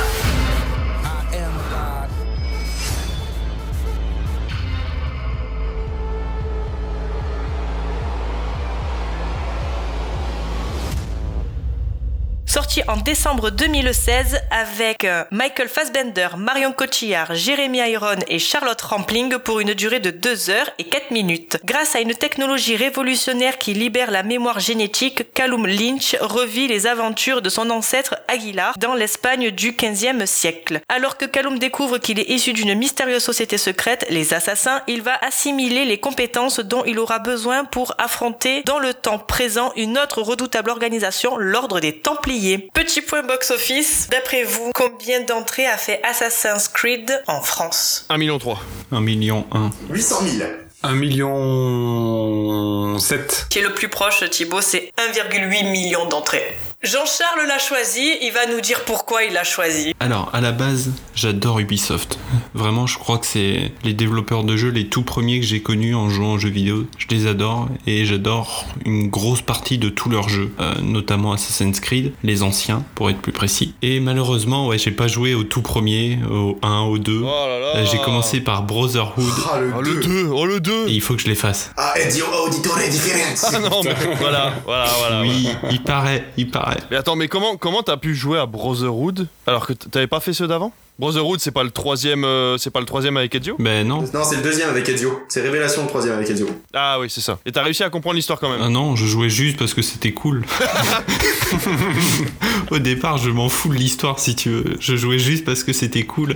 Sorti 12.51 12.81
en 12.89 12.97
décembre 12.97 13.49
2016 13.49 14.41
avec 14.51 15.05
euh, 15.05 15.23
Michael 15.31 15.69
Fassbender, 15.69 16.27
Marion 16.37 16.73
Cotillard, 16.73 17.33
Jérémy 17.33 17.77
Iron 17.77 18.17
et 18.27 18.39
Charlotte 18.39 18.81
Rampling 18.81 19.37
pour 19.37 19.61
une 19.61 19.73
durée 19.73 20.01
de 20.01 20.09
2 20.09 20.49
heures 20.49 20.69
et 20.77 20.83
4 20.83 21.11
minutes. 21.11 21.59
Grâce 21.63 21.95
à 21.95 22.01
une 22.01 22.13
technologie 22.13 22.75
révolutionnaire 22.75 23.57
qui 23.57 23.73
libère 23.73 24.11
la 24.11 24.23
mémoire 24.23 24.59
génétique, 24.59 25.31
Callum 25.33 25.65
Lynch 25.65 26.17
revit 26.19 26.67
les 26.67 26.87
aventures 26.87 27.41
de 27.41 27.47
son 27.47 27.69
ancêtre 27.69 28.17
Aguilar 28.27 28.77
dans 28.77 28.95
l'Espagne 28.95 29.51
du 29.51 29.71
15e 29.71 30.25
siècle. 30.25 30.81
Alors 30.89 31.15
que 31.15 31.23
Callum 31.23 31.57
découvre 31.57 31.99
qu'il 31.99 32.19
est 32.19 32.29
issu 32.29 32.51
d'une 32.51 32.75
mystérieuse 32.75 33.23
société 33.23 33.57
secrète, 33.57 34.05
les 34.09 34.33
assassins, 34.33 34.81
il 34.87 35.01
va 35.03 35.17
assimiler 35.21 35.85
les 35.85 36.01
compétences 36.01 36.59
dont 36.59 36.83
il 36.85 36.99
aura 36.99 37.19
besoin 37.19 37.63
pour 37.63 37.93
affronter 37.97 38.61
dans 38.63 38.79
le 38.79 38.93
temps 38.93 39.19
présent 39.19 39.71
une 39.77 39.97
autre 39.97 40.21
redoutable 40.21 40.69
organisation, 40.69 41.37
l'Ordre 41.37 41.79
des 41.79 41.93
Templiers. 41.93 42.40
Petit 42.73 43.01
point 43.01 43.23
box-office, 43.23 44.07
d'après 44.09 44.43
vous, 44.43 44.71
combien 44.73 45.21
d'entrées 45.21 45.67
a 45.67 45.77
fait 45.77 46.01
Assassin's 46.03 46.67
Creed 46.67 47.21
en 47.27 47.41
France? 47.41 48.05
1 48.09 48.17
million 48.17 48.39
3. 48.39 48.59
1 48.91 49.01
million 49.01 49.45
1. 49.51 49.69
800 49.89 50.15
000. 50.39 50.49
1 50.83 50.95
million 50.95 52.97
7. 52.97 53.47
Qui 53.49 53.59
est 53.59 53.61
le 53.61 53.73
plus 53.73 53.89
proche, 53.89 54.27
Thibaut, 54.29 54.61
c'est 54.61 54.91
1,8 54.97 55.69
million 55.69 56.07
d'entrées. 56.07 56.57
Jean-Charles 56.83 57.47
l'a 57.47 57.59
choisi, 57.59 58.17
il 58.23 58.31
va 58.31 58.47
nous 58.47 58.59
dire 58.59 58.83
pourquoi 58.85 59.23
il 59.23 59.33
l'a 59.33 59.43
choisi. 59.43 59.93
Alors, 59.99 60.31
à 60.33 60.41
la 60.41 60.51
base, 60.51 60.89
j'adore 61.13 61.59
Ubisoft. 61.59 62.17
Vraiment, 62.55 62.87
je 62.87 62.97
crois 62.97 63.19
que 63.19 63.27
c'est 63.27 63.71
les 63.83 63.93
développeurs 63.93 64.43
de 64.43 64.57
jeux 64.57 64.69
les 64.71 64.87
tout 64.87 65.03
premiers 65.03 65.39
que 65.39 65.45
j'ai 65.45 65.61
connus 65.61 65.93
en 65.93 66.09
jouant 66.09 66.33
aux 66.33 66.37
jeux 66.39 66.49
vidéo. 66.49 66.87
Je 66.97 67.05
les 67.11 67.27
adore 67.27 67.69
et 67.85 68.03
j'adore 68.03 68.65
une 68.83 69.09
grosse 69.11 69.43
partie 69.43 69.77
de 69.77 69.89
tous 69.89 70.09
leurs 70.09 70.27
jeux, 70.27 70.51
euh, 70.59 70.73
notamment 70.81 71.33
Assassin's 71.33 71.79
Creed, 71.79 72.13
les 72.23 72.41
anciens 72.41 72.83
pour 72.95 73.11
être 73.11 73.19
plus 73.21 73.31
précis. 73.31 73.75
Et 73.83 73.99
malheureusement, 73.99 74.65
ouais, 74.65 74.79
j'ai 74.79 74.89
pas 74.89 75.07
joué 75.07 75.35
au 75.35 75.43
tout 75.43 75.61
premier, 75.61 76.17
au 76.31 76.57
1, 76.63 76.79
au 76.79 76.97
2. 76.97 77.21
Oh 77.21 77.25
là 77.25 77.59
là. 77.59 77.75
Euh, 77.75 77.85
J'ai 77.91 77.99
commencé 77.99 78.41
par 78.41 78.63
Brotherhood. 78.63 79.23
Ah, 79.53 79.59
le 79.59 79.71
Oh 79.77 79.81
le 79.83 79.93
2. 79.93 80.01
2, 80.01 80.29
oh 80.33 80.45
le 80.47 80.59
2 80.59 80.87
Et 80.87 80.93
il 80.93 81.01
faut 81.01 81.13
que 81.13 81.21
je 81.21 81.27
les 81.27 81.35
fasse. 81.35 81.69
Ah, 81.77 81.93
Ezio 81.99 82.25
Auditore 82.47 82.79
Difference. 82.89 83.45
Ah 83.53 83.59
non, 83.59 83.81
mais 83.83 83.93
voilà, 84.19 84.53
voilà, 84.65 84.85
voilà. 84.97 85.21
oui, 85.21 85.43
voilà. 85.61 85.73
il 85.75 85.83
paraît, 85.83 86.25
il 86.37 86.49
paraît. 86.49 86.70
Mais 86.89 86.97
attends, 86.97 87.15
mais 87.15 87.27
comment 87.27 87.57
comment 87.57 87.83
t'as 87.83 87.97
pu 87.97 88.15
jouer 88.15 88.39
à 88.39 88.45
Brotherhood 88.45 89.27
alors 89.47 89.67
que 89.67 89.73
t'avais 89.73 90.07
pas 90.07 90.19
fait 90.19 90.33
ceux 90.33 90.47
d'avant? 90.47 90.73
Brotherhood, 90.99 91.39
c'est 91.39 91.51
pas 91.51 91.63
le 91.63 91.71
troisième, 91.71 92.23
euh, 92.25 92.57
c'est 92.57 92.69
pas 92.69 92.79
le 92.79 92.85
troisième 92.85 93.17
avec 93.17 93.33
Ezio? 93.33 93.55
Ben 93.57 93.87
non. 93.87 94.03
Non, 94.13 94.23
c'est 94.23 94.35
le 94.35 94.43
deuxième 94.43 94.69
avec 94.69 94.87
Ezio. 94.87 95.23
C'est 95.29 95.41
Révélation 95.41 95.81
le 95.81 95.87
troisième 95.87 96.13
avec 96.13 96.29
Ezio. 96.29 96.47
Ah 96.75 96.99
oui, 96.99 97.09
c'est 97.09 97.21
ça. 97.21 97.39
Et 97.45 97.51
t'as 97.51 97.63
réussi 97.63 97.83
à 97.83 97.89
comprendre 97.89 98.17
l'histoire 98.17 98.39
quand 98.39 98.51
même. 98.51 98.61
Ah 98.61 98.69
non, 98.69 98.95
je 98.95 99.07
jouais 99.07 99.29
juste 99.29 99.57
parce 99.57 99.73
que 99.73 99.81
c'était 99.81 100.11
cool. 100.11 100.45
Au 102.71 102.77
départ, 102.77 103.17
je 103.17 103.31
m'en 103.31 103.49
fous 103.49 103.69
de 103.69 103.75
l'histoire 103.75 104.19
si 104.19 104.35
tu 104.35 104.49
veux. 104.49 104.77
Je 104.79 104.95
jouais 104.95 105.17
juste 105.17 105.43
parce 105.43 105.63
que 105.63 105.73
c'était 105.73 106.03
cool. 106.03 106.35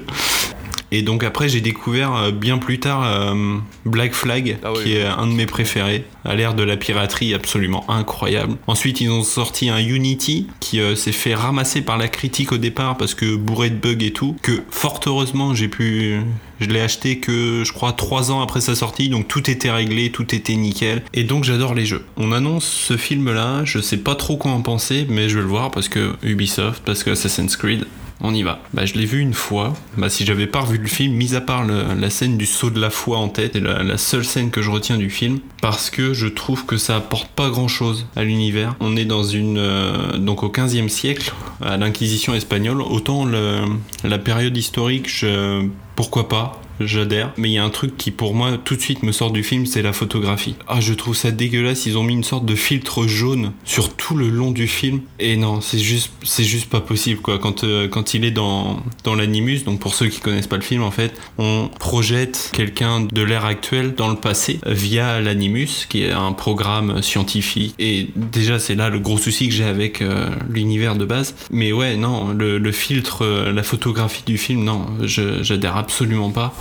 Et 0.92 1.02
donc 1.02 1.24
après, 1.24 1.50
j'ai 1.50 1.62
découvert 1.62 2.16
euh, 2.16 2.32
bien 2.32 2.58
plus 2.58 2.80
tard 2.80 3.04
euh, 3.06 3.58
Black 3.86 4.14
Flag, 4.14 4.58
Ah 4.64 4.72
oui. 4.74 4.84
qui 4.84 4.96
est 4.96 5.06
un 5.06 5.28
de 5.28 5.34
mes 5.34 5.46
préférés, 5.46 6.06
à 6.24 6.36
l'ère 6.36 6.54
de 6.54 6.64
la 6.64 6.78
piraterie 6.78 7.34
absolument 7.34 7.90
incroyable. 7.90 8.56
Ensuite, 8.68 9.02
ils 9.02 9.10
ont 9.10 9.24
sorti 9.24 9.70
un 9.70 9.80
Unity 9.80 10.48
qui 10.60 10.80
euh, 10.80 10.96
s'est 10.96 11.12
fait 11.12 11.36
ramasser 11.36 11.82
par 11.82 11.98
la 11.98 12.08
critique 12.08 12.52
au 12.52 12.58
départ 12.58 12.98
parce 12.98 13.14
que 13.14 13.36
bourré 13.36 13.70
de 13.70 13.76
bugs 13.76 14.04
et 14.04 14.12
tout, 14.12 14.36
que 14.42 14.64
fort 14.70 15.00
heureusement 15.06 15.54
j'ai 15.54 15.68
pu... 15.68 16.22
Je 16.62 16.68
l'ai 16.68 16.80
acheté 16.80 17.20
que 17.20 17.64
je 17.66 17.74
crois 17.74 17.92
trois 17.92 18.32
ans 18.32 18.42
après 18.42 18.62
sa 18.62 18.76
sortie, 18.76 19.10
donc 19.10 19.28
tout 19.28 19.50
était 19.50 19.72
réglé, 19.72 20.10
tout 20.10 20.34
était 20.34 20.56
nickel. 20.56 21.04
Et 21.14 21.26
donc 21.26 21.44
j'adore 21.44 21.74
les 21.74 21.86
jeux. 21.86 22.06
On 22.16 22.32
annonce 22.32 22.66
ce 22.66 22.96
film-là, 22.96 23.66
je 23.66 23.80
sais 23.80 23.98
pas 23.98 24.16
trop 24.16 24.38
quoi 24.38 24.52
en 24.52 24.62
penser, 24.62 25.06
mais 25.10 25.28
je 25.28 25.36
vais 25.36 25.42
le 25.42 25.50
voir 25.50 25.72
parce 25.72 25.90
que 25.90 26.14
Ubisoft, 26.24 26.82
parce 26.86 27.04
que 27.04 27.10
Assassin's 27.10 27.58
Creed. 27.58 27.86
On 28.22 28.34
y 28.34 28.44
va. 28.44 28.60
Bah, 28.74 28.86
je 28.86 28.94
l'ai 28.94 29.06
vu 29.06 29.20
une 29.20 29.34
fois. 29.34 29.74
Bah, 29.98 30.10
si 30.10 30.26
j'avais 30.26 30.48
pas 30.48 30.62
revu 30.62 30.78
le 30.78 30.88
film, 30.88 31.14
mis 31.14 31.36
à 31.36 31.42
part 31.42 31.66
la 31.66 32.10
scène 32.10 32.38
du 32.38 32.46
saut 32.46 32.70
de 32.70 32.80
la 32.80 32.90
foi 32.90 33.18
en 33.18 33.28
tête, 33.28 33.52
c'est 33.54 33.60
la, 33.60 33.98
seule 33.98 34.26
scène 34.26 34.52
que 34.52 34.62
je 34.62 34.70
retiens 34.70 34.98
du 34.98 35.10
film, 35.10 35.40
parce 35.62 35.90
que 35.90 36.14
je 36.14 36.28
trouve 36.28 36.66
que 36.66 36.78
ça 36.78 36.96
apporte 36.96 37.28
pas 37.28 37.50
grand 37.50 37.68
chose 37.68 38.08
à 38.16 38.24
l'univers. 38.24 38.76
On 38.80 38.96
est 38.96 39.06
dans 39.06 39.24
une. 39.24 39.58
euh, 39.58 40.18
donc 40.18 40.44
au 40.44 40.50
15e 40.50 40.90
siècle, 40.90 41.34
à 41.62 41.78
l'Inquisition 41.78 42.34
espagnole. 42.34 42.82
Autant 42.82 43.26
la 43.26 44.18
période 44.18 44.56
historique, 44.56 45.10
je, 45.10 45.68
pourquoi 45.96 46.30
pas 46.30 46.62
J'adhère, 46.80 47.32
mais 47.38 47.50
il 47.50 47.54
y 47.54 47.58
a 47.58 47.64
un 47.64 47.70
truc 47.70 47.98
qui 47.98 48.12
pour 48.12 48.34
moi 48.34 48.58
tout 48.64 48.76
de 48.76 48.82
suite 48.82 49.04
me 49.04 49.12
sort 49.12 49.32
du 49.32 49.44
film, 49.44 49.66
c'est 49.66 49.82
la 49.82 49.94
photographie. 49.94 50.56
Ah, 50.68 50.82
je 50.82 50.94
trouve 50.94 51.16
ça 51.16 51.32
dégueulasse, 51.32 51.86
ils 51.86 51.98
ont 51.98 52.04
mis 52.04 52.14
une 52.14 52.24
sorte 52.24 52.46
de 52.46 52.56
filtre 52.56 53.08
jaune 53.08 53.54
sur 53.64 53.96
tout 53.96 54.16
le 54.16 54.30
long 54.30 54.52
du 54.52 54.68
film. 54.68 55.02
Et 55.20 55.38
non, 55.38 55.62
c'est 55.62 55.80
juste, 55.80 56.12
c'est 56.24 56.44
juste 56.44 56.70
pas 56.70 56.82
possible 56.82 57.22
quoi. 57.22 57.40
Quand, 57.40 57.64
euh, 57.64 57.88
quand 57.88 58.14
il 58.14 58.26
est 58.26 58.32
dans, 58.32 58.84
dans 59.04 59.16
l'animus, 59.16 59.64
donc 59.64 59.80
pour 59.80 59.96
ceux 59.96 60.08
qui 60.08 60.20
connaissent 60.20 60.48
pas 60.48 60.58
le 60.58 60.62
film 60.62 60.84
en 60.84 60.92
fait, 60.92 61.14
on 61.38 61.70
projette 61.80 62.50
quelqu'un 62.54 63.02
de 63.02 63.22
l'ère 63.22 63.46
actuelle 63.46 63.96
dans 63.96 64.10
le 64.10 64.16
passé 64.16 64.60
via 64.66 65.22
l'animus, 65.22 65.88
qui 65.90 66.04
est 66.04 66.12
un 66.12 66.34
programme 66.34 67.02
scientifique. 67.02 67.74
Et 67.80 68.10
déjà 68.16 68.60
c'est 68.60 68.76
là 68.76 68.90
le 68.90 69.00
gros 69.00 69.18
souci 69.18 69.48
que 69.48 69.54
j'ai 69.54 69.64
avec 69.64 70.02
euh, 70.02 70.30
l'univers 70.50 70.96
de 70.96 71.06
base. 71.06 71.36
Mais 71.52 71.72
ouais, 71.72 71.96
non, 71.96 72.30
le, 72.30 72.58
le 72.58 72.72
filtre, 72.72 73.24
euh, 73.24 73.52
la 73.54 73.64
photographie 73.64 74.24
du 74.26 74.38
film, 74.38 74.64
non, 74.64 74.86
j'adhère 75.04 75.78
absolument 75.78 76.32
pas. 76.32 76.54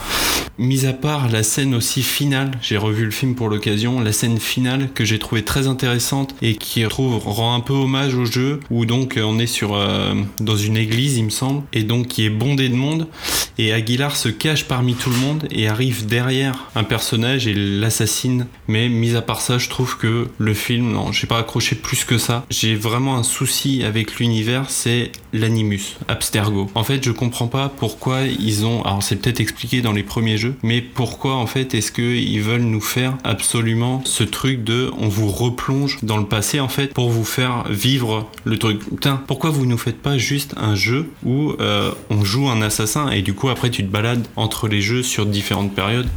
Mis 0.56 0.86
à 0.86 0.92
part 0.92 1.28
la 1.28 1.42
scène 1.42 1.74
aussi 1.74 2.02
finale, 2.04 2.52
j'ai 2.62 2.76
revu 2.76 3.04
le 3.04 3.10
film 3.10 3.34
pour 3.34 3.48
l'occasion, 3.48 3.98
la 3.98 4.12
scène 4.12 4.38
finale 4.38 4.88
que 4.94 5.04
j'ai 5.04 5.18
trouvé 5.18 5.42
très 5.42 5.66
intéressante 5.66 6.36
et 6.42 6.54
qui 6.54 6.86
rend 6.86 7.56
un 7.56 7.60
peu 7.60 7.72
hommage 7.72 8.14
au 8.14 8.24
jeu 8.24 8.60
où 8.70 8.86
donc 8.86 9.16
euh, 9.16 9.22
on 9.22 9.40
est 9.40 9.48
sur 9.48 9.74
euh, 9.74 10.14
dans 10.38 10.56
une 10.56 10.76
église 10.76 11.16
il 11.16 11.24
me 11.24 11.30
semble 11.30 11.64
et 11.72 11.82
donc 11.82 12.06
qui 12.06 12.24
est 12.24 12.30
bondé 12.30 12.68
de 12.68 12.76
monde 12.76 13.08
et 13.56 13.72
Aguilar 13.72 14.16
se 14.16 14.28
cache 14.28 14.64
parmi 14.64 14.94
tout 14.94 15.10
le 15.10 15.16
monde 15.16 15.46
et 15.50 15.68
arrive 15.68 16.06
derrière 16.06 16.70
un 16.74 16.82
personnage 16.82 17.46
et 17.46 17.54
l'assassine. 17.54 18.46
Mais 18.66 18.88
mis 18.88 19.14
à 19.14 19.22
part 19.22 19.40
ça, 19.40 19.58
je 19.58 19.68
trouve 19.68 19.96
que 19.96 20.28
le 20.38 20.54
film, 20.54 20.90
non, 20.92 21.12
j'ai 21.12 21.26
pas 21.26 21.38
accroché 21.38 21.76
plus 21.76 22.04
que 22.04 22.18
ça. 22.18 22.44
J'ai 22.50 22.74
vraiment 22.74 23.16
un 23.16 23.22
souci 23.22 23.84
avec 23.84 24.16
l'univers, 24.18 24.70
c'est 24.70 25.12
l'animus, 25.32 25.96
Abstergo. 26.08 26.68
En 26.74 26.82
fait, 26.82 27.04
je 27.04 27.12
comprends 27.12 27.46
pas 27.46 27.68
pourquoi 27.68 28.22
ils 28.22 28.66
ont. 28.66 28.82
Alors, 28.82 29.02
c'est 29.02 29.16
peut-être 29.16 29.40
expliqué 29.40 29.82
dans 29.82 29.92
les 29.94 30.02
premiers 30.02 30.38
jeux, 30.38 30.54
mais 30.62 30.80
pourquoi 30.80 31.34
en 31.34 31.46
fait 31.46 31.74
est-ce 31.74 31.92
qu'ils 31.92 32.42
veulent 32.42 32.62
nous 32.62 32.80
faire 32.80 33.16
absolument 33.24 34.02
ce 34.04 34.24
truc 34.24 34.64
de 34.64 34.90
on 34.98 35.08
vous 35.08 35.28
replonge 35.28 35.98
dans 36.02 36.16
le 36.16 36.26
passé 36.26 36.60
en 36.60 36.68
fait 36.68 36.92
pour 36.92 37.10
vous 37.10 37.24
faire 37.24 37.64
vivre 37.70 38.28
le 38.44 38.58
truc? 38.58 38.80
Putain, 38.88 39.22
pourquoi 39.26 39.50
vous 39.50 39.66
nous 39.66 39.78
faites 39.78 40.00
pas 40.00 40.18
juste 40.18 40.54
un 40.56 40.74
jeu 40.74 41.08
où 41.24 41.52
euh, 41.60 41.92
on 42.10 42.24
joue 42.24 42.48
un 42.48 42.62
assassin 42.62 43.10
et 43.10 43.22
du 43.22 43.34
coup 43.34 43.48
après 43.48 43.70
tu 43.70 43.84
te 43.84 43.90
balades 43.90 44.26
entre 44.36 44.68
les 44.68 44.80
jeux 44.80 45.02
sur 45.02 45.26
différentes 45.26 45.74
périodes? 45.74 46.08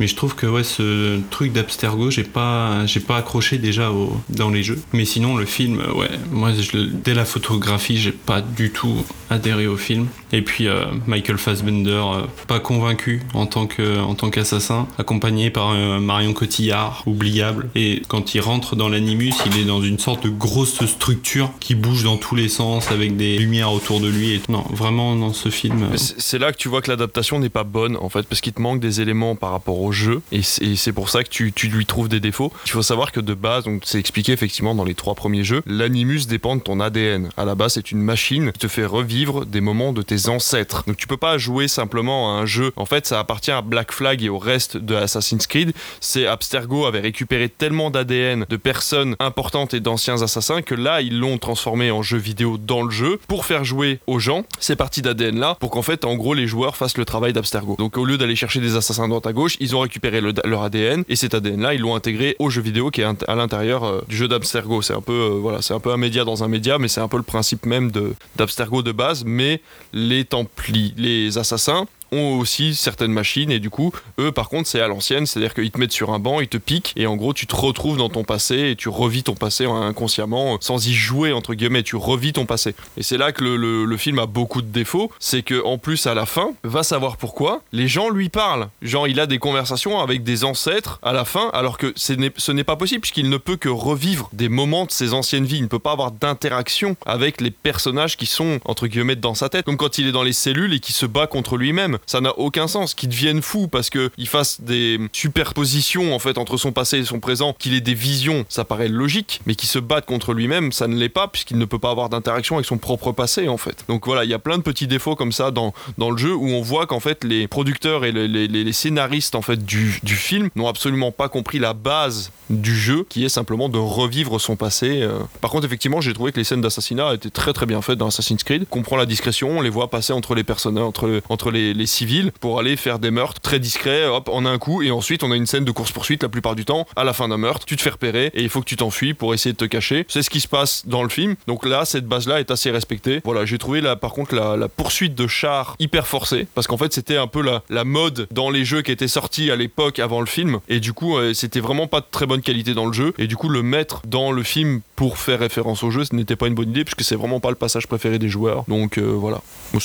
Mais 0.00 0.06
je 0.06 0.16
trouve 0.16 0.34
que 0.34 0.46
ouais, 0.46 0.64
ce 0.64 1.20
truc 1.30 1.52
d'Abstergo, 1.52 2.10
j'ai 2.10 2.24
pas, 2.24 2.86
j'ai 2.86 3.00
pas 3.00 3.18
accroché 3.18 3.58
déjà 3.58 3.90
au, 3.90 4.16
dans 4.30 4.50
les 4.50 4.62
jeux. 4.62 4.80
Mais 4.92 5.04
sinon, 5.04 5.36
le 5.36 5.44
film, 5.44 5.80
ouais, 5.94 6.10
moi, 6.30 6.52
je 6.52 6.78
dès 6.78 7.14
la 7.14 7.24
photographie, 7.24 7.98
j'ai 7.98 8.12
pas 8.12 8.40
du 8.40 8.70
tout 8.70 9.04
adhéré 9.30 9.66
au 9.66 9.76
film. 9.76 10.06
Et 10.32 10.42
puis 10.42 10.66
euh, 10.66 10.84
Michael 11.06 11.38
Fassbender, 11.38 11.90
euh, 11.90 12.22
pas 12.46 12.60
convaincu 12.60 13.01
en 13.34 13.46
tant 13.46 13.66
que, 13.66 14.00
en 14.00 14.14
tant 14.14 14.30
qu'assassin, 14.30 14.86
accompagné 14.98 15.50
par 15.50 15.72
Marion 16.00 16.32
Cotillard, 16.32 17.02
oubliable. 17.06 17.68
Et 17.74 18.02
quand 18.08 18.34
il 18.34 18.40
rentre 18.40 18.76
dans 18.76 18.88
l'animus, 18.88 19.32
il 19.46 19.58
est 19.58 19.64
dans 19.64 19.82
une 19.82 19.98
sorte 19.98 20.24
de 20.24 20.30
grosse 20.30 20.84
structure 20.84 21.50
qui 21.60 21.74
bouge 21.74 22.04
dans 22.04 22.16
tous 22.16 22.34
les 22.34 22.48
sens 22.48 22.90
avec 22.90 23.16
des 23.16 23.38
lumières 23.38 23.72
autour 23.72 24.00
de 24.00 24.08
lui. 24.08 24.32
Et 24.32 24.40
non, 24.48 24.64
vraiment 24.70 25.14
dans 25.16 25.32
ce 25.32 25.48
film. 25.48 25.82
euh, 25.92 25.96
C'est 25.96 26.38
là 26.38 26.52
que 26.52 26.56
tu 26.58 26.68
vois 26.68 26.82
que 26.82 26.90
l'adaptation 26.90 27.38
n'est 27.38 27.48
pas 27.48 27.64
bonne 27.64 27.96
en 27.96 28.08
fait 28.08 28.26
parce 28.26 28.40
qu'il 28.40 28.52
te 28.52 28.60
manque 28.60 28.80
des 28.80 29.00
éléments 29.00 29.34
par 29.36 29.50
rapport 29.52 29.80
au 29.80 29.92
jeu 29.92 30.22
et 30.32 30.42
c'est 30.42 30.92
pour 30.92 31.08
ça 31.08 31.24
que 31.24 31.28
tu, 31.28 31.52
tu 31.52 31.68
lui 31.68 31.86
trouves 31.86 32.08
des 32.08 32.20
défauts. 32.20 32.52
Il 32.66 32.70
faut 32.70 32.82
savoir 32.82 33.12
que 33.12 33.20
de 33.20 33.34
base, 33.34 33.64
donc 33.64 33.82
c'est 33.84 33.98
expliqué 33.98 34.32
effectivement 34.32 34.74
dans 34.74 34.84
les 34.84 34.94
trois 34.94 35.14
premiers 35.14 35.44
jeux, 35.44 35.62
l'animus 35.66 36.26
dépend 36.26 36.56
de 36.56 36.60
ton 36.60 36.80
ADN. 36.80 37.28
À 37.36 37.44
la 37.44 37.54
base, 37.54 37.74
c'est 37.74 37.90
une 37.92 38.00
machine 38.02 38.52
qui 38.52 38.58
te 38.60 38.68
fait 38.68 38.84
revivre 38.86 39.46
des 39.46 39.60
moments 39.60 39.92
de 39.92 40.02
tes 40.02 40.28
ancêtres. 40.28 40.84
Donc 40.86 40.96
tu 40.96 41.06
peux 41.06 41.16
pas 41.16 41.38
jouer 41.38 41.68
simplement 41.68 42.36
à 42.36 42.40
un 42.40 42.46
jeu. 42.46 42.72
En 42.76 42.86
fait, 42.86 42.91
ça 43.02 43.18
appartient 43.18 43.50
à 43.50 43.62
Black 43.62 43.92
Flag 43.92 44.22
et 44.22 44.28
au 44.28 44.38
reste 44.38 44.76
de 44.76 44.94
Assassin's 44.94 45.46
Creed. 45.46 45.72
C'est 46.00 46.26
Abstergo 46.26 46.84
avait 46.86 47.00
récupéré 47.00 47.48
tellement 47.48 47.90
d'ADN 47.90 48.46
de 48.48 48.56
personnes 48.56 49.16
importantes 49.18 49.74
et 49.74 49.80
d'anciens 49.80 50.22
assassins 50.22 50.62
que 50.62 50.74
là, 50.74 51.00
ils 51.00 51.18
l'ont 51.18 51.38
transformé 51.38 51.90
en 51.90 52.02
jeu 52.02 52.18
vidéo 52.18 52.58
dans 52.58 52.82
le 52.82 52.90
jeu 52.90 53.18
pour 53.28 53.44
faire 53.46 53.64
jouer 53.64 54.00
aux 54.06 54.18
gens 54.18 54.44
ces 54.60 54.76
parties 54.76 55.02
d'ADN 55.02 55.38
là 55.38 55.56
pour 55.60 55.70
qu'en 55.70 55.82
fait, 55.82 56.04
en 56.04 56.14
gros, 56.16 56.34
les 56.34 56.46
joueurs 56.46 56.76
fassent 56.76 56.98
le 56.98 57.04
travail 57.04 57.32
d'Abstergo. 57.32 57.76
Donc 57.78 57.96
au 57.96 58.04
lieu 58.04 58.18
d'aller 58.18 58.36
chercher 58.36 58.60
des 58.60 58.76
assassins 58.76 59.08
dans 59.08 59.20
à 59.20 59.32
gauche, 59.32 59.56
ils 59.60 59.74
ont 59.76 59.80
récupéré 59.80 60.20
le- 60.20 60.34
leur 60.44 60.62
ADN 60.62 61.04
et 61.08 61.16
cet 61.16 61.34
ADN 61.34 61.60
là, 61.62 61.74
ils 61.74 61.80
l'ont 61.80 61.94
intégré 61.94 62.36
au 62.38 62.50
jeu 62.50 62.60
vidéo 62.60 62.90
qui 62.90 63.00
est 63.00 63.28
à 63.28 63.34
l'intérieur 63.34 63.84
euh, 63.84 64.00
du 64.08 64.16
jeu 64.16 64.28
d'Abstergo. 64.28 64.82
C'est 64.82 64.94
un 64.94 65.00
peu 65.00 65.12
euh, 65.12 65.28
voilà, 65.40 65.62
c'est 65.62 65.74
un 65.74 65.80
peu 65.80 65.92
un 65.92 65.96
média 65.96 66.24
dans 66.24 66.42
un 66.44 66.48
média, 66.48 66.78
mais 66.78 66.88
c'est 66.88 67.00
un 67.00 67.08
peu 67.08 67.16
le 67.16 67.22
principe 67.22 67.66
même 67.66 67.90
de 67.90 68.14
d'Abstergo 68.36 68.82
de 68.82 68.92
base. 68.92 69.24
Mais 69.24 69.60
les 69.92 70.24
Templis, 70.24 70.94
les 70.96 71.38
assassins 71.38 71.86
ont 72.12 72.38
aussi 72.38 72.74
certaines 72.74 73.12
machines 73.12 73.50
et 73.50 73.58
du 73.58 73.70
coup 73.70 73.92
eux 74.20 74.32
par 74.32 74.48
contre 74.48 74.68
c'est 74.68 74.80
à 74.80 74.88
l'ancienne 74.88 75.26
c'est 75.26 75.38
à 75.38 75.42
dire 75.42 75.54
qu'ils 75.54 75.70
te 75.70 75.78
mettent 75.78 75.92
sur 75.92 76.12
un 76.12 76.18
banc 76.18 76.40
ils 76.40 76.48
te 76.48 76.58
piquent 76.58 76.92
et 76.96 77.06
en 77.06 77.16
gros 77.16 77.32
tu 77.34 77.46
te 77.46 77.56
retrouves 77.56 77.96
dans 77.96 78.08
ton 78.08 78.24
passé 78.24 78.70
et 78.70 78.76
tu 78.76 78.88
revis 78.88 79.22
ton 79.22 79.34
passé 79.34 79.64
inconsciemment 79.66 80.58
sans 80.60 80.86
y 80.86 80.92
jouer 80.92 81.32
entre 81.32 81.54
guillemets 81.54 81.82
tu 81.82 81.96
revis 81.96 82.32
ton 82.32 82.46
passé. 82.46 82.74
Et 82.96 83.02
c'est 83.02 83.16
là 83.18 83.32
que 83.32 83.42
le, 83.44 83.56
le- 83.84 83.96
film 83.96 84.18
a 84.18 84.26
beaucoup 84.26 84.62
de 84.62 84.66
défauts 84.66 85.10
c'est 85.20 85.42
que 85.42 85.64
en 85.64 85.78
plus 85.78 86.06
à 86.06 86.14
la 86.14 86.26
fin 86.26 86.52
va 86.64 86.82
savoir 86.82 87.16
pourquoi 87.16 87.62
les 87.72 87.86
gens 87.88 88.10
lui 88.10 88.28
parlent. 88.28 88.68
Genre 88.82 89.06
il 89.06 89.20
a 89.20 89.26
des 89.26 89.38
conversations 89.38 90.00
avec 90.00 90.24
des 90.24 90.44
ancêtres 90.44 90.98
à 91.02 91.12
la 91.12 91.24
fin 91.24 91.50
alors 91.52 91.78
que 91.78 91.92
ce 91.96 92.52
n'est 92.52 92.64
pas 92.64 92.76
possible 92.76 93.00
puisqu'il 93.02 93.28
ne 93.28 93.36
peut 93.36 93.56
que 93.56 93.68
revivre 93.68 94.28
des 94.32 94.48
moments 94.48 94.86
de 94.86 94.90
ses 94.90 95.14
anciennes 95.14 95.44
vies. 95.44 95.58
Il 95.58 95.62
ne 95.62 95.68
peut 95.68 95.78
pas 95.78 95.92
avoir 95.92 96.10
d'interaction 96.10 96.96
avec 97.06 97.40
les 97.40 97.50
personnages 97.50 98.16
qui 98.16 98.26
sont 98.26 98.58
entre 98.64 98.86
guillemets 98.86 99.16
dans 99.16 99.34
sa 99.34 99.48
tête. 99.48 99.64
Comme 99.64 99.76
quand 99.76 99.98
il 99.98 100.06
est 100.08 100.12
dans 100.12 100.22
les 100.24 100.32
cellules 100.32 100.72
et 100.74 100.80
qui 100.80 100.92
se 100.92 101.06
bat 101.06 101.26
contre 101.26 101.56
lui-même 101.56 101.98
ça 102.06 102.20
n'a 102.20 102.36
aucun 102.38 102.68
sens 102.68 102.94
qu'il 102.94 103.08
devienne 103.08 103.42
fou 103.42 103.68
parce 103.68 103.90
que 103.90 104.10
il 104.18 104.28
fasse 104.28 104.60
des 104.60 104.98
superpositions 105.12 106.14
en 106.14 106.18
fait 106.18 106.38
entre 106.38 106.56
son 106.56 106.72
passé 106.72 106.98
et 106.98 107.04
son 107.04 107.20
présent 107.20 107.54
qu'il 107.58 107.74
ait 107.74 107.80
des 107.80 107.94
visions 107.94 108.44
ça 108.48 108.64
paraît 108.64 108.88
logique 108.88 109.40
mais 109.46 109.54
qu'il 109.54 109.68
se 109.68 109.78
batte 109.78 110.06
contre 110.06 110.32
lui-même 110.34 110.72
ça 110.72 110.86
ne 110.88 110.96
l'est 110.96 111.08
pas 111.08 111.28
puisqu'il 111.28 111.58
ne 111.58 111.64
peut 111.64 111.78
pas 111.78 111.90
avoir 111.90 112.08
d'interaction 112.08 112.56
avec 112.56 112.66
son 112.66 112.78
propre 112.78 113.12
passé 113.12 113.48
en 113.48 113.56
fait 113.56 113.84
donc 113.88 114.06
voilà 114.06 114.24
il 114.24 114.30
y 114.30 114.34
a 114.34 114.38
plein 114.38 114.58
de 114.58 114.62
petits 114.62 114.86
défauts 114.86 115.16
comme 115.16 115.32
ça 115.32 115.50
dans, 115.50 115.72
dans 115.98 116.10
le 116.10 116.16
jeu 116.16 116.34
où 116.34 116.46
on 116.48 116.60
voit 116.62 116.86
qu'en 116.86 117.00
fait 117.00 117.24
les 117.24 117.48
producteurs 117.48 118.04
et 118.04 118.12
les, 118.12 118.28
les- 118.28 118.72
scénaristes 118.72 119.34
en 119.34 119.42
fait 119.42 119.64
du, 119.64 120.00
du 120.02 120.14
film 120.16 120.48
n'ont 120.56 120.66
absolument 120.68 121.12
pas 121.12 121.28
compris 121.28 121.58
la 121.58 121.74
base 121.74 122.30
du 122.48 122.74
jeu 122.74 123.04
qui 123.08 123.24
est 123.24 123.28
simplement 123.28 123.68
de 123.68 123.78
revivre 123.78 124.40
son 124.40 124.56
passé 124.56 125.02
euh. 125.02 125.18
par 125.40 125.50
contre 125.50 125.66
effectivement 125.66 126.00
j'ai 126.00 126.14
trouvé 126.14 126.32
que 126.32 126.38
les 126.38 126.44
scènes 126.44 126.62
d'assassinat 126.62 127.14
étaient 127.14 127.30
très 127.30 127.52
très 127.52 127.66
bien 127.66 127.82
faites 127.82 127.98
dans 127.98 128.06
Assassin's 128.08 128.42
Creed 128.44 128.62
on 128.70 128.74
comprend 128.74 128.96
la 128.96 129.06
discrétion 129.06 129.50
on 129.58 129.60
les 129.60 129.70
voit 129.70 129.90
passer 129.90 130.12
entre 130.12 130.34
les 130.34 130.44
personnages 130.44 130.84
entre, 130.84 131.20
entre 131.28 131.50
les, 131.50 131.74
les 131.74 131.86
civils 131.92 132.32
pour 132.40 132.58
aller 132.58 132.76
faire 132.76 132.98
des 132.98 133.10
meurtres 133.10 133.40
très 133.40 133.58
discrets, 133.58 134.06
hop, 134.06 134.28
en 134.28 134.44
un 134.46 134.58
coup, 134.58 134.82
et 134.82 134.90
ensuite 134.90 135.22
on 135.22 135.30
a 135.30 135.36
une 135.36 135.46
scène 135.46 135.64
de 135.64 135.70
course-poursuite 135.70 136.22
la 136.22 136.28
plupart 136.28 136.54
du 136.54 136.64
temps. 136.64 136.86
À 136.96 137.04
la 137.04 137.12
fin 137.12 137.28
d'un 137.28 137.36
meurtre, 137.36 137.66
tu 137.66 137.76
te 137.76 137.82
fais 137.82 137.90
repérer 137.90 138.30
et 138.34 138.42
il 138.42 138.48
faut 138.48 138.60
que 138.60 138.66
tu 138.66 138.76
t'enfuis 138.76 139.14
pour 139.14 139.34
essayer 139.34 139.52
de 139.52 139.58
te 139.58 139.64
cacher. 139.64 140.04
C'est 140.08 140.22
ce 140.22 140.30
qui 140.30 140.40
se 140.40 140.48
passe 140.48 140.86
dans 140.86 141.02
le 141.02 141.08
film. 141.08 141.36
Donc 141.46 141.66
là, 141.66 141.84
cette 141.84 142.06
base-là 142.06 142.40
est 142.40 142.50
assez 142.50 142.70
respectée. 142.70 143.20
Voilà, 143.24 143.44
j'ai 143.44 143.58
trouvé 143.58 143.80
là, 143.80 143.96
par 143.96 144.12
contre, 144.12 144.34
la, 144.34 144.68
poursuite 144.68 145.14
de 145.14 145.26
chars 145.26 145.76
hyper 145.78 146.06
forcée 146.06 146.46
parce 146.54 146.66
qu'en 146.66 146.76
fait, 146.76 146.92
c'était 146.92 147.16
un 147.16 147.26
peu 147.26 147.42
la, 147.42 147.84
mode 147.84 148.28
dans 148.30 148.48
les 148.48 148.64
jeux 148.64 148.82
qui 148.82 148.92
étaient 148.92 149.08
sortis 149.08 149.50
à 149.50 149.56
l'époque 149.56 149.98
avant 149.98 150.20
le 150.20 150.26
film, 150.26 150.60
et 150.68 150.78
du 150.78 150.92
coup, 150.92 151.16
euh, 151.16 151.34
c'était 151.34 151.60
vraiment 151.60 151.88
pas 151.88 152.00
de 152.00 152.06
très 152.10 152.26
bonne 152.26 152.40
qualité 152.40 152.74
dans 152.74 152.86
le 152.86 152.92
jeu, 152.92 153.12
et 153.18 153.26
du 153.26 153.36
coup, 153.36 153.48
le 153.48 153.62
mettre 153.62 154.02
dans 154.06 154.30
le 154.30 154.42
film 154.42 154.80
pour 154.96 155.18
faire 155.18 155.40
référence 155.40 155.82
au 155.82 155.90
jeu, 155.90 156.04
ce 156.04 156.14
n'était 156.14 156.36
pas 156.36 156.46
une 156.46 156.54
bonne 156.54 156.70
idée 156.70 156.84
puisque 156.84 157.02
c'est 157.02 157.16
vraiment 157.16 157.40
pas 157.40 157.50
le 157.50 157.56
passage 157.56 157.86
préféré 157.86 158.18
des 158.18 158.28
joueurs. 158.28 158.64
Donc 158.68 158.98
euh, 158.98 159.02
voilà. 159.02 159.40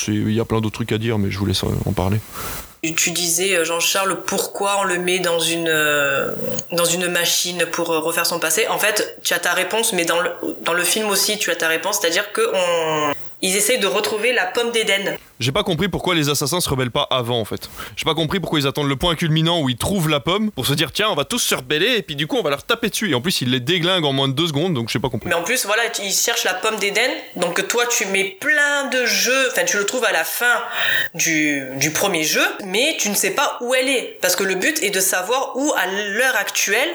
Il 0.08 0.32
y 0.32 0.40
a 0.40 0.46
plein 0.46 0.62
d'autres 0.62 0.76
trucs 0.76 0.92
à 0.92 0.98
dire, 0.98 1.18
mais 1.18 1.32
je 1.32 1.40
vous 1.40 1.46
laisse 1.46 1.64
euh, 1.64 1.87
parler. 1.94 2.20
Tu 2.96 3.12
disais, 3.12 3.56
euh, 3.56 3.66
Jean-Charles, 3.66 4.22
pourquoi 4.24 4.80
on 4.80 4.84
le 4.84 4.98
met 4.98 5.20
dans 5.20 5.40
une, 5.40 5.70
euh, 5.70 6.32
dans 6.72 6.86
une 6.86 7.08
machine 7.08 7.66
pour 7.72 7.92
euh, 7.92 8.00
refaire 8.00 8.26
son 8.26 8.40
passé? 8.40 8.68
En 8.68 8.78
fait, 8.78 9.18
tu 9.24 9.34
as 9.34 9.40
ta 9.40 9.54
réponse, 9.54 9.94
mais 9.94 10.06
dans 10.06 10.20
le, 10.20 10.32
dans 10.62 10.74
le 10.74 10.84
film 10.84 11.10
aussi, 11.10 11.38
tu 11.38 11.52
as 11.52 11.56
ta 11.56 11.68
réponse. 11.68 12.00
C'est-à-dire 12.00 12.32
que 12.32 12.42
on, 12.54 13.14
ils 13.42 13.56
essayent 13.56 13.80
de 13.80 13.88
retrouver 13.88 14.34
la 14.34 14.46
pomme 14.46 14.72
d'Éden. 14.72 15.16
J'ai 15.40 15.52
pas 15.52 15.62
compris 15.62 15.88
pourquoi 15.88 16.16
les 16.16 16.30
assassins 16.30 16.60
se 16.60 16.68
rebellent 16.68 16.90
pas 16.90 17.08
avant 17.12 17.40
en 17.40 17.46
fait. 17.46 17.70
J'ai 17.96 18.06
pas 18.06 18.16
compris 18.16 18.40
pourquoi 18.40 18.60
ils 18.60 18.66
attendent 18.66 18.90
le 18.90 18.96
point 18.96 19.14
culminant 19.14 19.62
où 19.62 19.70
ils 19.70 19.78
trouvent 19.78 20.10
la 20.10 20.20
pomme 20.20 20.50
pour 20.50 20.66
se 20.66 20.74
dire 20.74 20.92
tiens 20.92 21.10
on 21.12 21.16
va 21.16 21.26
tous 21.26 21.38
se 21.38 21.54
rebeller 21.54 21.98
et 21.98 22.02
puis 22.02 22.16
du 22.16 22.26
coup 22.26 22.38
on 22.38 22.42
va 22.42 22.50
leur 22.50 22.64
taper 22.64 22.90
dessus 22.90 23.12
et 23.12 23.14
en 23.14 23.22
plus 23.22 23.42
ils 23.42 23.52
les 23.52 23.60
déglinguent 23.60 24.06
en 24.06 24.14
moins 24.14 24.28
de 24.28 24.34
deux 24.34 24.48
secondes 24.48 24.74
donc 24.74 24.90
j'ai 24.90 24.98
pas 24.98 25.10
compris. 25.10 25.30
Mais 25.30 25.36
en 25.36 25.44
plus, 25.44 25.68
voilà, 25.68 25.84
ils 26.04 26.12
cherchent 26.12 26.46
la 26.46 26.56
pomme 26.56 26.78
d'Éden. 26.78 27.12
Donc 27.36 27.68
toi, 27.68 27.86
tu 27.86 28.08
mets 28.08 28.38
plein 28.40 28.90
de 28.90 29.06
jeux. 29.06 29.50
Enfin, 29.52 29.66
tu 29.66 29.78
le 29.78 29.86
trouves 29.86 30.06
à 30.06 30.12
la 30.12 30.24
fin 30.24 30.56
du, 31.14 31.64
du 31.76 31.92
premier 31.92 32.24
jeu, 32.24 32.42
mais 32.66 32.77
tu 32.98 33.10
ne 33.10 33.16
sais 33.16 33.32
pas 33.32 33.58
où 33.62 33.74
elle 33.76 33.90
est. 33.90 34.18
Parce 34.22 34.36
que 34.36 34.44
le 34.44 34.56
but 34.56 34.82
est 34.84 34.90
de 34.90 35.00
savoir 35.00 35.54
où, 35.56 35.74
à 35.76 35.86
l'heure 35.88 36.36
actuelle, 36.36 36.90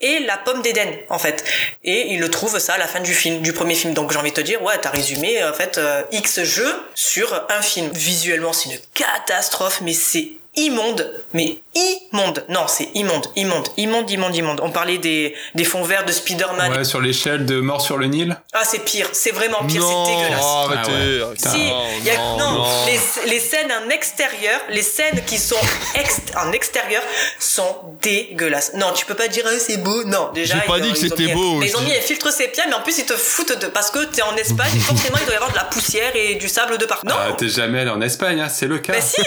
est 0.00 0.20
la 0.20 0.36
pomme 0.36 0.62
d'Éden, 0.62 0.88
en 1.08 1.18
fait. 1.18 1.44
Et 1.84 2.12
ils 2.12 2.20
le 2.20 2.30
trouvent 2.30 2.58
ça 2.58 2.74
à 2.74 2.78
la 2.78 2.86
fin 2.86 3.00
du 3.00 3.14
film, 3.14 3.40
du 3.42 3.52
premier 3.52 3.74
film. 3.74 3.94
Donc 3.94 4.12
j'ai 4.12 4.18
envie 4.18 4.30
de 4.30 4.36
te 4.36 4.40
dire, 4.40 4.62
ouais, 4.62 4.78
t'as 4.80 4.90
résumé, 4.90 5.42
en 5.44 5.52
fait, 5.52 5.78
euh, 5.78 6.02
X 6.12 6.42
jeux 6.42 6.74
sur 6.94 7.46
un 7.48 7.62
film. 7.62 7.90
Visuellement, 7.92 8.52
c'est 8.52 8.70
une 8.70 8.78
catastrophe, 8.94 9.80
mais 9.82 9.92
c'est 9.92 10.28
immonde, 10.56 11.12
mais 11.34 11.58
immonde. 11.74 12.44
Non, 12.48 12.66
c'est 12.66 12.88
immonde, 12.94 13.26
immonde, 13.36 13.68
immonde, 13.76 14.10
immonde, 14.10 14.34
immonde. 14.36 14.60
On 14.62 14.70
parlait 14.70 14.98
des, 14.98 15.34
des 15.54 15.64
fonds 15.64 15.82
verts 15.82 16.04
de 16.06 16.12
Spider-Man. 16.12 16.72
Ouais, 16.72 16.84
sur 16.84 17.00
l'échelle 17.00 17.44
de 17.44 17.60
Mort 17.60 17.80
sur 17.82 17.98
le 17.98 18.06
Nil. 18.06 18.36
Ah, 18.54 18.62
c'est 18.64 18.78
pire, 18.84 19.08
c'est 19.12 19.32
vraiment 19.32 19.62
pire, 19.64 19.82
c'est 19.86 20.10
dégueulasse. 20.12 20.42
arrêtez, 20.42 20.80
Ah 20.86 20.90
ouais. 20.90 21.22
arrêtez. 21.22 21.48
Si, 21.48 21.70
Non, 21.70 21.84
y 22.04 22.10
a- 22.10 22.36
non. 22.38 22.64
Les, 22.86 23.30
les 23.30 23.40
scènes 23.40 23.70
en 23.72 23.90
extérieur, 23.90 24.60
les 24.70 24.82
scènes 24.82 25.22
qui 25.26 25.36
sont 25.38 25.56
ex- 25.94 26.20
en 26.36 26.52
extérieur 26.52 27.02
sont 27.38 27.76
dégueulasses. 28.02 28.72
Non, 28.74 28.92
tu 28.94 29.04
peux 29.04 29.14
pas 29.14 29.28
dire 29.28 29.44
ah, 29.46 29.50
c'est 29.58 29.76
beau. 29.76 30.04
Non, 30.04 30.30
déjà. 30.34 30.54
J'ai 30.60 30.66
pas 30.66 30.78
ils- 30.78 30.84
dit 30.84 30.92
que 30.92 30.98
c'était 30.98 31.34
beau, 31.34 31.60
ils 31.62 31.76
ont 31.76 31.80
mis 31.82 31.92
un 31.94 32.00
filtre 32.00 32.32
sépia, 32.32 32.64
mais 32.68 32.74
en 32.74 32.80
plus 32.82 32.96
ils 32.98 33.04
te 33.06 33.12
foutent 33.14 33.58
de 33.60 33.66
parce 33.66 33.90
que 33.90 34.04
t'es 34.04 34.22
en 34.22 34.34
Espagne, 34.36 34.70
et 34.74 34.80
forcément 34.80 35.18
il 35.20 35.24
doit 35.26 35.34
y 35.34 35.36
avoir 35.36 35.50
de 35.52 35.56
la 35.56 35.64
poussière 35.64 36.12
et 36.16 36.36
du 36.36 36.48
sable 36.48 36.78
de 36.78 36.86
partout. 36.86 37.06
Non. 37.08 37.14
Ah, 37.18 37.32
T'es 37.36 37.48
jamais 37.48 37.80
allé 37.80 37.90
en 37.90 38.00
Espagne, 38.00 38.40
hein, 38.40 38.48
c'est 38.48 38.66
le 38.66 38.78
cas. 38.78 38.94
Bah 38.94 39.00
si 39.02 39.20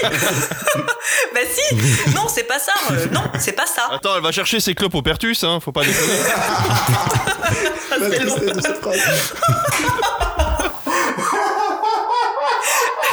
Bah 1.34 1.40
si 1.50 1.74
Non, 2.14 2.26
c'est 2.28 2.44
pas 2.44 2.58
ça 2.58 2.72
euh, 2.90 3.06
Non, 3.12 3.22
c'est 3.38 3.52
pas 3.52 3.66
ça 3.66 3.88
Attends 3.92 4.16
elle 4.16 4.22
va 4.22 4.32
chercher 4.32 4.60
ses 4.60 4.74
clopes 4.74 4.94
au 4.94 5.02
Pertus 5.02 5.44
hein, 5.44 5.60
faut 5.60 5.72
pas 5.72 5.82
déconner. 5.82 6.12
Phrase. 8.80 9.00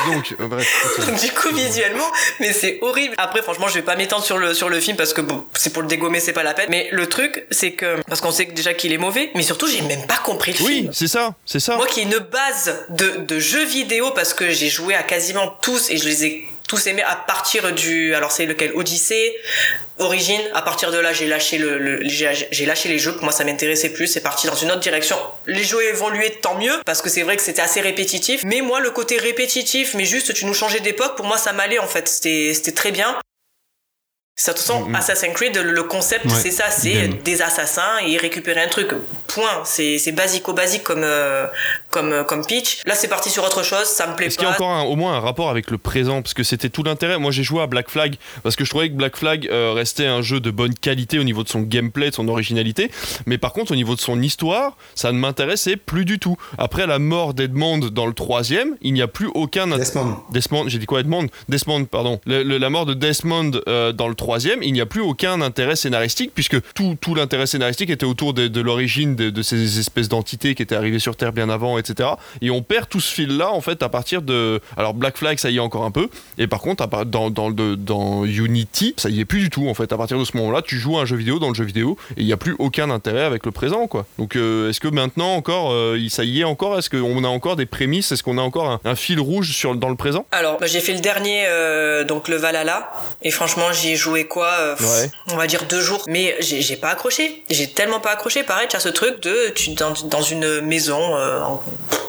donc 0.08 0.36
euh, 0.39 0.47
bref. 0.47 1.22
du 1.22 1.32
coup 1.32 1.53
visuellement 1.53 2.10
mais 2.39 2.53
c'est 2.53 2.80
horrible 2.82 3.16
après 3.18 3.41
franchement 3.41 3.68
je 3.68 3.74
vais 3.74 3.82
pas 3.82 3.95
m'étendre 3.97 4.24
sur 4.24 4.38
le 4.38 4.53
sur 4.53 4.70
le 4.70 4.80
film 4.80 4.95
parce 4.95 5.14
que 5.14 5.20
bon 5.22 5.45
c'est 5.53 5.74
pour 5.74 5.82
le 5.82 5.88
dégommer 5.88 6.20
c'est 6.22 6.32
pas 6.34 6.43
la 6.43 6.53
peine 6.53 6.68
mais 6.70 6.88
le 6.91 7.08
truc 7.08 7.45
c'est 7.51 7.72
que 7.74 8.01
parce 8.08 8.22
qu'on 8.22 8.32
sait 8.32 8.45
que 8.45 8.53
déjà 8.53 8.74
qu'il 8.74 8.93
est 8.93 8.97
mauvais 8.97 9.32
mais 9.36 9.43
surtout 9.43 9.68
j'ai 9.68 9.82
même 9.82 10.05
pas 10.08 10.18
compris 10.18 10.53
le 10.53 10.64
Oui 10.66 10.74
film 10.76 10.89
c'est 10.93 11.08
ça 11.08 11.34
c'est 11.45 11.60
ça. 11.60 11.76
moi 11.76 11.88
qui 11.88 12.01
ai 12.01 12.03
une 12.03 12.20
base 12.20 12.86
de, 12.89 13.18
de 13.26 13.39
jeux 13.39 13.66
vidéo 13.66 14.12
parce 14.12 14.34
que 14.34 14.49
j'ai 14.51 14.70
joué 14.70 14.95
à 14.95 15.03
quasiment 15.03 15.47
tous 15.62 15.89
et 15.89 15.97
je 15.97 16.05
les 16.05 16.26
ai 16.26 16.47
tous 16.68 16.88
aimés 16.88 17.03
à 17.03 17.15
partir 17.15 17.72
du 17.74 18.13
alors 18.13 18.32
c'est 18.32 18.45
lequel? 18.45 18.72
Odyssey 18.76 19.36
Origin 19.99 20.39
à 20.53 20.61
partir 20.61 20.91
de 20.91 20.97
là 20.99 21.13
j'ai 21.13 21.26
lâché 21.28 21.57
le, 21.57 21.78
le- 21.80 21.99
j'ai 22.07 22.65
lâché 22.65 22.89
les 22.89 22.99
jeux. 22.99 23.13
Pour 23.13 23.24
moi 23.24 23.32
ça 23.34 23.43
m'intéressait 23.43 23.89
plus. 23.89 24.07
C'est 24.07 24.22
parti 24.22 24.45
dans 24.47 24.55
une 24.55 24.70
autre 24.72 24.80
direction. 24.82 25.18
Les 25.47 25.63
jeux 25.63 25.84
évoluaient 25.86 26.38
tant 26.41 26.55
mieux 26.55 26.80
parce 26.86 27.01
que 27.01 27.09
c'est 27.09 27.24
vrai 27.24 27.36
que 27.36 27.41
c'était 27.41 27.61
assez 27.61 27.82
répétitif. 27.82 28.43
Mais 28.45 28.61
moi 28.61 28.80
le 28.80 28.91
côté 28.91 29.18
répétitif 29.18 29.93
mais 29.95 30.05
juste 30.05 30.34
tu 30.34 30.45
nous 30.45 30.53
changeais 30.53 30.80
d'époque 30.82 31.15
pour 31.15 31.26
moi 31.26 31.38
ça 31.38 31.53
m'allait 31.53 31.80
en 31.80 31.88
fait. 31.88 32.07
C'était 32.07 32.51
c'était 32.53 32.74
très 32.74 32.91
bien 32.91 33.18
de 34.38 34.43
toute 34.51 34.57
façon. 34.59 34.88
Assassin's 34.93 35.33
Creed, 35.33 35.57
le 35.57 35.83
concept, 35.83 36.25
Ouais, 36.25 36.31
c'est 36.31 36.51
ça, 36.51 36.65
c'est 36.69 37.07
des 37.23 37.41
assassins 37.41 37.97
et 38.05 38.17
récupérer 38.17 38.61
un 38.61 38.67
truc. 38.67 38.89
Point. 39.27 39.63
C'est, 39.65 39.97
c'est 39.97 40.11
basico-basique 40.13 40.83
comme, 40.83 41.01
euh, 41.03 41.45
comme, 41.89 42.11
euh, 42.11 42.23
comme 42.23 42.45
pitch. 42.45 42.79
Là, 42.85 42.95
c'est 42.95 43.07
parti 43.07 43.29
sur 43.29 43.43
autre 43.43 43.63
chose, 43.63 43.85
ça 43.85 44.07
me 44.07 44.15
plaît 44.15 44.27
Est-ce 44.27 44.38
qu'il 44.38 44.47
y 44.47 44.49
a 44.49 44.53
pas. 44.53 44.63
encore 44.63 44.69
un- 44.75 44.83
au 44.83 44.95
moins 44.95 45.13
un 45.15 45.19
rapport 45.19 45.49
avec 45.49 45.69
le 45.71 45.77
présent? 45.77 46.21
Parce 46.21 46.33
que 46.33 46.43
c'était 46.43 46.69
tout 46.69 46.81
l'intérêt. 46.83 47.17
Moi 47.19 47.31
j'ai 47.31 47.43
joué 47.43 47.61
à 47.61 47.67
Black 47.67 47.89
Flag 47.89 48.15
parce 48.43 48.55
que 48.55 48.63
je 48.63 48.69
trouvais 48.69 48.89
que 48.89 48.95
Black 48.95 49.17
Flag 49.17 49.47
euh, 49.51 49.73
restait 49.73 50.05
un 50.07 50.21
jeu 50.21 50.39
de 50.39 50.49
bonne 50.51 50.73
qualité 50.75 51.19
au 51.19 51.23
niveau 51.23 51.43
de 51.43 51.49
son 51.49 51.61
gameplay, 51.61 52.09
de 52.09 52.15
son 52.15 52.27
originalité. 52.27 52.89
Mais 53.25 53.38
par 53.38 53.53
contre, 53.53 53.71
au 53.73 53.75
niveau 53.75 53.95
de 53.95 53.99
son 53.99 54.21
histoire, 54.21 54.77
ça 54.95 55.11
ne 55.11 55.17
m'intéressait 55.17 55.75
plus 55.77 56.05
du 56.05 56.19
tout. 56.19 56.38
Après 56.57 56.88
la 56.88 56.99
mort 56.99 57.33
d'Edmond 57.33 57.79
dans 57.79 58.05
le 58.05 58.13
troisième, 58.13 58.75
il 58.81 58.93
n'y 58.93 59.01
a 59.01 59.07
plus 59.07 59.29
aucun. 59.33 59.67
Desmond. 59.67 60.17
Desmond, 60.31 60.65
j'ai 60.67 60.77
dit 60.79 60.85
quoi? 60.85 61.01
Edmond? 61.01 61.27
Desmond, 61.49 61.85
pardon. 61.85 62.19
Le- 62.25 62.43
le- 62.43 62.57
la 62.57 62.69
mort 62.69 62.85
de 62.85 62.93
Desmond 62.93 63.51
euh, 63.67 63.91
dans 63.91 64.07
le 64.07 64.15
troisième, 64.28 64.61
il 64.61 64.73
n'y 64.73 64.82
a 64.82 64.86
plus 64.86 64.99
aucun 64.99 65.39
intérêt 65.39 65.78
scénaristique 65.78 66.32
puisque 66.36 66.57
tout, 66.73 66.97
tout 66.99 67.15
l'intérêt 67.15 67.47
scénaristique 67.47 67.89
était 67.89 68.05
autour 68.05 68.34
de, 68.34 68.59
l'origine 68.59 69.15
de, 69.15 69.41
ces 69.41 69.80
espèces 69.80 70.09
d'entités 70.09 70.53
qui 70.53 70.61
étaient 70.61 70.75
arrivées 70.75 70.99
sur 70.99 71.15
Terre 71.15 71.32
bien 71.32 71.49
avant, 71.49 71.78
etc. 71.78 72.09
Et 72.41 72.49
on 72.49 72.61
perd 72.61 72.89
tout 72.89 72.99
ce 72.99 73.13
fil-là 73.13 73.53
en 73.53 73.61
fait 73.61 73.82
à 73.84 73.88
partir 73.88 74.21
de. 74.21 74.59
Alors 74.75 74.93
Black 74.93 75.15
Flag, 75.15 75.38
ça 75.38 75.49
y 75.49 75.55
est 75.55 75.61
encore 75.61 75.86
un 75.86 75.91
peu. 75.91 76.09
Et 76.38 76.47
par 76.47 76.59
contre, 76.59 76.86
dans, 77.05 77.30
dans, 77.30 78.25
Unity, 78.25 78.95
ça 78.97 79.07
y 79.07 79.21
est 79.21 79.25
plus 79.25 79.39
du 79.39 79.49
tout 79.49 79.69
en 79.69 79.73
fait. 79.73 79.93
À 79.93 79.97
partir 79.97 80.19
de 80.19 80.25
ce 80.25 80.36
moment-là, 80.36 80.61
tu 80.61 80.78
joues 80.78 80.97
à 80.97 81.03
un 81.03 81.05
jeu 81.05 81.15
vidéo 81.15 81.39
dans 81.39 81.47
le 81.47 81.55
jeu 81.55 81.63
vidéo 81.63 81.97
et 82.17 82.21
il 82.21 82.25
n'y 82.25 82.34
a 82.34 82.38
plus 82.38 82.57
aucun 82.59 82.89
intérêt 82.89 83.23
avec 83.23 83.45
le 83.45 83.53
présent 83.53 83.88
quoi. 83.88 84.05
Donc 84.17 84.36
euh, 84.36 84.69
est-ce 84.69 84.82
que 84.82 84.89
maintenant 84.89 85.36
encore, 85.36 85.71
euh, 85.71 85.97
ça 86.09 86.25
y 86.25 86.41
est 86.41 86.43
encore? 86.43 86.78
Est-ce 86.78 86.89
qu'on 86.89 87.23
a 87.23 87.30
encore 87.30 87.55
des 87.55 87.65
prémices? 87.65 88.11
Est-ce 88.11 88.23
qu'on 88.23 88.38
a 88.38 88.41
encore 88.41 88.69
un, 88.69 88.82
un 88.84 88.95
fil 88.95 89.21
rouge 89.21 89.53
sur, 89.53 89.73
dans 89.73 89.88
le 89.88 89.95
présent? 89.95 90.25
Alors, 90.34 90.59
bah, 90.59 90.67
j'ai 90.67 90.82
fait 90.82 90.93
le 90.93 90.99
dernier, 90.99 91.45
euh, 91.47 92.03
donc 92.03 92.28
le 92.28 92.36
Valhalla. 92.36 92.91
Et 93.21 93.32
franchement, 93.32 93.71
j'y 93.71 93.91
ai 93.91 93.95
joué 93.95 94.16
quoi 94.26 94.47
euh, 94.59 94.76
Ouais. 94.80 95.11
On 95.32 95.36
va 95.38 95.47
dire 95.47 95.63
deux 95.65 95.82
jours. 95.82 96.03
Mais 96.07 96.36
j'ai, 96.39 96.76
pas 96.78 96.89
accroché. 96.89 97.43
J'ai 97.49 97.68
tellement 97.70 97.99
pas 97.99 98.11
accroché. 98.11 98.43
Pareil, 98.43 98.68
tu 98.70 98.76
as 98.76 98.80
ce 98.80 98.89
truc 98.89 99.20
de, 99.22 99.49
tu 99.49 99.72
dans, 99.72 99.91
dans 100.05 100.22
une 100.22 100.61
maison, 100.61 101.15
euh, 101.18 101.41
en- 101.41 101.63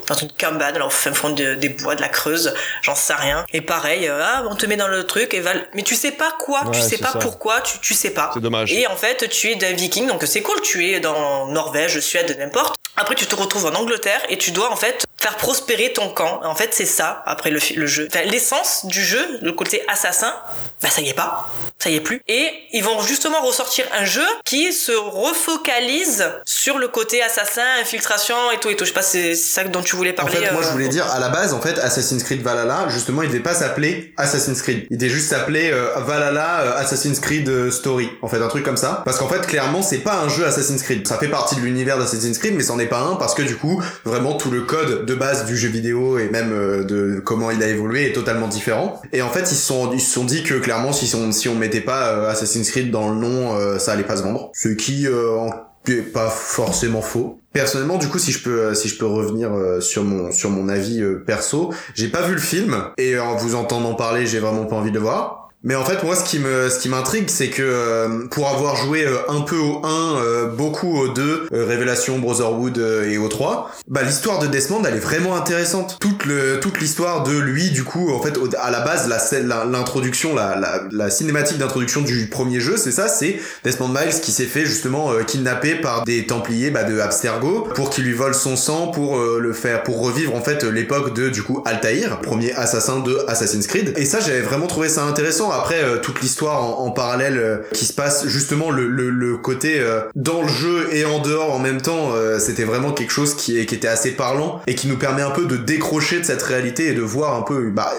dans 0.07 0.15
une 0.15 0.33
cabane, 0.33 0.75
alors 0.75 0.93
fin 0.93 1.13
fond 1.13 1.29
de- 1.31 1.55
des 1.55 1.69
bois, 1.69 1.95
de 1.95 2.01
la 2.01 2.09
Creuse, 2.09 2.55
j'en 2.81 2.95
sais 2.95 3.13
rien. 3.13 3.45
Et 3.53 3.61
pareil, 3.61 4.09
euh, 4.09 4.23
ah, 4.25 4.43
on 4.49 4.55
te 4.57 4.65
met 4.65 4.77
dans 4.77 4.89
le 4.89 5.07
truc, 5.07 5.35
et 5.35 5.41
Val... 5.41 5.69
mais 5.75 5.83
tu 5.83 5.95
sais 5.95 6.13
pas 6.13 6.33
quoi, 6.39 6.63
tu 6.73 6.81
sais 6.81 6.97
pas 6.97 7.13
ça. 7.13 7.19
pourquoi, 7.19 7.61
tu, 7.61 7.79
tu 7.81 7.93
sais 7.93 8.11
pas. 8.11 8.31
C'est 8.33 8.41
dommage. 8.41 8.73
Et 8.73 8.87
en 8.87 8.97
fait, 8.97 9.29
tu 9.29 9.51
es 9.51 9.57
d'un 9.57 9.73
viking, 9.73 10.07
donc 10.07 10.23
c'est 10.27 10.41
cool, 10.41 10.59
tu 10.63 10.87
es 10.91 11.01
dans 11.01 11.47
Norvège, 11.49 12.01
Suède, 12.01 12.35
n'importe. 12.39 12.75
Après, 12.97 13.15
tu 13.15 13.27
te 13.27 13.35
retrouves 13.37 13.67
en 13.67 13.75
Angleterre 13.75 14.21
et 14.29 14.39
tu 14.39 14.51
dois 14.51 14.73
en 14.73 14.77
fait 14.77 15.05
faire 15.21 15.37
prospérer 15.37 15.93
ton 15.93 16.09
camp. 16.09 16.41
En 16.43 16.55
fait, 16.57 16.71
c'est 16.73 16.85
ça, 16.87 17.23
après 17.27 17.51
le, 17.51 17.61
le 17.77 17.87
jeu. 17.87 18.09
Enfin, 18.11 18.25
l'essence 18.25 18.87
du 18.87 19.05
jeu, 19.05 19.39
le 19.41 19.53
côté 19.53 19.85
assassin, 19.89 20.35
bah 20.83 20.89
ça 20.91 21.01
y 21.03 21.09
est 21.11 21.15
pas. 21.15 21.49
Ça 21.79 21.91
y 21.91 21.95
est 21.97 21.98
plus. 22.01 22.21
Et 22.29 22.49
ils 22.73 22.83
vont 22.85 23.01
justement 23.03 23.41
ressortir 23.43 23.85
un 23.99 24.05
jeu 24.05 24.25
qui 24.45 24.73
se 24.73 24.93
refocalise 24.93 26.25
sur 26.45 26.79
le 26.79 26.89
côté 26.89 27.23
assassin, 27.23 27.63
infiltration 27.81 28.37
et 28.53 28.59
tout 28.61 28.69
et 28.69 28.77
tout. 28.77 28.85
Je 28.85 28.91
sais 28.91 28.95
pas 28.95 29.03
si 29.03 29.19
c'est 29.19 29.35
ça 29.35 29.65
dont 29.65 29.83
tu 29.83 29.97
voulais 29.97 30.13
En 30.13 30.25
parler. 30.25 30.47
fait, 30.47 30.53
moi, 30.53 30.63
euh, 30.63 30.67
je 30.67 30.71
voulais 30.73 30.89
dire, 30.89 31.07
à 31.11 31.19
la 31.19 31.29
base, 31.29 31.53
en 31.53 31.61
fait, 31.61 31.79
Assassin's 31.79 32.23
Creed 32.23 32.43
Valhalla, 32.43 32.87
justement, 32.89 33.23
il 33.23 33.29
devait 33.29 33.41
pas 33.41 33.55
s'appeler 33.55 34.13
Assassin's 34.17 34.61
Creed. 34.63 34.87
Il 34.91 34.99
devait 34.99 35.11
juste 35.11 35.29
s'appeler 35.31 35.71
euh, 35.73 35.89
Valhalla 36.07 36.61
euh, 36.61 36.79
Assassin's 36.79 37.21
Creed 37.21 37.49
euh, 37.49 37.71
Story. 37.71 38.11
En 38.23 38.29
fait, 38.29 38.39
un 38.43 38.49
truc 38.49 38.65
comme 38.65 38.77
ça. 38.77 39.03
Parce 39.05 39.19
qu'en 39.19 39.29
fait, 39.29 39.47
clairement, 39.47 39.83
c'est 39.83 39.99
pas 39.99 40.17
un 40.17 40.29
jeu 40.29 40.47
Assassin's 40.47 40.83
Creed. 40.83 41.07
Ça 41.07 41.19
fait 41.19 41.29
partie 41.29 41.57
de 41.57 41.61
l'univers 41.61 41.99
d'Assassin's 41.99 42.39
Creed, 42.39 42.55
mais 42.55 42.63
c'en 42.63 42.79
est 42.79 42.87
pas 42.87 43.01
un 43.01 43.17
parce 43.17 43.35
que 43.35 43.43
du 43.43 43.57
coup, 43.57 43.83
vraiment, 44.05 44.35
tout 44.35 44.51
le 44.51 44.63
code 44.63 45.05
de 45.07 45.15
base 45.15 45.45
du 45.47 45.57
jeu 45.57 45.69
vidéo 45.69 46.19
et 46.19 46.29
même 46.29 46.53
euh, 46.53 46.85
de 46.85 47.21
comment 47.25 47.51
il 47.51 47.63
a 47.63 47.69
évolué 47.69 48.09
est 48.11 48.13
totalement 48.13 48.49
différent. 48.49 49.01
Et 49.13 49.23
en 49.23 49.31
fait, 49.31 49.51
ils 49.51 49.57
se 49.57 49.67
sont, 49.67 49.93
ils 49.93 50.01
se 50.01 50.13
sont 50.13 50.25
dit 50.25 50.43
que 50.43 50.55
clairement, 50.55 50.93
si 50.93 51.15
on, 51.15 51.33
si 51.33 51.49
on 51.49 51.55
mettait 51.55 51.81
pas 51.89 52.13
euh, 52.13 52.29
Assassin's 52.29 52.71
Creed 52.71 52.91
dans 52.91 53.09
le 53.09 53.17
nom, 53.19 53.57
euh, 53.57 53.79
ça 53.79 53.93
allait 53.93 54.05
pas 54.05 54.19
se 54.19 54.23
vendre. 54.23 54.51
Ce 54.53 54.69
qui, 54.69 55.07
euh, 55.07 55.39
en 55.39 55.51
est 55.87 56.03
pas 56.03 56.29
forcément 56.29 57.01
faux. 57.01 57.41
Personnellement, 57.55 57.97
du 57.97 58.09
coup, 58.09 58.19
si 58.19 58.31
je 58.31 58.43
peux, 58.43 58.75
si 58.75 58.89
je 58.89 58.99
peux 58.99 59.07
revenir 59.07 59.51
sur 59.81 60.05
mon, 60.05 60.31
sur 60.31 60.51
mon 60.51 60.69
avis 60.69 61.03
perso, 61.27 61.73
j'ai 61.95 62.09
pas 62.09 62.21
vu 62.21 62.35
le 62.35 62.41
film 62.41 62.77
et 62.99 63.19
en 63.19 63.37
vous 63.37 63.55
entendant 63.55 63.95
parler, 63.95 64.27
j'ai 64.27 64.39
vraiment 64.39 64.67
pas 64.67 64.77
envie 64.77 64.91
de 64.91 64.97
le 64.97 65.01
voir. 65.01 65.48
Mais 65.65 65.75
en 65.75 65.85
fait, 65.85 66.05
moi, 66.05 66.15
ce 66.15 66.23
qui 66.23 66.39
me, 66.39 66.69
ce 66.69 66.79
qui 66.79 66.89
m'intrigue, 66.89 67.29
c'est 67.29 67.49
que 67.49 67.63
euh, 67.63 68.27
pour 68.31 68.49
avoir 68.49 68.77
joué 68.77 69.05
euh, 69.05 69.17
un 69.29 69.41
peu 69.41 69.57
au 69.57 69.85
1, 69.85 70.17
euh, 70.17 70.47
beaucoup 70.47 70.97
au 70.97 71.09
2, 71.09 71.49
Révélation, 71.51 72.21
Brotherhood 72.21 72.79
et 72.79 73.19
au 73.19 73.27
3, 73.27 73.71
bah 73.89 74.03
l'histoire 74.05 74.39
de 74.39 74.47
Desmond, 74.47 74.85
elle 74.87 74.95
est 74.95 75.01
vraiment 75.01 75.35
intéressante. 75.35 75.99
Toute 76.01 76.27
le, 76.27 76.61
toute 76.61 76.81
l'histoire 76.81 77.25
de 77.25 77.37
lui, 77.37 77.71
du 77.71 77.83
coup, 77.83 78.13
en 78.13 78.23
fait, 78.23 78.39
à 78.61 78.71
la 78.71 78.81
base, 78.81 79.09
la, 79.09 79.65
l'introduction, 79.65 80.33
la, 80.33 80.55
la, 80.55 80.83
la 80.93 81.11
cinématique 81.11 81.59
d'introduction 81.59 82.03
du 82.03 82.29
premier 82.29 82.61
jeu, 82.61 82.77
c'est 82.77 82.93
ça, 82.93 83.09
c'est 83.09 83.41
Desmond 83.65 83.89
Miles 83.89 84.21
qui 84.23 84.31
s'est 84.31 84.45
fait 84.45 84.65
justement 84.65 85.13
kidnapper 85.27 85.75
par 85.75 86.05
des 86.05 86.27
Templiers 86.27 86.71
bah, 86.71 86.85
de 86.85 87.01
Abstergo 87.01 87.67
pour 87.75 87.91
qu'il 87.91 88.05
lui 88.05 88.13
vole 88.13 88.35
son 88.35 88.57
sang 88.57 88.89
pour 88.89 89.19
le 89.19 89.53
faire, 89.53 89.83
pour 89.83 90.01
revivre 90.01 90.37
en 90.37 90.41
fait 90.43 90.63
l'époque 90.63 91.15
de 91.15 91.29
du 91.29 91.43
coup 91.43 91.63
Altaïr, 91.65 92.21
premier 92.21 92.53
assassin 92.53 93.01
de 93.01 93.19
Assassin's 93.27 93.67
Creed. 93.67 93.95
Et 93.97 94.05
ça, 94.05 94.21
j'avais 94.21 94.41
vraiment 94.41 94.69
trouvé 94.69 94.89
ça 94.89 95.03
intéressant 95.03 95.48
après 95.51 95.83
euh, 95.83 95.99
toute 95.99 96.21
l'histoire 96.21 96.81
en, 96.81 96.91
parallèle 96.91 97.39
euh, 97.39 97.59
qui 97.73 97.85
se 97.85 97.93
passe 97.93 98.27
justement 98.27 98.71
le, 98.71 99.37
côté 99.37 99.79
euh, 99.79 100.01
dans 100.15 100.43
le 100.43 100.49
jeu 100.49 100.89
et 100.93 101.05
en 101.05 101.21
dehors 101.21 101.53
en 101.53 101.59
même 101.59 101.81
temps 101.81 102.13
c'était 102.39 102.65
vraiment 102.65 102.93
quelque 102.93 103.11
chose 103.11 103.35
qui 103.35 103.59
était 103.59 103.89
assez 103.89 104.13
parlant 104.13 104.61
et 104.67 104.75
qui 104.75 104.89
nous 104.89 104.97
permet 104.97 105.23
un 105.23 105.31
peu 105.31 105.47
de 105.47 105.57
décrocher 105.57 106.21
de 106.21 106.25
cette 106.25 106.43
réalité 106.43 106.89
et 106.89 106.95
de 106.95 107.03
voir 107.03 107.37
un 107.37 107.43
peu 107.43 107.71
bah, 107.71 107.93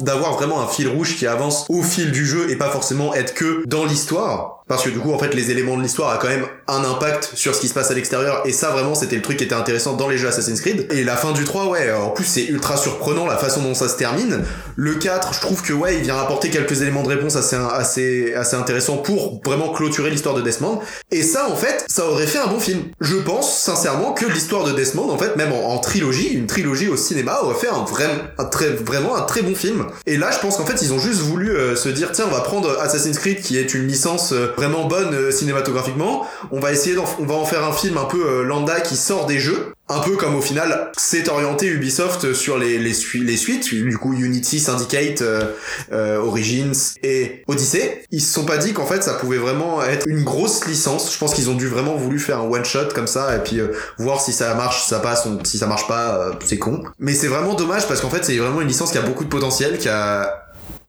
d'avoir 0.00 0.34
vraiment 0.34 0.60
un 0.60 0.66
fil 0.66 0.88
rouge 0.88 1.16
qui 1.16 1.26
avance 1.26 1.66
au 1.68 1.82
fil 1.82 2.10
du 2.12 2.26
jeu 2.26 2.50
et 2.50 2.56
pas 2.56 2.70
forcément 2.70 3.14
être 3.14 3.34
que 3.34 3.62
dans 3.66 3.84
l'histoire 3.84 4.57
parce 4.68 4.84
que 4.84 4.90
du 4.90 4.98
coup 4.98 5.12
en 5.12 5.18
fait 5.18 5.34
les 5.34 5.50
éléments 5.50 5.76
de 5.76 5.82
l'histoire 5.82 6.10
a 6.10 6.18
quand 6.18 6.28
même 6.28 6.46
un 6.68 6.84
impact 6.84 7.30
sur 7.34 7.54
ce 7.54 7.60
qui 7.60 7.68
se 7.68 7.74
passe 7.74 7.90
à 7.90 7.94
l'extérieur. 7.94 8.42
Et 8.44 8.52
ça 8.52 8.70
vraiment 8.70 8.94
c'était 8.94 9.16
le 9.16 9.22
truc 9.22 9.38
qui 9.38 9.44
était 9.44 9.54
intéressant 9.54 9.94
dans 9.94 10.08
les 10.08 10.18
jeux 10.18 10.28
Assassin's 10.28 10.60
Creed. 10.60 10.86
Et 10.92 11.02
la 11.02 11.16
fin 11.16 11.32
du 11.32 11.44
3 11.44 11.66
ouais 11.68 11.90
en 11.92 12.10
plus 12.10 12.24
c'est 12.24 12.44
ultra 12.44 12.76
surprenant 12.76 13.26
la 13.26 13.38
façon 13.38 13.62
dont 13.62 13.74
ça 13.74 13.88
se 13.88 13.96
termine. 13.96 14.44
Le 14.76 14.94
4 14.94 15.34
je 15.34 15.40
trouve 15.40 15.62
que 15.62 15.72
ouais 15.72 15.96
il 15.96 16.02
vient 16.02 16.18
apporter 16.18 16.50
quelques 16.50 16.82
éléments 16.82 17.02
de 17.02 17.08
réponse 17.08 17.36
assez 17.36 17.56
assez 17.56 18.34
assez 18.34 18.56
intéressants 18.56 18.98
pour 18.98 19.40
vraiment 19.44 19.72
clôturer 19.72 20.10
l'histoire 20.10 20.34
de 20.34 20.42
Desmond. 20.42 20.80
Et 21.10 21.22
ça 21.22 21.48
en 21.50 21.56
fait 21.56 21.84
ça 21.88 22.06
aurait 22.06 22.26
fait 22.26 22.38
un 22.38 22.48
bon 22.48 22.60
film. 22.60 22.82
Je 23.00 23.16
pense 23.16 23.58
sincèrement 23.58 24.12
que 24.12 24.26
l'histoire 24.26 24.64
de 24.64 24.72
Desmond 24.72 25.10
en 25.10 25.18
fait 25.18 25.36
même 25.36 25.52
en, 25.52 25.78
trilogie 25.78 26.28
une 26.28 26.46
trilogie 26.46 26.88
au 26.88 26.96
cinéma 26.96 27.40
aurait 27.42 27.54
fait 27.54 27.68
un 27.68 27.84
vrai 27.84 28.06
un 28.36 28.44
très 28.44 28.68
vraiment 28.68 29.16
un 29.16 29.22
très 29.22 29.40
bon 29.40 29.54
film. 29.54 29.86
Et 30.06 30.18
là 30.18 30.30
je 30.30 30.38
pense 30.38 30.58
qu'en 30.58 30.66
fait 30.66 30.82
ils 30.82 30.92
ont 30.92 30.98
juste 30.98 31.20
voulu 31.20 31.50
euh, 31.50 31.74
se 31.74 31.88
dire 31.88 32.12
tiens 32.12 32.26
on 32.28 32.34
va 32.34 32.40
prendre 32.40 32.78
Assassin's 32.80 33.18
Creed 33.18 33.40
qui 33.40 33.56
est 33.56 33.72
une 33.72 33.86
licence 33.86 34.32
euh, 34.32 34.52
vraiment 34.58 34.86
bonne 34.86 35.14
euh, 35.14 35.30
cinématographiquement. 35.30 36.26
On 36.50 36.58
va 36.58 36.72
essayer, 36.72 36.96
on 36.98 37.24
va 37.24 37.34
en 37.34 37.44
faire 37.44 37.64
un 37.64 37.72
film 37.72 37.96
un 37.96 38.04
peu 38.04 38.26
euh, 38.26 38.42
lambda 38.42 38.80
qui 38.80 38.96
sort 38.96 39.26
des 39.26 39.38
jeux. 39.38 39.72
Un 39.88 40.00
peu 40.00 40.16
comme 40.16 40.34
au 40.34 40.42
final 40.42 40.92
s'est 40.98 41.30
orienté 41.30 41.66
Ubisoft 41.66 42.34
sur 42.34 42.58
les, 42.58 42.78
les, 42.78 42.92
les 43.14 43.36
suites, 43.38 43.72
du 43.72 43.96
coup 43.96 44.12
Unity, 44.12 44.60
Syndicate, 44.60 45.22
euh, 45.22 46.18
Origins 46.18 46.74
et 47.02 47.42
Odyssey. 47.46 48.02
Ils 48.10 48.20
se 48.20 48.34
sont 48.34 48.44
pas 48.44 48.58
dit 48.58 48.74
qu'en 48.74 48.84
fait 48.84 49.02
ça 49.02 49.14
pouvait 49.14 49.38
vraiment 49.38 49.82
être 49.82 50.06
une 50.06 50.24
grosse 50.24 50.66
licence. 50.66 51.10
Je 51.14 51.18
pense 51.18 51.32
qu'ils 51.32 51.48
ont 51.48 51.54
dû 51.54 51.68
vraiment 51.68 51.96
voulu 51.96 52.18
faire 52.18 52.40
un 52.40 52.50
one 52.50 52.66
shot 52.66 52.88
comme 52.94 53.06
ça 53.06 53.34
et 53.34 53.38
puis 53.38 53.60
voir 53.98 54.20
si 54.20 54.34
ça 54.34 54.52
marche, 54.54 54.84
ça 54.86 54.98
passe, 54.98 55.26
si 55.44 55.56
ça 55.56 55.66
marche 55.66 55.88
pas, 55.88 56.32
c'est 56.44 56.58
con. 56.58 56.82
Mais 56.98 57.14
c'est 57.14 57.28
vraiment 57.28 57.54
dommage 57.54 57.88
parce 57.88 58.02
qu'en 58.02 58.10
fait 58.10 58.24
c'est 58.26 58.36
vraiment 58.36 58.60
une 58.60 58.68
licence 58.68 58.92
qui 58.92 58.98
a 58.98 59.02
beaucoup 59.02 59.24
de 59.24 59.30
potentiel, 59.30 59.78
qui 59.78 59.88
a 59.88 60.48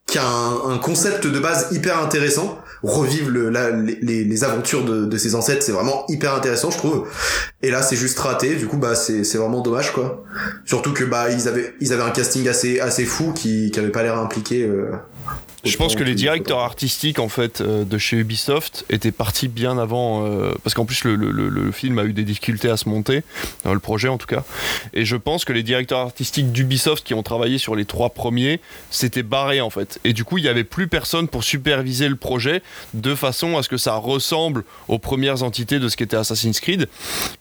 qui 0.10 0.18
a 0.18 0.26
un 0.26 0.78
concept 0.78 1.28
de 1.28 1.40
base 1.40 1.68
hyper 1.72 2.02
intéressant 2.02 2.60
revivre 2.84 3.30
le, 3.30 3.50
les, 4.02 4.44
aventures 4.44 4.86
de, 4.86 5.18
ses 5.18 5.36
ancêtres, 5.36 5.64
c'est 5.64 5.72
vraiment 5.72 6.06
hyper 6.08 6.34
intéressant, 6.34 6.72
je 6.72 6.78
trouve. 6.78 7.08
Et 7.62 7.72
là, 7.72 7.82
c'est 7.82 7.96
juste 7.96 8.18
raté. 8.20 8.56
Du 8.56 8.68
coup, 8.68 8.78
bah, 8.78 8.96
c'est, 8.96 9.38
vraiment 9.38 9.62
dommage, 9.62 9.92
quoi. 9.92 10.24
Surtout 10.66 10.94
que 10.94 11.04
bah, 11.04 11.30
ils 11.30 11.48
avaient, 11.48 11.74
ils 11.82 11.94
avaient 11.94 12.04
un 12.04 12.12
casting 12.12 12.48
assez, 12.48 12.80
assez 12.80 13.06
fou 13.06 13.34
qui, 13.34 13.72
qui 13.72 13.80
avait 13.80 13.90
pas 13.90 14.04
l'air 14.04 14.18
impliqué. 14.18 14.64
Euh, 14.64 14.92
je 15.66 15.76
pense 15.76 15.96
que 15.96 16.04
les 16.04 16.16
directeurs 16.16 16.60
artistiques 16.60 17.20
en 17.20 17.28
fait 17.28 17.60
euh, 17.60 17.84
de 17.84 17.98
chez 17.98 18.18
Ubisoft 18.18 18.86
étaient 18.90 19.12
partis 19.12 19.50
bien 19.50 19.78
avant 19.78 20.26
euh, 20.26 20.54
parce 20.64 20.74
qu'en 20.74 20.86
plus 20.86 21.04
le, 21.04 21.16
le, 21.16 21.50
le, 21.50 21.72
film 21.72 22.00
a 22.00 22.06
eu 22.06 22.14
des 22.14 22.24
difficultés 22.24 22.70
à 22.70 22.78
se 22.78 22.88
monter 22.88 23.24
dans 23.66 23.74
le 23.74 23.80
projet 23.80 24.08
en 24.08 24.18
tout 24.18 24.26
cas. 24.26 24.44
Et 24.94 25.04
je 25.04 25.18
pense 25.18 25.44
que 25.44 25.52
les 25.52 25.64
directeurs 25.64 26.00
artistiques 26.00 26.52
d'Ubisoft 26.54 27.06
qui 27.06 27.14
ont 27.14 27.24
travaillé 27.24 27.58
sur 27.58 27.76
les 27.76 27.84
trois 27.84 28.12
premiers 28.12 28.62
s'étaient 28.90 29.24
barrés 29.24 29.60
en 29.60 29.70
fait. 29.70 30.00
Et 30.06 30.14
du 30.14 30.24
coup 30.24 30.38
il 30.38 30.44
n'y 30.44 30.48
avait 30.48 30.64
plus 30.64 30.88
personne 30.88 31.28
pour 31.28 31.44
superviser 31.44 32.08
le 32.08 32.16
projet 32.16 32.62
de 32.94 33.14
façon 33.14 33.58
à 33.58 33.64
ce 33.64 33.70
que 33.70 33.78
ça 33.78 33.96
ressemble 33.96 34.64
aux 34.88 35.00
premières 35.00 35.44
entités 35.44 35.80
de 35.80 35.90
ce 35.90 35.98
qu'était 35.98 36.18
Assassin's 36.18 36.60
Creed. 36.62 36.88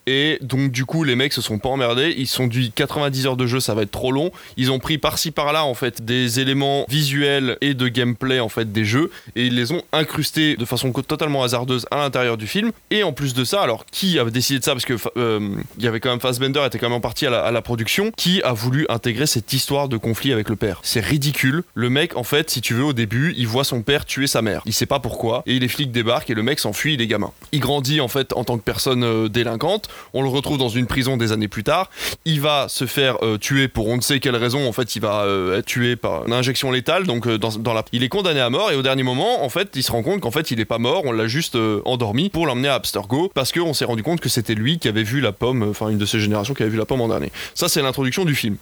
Et 0.07 0.39
donc 0.43 0.73
du 0.73 0.85
coup 0.85 1.05
les 1.05 1.15
mecs 1.15 1.33
se 1.33 1.43
sont 1.43 1.59
pas 1.59 1.69
emmerdés. 1.69 2.15
Ils 2.19 2.27
sont 2.27 2.49
dit 2.49 2.73
90 2.75 3.27
heures 3.27 3.37
de 3.37 3.47
jeu 3.47 3.61
ça 3.61 3.75
va 3.75 3.83
être 3.83 3.93
trop 3.93 4.11
long. 4.11 4.33
Ils 4.57 4.73
ont 4.73 4.81
pris 4.81 4.99
par-ci 4.99 5.31
par-là 5.31 5.65
en 5.65 5.75
fait 5.75 6.05
des 6.05 6.41
éléments 6.41 6.85
visuels 6.89 7.59
et 7.61 7.75
de 7.75 7.87
gameplay 7.87 8.08
gameplay 8.09 8.41
en 8.41 8.49
fait 8.49 8.73
des 8.73 8.85
jeux 8.85 9.11
et 9.37 9.47
ils 9.47 9.55
les 9.55 9.73
ont 9.73 9.83
incrustés 9.93 10.57
de 10.57 10.65
façon 10.65 10.93
totalement 10.93 11.43
hasardeuse 11.43 11.87
à 11.91 11.97
l'intérieur 11.97 12.37
du 12.37 12.47
film. 12.47 12.73
Et 12.91 13.03
en 13.03 13.13
plus 13.13 13.35
de 13.35 13.45
ça, 13.45 13.61
alors 13.61 13.85
qui 13.87 14.19
avait 14.19 14.31
décidé 14.31 14.59
de 14.59 14.65
ça? 14.65 14.73
Parce 14.73 14.85
que 14.85 14.95
euh, 15.17 15.41
il 15.77 15.85
y 15.85 15.89
avait 15.89 16.01
quand 16.01 16.11
même 16.11 16.21
Fassbender 16.21 16.63
était 16.67 16.79
quand 16.79 16.91
même 16.91 17.01
parti 17.01 17.27
à 17.27 17.31
la, 17.31 17.41
à 17.41 17.51
la, 17.51 17.63
production, 17.63 18.11
qui 18.17 18.43
a 18.43 18.53
voulu 18.53 18.87
intégrer 18.89 19.27
cette 19.27 19.53
histoire 19.53 19.89
de 19.89 19.97
conflit 19.97 20.33
avec 20.33 20.49
le 20.49 20.57
père? 20.57 20.81
C'est 20.83 21.01
ridicule. 21.01 21.63
Le 21.75 21.91
mec 21.91 22.17
en 22.17 22.25
fait, 22.25 22.51
si 22.51 22.61
tu 22.61 22.75
veux, 22.75 22.85
au 22.85 22.93
début, 22.93 23.35
il 23.37 23.47
voit 23.47 23.65
son 23.65 23.83
père 23.83 24.05
tuer 24.05 24.27
sa 24.27 24.43
mère. 24.43 24.63
Il 24.65 24.73
sait 24.73 24.87
pas 24.87 25.01
pourquoi 25.01 25.43
et 25.47 25.59
les 25.59 25.69
flics 25.69 25.93
débarquent 25.93 26.31
et 26.31 26.35
le 26.35 26.43
mec 26.43 26.59
s'enfuit. 26.59 26.95
Il 26.95 27.03
est 27.03 27.07
gamin. 27.07 27.33
Il 27.53 27.61
grandit 27.61 28.01
en 28.01 28.09
fait 28.09 28.33
en 28.33 28.45
tant 28.45 28.59
que 28.59 28.65
personne 28.65 29.05
euh, 29.05 29.29
délinquante. 29.29 29.89
On 30.15 30.23
le 30.23 30.29
retrouve 30.29 30.59
dans 30.59 30.69
une 30.69 30.87
prison 30.87 31.17
des 31.17 31.33
années 31.33 31.49
plus 31.49 31.65
tard. 31.65 31.91
Il 32.25 32.41
va 32.41 32.67
se 32.69 32.87
faire 32.87 33.17
euh, 33.23 33.39
tuer 33.39 33.69
pour 33.69 33.89
on 33.89 33.97
ne 33.97 34.03
sait 34.03 34.21
quelle 34.21 34.37
raison. 34.37 34.69
En 34.69 34.73
fait, 34.73 34.97
il 34.97 35.03
va 35.03 35.27
être 35.57 35.67
tué 35.67 35.97
par 35.97 36.27
une 36.27 36.33
injection 36.33 36.71
létale. 36.71 37.07
Donc 37.07 37.29
dans, 37.29 37.75
la, 37.75 37.85
est 38.03 38.09
condamné 38.09 38.41
à 38.41 38.51
mort 38.51 38.71
et 38.71 38.77
au 38.77 38.83
dernier 38.83 39.03
moment, 39.03 39.45
en 39.45 39.49
fait, 39.49 39.71
il 39.75 39.83
se 39.83 39.93
rend 39.93 40.03
compte 40.03 40.21
qu'en 40.21 40.31
fait, 40.31 40.51
il 40.51 40.61
est 40.61 40.65
pas 40.65 40.79
mort, 40.79 41.03
on 41.05 41.13
l'a 41.13 41.27
juste 41.27 41.57
euh, 41.57 41.81
endormi 41.85 42.29
pour 42.29 42.47
l'emmener 42.47 42.69
à 42.69 42.75
Abstergo 42.75 43.31
parce 43.35 43.53
qu'on 43.53 43.75
s'est 43.75 43.85
rendu 43.85 44.03
compte 44.03 44.21
que 44.21 44.29
c'était 44.29 44.55
lui 44.55 44.79
qui 44.79 44.89
avait 44.89 45.03
vu 45.03 45.21
la 45.21 45.33
pomme, 45.33 45.63
enfin 45.63 45.89
une 45.89 45.99
de 45.99 46.07
ses 46.07 46.21
générations 46.21 46.55
qui 46.55 46.63
avait 46.63 46.71
vu 46.71 46.79
la 46.79 46.87
pomme 46.87 47.01
en 47.01 47.09
dernier. 47.09 47.33
Ça, 47.55 47.69
c'est 47.69 47.83
l'introduction 47.83 48.25
du 48.25 48.35
film. 48.35 48.57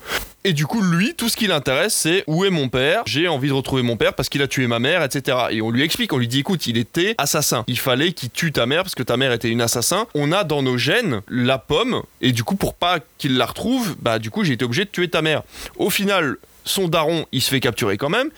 Et 0.44 0.52
du 0.52 0.64
coup, 0.66 0.80
lui, 0.80 1.14
tout 1.14 1.28
ce 1.28 1.36
qui 1.36 1.48
l'intéresse, 1.48 1.92
c'est 1.92 2.22
où 2.28 2.44
est 2.44 2.50
mon 2.50 2.68
père? 2.68 3.02
J'ai 3.06 3.26
envie 3.26 3.48
de 3.48 3.52
retrouver 3.52 3.82
mon 3.82 3.96
père 3.96 4.14
parce 4.14 4.28
qu'il 4.28 4.42
a 4.42 4.46
tué 4.46 4.68
ma 4.68 4.78
mère, 4.78 5.02
etc. 5.02 5.38
Et 5.50 5.60
on 5.60 5.70
lui 5.70 5.82
explique, 5.82 6.12
on 6.12 6.18
lui 6.18 6.28
dit, 6.28 6.40
écoute, 6.40 6.68
il 6.68 6.78
était 6.78 7.16
assassin. 7.18 7.64
Il 7.66 7.78
fallait 7.78 8.12
qu'il 8.12 8.30
tue 8.30 8.52
ta 8.52 8.64
mère 8.64 8.82
parce 8.82 8.94
que 8.94 9.02
ta 9.02 9.16
mère 9.16 9.32
était 9.32 9.48
une 9.48 9.60
assassin. 9.60 10.06
On 10.14 10.30
a 10.30 10.44
dans 10.44 10.62
nos 10.62 10.78
gènes 10.78 11.22
la 11.28 11.58
pomme 11.58 12.02
et 12.20 12.30
du 12.30 12.44
coup, 12.44 12.54
pour 12.54 12.74
pas 12.74 13.00
qu'il 13.18 13.36
la 13.36 13.46
retrouve, 13.46 13.96
bah 14.00 14.20
du 14.20 14.30
coup, 14.30 14.44
j'ai 14.44 14.52
été 14.52 14.64
obligé 14.64 14.84
de 14.84 14.90
tuer 14.90 15.08
ta 15.08 15.20
mère. 15.20 15.42
Au 15.78 15.90
final, 15.90 16.36
son 16.66 16.88
daron, 16.88 17.24
il 17.32 17.40
se 17.40 17.48
fait 17.48 17.60
capturer 17.60 17.96
quand 17.96 18.10
même. 18.10 18.28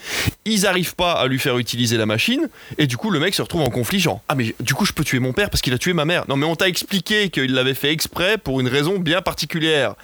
Ils 0.45 0.66
arrivent 0.66 0.95
pas 0.95 1.12
à 1.12 1.26
lui 1.26 1.39
faire 1.39 1.59
utiliser 1.59 1.97
la 1.97 2.07
machine. 2.07 2.49
Et 2.76 2.87
du 2.87 2.97
coup, 2.97 3.11
le 3.11 3.18
mec 3.18 3.35
se 3.35 3.43
retrouve 3.43 3.62
en 3.62 3.70
conflit, 3.70 3.99
genre 3.99 4.20
Ah, 4.29 4.35
mais 4.37 4.55
du 4.61 4.74
coup, 4.74 4.85
je 4.85 4.93
peux 4.93 5.03
tuer 5.03 5.18
mon 5.18 5.33
père 5.33 5.51
parce 5.51 5.62
qu'il 5.62 5.72
a 5.72 5.79
tué 5.79 5.93
ma 5.93 6.05
mère. 6.05 6.24
Non, 6.29 6.37
mais 6.37 6.47
on 6.47 6.55
t'a 6.55 6.68
expliqué 6.68 7.31
qu'il 7.31 7.55
l'avait 7.55 7.74
fait 7.74 7.91
exprès 7.91 8.39
pour 8.39 8.61
une 8.61 8.68
raison 8.68 8.99
bien 8.99 9.22
particulière. 9.22 9.95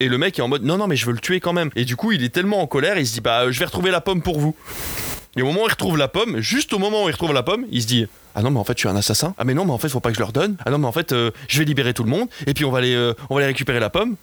Et 0.00 0.08
le 0.08 0.18
mec 0.18 0.38
est 0.38 0.42
en 0.42 0.48
mode 0.48 0.64
Non, 0.64 0.78
non, 0.78 0.86
mais 0.86 0.96
je 0.96 1.06
veux 1.06 1.12
le 1.12 1.20
tuer 1.20 1.38
quand 1.38 1.52
même. 1.52 1.70
Et 1.76 1.84
du 1.84 1.96
coup, 1.96 2.12
il 2.12 2.24
est 2.24 2.30
tellement 2.30 2.60
en 2.60 2.66
colère, 2.66 2.98
il 2.98 3.06
se 3.06 3.12
dit 3.12 3.20
Bah, 3.20 3.50
je 3.50 3.58
vais 3.58 3.66
retrouver 3.66 3.90
la 3.90 4.00
pomme 4.00 4.22
pour 4.22 4.40
vous. 4.40 4.56
Et 5.36 5.42
au 5.42 5.46
moment 5.46 5.64
où 5.64 5.66
il 5.66 5.70
retrouve 5.70 5.98
la 5.98 6.08
pomme, 6.08 6.40
juste 6.40 6.72
au 6.72 6.78
moment 6.78 7.04
où 7.04 7.08
il 7.08 7.12
retrouve 7.12 7.34
la 7.34 7.42
pomme, 7.42 7.66
il 7.70 7.82
se 7.82 7.86
dit 7.86 8.06
ah 8.36 8.42
non 8.42 8.50
mais 8.50 8.60
en 8.60 8.64
fait 8.64 8.74
je 8.76 8.80
suis 8.80 8.88
un 8.88 8.96
assassin. 8.96 9.34
Ah 9.38 9.44
mais 9.44 9.54
non 9.54 9.64
mais 9.64 9.72
en 9.72 9.78
fait 9.78 9.88
faut 9.88 9.98
pas 9.98 10.10
que 10.10 10.14
je 10.14 10.20
leur 10.20 10.32
donne. 10.32 10.56
Ah 10.66 10.70
non 10.70 10.76
mais 10.76 10.86
en 10.86 10.92
fait 10.92 11.12
euh, 11.12 11.30
je 11.48 11.58
vais 11.58 11.64
libérer 11.64 11.94
tout 11.94 12.04
le 12.04 12.10
monde 12.10 12.28
et 12.46 12.52
puis 12.52 12.66
on 12.66 12.70
va 12.70 12.78
aller 12.78 12.94
euh, 12.94 13.14
on 13.30 13.34
va 13.34 13.40
aller 13.40 13.48
récupérer 13.48 13.80
la 13.80 13.88
pomme. 13.88 14.16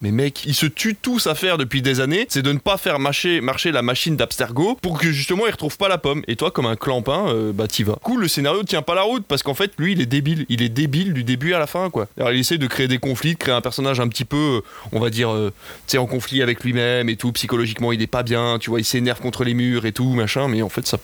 Mais 0.00 0.12
mec, 0.12 0.44
ils 0.44 0.54
se 0.54 0.66
tuent 0.66 0.94
tous 0.94 1.26
à 1.26 1.34
faire 1.34 1.58
depuis 1.58 1.82
des 1.82 2.00
années, 2.00 2.26
c'est 2.28 2.42
de 2.42 2.52
ne 2.52 2.58
pas 2.58 2.76
faire 2.76 3.00
marcher, 3.00 3.40
marcher 3.40 3.72
la 3.72 3.82
machine 3.82 4.14
d'Abstergo 4.16 4.78
pour 4.80 5.00
que 5.00 5.10
justement 5.10 5.46
ils 5.46 5.50
retrouvent 5.50 5.78
pas 5.78 5.88
la 5.88 5.98
pomme. 5.98 6.22
Et 6.28 6.36
toi 6.36 6.52
comme 6.52 6.66
un 6.66 6.76
clampin, 6.76 7.26
euh, 7.28 7.52
bah 7.52 7.66
t'y 7.66 7.82
vas. 7.82 7.98
Cool, 8.02 8.20
le 8.20 8.28
scénario 8.28 8.62
tient 8.62 8.82
pas 8.82 8.94
la 8.94 9.02
route 9.02 9.24
parce 9.26 9.42
qu'en 9.42 9.54
fait 9.54 9.72
lui 9.78 9.92
il 9.92 10.00
est 10.00 10.06
débile, 10.06 10.46
il 10.48 10.62
est 10.62 10.68
débile 10.68 11.12
du 11.12 11.24
début 11.24 11.52
à 11.52 11.58
la 11.58 11.66
fin 11.66 11.90
quoi. 11.90 12.06
Alors 12.18 12.30
il 12.30 12.38
essaie 12.38 12.58
de 12.58 12.66
créer 12.68 12.86
des 12.86 12.98
conflits, 12.98 13.32
de 13.32 13.38
créer 13.38 13.54
un 13.54 13.60
personnage 13.60 13.98
un 13.98 14.06
petit 14.06 14.24
peu, 14.24 14.62
on 14.92 15.00
va 15.00 15.10
dire, 15.10 15.34
tu 15.34 15.52
sais 15.88 15.98
en 15.98 16.06
conflit 16.06 16.40
avec 16.40 16.62
lui-même 16.62 17.08
et 17.08 17.16
tout. 17.16 17.32
Psychologiquement 17.32 17.90
il 17.90 18.00
est 18.00 18.06
pas 18.06 18.22
bien, 18.22 18.58
tu 18.60 18.70
vois, 18.70 18.78
il 18.78 18.84
s'énerve 18.84 19.20
contre 19.20 19.42
les 19.42 19.54
murs 19.54 19.86
et 19.86 19.92
tout 19.92 20.10
machin. 20.10 20.46
Mais 20.46 20.62
en 20.62 20.68
fait 20.68 20.86
ça 20.86 20.98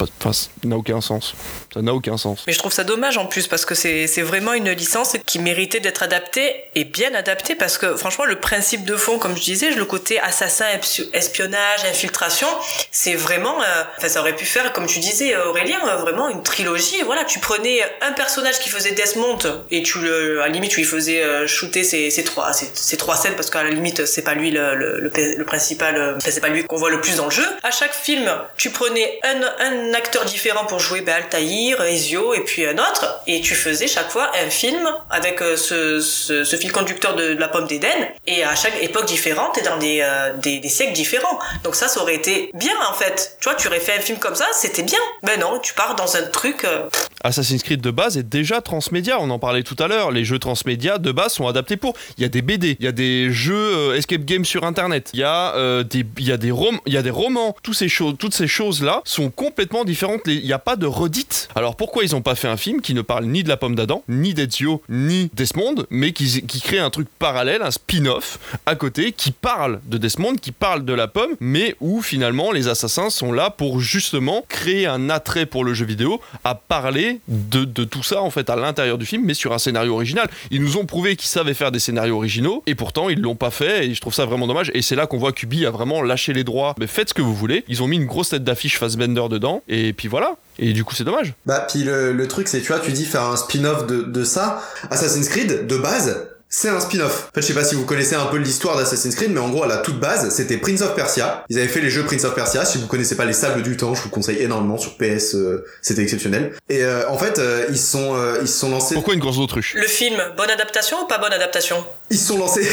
n'a 0.62 0.76
aucun 0.76 1.00
sens. 1.00 1.34
Ça 1.74 1.82
n'a 1.82 1.92
aucun 1.92 2.16
sens. 2.16 2.44
Mais 2.52 2.56
je 2.56 2.58
trouve 2.58 2.74
ça 2.74 2.84
dommage 2.84 3.16
en 3.16 3.24
plus 3.24 3.46
parce 3.46 3.64
que 3.64 3.74
c'est 3.74 4.20
vraiment 4.20 4.52
une 4.52 4.72
licence 4.72 5.16
qui 5.24 5.38
méritait 5.38 5.80
d'être 5.80 6.02
adaptée 6.02 6.64
et 6.74 6.84
bien 6.84 7.14
adaptée 7.14 7.54
parce 7.54 7.78
que 7.78 7.96
franchement 7.96 8.26
le 8.26 8.36
principe 8.36 8.84
de 8.84 8.94
fond 8.94 9.16
comme 9.16 9.34
je 9.38 9.42
disais 9.42 9.70
le 9.70 9.86
côté 9.86 10.20
assassin 10.20 10.66
espionnage 11.14 11.86
infiltration 11.88 12.46
c'est 12.90 13.14
vraiment 13.14 13.62
euh, 13.62 13.84
enfin 13.96 14.10
ça 14.10 14.20
aurait 14.20 14.36
pu 14.36 14.44
faire 14.44 14.74
comme 14.74 14.86
tu 14.86 14.98
disais 14.98 15.34
Aurélien 15.34 15.78
euh, 15.88 15.96
vraiment 15.96 16.28
une 16.28 16.42
trilogie. 16.42 17.00
Voilà 17.06 17.24
tu 17.24 17.38
prenais 17.38 17.80
un 18.02 18.12
personnage 18.12 18.58
qui 18.58 18.68
faisait 18.68 18.92
Desmond 18.92 19.38
et 19.70 19.82
tu 19.82 20.00
le 20.00 20.42
à 20.42 20.48
la 20.48 20.52
limite 20.52 20.72
tu 20.72 20.80
lui 20.80 20.86
faisais 20.86 21.22
euh, 21.22 21.46
shooter 21.46 21.84
ces, 21.84 22.10
ces 22.10 22.22
trois 22.22 22.52
ces, 22.52 22.96
trois 22.98 23.16
scènes 23.16 23.34
parce 23.34 23.48
qu'à 23.48 23.62
la 23.62 23.70
limite 23.70 24.04
c'est 24.04 24.20
pas 24.20 24.34
lui 24.34 24.50
le, 24.50 25.44
principal 25.46 26.18
c'est 26.20 26.42
pas 26.42 26.48
lui 26.48 26.64
qu'on 26.64 26.76
voit 26.76 26.90
le 26.90 27.00
plus 27.00 27.16
dans 27.16 27.24
le 27.24 27.30
jeu. 27.30 27.46
À 27.62 27.70
chaque 27.70 27.94
film 27.94 28.30
tu 28.58 28.68
prenais 28.68 29.20
un, 29.22 29.40
un 29.58 29.94
acteur 29.94 30.26
différent 30.26 30.66
pour 30.66 30.80
jouer 30.80 31.00
ben, 31.00 31.14
Altaïr 31.14 31.80
Ezio 31.80 32.34
et 32.34 32.41
puis 32.44 32.66
un 32.66 32.74
autre, 32.74 33.20
et 33.26 33.40
tu 33.40 33.54
faisais 33.54 33.86
chaque 33.86 34.10
fois 34.10 34.30
un 34.44 34.50
film 34.50 34.88
avec 35.10 35.40
euh, 35.42 35.56
ce, 35.56 36.56
fil 36.58 36.72
conducteur 36.72 37.14
de, 37.16 37.34
la 37.34 37.48
pomme 37.48 37.66
d'Éden, 37.66 37.88
et 38.26 38.44
à 38.44 38.54
chaque 38.54 38.82
époque 38.82 39.06
différente 39.06 39.58
et 39.58 39.62
dans 39.62 39.76
des, 39.78 40.00
euh, 40.02 40.36
des, 40.38 40.58
des, 40.58 40.68
siècles 40.68 40.92
différents. 40.92 41.38
Donc 41.64 41.74
ça, 41.74 41.88
ça 41.88 42.00
aurait 42.00 42.14
été 42.14 42.50
bien 42.54 42.74
en 42.88 42.94
fait. 42.94 43.36
Tu 43.40 43.48
vois, 43.48 43.54
tu 43.54 43.68
aurais 43.68 43.80
fait 43.80 43.96
un 43.96 44.00
film 44.00 44.18
comme 44.18 44.34
ça, 44.34 44.46
c'était 44.52 44.82
bien. 44.82 44.98
Ben 45.22 45.38
non, 45.40 45.58
tu 45.58 45.74
pars 45.74 45.94
dans 45.94 46.16
un 46.16 46.22
truc. 46.22 46.64
Euh... 46.64 46.88
Assassin's 47.24 47.62
Creed 47.62 47.80
de 47.80 47.90
base 47.90 48.16
est 48.16 48.22
déjà 48.22 48.60
transmédia, 48.60 49.18
on 49.20 49.30
en 49.30 49.38
parlait 49.38 49.62
tout 49.62 49.76
à 49.78 49.88
l'heure. 49.88 50.10
Les 50.10 50.24
jeux 50.24 50.38
transmédia 50.38 50.98
de 50.98 51.12
base 51.12 51.34
sont 51.34 51.46
adaptés 51.46 51.76
pour. 51.76 51.94
Il 52.18 52.22
y 52.22 52.24
a 52.24 52.28
des 52.28 52.42
BD, 52.42 52.76
il 52.78 52.84
y 52.84 52.88
a 52.88 52.92
des 52.92 53.30
jeux 53.30 53.96
escape 53.96 54.24
game 54.24 54.44
sur 54.44 54.64
internet, 54.64 55.10
il 55.14 55.20
y 55.20 55.24
a 55.24 55.82
des 55.84 56.04
il 56.18 56.26
y 56.26 56.32
a 56.32 56.36
des 56.36 56.50
rom 56.50 56.78
il 56.86 56.92
y 56.92 56.96
a 56.96 57.02
des 57.02 57.10
romans, 57.10 57.56
toutes 57.62 57.74
ces 57.74 57.88
choses 57.88 58.14
toutes 58.18 58.34
ces 58.34 58.46
choses 58.46 58.82
là 58.82 59.00
sont 59.04 59.30
complètement 59.30 59.84
différentes, 59.84 60.22
il 60.26 60.42
n'y 60.42 60.52
a 60.52 60.58
pas 60.58 60.76
de 60.76 60.86
redite. 60.86 61.48
Alors 61.54 61.76
pourquoi 61.76 62.04
ils 62.04 62.12
n'ont 62.12 62.22
pas 62.22 62.31
fait 62.34 62.48
un 62.48 62.56
film 62.56 62.80
qui 62.80 62.94
ne 62.94 63.02
parle 63.02 63.26
ni 63.26 63.42
de 63.42 63.48
la 63.48 63.56
pomme 63.56 63.74
d'Adam, 63.74 64.02
ni 64.08 64.34
d'Ezio, 64.34 64.82
ni 64.88 65.30
Desmond, 65.34 65.86
mais 65.90 66.12
qui, 66.12 66.42
crée 66.62 66.78
un 66.78 66.90
truc 66.90 67.08
parallèle, 67.18 67.62
un 67.62 67.70
spin-off 67.70 68.38
à 68.66 68.74
côté 68.74 69.12
qui 69.12 69.32
parle 69.32 69.80
de 69.86 69.98
Desmond, 69.98 70.36
qui 70.36 70.52
parle 70.52 70.84
de 70.84 70.92
la 70.92 71.08
pomme, 71.08 71.32
mais 71.40 71.76
où 71.80 72.02
finalement 72.02 72.52
les 72.52 72.68
assassins 72.68 73.10
sont 73.10 73.32
là 73.32 73.50
pour 73.50 73.80
justement 73.80 74.44
créer 74.48 74.86
un 74.86 75.10
attrait 75.10 75.46
pour 75.46 75.64
le 75.64 75.74
jeu 75.74 75.84
vidéo 75.84 76.20
à 76.44 76.54
parler 76.54 77.20
de, 77.28 77.64
de 77.64 77.84
tout 77.84 78.02
ça 78.02 78.22
en 78.22 78.30
fait 78.30 78.50
à 78.50 78.56
l'intérieur 78.56 78.98
du 78.98 79.06
film, 79.06 79.24
mais 79.24 79.34
sur 79.34 79.52
un 79.52 79.58
scénario 79.58 79.94
original. 79.94 80.28
Ils 80.50 80.62
nous 80.62 80.76
ont 80.76 80.86
prouvé 80.86 81.16
qu'ils 81.16 81.28
savaient 81.28 81.54
faire 81.54 81.72
des 81.72 81.78
scénarios 81.78 82.16
originaux 82.16 82.62
et 82.66 82.74
pourtant 82.74 83.08
ils 83.08 83.20
l'ont 83.20 83.36
pas 83.36 83.50
fait 83.50 83.86
et 83.86 83.94
je 83.94 84.00
trouve 84.00 84.14
ça 84.14 84.24
vraiment 84.24 84.46
dommage. 84.46 84.70
Et 84.74 84.82
c'est 84.82 84.96
là 84.96 85.06
qu'on 85.06 85.18
voit 85.18 85.32
Kubi 85.32 85.66
a 85.66 85.70
vraiment 85.70 86.02
lâché 86.02 86.32
les 86.32 86.44
droits. 86.44 86.74
Mais 86.78 86.86
faites 86.86 87.10
ce 87.10 87.14
que 87.14 87.22
vous 87.22 87.34
voulez. 87.34 87.64
Ils 87.68 87.82
ont 87.82 87.86
mis 87.86 87.96
une 87.96 88.06
grosse 88.06 88.30
tête 88.30 88.44
d'affiche 88.44 88.78
Fassbender 88.78 89.28
dedans 89.28 89.62
et 89.68 89.92
puis 89.92 90.08
voilà. 90.08 90.36
Et 90.58 90.72
du 90.72 90.84
coup, 90.84 90.94
c'est 90.94 91.04
dommage. 91.04 91.34
Bah, 91.46 91.66
puis 91.68 91.82
le, 91.84 92.12
le 92.12 92.28
truc, 92.28 92.48
c'est, 92.48 92.60
tu 92.60 92.68
vois, 92.68 92.80
tu 92.80 92.92
dis 92.92 93.04
faire 93.04 93.22
un 93.24 93.36
spin-off 93.36 93.86
de, 93.86 94.02
de 94.02 94.24
ça. 94.24 94.62
Assassin's 94.90 95.28
Creed, 95.28 95.66
de 95.66 95.76
base, 95.76 96.28
c'est 96.54 96.68
un 96.68 96.80
spin-off. 96.80 97.28
En 97.30 97.34
fait, 97.34 97.40
je 97.40 97.46
sais 97.46 97.54
pas 97.54 97.64
si 97.64 97.74
vous 97.74 97.86
connaissez 97.86 98.14
un 98.14 98.26
peu 98.26 98.36
l'histoire 98.36 98.76
d'Assassin's 98.76 99.14
Creed, 99.14 99.30
mais 99.32 99.40
en 99.40 99.48
gros, 99.48 99.62
à 99.62 99.66
la 99.66 99.78
toute 99.78 99.98
base, 99.98 100.28
c'était 100.28 100.58
Prince 100.58 100.82
of 100.82 100.94
Persia. 100.94 101.44
Ils 101.48 101.58
avaient 101.58 101.66
fait 101.68 101.80
les 101.80 101.88
jeux 101.88 102.04
Prince 102.04 102.24
of 102.24 102.34
Persia. 102.34 102.66
Si 102.66 102.76
vous 102.76 102.86
connaissez 102.86 103.16
pas 103.16 103.24
les 103.24 103.32
Sables 103.32 103.62
du 103.62 103.78
Temps, 103.78 103.94
je 103.94 104.02
vous 104.02 104.10
conseille 104.10 104.36
énormément 104.38 104.76
sur 104.76 104.98
PS. 104.98 105.34
Euh, 105.34 105.64
c'était 105.80 106.02
exceptionnel. 106.02 106.52
Et 106.68 106.84
euh, 106.84 107.08
en 107.08 107.16
fait, 107.16 107.38
euh, 107.38 107.64
ils 107.70 107.78
sont 107.78 108.14
euh, 108.14 108.36
ils 108.42 108.48
sont 108.48 108.68
lancés. 108.70 108.94
Pourquoi 108.94 109.14
une 109.14 109.20
grosse 109.20 109.38
autruche? 109.38 109.72
Le 109.74 109.86
film, 109.86 110.20
bonne 110.36 110.50
adaptation 110.50 110.98
ou 111.02 111.06
pas 111.06 111.16
bonne 111.16 111.32
adaptation? 111.32 111.82
Ils 112.12 112.18
se 112.18 112.26
sont 112.26 112.38
lancés. 112.38 112.68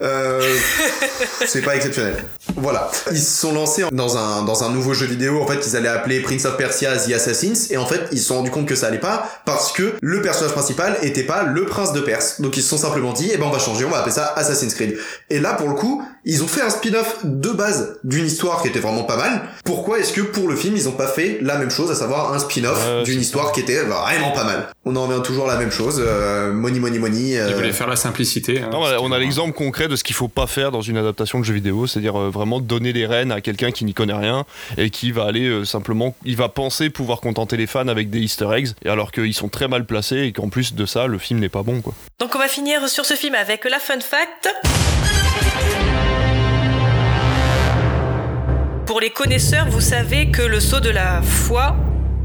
c'est 1.46 1.62
pas 1.62 1.76
exceptionnel. 1.76 2.24
Voilà. 2.56 2.90
Ils 3.12 3.18
se 3.20 3.40
sont 3.40 3.52
lancés 3.52 3.84
dans 3.92 4.16
un 4.16 4.42
dans 4.42 4.64
un 4.64 4.70
nouveau 4.70 4.94
jeu 4.94 5.06
vidéo. 5.06 5.40
En 5.42 5.46
fait, 5.46 5.60
ils 5.66 5.76
allaient 5.76 5.88
appeler 5.88 6.20
Prince 6.20 6.44
of 6.46 6.56
Persia 6.56 6.96
The 6.96 7.12
Assassins. 7.12 7.66
Et 7.70 7.76
en 7.76 7.86
fait, 7.86 8.00
ils 8.12 8.18
se 8.18 8.28
sont 8.28 8.36
rendus 8.36 8.50
compte 8.50 8.66
que 8.66 8.74
ça 8.74 8.86
allait 8.88 8.98
pas 8.98 9.28
parce 9.44 9.72
que 9.72 9.94
le 10.00 10.22
personnage 10.22 10.52
principal 10.52 10.96
était 11.02 11.22
pas 11.22 11.42
le 11.42 11.66
prince 11.66 11.92
de 11.92 12.00
Perse. 12.00 12.40
Donc 12.40 12.56
ils 12.56 12.62
se 12.62 12.68
sont 12.70 12.78
simplement 12.78 13.12
dit, 13.12 13.30
eh 13.32 13.36
ben 13.36 13.44
on 13.46 13.50
va 13.50 13.58
changer, 13.58 13.84
on 13.84 13.90
va 13.90 13.98
appeler 13.98 14.14
ça 14.14 14.32
Assassin's 14.36 14.74
Creed. 14.74 14.96
Et 15.30 15.38
là, 15.40 15.54
pour 15.54 15.68
le 15.68 15.74
coup, 15.74 16.02
ils 16.24 16.42
ont 16.42 16.48
fait 16.48 16.62
un 16.62 16.70
spin-off 16.70 17.18
de 17.24 17.50
base 17.50 17.98
d'une 18.04 18.26
histoire 18.26 18.62
qui 18.62 18.68
était 18.68 18.80
vraiment 18.80 19.04
pas 19.04 19.16
mal. 19.16 19.42
Pourquoi 19.64 19.98
est-ce 19.98 20.12
que 20.12 20.20
pour 20.22 20.48
le 20.48 20.56
film, 20.56 20.76
ils 20.76 20.88
ont 20.88 20.92
pas 20.92 21.06
fait 21.08 21.38
la 21.42 21.56
même 21.58 21.70
chose, 21.70 21.90
à 21.90 21.94
savoir 21.94 22.32
un 22.32 22.38
spin-off 22.38 23.04
d'une 23.04 23.20
histoire 23.20 23.52
qui 23.52 23.60
était 23.60 23.82
vraiment 23.82 24.32
pas 24.32 24.44
mal 24.44 24.68
On 24.84 24.96
en 24.96 25.06
revient 25.06 25.22
toujours 25.22 25.48
à 25.50 25.54
la 25.54 25.58
même 25.60 25.70
chose. 25.70 26.02
Euh, 26.04 26.52
money, 26.52 26.80
money, 26.80 26.98
money. 26.98 27.38
euh, 27.38 27.48
Ils 27.50 27.54
voulaient 27.54 27.72
faire 27.72 27.88
la 27.88 27.96
simplicité. 27.98 28.62
hein. 28.62 28.70
Non, 28.72 28.80
on 29.00 29.12
a 29.12 29.18
l'exemple 29.18 29.52
concret 29.52 29.88
de 29.88 29.96
ce 29.96 30.04
qu'il 30.04 30.16
faut 30.16 30.28
pas 30.28 30.46
faire 30.46 30.70
dans 30.70 30.80
une 30.80 30.96
adaptation 30.96 31.38
de 31.38 31.44
jeu 31.44 31.52
vidéo, 31.52 31.86
c'est-à-dire 31.86 32.18
euh, 32.18 32.30
vraiment 32.30 32.60
donner 32.60 32.92
les 32.92 33.06
rênes 33.06 33.30
à 33.30 33.40
quelqu'un 33.40 33.70
qui 33.70 33.84
n'y 33.84 33.92
connaît 33.92 34.14
rien 34.14 34.46
et 34.76 34.88
qui 34.90 35.12
va 35.12 35.24
aller 35.24 35.46
euh, 35.46 35.64
simplement, 35.64 36.14
il 36.24 36.36
va 36.36 36.48
penser 36.48 36.88
pouvoir 36.88 37.20
contenter 37.20 37.56
les 37.56 37.66
fans 37.66 37.88
avec 37.88 38.08
des 38.08 38.20
Easter 38.20 38.48
eggs, 38.56 38.68
et 38.84 38.88
alors 38.88 39.12
qu'ils 39.12 39.34
sont 39.34 39.48
très 39.48 39.68
mal 39.68 39.84
placés 39.84 40.22
et 40.22 40.32
qu'en 40.32 40.48
plus 40.48 40.74
de 40.74 40.86
ça, 40.86 41.06
le 41.06 41.18
film 41.18 41.40
n'est 41.40 41.48
pas 41.48 41.62
bon 41.62 41.80
quoi. 41.82 41.92
Donc 42.18 42.34
on 42.34 42.38
va 42.38 42.48
finir 42.48 42.88
sur 42.88 43.04
ce 43.04 43.14
film 43.14 43.34
avec 43.34 43.64
la 43.64 43.78
fun 43.78 44.00
fact. 44.00 44.48
Pour 48.86 49.00
les 49.00 49.10
connaisseurs, 49.10 49.68
vous 49.68 49.82
savez 49.82 50.30
que 50.30 50.40
le 50.40 50.60
saut 50.60 50.80
de 50.80 50.88
la 50.88 51.20
foi 51.20 51.76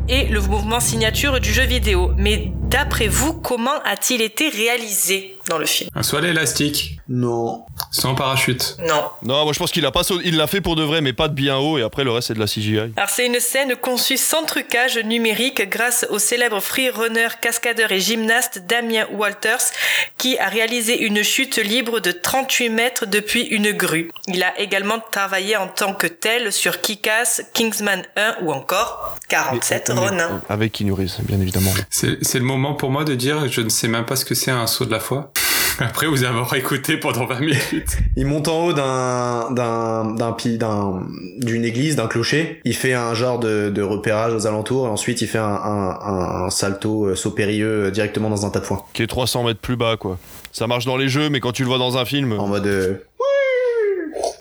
est 0.07 0.29
le 0.29 0.39
mouvement 0.41 0.79
signature 0.79 1.39
du 1.39 1.51
jeu 1.51 1.63
vidéo. 1.63 2.11
Mais 2.17 2.51
d'après 2.73 3.07
vous, 3.07 3.33
comment 3.33 3.79
a-t-il 3.85 4.21
été 4.21 4.49
réalisé 4.49 5.37
dans 5.47 5.57
le 5.59 5.65
film? 5.65 5.89
Un 5.95 6.01
soie 6.03 6.21
élastique, 6.27 6.97
Non. 7.07 7.63
sans 7.91 8.15
parachute. 8.15 8.77
Non. 8.79 9.03
Non, 9.21 9.43
moi 9.43 9.53
je 9.53 9.59
pense 9.59 9.71
qu'il 9.71 9.85
a 9.85 9.91
pas 9.91 10.03
sauté- 10.03 10.23
il 10.25 10.37
l'a 10.37 10.47
fait 10.47 10.59
pour 10.59 10.75
de 10.75 10.83
vrai, 10.83 11.01
mais 11.01 11.13
pas 11.13 11.27
de 11.27 11.33
bien 11.35 11.57
haut, 11.57 11.77
et 11.77 11.83
après 11.83 12.03
le 12.03 12.09
reste 12.11 12.29
c'est 12.29 12.33
de 12.33 12.39
la 12.39 12.47
CGI. 12.47 12.91
Alors 12.97 13.09
c'est 13.09 13.27
une 13.27 13.39
scène 13.39 13.75
conçue 13.75 14.17
sans 14.17 14.43
trucage 14.43 14.97
numérique 14.97 15.69
grâce 15.69 16.05
au 16.09 16.17
célèbre 16.17 16.59
freerunner, 16.61 17.27
cascadeur 17.41 17.91
et 17.91 17.99
gymnaste 17.99 18.63
Damien 18.67 19.05
Walters 19.13 19.71
qui 20.17 20.39
a 20.39 20.47
réalisé 20.47 20.99
une 21.03 21.21
chute 21.23 21.57
libre 21.57 21.99
de 21.99 22.11
38 22.11 22.69
mètres 22.69 23.05
depuis 23.05 23.41
une 23.43 23.71
grue. 23.71 24.11
Il 24.27 24.41
a 24.41 24.59
également 24.59 24.99
travaillé 25.11 25.57
en 25.57 25.67
tant 25.67 25.93
que 25.93 26.07
tel 26.07 26.51
sur 26.51 26.81
Kick-Ass, 26.81 27.43
Kingsman 27.53 28.03
1 28.15 28.37
ou 28.41 28.51
encore 28.51 29.17
47 29.29 29.89
Mais- 29.89 29.99
Ronin. 29.99 30.41
Avec 30.49 30.77
Reeves, 30.77 31.17
bien 31.23 31.39
évidemment. 31.39 31.71
C'est 31.91 32.33
le 32.35 32.39
moment 32.41 32.62
pour 32.71 32.89
moi 32.89 33.03
de 33.03 33.15
dire 33.15 33.47
je 33.49 33.61
ne 33.61 33.69
sais 33.69 33.89
même 33.89 34.05
pas 34.05 34.15
ce 34.15 34.23
que 34.23 34.35
c'est 34.35 34.51
un 34.51 34.67
saut 34.67 34.85
de 34.85 34.91
la 34.91 34.99
foi. 34.99 35.31
Après 35.79 36.07
vous 36.07 36.23
avoir 36.23 36.53
écouté 36.53 36.97
pendant 36.97 37.25
20 37.25 37.39
minutes. 37.39 37.97
Il 38.15 38.27
monte 38.27 38.47
en 38.47 38.65
haut 38.65 38.73
d'un 38.73 39.51
d'un 39.51 40.15
d'un 40.15 41.01
d'une 41.39 41.65
église, 41.65 41.95
d'un 41.95 42.07
clocher. 42.07 42.61
Il 42.63 42.75
fait 42.75 42.93
un 42.93 43.13
genre 43.13 43.39
de, 43.39 43.69
de 43.69 43.81
repérage 43.81 44.33
aux 44.33 44.47
alentours 44.47 44.85
et 44.87 44.89
ensuite 44.89 45.21
il 45.21 45.27
fait 45.27 45.39
un, 45.39 45.43
un, 45.43 45.99
un, 46.01 46.45
un 46.45 46.49
salto 46.49 47.07
euh, 47.07 47.15
saut 47.15 47.31
périlleux 47.31 47.85
euh, 47.85 47.91
directement 47.91 48.29
dans 48.29 48.45
un 48.45 48.49
tas 48.49 48.59
de 48.59 48.65
foin. 48.65 48.83
Qui 48.93 49.03
est 49.03 49.07
300 49.07 49.43
mètres 49.43 49.59
plus 49.59 49.75
bas 49.75 49.97
quoi. 49.97 50.17
Ça 50.51 50.67
marche 50.67 50.85
dans 50.85 50.97
les 50.97 51.09
jeux, 51.09 51.29
mais 51.29 51.39
quand 51.39 51.51
tu 51.51 51.63
le 51.63 51.69
vois 51.69 51.79
dans 51.79 51.97
un 51.97 52.05
film. 52.05 52.33
En 52.39 52.47
mode 52.47 52.67
euh, 52.67 52.93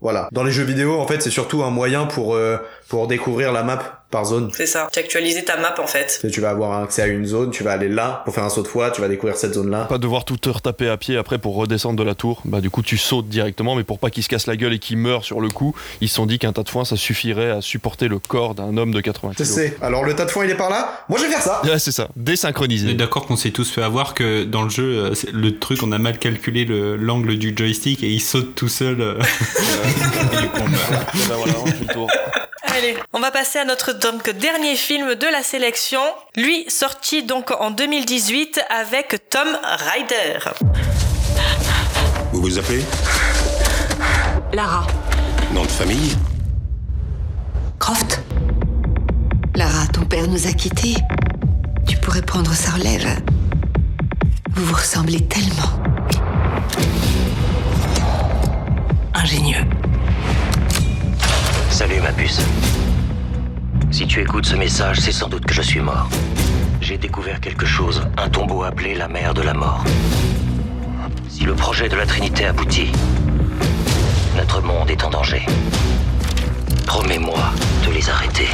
voilà. 0.03 0.29
Dans 0.33 0.43
les 0.43 0.51
jeux 0.51 0.65
vidéo, 0.65 0.99
en 0.99 1.07
fait, 1.07 1.23
c'est 1.23 1.31
surtout 1.31 1.63
un 1.63 1.71
moyen 1.71 2.07
pour 2.07 2.35
euh, 2.35 2.57
pour 2.93 3.07
découvrir 3.07 3.53
la 3.53 3.63
map 3.63 4.01
par 4.11 4.27
zone. 4.27 4.51
C'est 4.55 4.67
ça. 4.67 4.87
Tu 4.93 4.99
as 4.99 5.03
actualisé 5.03 5.43
ta 5.43 5.57
map 5.57 5.75
en 5.83 5.87
fait. 5.87 6.21
Tu 6.31 6.43
vas 6.43 6.51
avoir 6.51 6.83
accès 6.83 7.01
à 7.01 7.07
une 7.07 7.25
zone, 7.25 7.51
tu 7.51 7.65
vas 7.65 7.73
aller 7.73 7.89
là 7.89 8.21
pour 8.27 8.35
faire 8.35 8.45
un 8.45 8.51
saut 8.51 8.61
de 8.63 8.69
foi, 8.69 8.91
tu 8.91 9.01
vas 9.01 9.09
découvrir 9.09 9.39
cette 9.39 9.55
zone-là. 9.55 9.85
Pas 9.87 9.97
devoir 9.97 10.27
tout 10.27 10.37
te 10.37 10.51
retaper 10.51 10.91
à 10.91 10.99
pied 10.99 11.17
après 11.17 11.39
pour 11.39 11.55
redescendre 11.57 11.97
de 11.99 12.03
la 12.07 12.15
tour. 12.15 12.43
Bah 12.45 12.61
du 12.61 12.69
coup 12.69 12.83
tu 12.83 12.99
sautes 12.99 13.31
directement, 13.31 13.75
mais 13.77 13.85
pour 13.85 13.99
pas 13.99 14.11
qu'il 14.11 14.23
se 14.23 14.29
casse 14.29 14.47
la 14.47 14.57
gueule 14.59 14.75
et 14.75 14.79
qu'il 14.79 14.99
meure 14.99 15.25
sur 15.25 15.41
le 15.41 15.49
coup, 15.49 15.75
ils 16.03 16.11
se 16.11 16.17
sont 16.17 16.27
dit 16.27 16.39
qu'un 16.39 16.53
tas 16.53 16.63
de 16.65 16.69
foin 16.69 16.85
ça 16.85 16.97
suffirait 16.97 17.49
à 17.51 17.63
supporter 17.63 18.07
le 18.09 18.19
corps 18.19 18.55
d'un 18.55 18.77
homme 18.77 18.93
de 18.93 19.01
80 19.01 19.33
Je 19.33 19.37
kilos. 19.45 19.51
sais. 19.55 19.79
Alors 19.81 20.05
le 20.05 20.15
tas 20.15 20.27
de 20.27 20.31
foin, 20.31 20.45
il 20.45 20.51
est 20.51 20.57
par 20.57 20.69
là? 20.69 21.07
Moi, 21.09 21.19
je 21.19 21.25
vais 21.25 21.31
faire 21.31 21.41
ça. 21.41 21.63
Ouais, 21.65 21.79
c'est 21.79 21.93
ça, 21.93 22.09
On 22.15 22.21
est 22.21 22.25
désynchronisé. 22.25 22.93
d'accord 22.93 23.25
qu'on 23.25 23.37
s'est 23.37 23.53
tous 23.53 23.71
fait 23.71 23.83
avoir 23.83 24.13
que 24.13 24.45
dans 24.45 24.65
le 24.65 24.69
jeu, 24.69 24.85
euh, 24.85 25.15
c'est- 25.15 25.33
le 25.33 25.59
truc, 25.59 25.83
on 25.83 25.91
a 25.91 25.97
mal 25.99 26.19
calculé 26.19 26.67
le- 26.67 26.97
l'angle 26.97 27.39
du 27.39 27.55
joystick 27.57 28.03
et 28.05 28.11
il 28.11 28.21
saute 28.21 28.55
tout 28.55 28.69
seul. 28.69 29.01
euh. 29.01 29.19
Du 30.43 30.49
coup, 30.49 30.61
on 30.61 30.69
meurt. 30.69 31.15
Voilà, 31.15 31.53
on 31.63 31.67
fait 31.67 31.81
le 31.89 31.95
tour. 31.95 32.11
Allez, 32.83 32.97
on 33.13 33.21
va 33.21 33.31
passer 33.31 33.61
à 33.61 33.65
notre 33.65 33.93
donc 33.93 34.29
dernier 34.31 34.75
film 34.75 35.15
de 35.15 35.27
la 35.29 35.45
sélection. 35.45 36.01
Lui 36.35 36.69
sorti 36.69 37.23
donc 37.23 37.53
en 37.53 37.71
2018 37.71 38.61
avec 38.71 39.29
Tom 39.31 39.47
Ryder. 39.63 40.39
Vous 42.33 42.41
vous 42.41 42.59
appelez 42.59 42.83
Lara. 44.53 44.85
Nom 45.55 45.63
de 45.63 45.69
famille 45.69 46.17
Croft 47.79 48.21
Lara, 49.55 49.87
ton 49.93 50.05
père 50.05 50.27
nous 50.27 50.49
a 50.49 50.53
quittés. 50.53 50.97
Tu 51.87 51.97
pourrais 51.99 52.23
prendre 52.23 52.53
sa 52.53 52.73
relève. 52.73 53.23
Vous 54.57 54.65
vous 54.65 54.75
ressemblez 54.75 55.21
tellement. 55.29 55.71
Ingénieux. 59.15 59.67
Salut 61.73 62.01
ma 62.03 62.13
puce. 62.13 62.39
Si 63.91 64.07
tu 64.07 64.21
écoutes 64.21 64.45
ce 64.45 64.55
message, 64.55 64.99
c'est 65.01 65.11
sans 65.11 65.29
doute 65.29 65.47
que 65.47 65.55
je 65.55 65.63
suis 65.63 65.81
mort. 65.81 66.07
J'ai 66.83 66.99
découvert 66.99 67.41
quelque 67.41 67.65
chose, 67.65 68.03
un 68.19 68.29
tombeau 68.29 68.63
appelé 68.63 68.95
la 68.95 69.09
mer 69.09 69.33
de 69.33 69.41
la 69.41 69.55
mort. 69.55 69.83
Si 71.31 71.45
le 71.45 71.55
projet 71.55 71.89
de 71.89 71.97
la 71.97 72.05
Trinité 72.05 72.45
aboutit, 72.45 72.93
notre 74.37 74.61
monde 74.61 74.91
est 74.91 75.03
en 75.03 75.09
danger. 75.09 75.47
Promets-moi 76.87 77.41
de 77.87 77.91
les 77.91 78.11
arrêter. 78.11 78.49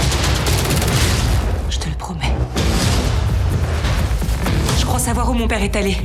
Je 1.71 1.79
te 1.79 1.89
le 1.89 1.97
promets. 1.97 2.33
Je 4.79 4.87
crois 4.87 5.01
savoir 5.01 5.29
où 5.29 5.35
mon 5.35 5.49
père 5.49 5.63
est 5.65 5.75
allé. 5.75 5.97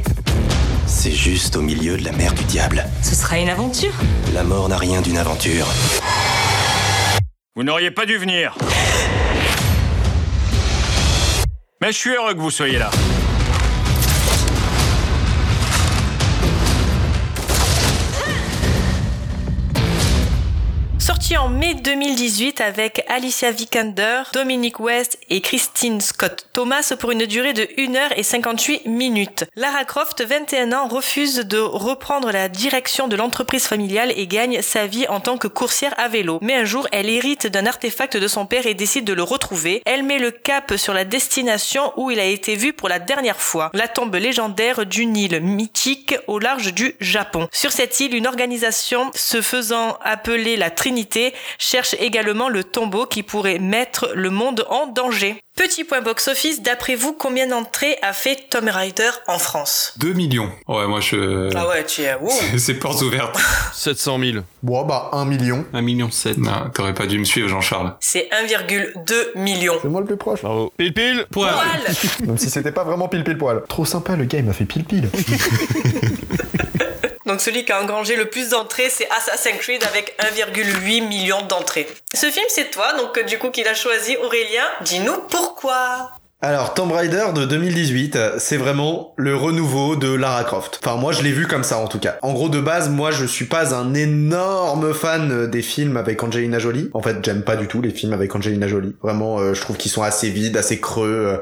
C'est 0.88 1.12
juste 1.12 1.58
au 1.58 1.62
milieu 1.62 1.96
de 1.96 2.06
la 2.06 2.12
mer 2.12 2.34
du 2.34 2.44
diable. 2.46 2.84
Ce 3.04 3.14
sera 3.14 3.38
une 3.38 3.50
aventure. 3.50 3.94
La 4.34 4.44
mort 4.44 4.68
n'a 4.68 4.78
rien 4.78 5.02
d'une 5.02 5.20
aventure. 5.20 5.68
Vous 7.56 7.62
n'auriez 7.62 7.92
pas 7.92 8.08
dû 8.08 8.18
venir. 8.18 8.58
Mais 11.80 11.92
je 11.92 11.98
suis 11.98 12.10
heureux 12.10 12.34
que 12.34 12.40
vous 12.40 12.50
soyez 12.50 12.80
là. 12.80 12.90
En 21.32 21.50
mai 21.50 21.74
2018 21.74 22.62
avec 22.62 23.04
Alicia 23.08 23.50
Vikander, 23.50 24.22
Dominic 24.34 24.80
West 24.80 25.18
et 25.32 25.42
Christine 25.42 26.00
Scott 26.00 26.48
Thomas 26.54 26.94
pour 27.00 27.10
une 27.10 27.26
durée 27.26 27.54
de 27.54 27.64
1h58 27.64 28.88
minutes. 28.88 29.46
Lara 29.56 29.84
Croft, 29.84 30.24
21 30.24 30.74
ans, 30.74 30.88
refuse 30.88 31.38
de 31.38 31.58
reprendre 31.58 32.32
la 32.32 32.50
direction 32.50 33.08
de 33.08 33.16
l'entreprise 33.16 33.66
familiale 33.66 34.14
et 34.16 34.28
gagne 34.28 34.62
sa 34.62 34.86
vie 34.86 35.08
en 35.08 35.22
tant 35.22 35.38
que 35.38 35.48
coursière 35.48 35.96
à 35.98 36.08
vélo. 36.08 36.38
Mais 36.42 36.54
un 36.54 36.66
jour, 36.66 36.88
elle 36.92 37.10
hérite 37.10 37.48
d'un 37.48 37.66
artefact 37.66 38.16
de 38.16 38.28
son 38.28 38.46
père 38.46 38.68
et 38.68 38.76
décide 38.76 39.06
de 39.06 39.14
le 39.14 39.24
retrouver. 39.24 39.82
Elle 39.86 40.04
met 40.04 40.20
le 40.20 40.30
cap 40.30 40.74
sur 40.78 40.94
la 40.94 41.04
destination 41.04 41.94
où 41.98 42.12
il 42.12 42.20
a 42.20 42.26
été 42.26 42.56
vu 42.56 42.74
pour 42.74 42.90
la 42.90 43.00
dernière 43.00 43.42
fois, 43.42 43.72
la 43.74 43.88
tombe 43.88 44.16
légendaire 44.16 44.86
d'une 44.86 45.18
île 45.18 45.42
mythique 45.42 46.16
au 46.28 46.38
large 46.38 46.74
du 46.74 46.96
Japon. 47.00 47.48
Sur 47.52 47.72
cette 47.72 48.00
île, 48.02 48.14
une 48.14 48.28
organisation 48.28 49.10
se 49.16 49.42
faisant 49.42 49.98
appeler 50.04 50.58
la 50.58 50.70
Trinité 50.70 51.13
cherche 51.58 51.96
également 52.00 52.50
le 52.50 52.64
tombeau 52.64 53.06
qui 53.06 53.24
pourrait 53.24 53.60
mettre 53.60 54.12
le 54.14 54.30
monde 54.30 54.66
en 54.70 54.88
danger. 54.88 55.44
Petit 55.56 55.84
point 55.84 56.02
box-office, 56.02 56.64
d'après 56.64 56.96
vous, 56.96 57.14
combien 57.14 57.46
d'entrées 57.46 57.96
a 58.02 58.12
fait 58.12 58.48
Tom 58.50 58.68
Rider 58.68 59.12
en 59.28 59.38
France? 59.38 59.94
2 59.98 60.14
millions. 60.14 60.50
Ouais, 60.68 60.88
moi 60.88 61.00
je. 61.00 61.56
Ah 61.56 61.68
ouais, 61.68 61.86
tu 61.86 62.02
es. 62.02 62.16
C'est 62.58 62.74
portes 62.74 63.04
ouvertes. 63.04 63.40
700 63.74 64.20
000. 64.20 64.38
Bon, 64.64 64.84
bah, 64.84 65.10
1 65.14 65.26
million. 65.26 65.64
1 65.74 65.82
million 65.84 66.10
7. 66.10 66.40
Non, 66.40 66.72
t'aurais 66.74 66.96
pas 66.96 67.06
dû 67.06 67.20
me 67.20 67.24
suivre, 67.24 67.50
Jean-Charles. 67.50 67.96
C'est 68.00 68.30
1,2 68.32 69.38
million. 69.40 69.76
C'est 69.80 69.90
moi 69.90 70.02
le 70.02 70.08
plus 70.08 70.18
proche. 70.18 70.42
Bravo. 70.42 70.74
Pile 70.76 70.94
pile 70.94 71.26
Poil. 71.32 71.54
Même 72.26 72.38
si 72.40 72.50
c'était 72.50 72.72
pas 72.72 72.84
vraiment 72.84 73.08
pile 73.08 73.24
pile 73.24 73.38
poil. 73.38 73.62
Trop 73.70 73.86
sympa, 73.86 74.16
le 74.16 74.26
gars, 74.26 74.40
il 74.40 74.46
m'a 74.46 74.54
fait 74.54 74.66
pile 74.66 74.86
pile. 74.86 75.10
Donc 77.26 77.42
celui 77.42 77.64
qui 77.66 77.72
a 77.72 77.82
engrangé 77.82 78.16
le 78.16 78.30
plus 78.30 78.50
d'entrées, 78.50 78.90
c'est 78.90 79.10
Assassin's 79.10 79.60
Creed 79.60 79.84
avec 79.84 80.18
1,8 80.20 81.08
million 81.08 81.42
d'entrées. 81.44 81.88
Ce 82.14 82.30
film, 82.30 82.46
c'est 82.50 82.72
toi, 82.72 82.94
donc 82.94 83.18
du 83.26 83.38
coup 83.40 83.50
qu'il 83.50 83.68
a 83.68 83.74
choisi 83.74 84.18
Aurélien. 84.18 84.66
Dis-nous 84.82 85.22
pourquoi 85.30 86.12
Alors, 86.46 86.74
Tomb 86.74 86.92
Raider 86.92 87.28
de 87.34 87.46
2018, 87.46 88.16
euh, 88.18 88.36
c'est 88.38 88.58
vraiment 88.58 89.14
le 89.16 89.34
renouveau 89.34 89.96
de 89.96 90.14
Lara 90.14 90.44
Croft. 90.44 90.82
Enfin, 90.84 90.98
moi, 90.98 91.14
je 91.14 91.24
l'ai 91.24 91.32
vu 91.32 91.48
comme 91.48 91.64
ça, 91.64 91.78
en 91.78 91.88
tout 91.88 92.00
cas. 92.00 92.18
En 92.22 92.34
gros, 92.34 92.50
de 92.50 92.60
base, 92.60 92.90
moi, 92.90 93.12
je 93.12 93.24
suis 93.24 93.46
pas 93.46 93.74
un 93.74 93.94
énorme 93.94 94.94
fan 94.94 95.32
euh, 95.32 95.48
des 95.48 95.62
films 95.62 95.96
avec 95.96 96.22
Angelina 96.22 96.60
Jolie. 96.60 96.90
En 96.94 97.02
fait, 97.02 97.16
j'aime 97.24 97.44
pas 97.44 97.56
du 97.56 97.68
tout 97.68 97.82
les 97.82 97.92
films 97.92 98.12
avec 98.12 98.36
Angelina 98.36 98.68
Jolie. 98.68 98.94
Vraiment, 99.02 99.40
euh, 99.40 99.54
je 99.54 99.62
trouve 99.62 99.78
qu'ils 99.78 99.90
sont 99.90 100.04
assez 100.04 100.30
vides, 100.32 100.58
assez 100.58 100.82
creux. 100.82 101.08
euh, 101.08 101.38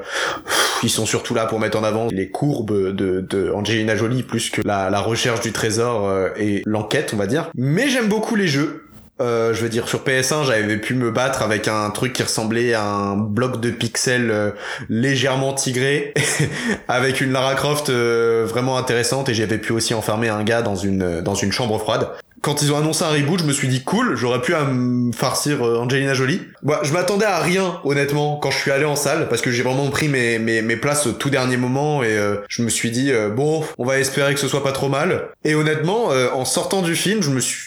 Ils 0.84 0.90
sont 0.90 1.04
surtout 1.04 1.34
là 1.34 1.46
pour 1.46 1.58
mettre 1.58 1.76
en 1.76 1.82
avant 1.82 2.06
les 2.12 2.30
courbes 2.30 2.94
de, 2.94 3.52
Angelina 3.52 3.96
Jolie 3.96 4.22
plus 4.22 4.50
que 4.50 4.62
la, 4.64 5.00
recherche 5.00 5.40
du 5.40 5.50
trésor 5.50 6.08
et 6.36 6.62
l'enquête, 6.64 7.10
on 7.12 7.16
va 7.16 7.26
dire. 7.26 7.50
Mais 7.56 7.88
j'aime 7.88 8.06
beaucoup 8.06 8.36
les 8.36 8.46
jeux. 8.46 8.84
Euh, 9.22 9.54
je 9.54 9.62
veux 9.62 9.68
dire, 9.68 9.88
sur 9.88 10.00
PS1, 10.00 10.44
j'avais 10.46 10.76
pu 10.78 10.94
me 10.94 11.10
battre 11.10 11.42
avec 11.42 11.68
un 11.68 11.88
truc 11.90 12.12
qui 12.12 12.22
ressemblait 12.22 12.74
à 12.74 12.84
un 12.84 13.16
bloc 13.16 13.60
de 13.60 13.70
pixels 13.70 14.30
euh, 14.30 14.50
légèrement 14.88 15.52
tigré, 15.52 16.12
avec 16.88 17.20
une 17.20 17.30
Lara 17.30 17.54
Croft 17.54 17.88
euh, 17.88 18.44
vraiment 18.48 18.76
intéressante, 18.76 19.28
et 19.28 19.34
j'avais 19.34 19.58
pu 19.58 19.72
aussi 19.72 19.94
enfermer 19.94 20.28
un 20.28 20.42
gars 20.42 20.62
dans 20.62 20.74
une 20.74 21.20
dans 21.20 21.34
une 21.34 21.52
chambre 21.52 21.78
froide. 21.78 22.08
Quand 22.42 22.60
ils 22.60 22.72
ont 22.72 22.76
annoncé 22.76 23.04
un 23.04 23.10
reboot, 23.10 23.38
je 23.38 23.44
me 23.44 23.52
suis 23.52 23.68
dit 23.68 23.84
cool, 23.84 24.16
j'aurais 24.16 24.40
pu 24.40 24.52
à 24.52 24.64
me 24.64 25.12
farcir 25.12 25.64
euh, 25.64 25.78
Angelina 25.78 26.12
Jolie. 26.12 26.40
Je 26.82 26.92
m'attendais 26.92 27.24
à 27.24 27.38
rien, 27.38 27.80
honnêtement, 27.84 28.36
quand 28.36 28.50
je 28.50 28.58
suis 28.58 28.72
allé 28.72 28.84
en 28.84 28.96
salle, 28.96 29.28
parce 29.28 29.40
que 29.40 29.52
j'ai 29.52 29.62
vraiment 29.62 29.88
pris 29.90 30.08
mes, 30.08 30.40
mes, 30.40 30.76
places 30.76 31.06
au 31.06 31.12
tout 31.12 31.30
dernier 31.30 31.56
moment, 31.56 32.02
et 32.02 32.18
euh, 32.18 32.38
je 32.48 32.62
me 32.62 32.68
suis 32.68 32.90
dit, 32.90 33.12
euh, 33.12 33.28
bon, 33.28 33.62
on 33.78 33.84
va 33.84 34.00
espérer 34.00 34.34
que 34.34 34.40
ce 34.40 34.48
soit 34.48 34.64
pas 34.64 34.72
trop 34.72 34.88
mal. 34.88 35.28
Et 35.44 35.54
honnêtement, 35.54 36.10
euh, 36.10 36.30
en 36.32 36.44
sortant 36.44 36.82
du 36.82 36.96
film, 36.96 37.20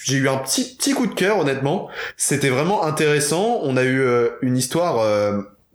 j'ai 0.04 0.18
eu 0.18 0.28
un 0.28 0.38
petit, 0.38 0.76
petit 0.76 0.94
coup 0.94 1.08
de 1.08 1.14
cœur, 1.14 1.40
honnêtement. 1.40 1.88
C'était 2.18 2.50
vraiment 2.50 2.84
intéressant. 2.84 3.62
On 3.64 3.78
a 3.78 3.84
eu 3.84 4.02
euh, 4.02 4.28
une 4.42 4.58
histoire... 4.58 5.06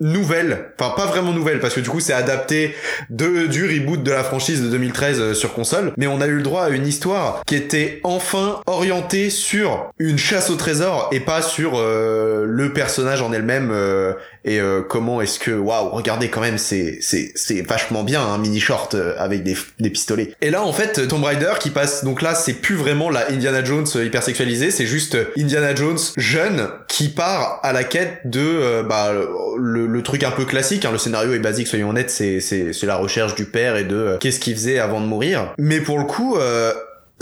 nouvelle, 0.00 0.70
enfin 0.78 0.94
pas 0.96 1.06
vraiment 1.06 1.32
nouvelle 1.32 1.60
parce 1.60 1.74
que 1.74 1.80
du 1.80 1.90
coup 1.90 2.00
c'est 2.00 2.14
adapté 2.14 2.74
de 3.10 3.46
du 3.46 3.66
reboot 3.66 4.02
de 4.02 4.10
la 4.10 4.24
franchise 4.24 4.62
de 4.62 4.68
2013 4.68 5.20
euh, 5.20 5.34
sur 5.34 5.52
console, 5.52 5.92
mais 5.96 6.06
on 6.06 6.20
a 6.20 6.26
eu 6.26 6.36
le 6.36 6.42
droit 6.42 6.64
à 6.64 6.68
une 6.70 6.86
histoire 6.86 7.42
qui 7.46 7.54
était 7.54 8.00
enfin 8.02 8.60
orientée 8.66 9.30
sur 9.30 9.90
une 9.98 10.18
chasse 10.18 10.50
au 10.50 10.56
trésor 10.56 11.08
et 11.12 11.20
pas 11.20 11.42
sur 11.42 11.72
euh, 11.76 12.44
le 12.46 12.72
personnage 12.72 13.20
en 13.20 13.32
elle-même 13.32 13.70
euh, 13.72 14.14
et 14.44 14.60
euh, 14.60 14.82
comment 14.82 15.20
est-ce 15.20 15.38
que 15.38 15.50
waouh 15.50 15.90
regardez 15.90 16.28
quand 16.28 16.40
même 16.40 16.58
c'est 16.58 16.98
c'est 17.00 17.32
c'est 17.34 17.62
vachement 17.62 18.04
bien 18.04 18.22
un 18.22 18.38
mini 18.38 18.60
short 18.60 18.94
euh, 18.94 19.14
avec 19.18 19.42
des 19.42 19.56
des 19.78 19.90
pistolets. 19.90 20.34
Et 20.40 20.50
là 20.50 20.62
en 20.62 20.72
fait 20.72 21.08
Tomb 21.08 21.24
Raider 21.24 21.52
qui 21.60 21.70
passe 21.70 22.04
donc 22.04 22.22
là 22.22 22.34
c'est 22.34 22.54
plus 22.54 22.76
vraiment 22.76 23.10
la 23.10 23.30
Indiana 23.30 23.62
Jones 23.64 23.86
euh, 23.96 24.04
hyper 24.04 24.22
sexualisée, 24.22 24.70
c'est 24.70 24.86
juste 24.86 25.14
euh, 25.14 25.24
Indiana 25.36 25.74
Jones 25.74 25.98
jeune 26.16 26.68
qui 26.88 27.08
part 27.08 27.60
à 27.62 27.72
la 27.72 27.84
quête 27.84 28.20
de 28.24 28.40
euh, 28.40 28.82
bah 28.82 29.12
le, 29.58 29.86
le 29.86 30.02
truc 30.02 30.24
un 30.24 30.30
peu 30.30 30.44
classique 30.44 30.84
hein, 30.84 30.92
le 30.92 30.98
scénario 30.98 31.32
est 31.34 31.38
basique 31.38 31.66
soyons 31.66 31.90
honnêtes 31.90 32.10
c'est 32.10 32.40
c'est 32.40 32.72
c'est 32.72 32.86
la 32.86 32.96
recherche 32.96 33.34
du 33.34 33.44
père 33.44 33.76
et 33.76 33.84
de 33.84 33.96
euh, 33.96 34.18
qu'est-ce 34.18 34.40
qu'il 34.40 34.54
faisait 34.54 34.78
avant 34.78 35.00
de 35.00 35.06
mourir. 35.06 35.52
Mais 35.58 35.80
pour 35.80 35.98
le 35.98 36.04
coup 36.04 36.36
euh, 36.36 36.72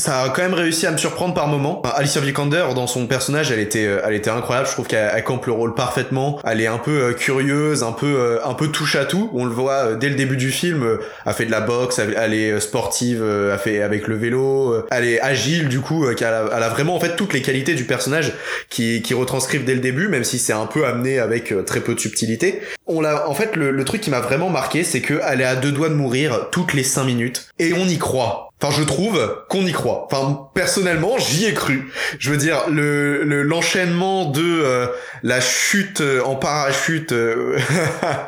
ça 0.01 0.23
a 0.23 0.29
quand 0.29 0.43
même 0.43 0.55
réussi 0.55 0.87
à 0.87 0.93
me 0.93 0.97
surprendre 0.97 1.35
par 1.35 1.49
moments. 1.49 1.81
Enfin, 1.85 1.95
Alicia 1.97 2.21
Vikander 2.21 2.65
dans 2.75 2.87
son 2.87 3.09
personnage, 3.09 3.51
elle 3.51 3.59
était, 3.59 3.85
euh, 3.85 4.01
elle 4.07 4.15
était 4.15 4.31
incroyable. 4.31 4.69
Je 4.69 4.73
trouve 4.73 4.87
qu'elle 4.87 5.11
elle 5.13 5.25
campe 5.25 5.47
le 5.47 5.53
rôle 5.53 5.75
parfaitement. 5.75 6.39
Elle 6.45 6.61
est 6.61 6.69
un 6.69 6.79
peu 6.79 7.03
euh, 7.03 7.13
curieuse, 7.13 7.83
un 7.83 7.91
peu, 7.91 8.07
euh, 8.07 8.39
un 8.45 8.55
peu 8.55 8.69
touche 8.69 8.95
à 8.95 9.05
tout. 9.05 9.29
On 9.35 9.45
le 9.45 9.51
voit 9.51 9.97
dès 9.97 10.09
le 10.09 10.15
début 10.15 10.37
du 10.37 10.53
film. 10.53 10.99
elle 11.27 11.33
fait 11.33 11.47
de 11.47 11.51
la 11.51 11.61
boxe, 11.61 11.99
elle, 11.99 12.17
elle 12.17 12.33
est 12.33 12.61
sportive, 12.61 13.25
elle 13.25 13.59
fait 13.59 13.83
avec 13.83 14.07
le 14.07 14.17
vélo, 14.17 14.85
elle 14.91 15.05
est 15.05 15.21
agile 15.21 15.69
du 15.69 15.81
coup. 15.81 16.07
qu'elle 16.15 16.29
a, 16.29 16.45
elle 16.57 16.63
a 16.63 16.69
vraiment 16.69 16.95
en 16.95 17.01
fait 17.01 17.17
toutes 17.17 17.33
les 17.33 17.43
qualités 17.43 17.75
du 17.75 17.85
personnage 17.85 18.33
qui, 18.69 19.03
qui 19.03 19.15
retranscrivent 19.15 19.65
dès 19.65 19.75
le 19.75 19.81
début, 19.81 20.09
même 20.09 20.25
si 20.25 20.39
c'est 20.39 20.53
un 20.53 20.67
peu 20.67 20.87
amené 20.87 21.19
avec 21.19 21.53
très 21.67 21.81
peu 21.81 21.95
de 21.95 22.01
subtilité. 22.01 22.61
On 22.87 23.01
l'a, 23.01 23.29
en 23.29 23.35
fait, 23.35 23.57
le, 23.57 23.71
le 23.71 23.85
truc 23.85 24.01
qui 24.01 24.11
m'a 24.11 24.21
vraiment 24.21 24.49
marqué, 24.49 24.85
c'est 24.85 25.01
que 25.01 25.21
elle 25.29 25.41
est 25.41 25.45
à 25.45 25.57
deux 25.57 25.73
doigts 25.73 25.89
de 25.89 25.95
mourir 25.95 26.49
toutes 26.53 26.73
les 26.75 26.85
cinq 26.85 27.05
minutes 27.05 27.49
et 27.59 27.73
on 27.73 27.87
y 27.87 27.99
croit. 27.99 28.48
Enfin, 28.61 28.75
je 28.77 28.83
trouve 28.85 29.45
qu'on 29.49 29.65
y 29.67 29.73
croit. 29.73 30.09
Enfin, 30.11 30.49
personnellement, 30.53 31.17
j'y 31.17 31.47
ai 31.47 31.55
cru. 31.55 31.93
Je 32.19 32.31
veux 32.31 32.37
dire, 32.37 32.65
le 32.69 33.23
le- 33.23 33.43
l'enchaînement 33.43 34.25
de 34.25 34.43
euh, 34.43 34.87
la 35.23 35.41
chute 35.41 36.01
euh, 36.01 36.23
en 36.25 36.35
parachute, 36.35 37.13
euh, 37.13 37.57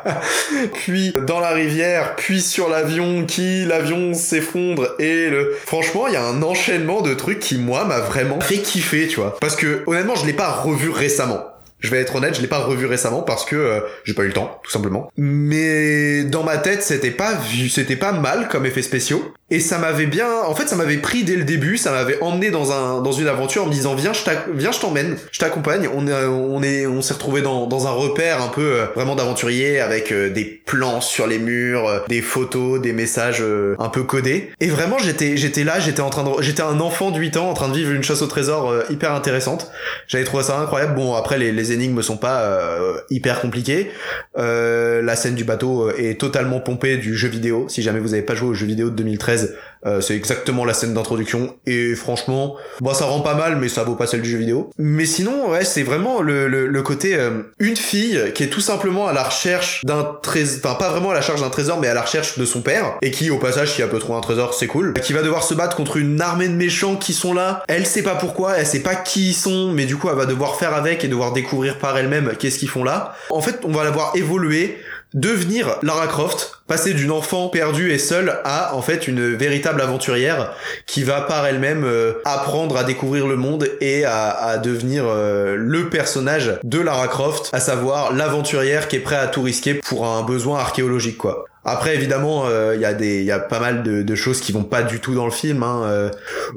puis 0.73 1.13
dans 1.27 1.39
la 1.39 1.49
rivière, 1.49 2.15
puis 2.15 2.41
sur 2.41 2.69
l'avion, 2.69 3.25
qui 3.25 3.65
l'avion 3.65 4.13
s'effondre 4.13 4.95
et 4.99 5.29
le. 5.29 5.53
Franchement, 5.65 6.07
il 6.07 6.13
y 6.13 6.17
a 6.17 6.23
un 6.23 6.41
enchaînement 6.43 7.01
de 7.01 7.13
trucs 7.13 7.39
qui 7.39 7.57
moi 7.57 7.83
m'a 7.85 7.99
vraiment 7.99 8.39
fait 8.39 8.59
kiffer, 8.59 9.07
tu 9.07 9.17
vois. 9.19 9.37
Parce 9.39 9.55
que 9.55 9.83
honnêtement, 9.87 10.15
je 10.15 10.25
l'ai 10.25 10.33
pas 10.33 10.51
revu 10.51 10.89
récemment. 10.89 11.50
Je 11.81 11.89
vais 11.89 11.99
être 11.99 12.15
honnête, 12.15 12.35
je 12.35 12.41
l'ai 12.41 12.47
pas 12.47 12.59
revu 12.59 12.85
récemment 12.85 13.21
parce 13.21 13.45
que 13.45 13.55
euh, 13.55 13.79
j'ai 14.05 14.13
pas 14.13 14.23
eu 14.23 14.27
le 14.27 14.33
temps, 14.33 14.59
tout 14.63 14.71
simplement. 14.71 15.11
Mais 15.17 16.23
dans 16.23 16.43
ma 16.43 16.57
tête, 16.57 16.83
c'était 16.83 17.11
pas 17.11 17.33
vu, 17.33 17.69
c'était 17.69 17.95
pas 17.95 18.11
mal 18.11 18.47
comme 18.47 18.65
effets 18.65 18.81
spéciaux. 18.81 19.33
Et 19.53 19.59
ça 19.59 19.77
m'avait 19.79 20.05
bien, 20.05 20.27
en 20.47 20.55
fait, 20.55 20.69
ça 20.69 20.77
m'avait 20.77 20.97
pris 20.97 21.25
dès 21.25 21.35
le 21.35 21.43
début, 21.43 21.75
ça 21.75 21.91
m'avait 21.91 22.17
emmené 22.21 22.51
dans 22.51 22.71
un, 22.71 23.01
dans 23.01 23.11
une 23.11 23.27
aventure 23.27 23.63
en 23.63 23.65
me 23.65 23.71
disant 23.73 23.95
viens, 23.95 24.13
je 24.13 24.21
viens, 24.53 24.71
je 24.71 24.79
t'emmène, 24.79 25.17
je 25.29 25.39
t'accompagne. 25.39 25.89
On 25.93 26.07
est, 26.07 26.25
on 26.25 26.63
est, 26.63 26.87
on 26.87 27.01
s'est 27.01 27.15
retrouvé 27.15 27.41
dans, 27.41 27.67
dans 27.67 27.85
un 27.85 27.91
repère 27.91 28.41
un 28.41 28.47
peu 28.47 28.61
euh, 28.61 28.85
vraiment 28.95 29.13
d'aventurier 29.13 29.81
avec 29.81 30.13
euh, 30.13 30.29
des 30.29 30.45
plans 30.45 31.01
sur 31.01 31.27
les 31.27 31.37
murs, 31.37 31.85
euh, 31.85 31.99
des 32.07 32.21
photos, 32.21 32.79
des 32.79 32.93
messages 32.93 33.43
un 33.77 33.89
peu 33.89 34.03
codés. 34.03 34.51
Et 34.61 34.67
vraiment, 34.67 34.97
j'étais, 34.99 35.35
j'étais 35.35 35.65
là, 35.65 35.81
j'étais 35.81 36.01
en 36.01 36.09
train 36.09 36.23
de, 36.23 36.41
j'étais 36.41 36.61
un 36.61 36.79
enfant 36.79 37.11
de 37.11 37.19
8 37.19 37.35
ans 37.35 37.49
en 37.49 37.53
train 37.53 37.67
de 37.67 37.75
vivre 37.75 37.91
une 37.91 38.03
chasse 38.03 38.21
au 38.21 38.27
trésor 38.27 38.73
hyper 38.89 39.13
intéressante. 39.13 39.69
J'avais 40.07 40.23
trouvé 40.23 40.43
ça 40.43 40.57
incroyable. 40.59 40.95
Bon, 40.95 41.13
après 41.13 41.37
les, 41.37 41.51
les 41.51 41.70
énigmes 41.71 42.01
sont 42.01 42.17
pas 42.17 42.43
euh, 42.43 42.99
hyper 43.09 43.41
compliquées. 43.41 43.91
Euh, 44.37 45.01
la 45.01 45.15
scène 45.15 45.35
du 45.35 45.43
bateau 45.43 45.89
euh, 45.89 45.93
est 45.97 46.19
totalement 46.19 46.59
pompée 46.59 46.97
du 46.97 47.15
jeu 47.15 47.27
vidéo. 47.27 47.67
Si 47.69 47.81
jamais 47.81 47.99
vous 47.99 48.13
avez 48.13 48.23
pas 48.23 48.35
joué 48.35 48.49
au 48.49 48.53
jeu 48.53 48.65
vidéo 48.65 48.89
de 48.89 48.95
2013, 48.95 49.55
euh, 49.85 50.01
c'est 50.01 50.15
exactement 50.15 50.65
la 50.65 50.73
scène 50.73 50.93
d'introduction. 50.93 51.55
Et 51.65 51.95
franchement, 51.95 52.55
bon, 52.79 52.93
ça 52.93 53.05
rend 53.05 53.21
pas 53.21 53.35
mal, 53.35 53.57
mais 53.57 53.69
ça 53.69 53.83
vaut 53.83 53.95
pas 53.95 54.07
celle 54.07 54.21
du 54.21 54.29
jeu 54.29 54.37
vidéo. 54.37 54.69
Mais 54.77 55.05
sinon, 55.05 55.49
ouais, 55.51 55.63
c'est 55.63 55.83
vraiment 55.83 56.21
le, 56.21 56.47
le, 56.47 56.67
le 56.67 56.81
côté 56.81 57.15
euh, 57.15 57.41
une 57.59 57.75
fille 57.77 58.19
qui 58.35 58.43
est 58.43 58.49
tout 58.49 58.61
simplement 58.61 59.07
à 59.07 59.13
la 59.13 59.23
recherche 59.23 59.81
d'un 59.85 60.03
trésor, 60.21 60.59
enfin 60.63 60.75
pas 60.75 60.89
vraiment 60.89 61.11
à 61.11 61.13
la 61.13 61.19
recherche 61.19 61.41
d'un 61.41 61.49
trésor, 61.49 61.79
mais 61.79 61.87
à 61.87 61.93
la 61.93 62.01
recherche 62.01 62.37
de 62.37 62.45
son 62.45 62.61
père, 62.61 62.97
et 63.01 63.11
qui 63.11 63.29
au 63.29 63.37
passage, 63.37 63.73
si 63.73 63.81
elle 63.81 63.89
peut 63.89 63.99
trouver 63.99 64.17
un 64.17 64.21
trésor, 64.21 64.53
c'est 64.53 64.67
cool. 64.67 64.93
Qui 65.01 65.13
va 65.13 65.21
devoir 65.21 65.43
se 65.43 65.53
battre 65.53 65.75
contre 65.75 65.97
une 65.97 66.21
armée 66.21 66.47
de 66.47 66.55
méchants 66.55 66.95
qui 66.95 67.13
sont 67.13 67.33
là. 67.33 67.63
Elle 67.67 67.85
sait 67.85 68.03
pas 68.03 68.15
pourquoi, 68.15 68.57
elle 68.57 68.65
sait 68.65 68.81
pas 68.81 68.95
qui 68.95 69.29
ils 69.29 69.33
sont, 69.33 69.71
mais 69.71 69.85
du 69.85 69.97
coup, 69.97 70.09
elle 70.09 70.15
va 70.15 70.25
devoir 70.25 70.55
faire 70.55 70.73
avec 70.73 71.03
et 71.03 71.07
devoir 71.07 71.33
découvrir 71.33 71.77
par 71.79 71.97
elle-même 71.97 72.33
qu'est-ce 72.37 72.59
qu'ils 72.59 72.69
font 72.69 72.83
là. 72.83 73.15
En 73.29 73.41
fait, 73.41 73.59
on 73.63 73.71
va 73.71 73.83
la 73.83 73.91
voir 73.91 74.11
évoluer 74.15 74.77
devenir 75.13 75.77
Lara 75.83 76.07
Croft, 76.07 76.61
passer 76.67 76.93
d'une 76.93 77.11
enfant 77.11 77.49
perdue 77.49 77.91
et 77.91 77.97
seule 77.97 78.39
à 78.45 78.75
en 78.75 78.81
fait 78.81 79.07
une 79.07 79.35
véritable 79.35 79.81
aventurière 79.81 80.53
qui 80.85 81.03
va 81.03 81.21
par 81.21 81.45
elle-même 81.45 81.83
euh, 81.83 82.13
apprendre 82.25 82.77
à 82.77 82.83
découvrir 82.83 83.27
le 83.27 83.35
monde 83.35 83.69
et 83.81 84.05
à, 84.05 84.29
à 84.29 84.57
devenir 84.57 85.03
euh, 85.05 85.55
le 85.57 85.89
personnage 85.89 86.59
de 86.63 86.79
Lara 86.79 87.07
Croft, 87.07 87.49
à 87.53 87.59
savoir 87.59 88.13
l'aventurière 88.13 88.87
qui 88.87 88.95
est 88.95 88.99
prête 88.99 89.19
à 89.19 89.27
tout 89.27 89.41
risquer 89.41 89.75
pour 89.75 90.05
un 90.05 90.23
besoin 90.23 90.59
archéologique 90.59 91.17
quoi. 91.17 91.45
Après, 91.63 91.93
évidemment, 91.93 92.45
il 92.73 92.81
y 92.81 92.85
a 92.85 92.93
des, 92.93 93.19
il 93.19 93.25
y 93.25 93.31
a 93.31 93.37
pas 93.37 93.59
mal 93.59 93.83
de, 93.83 94.01
de, 94.01 94.15
choses 94.15 94.41
qui 94.41 94.51
vont 94.51 94.63
pas 94.63 94.81
du 94.81 94.99
tout 94.99 95.13
dans 95.13 95.25
le 95.25 95.31
film. 95.31 95.61
Hein. 95.61 95.83
Euh, 95.85 96.09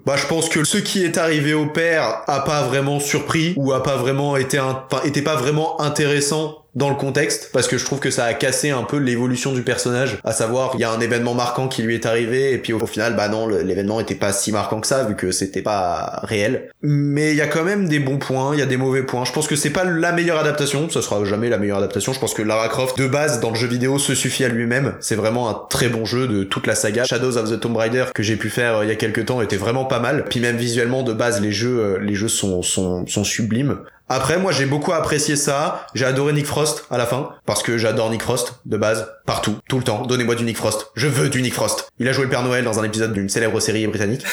bah, 0.07 0.15
je 0.17 0.27
pense 0.27 0.49
que 0.49 0.65
ce 0.65 0.79
qui 0.79 1.05
est 1.05 1.19
arrivé 1.19 1.53
au 1.53 1.67
père 1.67 2.23
a 2.27 2.41
pas 2.41 2.63
vraiment 2.63 3.01
surpris 3.01 3.53
ou 3.57 3.73
a 3.73 3.83
pas 3.83 3.97
vraiment 3.97 4.37
été, 4.37 4.59
enfin, 4.59 5.03
était 5.05 5.23
pas 5.23 5.37
vraiment 5.37 5.81
intéressant 5.83 6.64
dans 6.75 6.89
le 6.89 6.97
contexte 6.97 7.51
parce 7.53 7.69
que 7.69 7.79
je 7.79 7.85
trouve 7.85 8.01
que 8.01 8.11
ça 8.11 8.25
a 8.25 8.35
cassé 8.35 8.71
un 8.71 8.83
peu 8.83 8.99
l'évolution 8.99 9.53
du 9.53 9.63
personnage. 9.63 10.19
À 10.25 10.33
savoir 10.33 10.73
il 10.75 10.81
y 10.81 10.85
a 10.85 10.91
un 10.91 11.01
événement 11.01 11.35
marquant 11.35 11.69
qui 11.69 11.83
lui 11.83 11.95
est 11.95 12.07
arrivé 12.07 12.53
et 12.53 12.59
puis 12.59 12.73
au, 12.73 12.85
final 12.87 13.17
bah 13.17 13.29
non 13.29 13.47
l'événement 13.47 14.01
était 14.01 14.15
pas 14.15 14.33
si 14.33 14.53
marquant 14.53 14.81
que 14.81 14.87
ça 14.87 15.05
vu 15.05 15.17
que 15.17 15.31
c'était 15.31 15.63
pas 15.63 16.21
réel. 16.25 16.71
Mais 16.83 17.31
il 17.31 17.37
y 17.37 17.41
a 17.41 17.47
quand 17.47 17.65
même 17.65 17.89
des 17.89 17.99
bons 17.99 18.19
points 18.19 18.55
il 18.55 18.59
y 18.59 18.63
a 18.63 18.67
des 18.67 18.77
mauvais 18.77 19.03
points. 19.03 19.25
Je 19.25 19.33
pense 19.33 19.47
que 19.47 19.57
c'est 19.57 19.71
pas 19.71 19.85
la 19.85 20.13
meilleure 20.13 20.39
adaptation 20.39 20.91
ça 20.91 21.03
sera 21.03 21.25
jamais 21.25 21.49
la 21.49 21.59
meilleure 21.59 21.79
adaptation. 21.79 22.13
Je 22.13 22.21
pense 22.21 22.35
que 22.35 22.43
Lara 22.43 22.69
Croft 22.69 22.99
de 22.99 23.07
base 23.07 23.41
dans 23.41 23.51
le 23.51 23.57
jeu 23.57 23.67
vidéo 23.67 23.99
se 23.99 24.15
suffit 24.15 24.45
à 24.45 24.49
lui-même. 24.49 24.95
C'est 25.01 25.15
vraiment 25.15 25.49
un 25.49 25.67
très 25.71 25.89
bon 25.89 26.05
jeu 26.05 26.27
de 26.27 26.45
toute 26.45 26.67
la 26.67 26.75
saga. 26.75 27.05
Shadows 27.05 27.37
of 27.37 27.51
the 27.51 27.61
Tomb 27.61 27.77
Raider 27.77 28.07
que 28.15 28.23
j'ai 28.23 28.37
pu 28.37 28.51
faire 28.51 28.79
euh, 28.79 28.85
il 28.85 28.89
y 28.89 28.93
a 28.93 28.97
quelques 28.97 29.27
temps 29.27 29.41
était 29.41 29.57
vraiment 29.57 29.85
pas 29.85 30.01
mal. 30.01 30.25
Puis 30.29 30.41
même 30.41 30.57
visuellement 30.57 31.03
de 31.03 31.13
base 31.13 31.41
les 31.41 31.53
jeux 31.53 31.79
euh, 31.79 31.99
les 31.99 32.15
jeux 32.15 32.29
sont 32.29 32.63
sont, 32.63 33.07
sont 33.07 33.25
sublimes 33.25 33.79
après, 34.09 34.39
moi, 34.39 34.53
j'ai 34.53 34.67
beaucoup 34.67 34.93
apprécié 34.93 35.35
ça. 35.35 35.87
J'ai 35.95 36.05
adoré 36.05 36.35
Nick 36.35 36.47
Frost 36.47 36.85
à 36.91 36.99
la 36.99 37.07
fin, 37.07 37.31
parce 37.47 37.63
que 37.63 37.79
j'adore 37.79 38.11
Nick 38.11 38.23
Frost, 38.23 38.61
de 38.67 38.77
base, 38.77 39.09
partout, 39.25 39.57
tout 39.69 39.79
le 39.79 39.85
temps. 39.85 40.05
Donnez-moi 40.05 40.35
du 40.35 40.45
Nick 40.45 40.59
Frost. 40.59 40.91
Je 40.95 41.07
veux 41.07 41.31
du 41.31 41.41
Nick 41.41 41.55
Frost. 41.55 41.89
Il 41.99 42.07
a 42.09 42.13
joué 42.13 42.25
le 42.25 42.31
Père 42.31 42.43
Noël 42.43 42.65
dans 42.65 42.79
un 42.79 42.85
épisode 42.85 43.15
d'une 43.15 43.31
célèbre 43.31 43.61
série 43.61 43.87
britannique. 43.87 44.25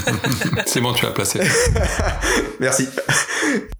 C'est 0.66 0.80
bon, 0.80 0.92
tu 0.92 1.04
l'as 1.04 1.10
placé. 1.10 1.40
Merci. 2.60 2.88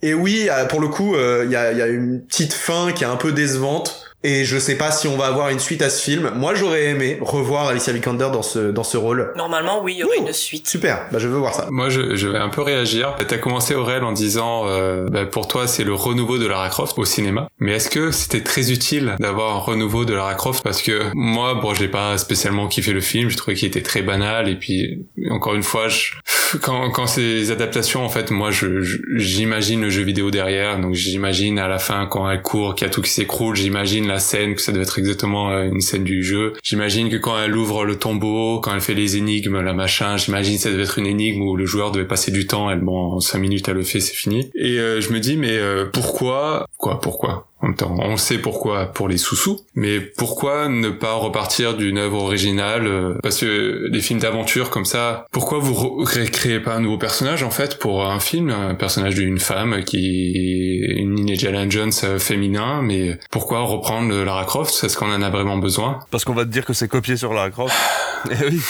Et 0.03 0.13
oui, 0.13 0.49
euh, 0.51 0.65
pour 0.65 0.81
le 0.81 0.89
coup, 0.89 1.15
euh, 1.15 1.43
il 1.45 1.53
y, 1.53 1.57
a, 1.57 1.73
y 1.73 1.83
a 1.83 1.87
une 1.87 2.25
petite 2.27 2.53
fin 2.53 2.93
qui 2.93 3.05
est 3.05 3.09
un 3.09 3.17
peu 3.17 3.31
décevante 3.33 4.08
et 4.29 4.45
je 4.45 4.59
sais 4.59 4.77
pas 4.77 4.91
si 4.91 5.09
on 5.09 5.17
va 5.17 5.27
avoir 5.27 5.49
une 5.49 5.59
suite 5.59 5.81
à 5.81 5.89
ce 5.89 6.03
film. 6.03 6.33
Moi, 6.37 6.55
j'aurais 6.55 6.85
aimé 6.87 7.19
revoir 7.21 7.69
Alicia 7.69 7.95
Vikander 7.95 8.29
dans 8.31 8.43
ce 8.43 8.71
dans 8.71 8.85
ce 8.85 8.99
rôle. 8.99 9.33
Normalement, 9.37 9.83
oui, 9.83 9.95
il 9.95 10.01
y 10.01 10.05
aurait 10.05 10.19
une 10.19 10.33
suite. 10.35 10.69
Super. 10.69 11.07
Bah, 11.11 11.19
je 11.19 11.29
veux 11.29 11.39
voir 11.39 11.55
ça. 11.55 11.67
Moi, 11.71 11.89
je, 11.89 12.15
je 12.15 12.29
vais 12.29 12.39
un 12.39 12.51
peu 12.51 12.61
réagir. 12.61 13.17
T'as 13.27 13.39
commencé 13.39 13.75
Aurel 13.75 14.05
en 14.05 14.13
disant, 14.13 14.67
euh, 14.67 15.07
bah, 15.09 15.25
pour 15.25 15.49
toi, 15.49 15.67
c'est 15.67 15.85
le 15.85 15.95
renouveau 15.95 16.37
de 16.37 16.47
Lara 16.47 16.69
Croft 16.69 16.99
au 16.99 17.07
cinéma. 17.07 17.49
Mais 17.59 17.73
est-ce 17.73 17.89
que 17.89 18.11
c'était 18.11 18.43
très 18.43 18.71
utile 18.71 19.17
d'avoir 19.19 19.57
un 19.57 19.61
renouveau 19.61 20.05
de 20.05 20.13
Lara 20.13 20.35
Croft? 20.35 20.63
Parce 20.63 20.83
que 20.83 21.11
moi, 21.15 21.55
bon, 21.55 21.73
j'ai 21.73 21.89
pas 21.89 22.19
spécialement 22.19 22.69
kiffé 22.69 22.93
le 22.93 23.01
film. 23.01 23.31
Je 23.31 23.37
trouvais 23.37 23.57
qu'il 23.57 23.69
était 23.69 23.83
très 23.83 24.03
banal. 24.03 24.49
Et 24.49 24.57
puis, 24.57 25.07
encore 25.31 25.55
une 25.55 25.63
fois, 25.63 25.89
je... 25.89 26.13
quand 26.61 26.91
quand 26.91 27.07
ces 27.07 27.51
adaptations, 27.51 28.05
en 28.05 28.09
fait, 28.09 28.31
moi, 28.31 28.51
je 28.51 28.83
j'imagine 29.17 29.81
le 29.83 29.91
jeu 29.91 30.03
vidéo 30.03 30.31
derrière. 30.31 30.81
Donc, 30.81 30.95
j'imagine 30.95 31.59
à 31.59 31.69
la 31.69 31.79
fin 31.79 32.07
quand 32.07 32.31
elle 32.31 32.43
court, 32.43 32.75
qu'il 32.75 32.87
y 32.87 32.91
a 32.91 32.93
tout 32.93 33.03
qui 33.03 33.11
s'écroule. 33.11 33.57
J'imagine 33.57 34.07
la 34.07 34.19
scène, 34.19 34.55
que 34.55 34.63
ça 34.63 34.73
doit 34.73 34.83
être 34.83 34.99
exactement 34.99 35.51
euh, 35.51 35.65
une 35.65 35.81
scène 35.81 36.05
du 36.05 36.23
jeu. 36.23 36.55
J'imagine 36.63 37.11
que 37.11 37.17
quand 37.17 37.39
elle 37.39 37.57
ouvre 37.57 37.85
le 37.85 37.97
tombeau, 37.97 38.61
quand 38.61 38.75
elle 38.75 38.81
fait 38.81 38.95
les 38.95 39.17
énigmes, 39.17 39.61
la 39.61 39.73
machin, 39.73 40.17
j'imagine 40.17 40.57
que 40.57 40.63
ça 40.63 40.71
devait 40.71 40.85
être 40.85 40.99
une 40.99 41.07
énigme 41.07 41.43
où 41.43 41.57
le 41.57 41.67
joueur 41.67 41.91
devait 41.91 42.07
passer 42.07 42.31
du 42.31 42.47
temps, 42.47 42.71
elle, 42.71 42.81
bon, 42.81 43.15
en 43.15 43.21
5 43.21 43.39
minutes 43.39 43.69
elle 43.69 43.77
le 43.77 43.83
fait, 43.83 44.01
c'est 44.01 44.15
fini. 44.15 44.51
Et 44.55 44.79
euh, 44.79 45.01
je 45.01 45.13
me 45.13 45.21
dis, 45.21 45.37
mais 45.37 45.57
euh, 45.57 45.87
pourquoi, 45.93 46.67
quoi, 46.77 47.01
pourquoi? 47.01 47.48
En 47.61 47.69
même 47.69 47.77
temps, 47.77 47.97
on 47.99 48.17
sait 48.17 48.39
pourquoi 48.39 48.87
pour 48.87 49.09
les 49.09 49.19
sous-sous, 49.19 49.61
mais 49.75 50.01
pourquoi 50.01 50.69
ne 50.69 50.91
pas 50.91 51.15
repartir 51.15 51.77
d'une 51.77 51.99
œuvre 51.99 52.23
originale 52.23 52.87
euh, 52.87 53.15
Parce 53.23 53.39
que 53.39 53.89
les 53.91 54.01
films 54.01 54.21
d'aventure 54.21 54.71
comme 54.71 54.85
ça, 54.85 55.27
pourquoi 55.33 55.59
vous 55.59 55.75
recréez 55.75 56.61
pas 56.61 56.75
un 56.75 56.81
nouveau 56.81 56.99
personnage 56.99 57.43
en 57.43 57.51
fait 57.51 57.79
pour 57.79 58.07
un 58.07 58.21
film, 58.21 58.51
un 58.51 58.77
personnage 58.77 59.17
d'une 59.17 59.41
femme 59.41 59.83
qui 59.83 60.87
est 60.87 61.01
une 61.01 61.29
Indiana 61.29 61.69
Jones 61.69 61.93
euh, 62.05 62.19
féminin, 62.21 62.81
mais 62.83 63.19
pourquoi 63.31 63.61
reprendre 63.61 64.15
Lara 64.15 64.45
Croft? 64.45 64.85
Est-ce 64.85 64.97
qu'on 64.97 65.13
en 65.13 65.23
a 65.23 65.31
vraiment 65.31 65.59
besoin? 65.59 65.99
Parce 66.13 66.25
qu'on 66.25 66.35
va 66.35 66.45
te 66.45 66.51
dire 66.51 66.65
que 66.65 66.73
c'est 66.73 66.89
copié 66.89 67.17
sur 67.17 67.35
Lara 67.35 67.51
Croft. 67.51 67.75
eh 68.31 68.45
oui. 68.45 68.61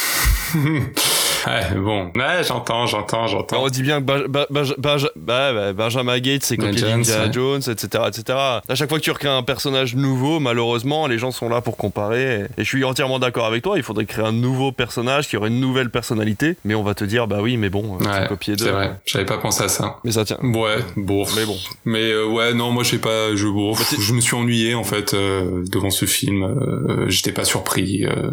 Ouais, 1.46 1.74
bon. 1.76 2.10
Ouais, 2.14 2.42
j'entends, 2.46 2.86
j'entends, 2.86 3.26
j'entends. 3.26 3.62
On 3.62 3.68
dit 3.68 3.82
bien 3.82 4.00
que 4.00 4.04
bah, 4.04 4.46
bah, 4.50 5.72
Benjamin 5.72 6.18
Gates, 6.18 6.42
c'est 6.44 6.56
copié 6.56 6.82
d'Indiana 6.82 7.30
Jones, 7.30 7.62
etc., 7.66 8.04
etc. 8.08 8.38
À 8.68 8.74
chaque 8.74 8.88
fois 8.88 8.98
que 8.98 9.04
tu 9.04 9.10
recrées 9.10 9.28
un 9.28 9.42
personnage 9.42 9.94
nouveau, 9.94 10.40
malheureusement, 10.40 11.06
les 11.06 11.18
gens 11.18 11.30
sont 11.30 11.48
là 11.48 11.60
pour 11.60 11.76
comparer. 11.76 12.46
Et, 12.56 12.64
je 12.64 12.64
suis 12.64 12.84
entièrement 12.84 13.18
d'accord 13.18 13.46
avec 13.46 13.62
toi. 13.62 13.76
Il 13.76 13.82
faudrait 13.82 14.06
créer 14.06 14.24
un 14.24 14.32
nouveau 14.32 14.72
personnage 14.72 15.28
qui 15.28 15.36
aurait 15.36 15.48
une 15.48 15.60
nouvelle 15.60 15.90
personnalité. 15.90 16.56
Mais 16.64 16.74
on 16.74 16.82
va 16.82 16.94
te 16.94 17.04
dire, 17.04 17.26
bah 17.26 17.38
oui, 17.40 17.56
mais 17.56 17.70
bon, 17.70 17.98
c'est 18.00 18.28
copié 18.28 18.56
de. 18.56 18.60
C'est 18.60 18.70
vrai. 18.70 18.92
J'avais 19.06 19.26
pas 19.26 19.38
pensé 19.38 19.64
à 19.64 19.68
ça. 19.68 19.98
Mais 20.04 20.12
ça 20.12 20.24
tient. 20.24 20.38
Ouais, 20.42 20.78
bon. 20.96 21.24
Mais 21.36 21.44
bon. 21.44 21.56
Mais 21.84 22.10
euh, 22.10 22.26
ouais, 22.26 22.54
non, 22.54 22.70
moi, 22.70 22.82
je 22.82 22.90
sais 22.90 22.98
pas. 22.98 23.34
Je, 23.34 23.46
bon, 23.46 23.74
je 23.74 24.12
me 24.12 24.20
suis 24.20 24.34
ennuyé 24.34 24.74
en 24.74 24.84
fait 24.84 25.14
euh, 25.14 25.64
devant 25.70 25.90
ce 25.90 26.04
film. 26.04 26.42
Euh, 26.42 27.08
J'étais 27.08 27.32
pas 27.32 27.44
surpris. 27.44 28.04
Euh, 28.04 28.30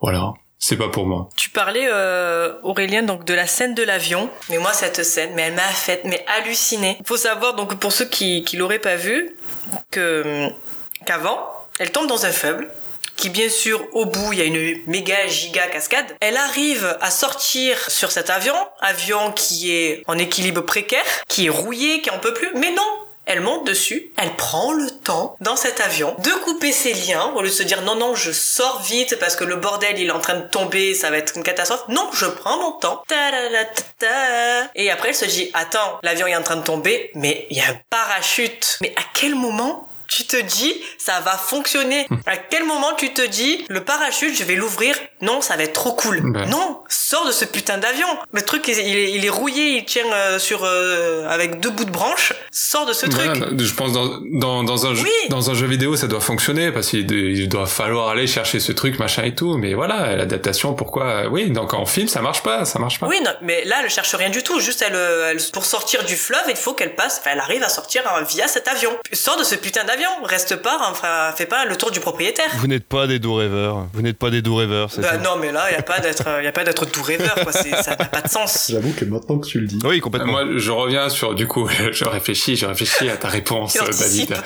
voilà 0.00 0.34
c'est 0.60 0.76
pas 0.76 0.88
pour 0.88 1.06
moi. 1.06 1.30
Tu 1.36 1.50
parlais 1.50 1.88
euh, 1.90 2.52
Aurélien 2.62 3.02
donc 3.02 3.24
de 3.24 3.34
la 3.34 3.46
scène 3.46 3.74
de 3.74 3.82
l'avion, 3.82 4.30
mais 4.50 4.58
moi 4.58 4.72
cette 4.74 5.02
scène, 5.02 5.32
mais 5.34 5.42
elle 5.42 5.54
m'a 5.54 5.62
fait 5.62 6.02
mais 6.04 6.24
halluciner. 6.28 6.98
Faut 7.06 7.16
savoir 7.16 7.54
donc 7.54 7.74
pour 7.80 7.92
ceux 7.92 8.04
qui 8.04 8.44
qui 8.44 8.56
l'auraient 8.56 8.78
pas 8.78 8.96
vu 8.96 9.34
que 9.90 10.48
qu'avant, 11.06 11.50
elle 11.78 11.90
tombe 11.90 12.06
dans 12.06 12.26
un 12.26 12.30
faible 12.30 12.68
qui 13.16 13.30
bien 13.30 13.48
sûr 13.48 13.86
au 13.92 14.06
bout 14.06 14.32
il 14.32 14.38
y 14.38 14.42
a 14.42 14.44
une 14.44 14.82
méga 14.86 15.26
giga 15.28 15.66
cascade. 15.66 16.14
Elle 16.20 16.36
arrive 16.36 16.96
à 17.00 17.10
sortir 17.10 17.90
sur 17.90 18.12
cet 18.12 18.28
avion, 18.28 18.54
avion 18.80 19.32
qui 19.32 19.72
est 19.72 20.02
en 20.06 20.18
équilibre 20.18 20.60
précaire, 20.60 21.04
qui 21.26 21.46
est 21.46 21.50
rouillé, 21.50 22.02
qui 22.02 22.10
en 22.10 22.18
peut 22.18 22.34
plus, 22.34 22.50
mais 22.54 22.70
non, 22.70 22.82
elle 23.30 23.40
monte 23.40 23.64
dessus, 23.64 24.10
elle 24.16 24.34
prend 24.34 24.72
le 24.72 24.90
temps 24.90 25.36
dans 25.40 25.54
cet 25.54 25.80
avion 25.80 26.16
de 26.18 26.30
couper 26.42 26.72
ses 26.72 26.92
liens 26.92 27.32
au 27.36 27.42
lieu 27.42 27.48
de 27.48 27.52
se 27.52 27.62
dire 27.62 27.82
non 27.82 27.94
non 27.94 28.16
je 28.16 28.32
sors 28.32 28.82
vite 28.82 29.18
parce 29.20 29.36
que 29.36 29.44
le 29.44 29.54
bordel 29.54 29.98
il 29.98 30.08
est 30.08 30.12
en 30.12 30.18
train 30.18 30.34
de 30.34 30.48
tomber, 30.48 30.94
ça 30.94 31.10
va 31.10 31.18
être 31.18 31.36
une 31.36 31.44
catastrophe. 31.44 31.84
Non, 31.88 32.10
je 32.12 32.26
prends 32.26 32.58
mon 32.58 32.72
temps. 32.72 33.04
Et 34.74 34.90
après 34.90 35.10
elle 35.10 35.14
se 35.14 35.24
dit 35.26 35.50
attends, 35.54 36.00
l'avion 36.02 36.26
est 36.26 36.34
en 36.34 36.42
train 36.42 36.56
de 36.56 36.64
tomber, 36.64 37.12
mais 37.14 37.46
il 37.50 37.58
y 37.58 37.60
a 37.60 37.68
un 37.68 37.78
parachute. 37.88 38.78
Mais 38.80 38.92
à 38.96 39.02
quel 39.14 39.36
moment 39.36 39.86
tu 40.10 40.24
te 40.24 40.36
dis 40.36 40.74
ça 40.98 41.20
va 41.20 41.32
fonctionner 41.32 42.06
À 42.26 42.36
quel 42.36 42.64
moment 42.64 42.94
tu 42.98 43.14
te 43.14 43.26
dis 43.26 43.64
le 43.68 43.84
parachute 43.84 44.36
je 44.36 44.44
vais 44.44 44.56
l'ouvrir? 44.56 44.96
Non, 45.22 45.40
ça 45.40 45.56
va 45.56 45.62
être 45.62 45.72
trop 45.72 45.92
cool. 45.92 46.20
Ben. 46.32 46.46
Non, 46.46 46.80
sors 46.88 47.26
de 47.26 47.32
ce 47.32 47.44
putain 47.44 47.78
d'avion. 47.78 48.06
Le 48.32 48.42
truc 48.42 48.66
il 48.66 48.78
est, 48.78 49.12
il 49.12 49.24
est, 49.24 49.30
rouillé, 49.30 49.76
il 49.76 49.84
tient 49.84 50.10
euh, 50.12 50.38
sur 50.38 50.64
euh, 50.64 51.28
avec 51.28 51.60
deux 51.60 51.70
bouts 51.70 51.84
de 51.84 51.90
branche. 51.90 52.32
Sors 52.50 52.86
de 52.86 52.92
ce 52.92 53.06
truc. 53.06 53.30
je 53.56 53.74
pense 53.74 53.92
dans 53.92 54.20
dans, 54.32 54.64
dans 54.64 54.86
un 54.86 54.94
jeu 54.94 55.06
dans 55.28 55.50
un 55.50 55.54
jeu 55.54 55.66
vidéo 55.66 55.96
ça 55.96 56.08
doit 56.08 56.20
fonctionner 56.20 56.72
parce 56.72 56.88
qu'il 56.88 57.48
doit 57.48 57.66
falloir 57.66 58.08
aller 58.08 58.26
chercher 58.26 58.58
ce 58.58 58.72
truc 58.72 58.98
machin 58.98 59.22
et 59.22 59.34
tout. 59.34 59.58
Mais 59.58 59.74
voilà 59.74 60.16
l'adaptation 60.16 60.74
pourquoi? 60.74 61.28
Oui 61.30 61.50
donc 61.50 61.72
en 61.72 61.86
film 61.86 62.08
ça 62.08 62.20
marche 62.20 62.42
pas 62.42 62.64
ça 62.64 62.80
marche 62.80 62.98
pas. 62.98 63.06
Oui 63.06 63.20
non, 63.24 63.32
mais 63.42 63.64
là 63.64 63.76
elle 63.84 63.90
cherche 63.90 64.14
rien 64.16 64.30
du 64.30 64.42
tout. 64.42 64.58
Juste 64.58 64.82
elle, 64.82 64.96
elle 64.96 65.38
pour 65.52 65.64
sortir 65.64 66.04
du 66.04 66.16
fleuve 66.16 66.46
il 66.48 66.56
faut 66.56 66.74
qu'elle 66.74 66.96
passe. 66.96 67.18
Enfin, 67.20 67.30
elle 67.34 67.40
arrive 67.40 67.62
à 67.62 67.68
sortir 67.68 68.02
hein, 68.06 68.22
via 68.28 68.48
cet 68.48 68.66
avion. 68.66 68.90
Sors 69.12 69.36
de 69.36 69.44
ce 69.44 69.54
putain 69.54 69.84
d'avion 69.84 69.99
reste 70.24 70.56
pas, 70.56 70.78
enfin, 70.90 71.32
fais 71.36 71.46
pas 71.46 71.64
le 71.64 71.76
tour 71.76 71.90
du 71.90 72.00
propriétaire. 72.00 72.50
Vous 72.58 72.66
n'êtes 72.66 72.86
pas 72.86 73.06
des 73.06 73.18
doux 73.18 73.34
rêveurs. 73.34 73.86
Vous 73.92 74.02
n'êtes 74.02 74.18
pas 74.18 74.30
des 74.30 74.42
doux 74.42 74.56
rêveurs. 74.56 74.90
Bah 74.98 75.18
non, 75.18 75.36
mais 75.40 75.52
là, 75.52 75.70
il 75.70 75.74
y 75.74 75.78
a 75.78 75.82
pas 75.82 76.00
d'être, 76.00 76.24
il 76.40 76.44
y 76.44 76.48
a 76.48 76.52
pas 76.52 76.64
d'être 76.64 76.86
doux 76.86 77.02
rêveur, 77.02 77.34
quoi. 77.34 77.52
ça 77.52 77.96
n'a 77.96 78.04
pas 78.04 78.22
de 78.22 78.28
sens. 78.28 78.68
J'avoue 78.70 78.92
que 78.92 79.04
maintenant 79.04 79.38
que 79.38 79.46
tu 79.46 79.60
le 79.60 79.66
dis. 79.66 79.78
Oui, 79.84 80.00
complètement. 80.00 80.32
Moi, 80.32 80.44
je 80.56 80.70
reviens 80.70 81.08
sur, 81.08 81.34
du 81.34 81.46
coup, 81.46 81.68
je 81.92 82.04
réfléchis, 82.04 82.56
je 82.56 82.66
réfléchis 82.66 83.08
à 83.08 83.16
ta 83.16 83.28
réponse, 83.28 83.74
David. 83.74 84.36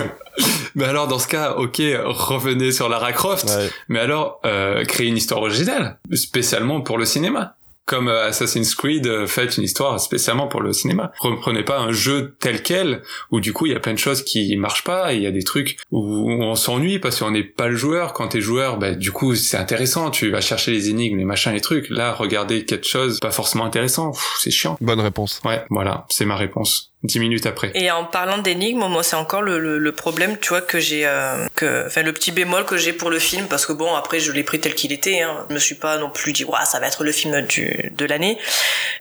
mais 0.74 0.84
alors, 0.84 1.08
dans 1.08 1.18
ce 1.18 1.28
cas, 1.28 1.52
ok, 1.52 1.80
revenez 2.04 2.72
sur 2.72 2.88
Lara 2.88 3.12
Croft. 3.12 3.50
Mais 3.88 4.00
alors, 4.00 4.40
euh, 4.44 4.84
créez 4.84 5.08
une 5.08 5.16
histoire 5.16 5.40
originale, 5.40 5.98
spécialement 6.12 6.80
pour 6.80 6.98
le 6.98 7.04
cinéma 7.04 7.56
comme 7.86 8.08
euh, 8.08 8.28
Assassin's 8.28 8.74
Creed 8.74 9.06
euh, 9.06 9.26
fait 9.26 9.56
une 9.56 9.64
histoire 9.64 9.98
spécialement 10.00 10.46
pour 10.46 10.60
le 10.60 10.72
cinéma. 10.72 11.12
Reprenez 11.18 11.62
pas 11.62 11.78
un 11.78 11.92
jeu 11.92 12.36
tel 12.40 12.62
quel 12.62 13.02
où 13.30 13.40
du 13.40 13.52
coup 13.52 13.66
il 13.66 13.72
y 13.72 13.74
a 13.74 13.80
plein 13.80 13.92
de 13.92 13.98
choses 13.98 14.22
qui 14.22 14.56
marchent 14.56 14.84
pas 14.84 15.12
et 15.12 15.16
il 15.16 15.22
y 15.22 15.26
a 15.26 15.32
des 15.32 15.42
trucs 15.42 15.78
où 15.90 16.30
on 16.30 16.54
s'ennuie 16.54 16.98
parce 16.98 17.18
qu'on 17.18 17.30
n'est 17.30 17.42
pas 17.42 17.68
le 17.68 17.76
joueur. 17.76 18.12
Quand 18.12 18.28
t'es 18.28 18.40
joueur, 18.40 18.78
bah 18.78 18.94
du 18.94 19.12
coup 19.12 19.34
c'est 19.34 19.56
intéressant, 19.56 20.10
tu 20.10 20.30
vas 20.30 20.40
chercher 20.40 20.72
les 20.72 20.90
énigmes, 20.90 21.18
les 21.18 21.24
machins, 21.24 21.52
les 21.52 21.60
trucs. 21.60 21.88
Là, 21.90 22.12
regarder 22.12 22.64
quelque 22.64 22.86
chose 22.86 23.18
pas 23.20 23.30
forcément 23.30 23.64
intéressant, 23.64 24.12
c'est 24.38 24.50
chiant. 24.50 24.76
Bonne 24.80 25.00
réponse. 25.00 25.40
Ouais, 25.44 25.64
voilà, 25.70 26.06
c'est 26.08 26.24
ma 26.24 26.36
réponse 26.36 26.91
dix 27.02 27.18
minutes 27.18 27.46
après. 27.46 27.72
Et 27.74 27.90
en 27.90 28.04
parlant 28.04 28.38
d'énigmes, 28.38 28.86
moi 28.86 29.02
c'est 29.02 29.16
encore 29.16 29.42
le, 29.42 29.58
le, 29.58 29.78
le, 29.78 29.92
problème, 29.92 30.38
tu 30.38 30.50
vois, 30.50 30.60
que 30.60 30.78
j'ai, 30.78 31.04
euh, 31.04 31.46
que, 31.56 31.86
enfin 31.86 32.02
le 32.02 32.12
petit 32.12 32.30
bémol 32.30 32.64
que 32.64 32.76
j'ai 32.76 32.92
pour 32.92 33.10
le 33.10 33.18
film, 33.18 33.46
parce 33.48 33.66
que 33.66 33.72
bon 33.72 33.94
après 33.94 34.20
je 34.20 34.30
l'ai 34.30 34.44
pris 34.44 34.60
tel 34.60 34.74
qu'il 34.74 34.92
était, 34.92 35.20
hein. 35.22 35.46
je 35.48 35.54
me 35.54 35.58
suis 35.58 35.74
pas 35.74 35.98
non 35.98 36.10
plus 36.10 36.32
dit, 36.32 36.44
ouais, 36.44 36.64
ça 36.64 36.78
va 36.78 36.86
être 36.86 37.02
le 37.02 37.12
film 37.12 37.40
du, 37.42 37.90
de 37.96 38.04
l'année. 38.04 38.38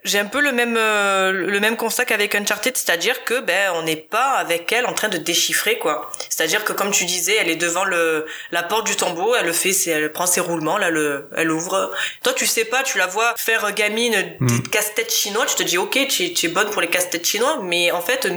J'ai 0.04 0.18
un 0.18 0.26
peu 0.26 0.42
le 0.42 0.52
même, 0.52 0.78
euh, 0.78 1.32
le 1.32 1.60
même 1.60 1.78
constat 1.78 2.06
qu'avec 2.06 2.34
Uncharted, 2.34 2.76
c'est-à-dire 2.76 3.24
que 3.24 3.40
ben 3.40 3.72
on 3.76 3.84
n'est 3.84 3.96
pas 3.96 4.32
avec 4.32 4.72
elle 4.72 4.88
en 4.88 4.94
train 4.94 5.10
de 5.10 5.18
déchiffrer 5.18 5.78
quoi. 5.78 6.12
C'est-à-dire 6.30 6.64
que 6.64 6.74
comme 6.74 6.92
tu 6.92 7.06
disais, 7.06 7.36
elle 7.40 7.50
est 7.50 7.56
devant 7.56 7.84
le, 7.84 8.26
la 8.52 8.64
porte 8.64 8.88
du 8.88 8.96
tombeau, 8.96 9.36
elle 9.36 9.46
le 9.46 9.54
fait, 9.54 9.76
elle 9.88 10.12
prend 10.12 10.26
ses 10.26 10.42
roulements, 10.42 10.80
là 10.80 10.90
le, 10.90 11.30
elle 11.36 11.52
ouvre. 11.52 11.92
Toi 12.24 12.34
tu 12.34 12.48
sais 12.48 12.66
pas, 12.66 12.82
tu 12.82 12.98
la 12.98 13.06
vois 13.06 13.36
faire 13.38 13.72
gamine 13.74 14.14
des 14.42 14.54
mm. 14.54 14.68
casse-têtes 14.70 15.14
chinois, 15.14 15.46
tu 15.46 15.56
te 15.56 15.64
dis 15.64 15.78
ok, 15.78 16.08
tu, 16.10 16.34
tu 16.34 16.48
es 16.48 16.50
bonne 16.50 16.70
pour 16.72 16.82
les 16.82 16.88
casse-têtes 16.88 17.28
chinois, 17.28 17.60
mais 17.62 17.91
en 17.92 18.02
fait, 18.02 18.28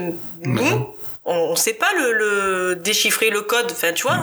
nous, 0.43 0.95
on, 1.25 1.55
sait 1.55 1.73
pas 1.73 1.91
le, 1.97 2.75
déchiffrer 2.75 3.29
le 3.29 3.41
code. 3.41 3.67
Enfin, 3.71 3.93
tu 3.93 4.03
vois, 4.03 4.19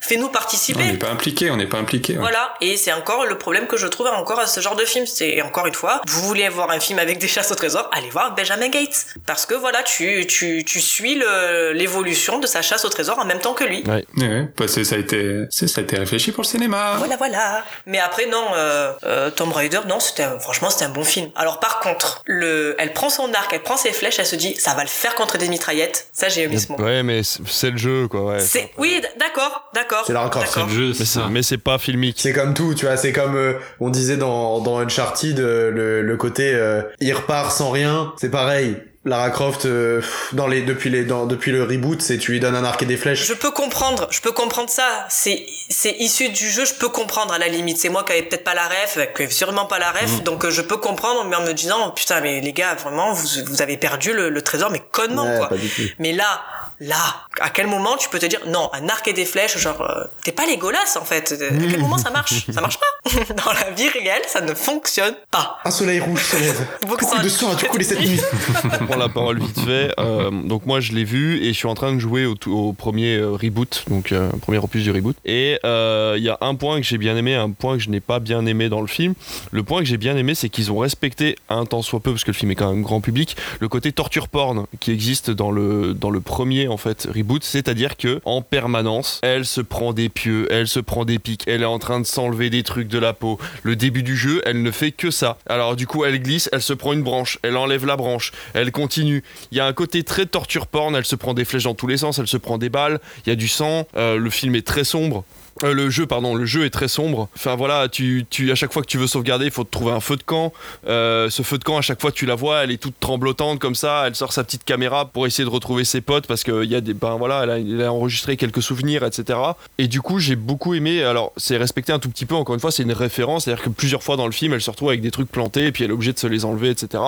fais-nous 0.00 0.28
participer. 0.28 0.80
On 0.82 0.86
n'est 0.92 0.98
pas 0.98 1.10
impliqué, 1.10 1.50
on 1.50 1.56
n'est 1.56 1.66
pas 1.66 1.78
impliqué. 1.78 2.14
ouais. 2.14 2.18
Voilà, 2.20 2.54
et 2.60 2.76
c'est 2.76 2.92
encore 2.92 3.26
le 3.26 3.38
problème 3.38 3.66
que 3.66 3.76
je 3.76 3.86
trouve 3.86 4.06
encore 4.08 4.38
à 4.40 4.46
ce 4.46 4.60
genre 4.60 4.76
de 4.76 4.84
film. 4.84 5.06
C'est 5.06 5.40
encore 5.42 5.66
une 5.66 5.74
fois, 5.74 6.00
vous 6.08 6.22
voulez 6.22 6.48
voir 6.48 6.70
un 6.70 6.80
film 6.80 6.98
avec 6.98 7.18
des 7.18 7.28
chasses 7.28 7.50
au 7.50 7.54
trésor, 7.54 7.88
allez 7.92 8.10
voir 8.10 8.34
Benjamin 8.34 8.68
Gates, 8.68 9.06
parce 9.26 9.46
que 9.46 9.54
voilà, 9.54 9.82
tu 9.82 10.26
tu 10.26 10.64
tu 10.64 10.80
suis 10.80 11.14
le- 11.16 11.72
l'évolution 11.72 12.38
de 12.38 12.46
sa 12.46 12.62
chasse 12.62 12.84
au 12.84 12.88
trésor 12.88 13.18
en 13.18 13.24
même 13.24 13.40
temps 13.40 13.54
que 13.54 13.64
lui. 13.64 13.82
Ouais, 13.86 14.04
ouais, 14.16 14.48
parce 14.56 14.74
que 14.74 14.84
ça 14.84 14.96
a 14.96 14.98
été, 14.98 15.44
ça 15.50 15.66
a 15.80 15.82
été 15.82 15.96
réfléchi 15.98 16.32
pour 16.32 16.42
le 16.42 16.48
cinéma. 16.48 16.94
Voilà, 16.98 17.16
voilà. 17.16 17.64
Mais 17.86 17.98
après, 17.98 18.26
non, 18.26 18.44
euh, 18.54 18.92
euh, 19.04 19.30
Tomb 19.30 19.52
Raider, 19.52 19.80
non, 19.88 20.00
c'était 20.00 20.26
franchement, 20.40 20.70
c'était 20.70 20.84
un 20.84 20.90
bon 20.90 21.04
film. 21.04 21.30
Alors 21.36 21.60
par 21.60 21.80
contre, 21.80 22.22
le, 22.26 22.74
elle 22.78 22.92
prend 22.92 23.08
son 23.10 23.32
arc, 23.34 23.52
elle 23.52 23.62
prend 23.62 23.76
ses 23.76 23.92
flèches, 23.92 24.18
elle 24.18 24.26
se 24.26 24.36
dit, 24.36 24.54
ça 24.56 24.74
va 24.74 24.82
le 24.82 24.88
faire 24.88 25.14
contre 25.14 25.38
des 25.38 25.48
mitraillettes. 25.48 26.08
Ça, 26.12 26.28
j'ai 26.28 26.42
aimé 26.42 26.58
ce 26.58 26.70
mot. 26.72 26.78
Ouais, 26.78 27.02
mais 27.02 27.22
c'est 27.22 27.70
le 27.70 27.76
jeu, 27.78 28.08
quoi. 28.08 28.22
Ouais. 28.24 28.40
C'est, 28.40 28.70
oui, 28.78 29.00
d- 29.00 29.08
d'accord, 29.18 29.68
d'accord. 29.88 30.04
C'est 30.06 30.12
la 30.12 30.20
raccroche. 30.20 30.46
d'accord. 30.46 30.68
jeu, 30.68 30.88
Mais 30.88 30.92
c'est 30.94 31.04
c'est- 31.04 31.18
ça. 31.20 31.28
mais 31.30 31.42
c'est 31.42 31.58
pas 31.58 31.78
filmique. 31.78 32.16
C'est 32.18 32.32
comme 32.32 32.54
tout, 32.54 32.74
tu 32.74 32.86
vois, 32.86 32.96
c'est 32.96 33.12
comme 33.12 33.36
euh, 33.36 33.54
on 33.80 33.90
disait 33.90 34.16
dans, 34.16 34.60
dans 34.60 34.78
Uncharted, 34.78 35.38
euh, 35.40 35.70
le, 35.70 36.02
le 36.02 36.16
côté 36.16 36.52
euh, 36.54 36.82
il 37.00 37.12
repart 37.14 37.50
sans 37.52 37.70
rien, 37.70 38.12
c'est 38.18 38.30
pareil. 38.30 38.76
Lara 39.06 39.30
Croft, 39.30 39.64
euh, 39.66 40.02
dans 40.32 40.46
les, 40.48 40.62
depuis, 40.62 40.90
les, 40.90 41.04
dans, 41.04 41.26
depuis 41.26 41.52
le 41.52 41.62
reboot, 41.62 42.02
c'est 42.02 42.18
tu 42.18 42.32
lui 42.32 42.40
donnes 42.40 42.56
un 42.56 42.64
arc 42.64 42.82
et 42.82 42.86
des 42.86 42.96
flèches. 42.96 43.24
Je 43.24 43.34
peux 43.34 43.50
comprendre, 43.52 44.08
je 44.10 44.20
peux 44.20 44.32
comprendre 44.32 44.68
ça. 44.68 45.06
C'est, 45.08 45.46
c'est 45.70 45.92
issu 46.00 46.28
du 46.30 46.50
jeu, 46.50 46.64
je 46.64 46.74
peux 46.74 46.88
comprendre 46.88 47.32
à 47.32 47.38
la 47.38 47.48
limite. 47.48 47.78
C'est 47.78 47.88
moi 47.88 48.02
qui 48.04 48.12
avais 48.12 48.22
peut-être 48.22 48.44
pas 48.44 48.54
la 48.54 48.66
ref, 48.66 48.98
qui 49.14 49.22
avait 49.22 49.32
sûrement 49.32 49.66
pas 49.66 49.78
la 49.78 49.92
ref, 49.92 50.22
donc 50.24 50.44
euh, 50.44 50.50
je 50.50 50.60
peux 50.60 50.76
comprendre, 50.76 51.24
mais 51.24 51.36
en 51.36 51.42
me 51.42 51.52
disant, 51.52 51.90
putain, 51.92 52.20
mais 52.20 52.40
les 52.40 52.52
gars, 52.52 52.74
vraiment, 52.74 53.12
vous, 53.12 53.26
vous 53.46 53.62
avez 53.62 53.76
perdu 53.76 54.12
le, 54.12 54.28
le 54.28 54.42
trésor, 54.42 54.70
mais 54.70 54.82
connement, 54.92 55.24
Ouais, 55.24 55.38
quoi. 55.38 55.48
pas 55.50 55.56
du 55.56 55.68
tout. 55.68 55.82
Mais 56.00 56.12
là, 56.12 56.42
là, 56.80 56.96
à 57.40 57.50
quel 57.50 57.68
moment 57.68 57.96
tu 57.96 58.08
peux 58.08 58.18
te 58.18 58.26
dire, 58.26 58.40
non, 58.46 58.68
un 58.72 58.88
arc 58.88 59.06
et 59.08 59.12
des 59.12 59.24
flèches, 59.24 59.56
genre, 59.56 59.80
euh, 59.82 60.04
t'es 60.24 60.32
pas 60.32 60.46
Légolas, 60.46 60.96
en 61.00 61.04
fait. 61.04 61.32
Euh, 61.40 61.48
À 61.50 61.70
quel 61.70 61.78
moment 61.80 61.98
ça 61.98 62.10
marche? 62.10 62.46
Ça 62.52 62.60
marche 62.60 62.78
pas. 62.78 63.10
Dans 63.44 63.52
la 63.52 63.70
vie 63.70 63.88
réelle, 63.88 64.22
ça 64.26 64.40
ne 64.40 64.52
fonctionne 64.52 65.14
pas. 65.30 65.58
Un 65.64 65.70
soleil 65.70 66.00
rouge 66.00 66.24
se 66.24 66.36
lève. 66.36 66.60
Beaucoup 66.88 67.18
de 67.22 67.28
sang 67.28 67.54
du 67.54 67.64
coup 67.66 67.76
les 67.78 67.84
cette 67.84 68.00
nuit. 68.00 68.20
La 68.98 69.08
parole 69.10 69.38
vite 69.38 69.60
fait. 69.60 69.92
Euh, 69.98 70.30
donc 70.30 70.64
moi 70.64 70.80
je 70.80 70.92
l'ai 70.92 71.04
vu 71.04 71.42
et 71.42 71.48
je 71.48 71.52
suis 71.52 71.68
en 71.68 71.74
train 71.74 71.94
de 71.94 71.98
jouer 71.98 72.24
au, 72.24 72.72
premier 72.72 73.16
euh, 73.16 73.32
reboot, 73.32 73.84
donc 73.90 74.10
euh, 74.12 74.30
premier 74.40 74.58
opus 74.58 74.82
du 74.82 74.90
reboot. 74.90 75.16
Et 75.24 75.58
il 75.64 76.22
y 76.22 76.28
a 76.28 76.38
un 76.40 76.54
point 76.54 76.80
que 76.80 76.86
j'ai 76.86 76.98
bien 76.98 77.16
aimé, 77.16 77.34
un 77.34 77.50
point 77.50 77.76
que 77.76 77.82
je 77.82 77.90
n'ai 77.90 78.00
pas 78.00 78.20
bien 78.20 78.46
aimé 78.46 78.68
dans 78.68 78.80
le 78.80 78.86
film. 78.86 79.14
Le 79.50 79.62
point 79.62 79.80
que 79.80 79.86
j'ai 79.86 79.98
bien 79.98 80.16
aimé, 80.16 80.34
c'est 80.34 80.48
qu'ils 80.48 80.72
ont 80.72 80.78
respecté 80.78 81.36
un 81.48 81.66
tant 81.66 81.82
soit 81.82 82.00
peu, 82.00 82.12
parce 82.12 82.24
que 82.24 82.30
le 82.30 82.36
film 82.36 82.50
est 82.50 82.54
quand 82.54 82.70
même 82.72 82.82
grand 82.82 83.00
public, 83.00 83.36
le 83.60 83.68
côté 83.68 83.92
torture 83.92 84.28
porn 84.28 84.66
qui 84.80 84.92
existe 84.92 85.30
dans 85.30 85.50
le 85.50 85.94
dans 85.94 86.10
le 86.10 86.20
premier 86.20 86.68
en 86.68 86.76
fait 86.76 87.06
reboot, 87.14 87.44
c'est-à-dire 87.44 87.96
que 87.96 88.20
en 88.24 88.40
permanence, 88.40 89.20
elle 89.22 89.44
se 89.44 89.60
prend 89.60 89.92
des 89.92 90.08
pieux, 90.08 90.48
elle 90.50 90.68
se 90.68 90.80
prend 90.80 91.04
des 91.04 91.18
pics, 91.18 91.44
elle 91.46 91.62
est 91.62 91.66
en 91.66 91.78
train 91.78 92.00
de 92.00 92.06
s'enlever 92.06 92.50
des 92.50 92.62
trucs 92.62 92.88
de 92.88 92.98
la 92.98 93.12
peau. 93.12 93.38
Le 93.62 93.76
début 93.76 94.02
du 94.02 94.16
jeu, 94.16 94.40
elle 94.46 94.62
ne 94.62 94.70
fait 94.70 94.92
que 94.92 95.10
ça. 95.10 95.36
Alors 95.48 95.76
du 95.76 95.86
coup, 95.86 96.04
elle 96.04 96.20
glisse, 96.20 96.48
elle 96.52 96.62
se 96.62 96.72
prend 96.72 96.92
une 96.92 97.02
branche, 97.02 97.38
elle 97.42 97.56
enlève 97.56 97.84
la 97.84 97.96
branche, 97.96 98.32
elle 98.54 98.72
continue. 98.72 98.85
Il 98.96 99.22
y 99.52 99.60
a 99.60 99.66
un 99.66 99.72
côté 99.72 100.02
très 100.02 100.26
torture 100.26 100.66
porn, 100.66 100.94
elle 100.94 101.04
se 101.04 101.16
prend 101.16 101.34
des 101.34 101.44
flèches 101.44 101.64
dans 101.64 101.74
tous 101.74 101.86
les 101.86 101.96
sens, 101.96 102.18
elle 102.18 102.26
se 102.26 102.36
prend 102.36 102.58
des 102.58 102.68
balles, 102.68 103.00
il 103.24 103.30
y 103.30 103.32
a 103.32 103.36
du 103.36 103.48
sang, 103.48 103.86
euh, 103.96 104.16
le 104.16 104.30
film 104.30 104.54
est 104.54 104.66
très 104.66 104.84
sombre. 104.84 105.24
Euh, 105.64 105.72
le 105.72 105.88
jeu, 105.88 106.06
pardon, 106.06 106.34
le 106.34 106.44
jeu 106.44 106.64
est 106.64 106.70
très 106.70 106.88
sombre. 106.88 107.28
Enfin 107.34 107.54
voilà, 107.56 107.88
tu, 107.88 108.26
tu, 108.28 108.52
à 108.52 108.54
chaque 108.54 108.72
fois 108.72 108.82
que 108.82 108.88
tu 108.88 108.98
veux 108.98 109.06
sauvegarder, 109.06 109.46
il 109.46 109.50
faut 109.50 109.64
te 109.64 109.70
trouver 109.70 109.92
un 109.92 110.00
feu 110.00 110.16
de 110.16 110.22
camp. 110.22 110.52
Euh, 110.86 111.30
ce 111.30 111.42
feu 111.42 111.56
de 111.56 111.64
camp, 111.64 111.78
à 111.78 111.80
chaque 111.80 112.00
fois 112.00 112.12
tu 112.12 112.26
la 112.26 112.34
vois, 112.34 112.62
elle 112.62 112.70
est 112.70 112.76
toute 112.76 112.98
tremblotante 113.00 113.58
comme 113.58 113.74
ça. 113.74 114.04
Elle 114.06 114.14
sort 114.14 114.32
sa 114.32 114.44
petite 114.44 114.64
caméra 114.64 115.06
pour 115.06 115.26
essayer 115.26 115.44
de 115.44 115.50
retrouver 115.50 115.84
ses 115.84 116.00
potes 116.02 116.26
parce 116.26 116.44
qu'il 116.44 116.64
y 116.64 116.74
a 116.74 116.80
des, 116.80 116.92
ben 116.92 117.16
voilà, 117.16 117.44
elle 117.44 117.82
a, 117.82 117.92
enregistré 117.92 118.36
quelques 118.36 118.62
souvenirs, 118.62 119.02
etc. 119.04 119.38
Et 119.78 119.88
du 119.88 120.02
coup, 120.02 120.18
j'ai 120.18 120.36
beaucoup 120.36 120.74
aimé. 120.74 121.02
Alors, 121.02 121.32
c'est 121.36 121.56
respecté 121.56 121.92
un 121.92 121.98
tout 121.98 122.10
petit 122.10 122.26
peu. 122.26 122.34
Encore 122.34 122.54
une 122.54 122.60
fois, 122.60 122.70
c'est 122.70 122.82
une 122.82 122.92
référence, 122.92 123.44
c'est-à-dire 123.44 123.64
que 123.64 123.70
plusieurs 123.70 124.02
fois 124.02 124.16
dans 124.16 124.26
le 124.26 124.32
film, 124.32 124.52
elle 124.52 124.60
se 124.60 124.70
retrouve 124.70 124.90
avec 124.90 125.00
des 125.00 125.10
trucs 125.10 125.30
plantés 125.30 125.66
et 125.66 125.72
puis 125.72 125.84
elle 125.84 125.90
est 125.90 125.94
obligée 125.94 126.12
de 126.12 126.18
se 126.18 126.26
les 126.26 126.44
enlever, 126.44 126.70
etc. 126.70 127.02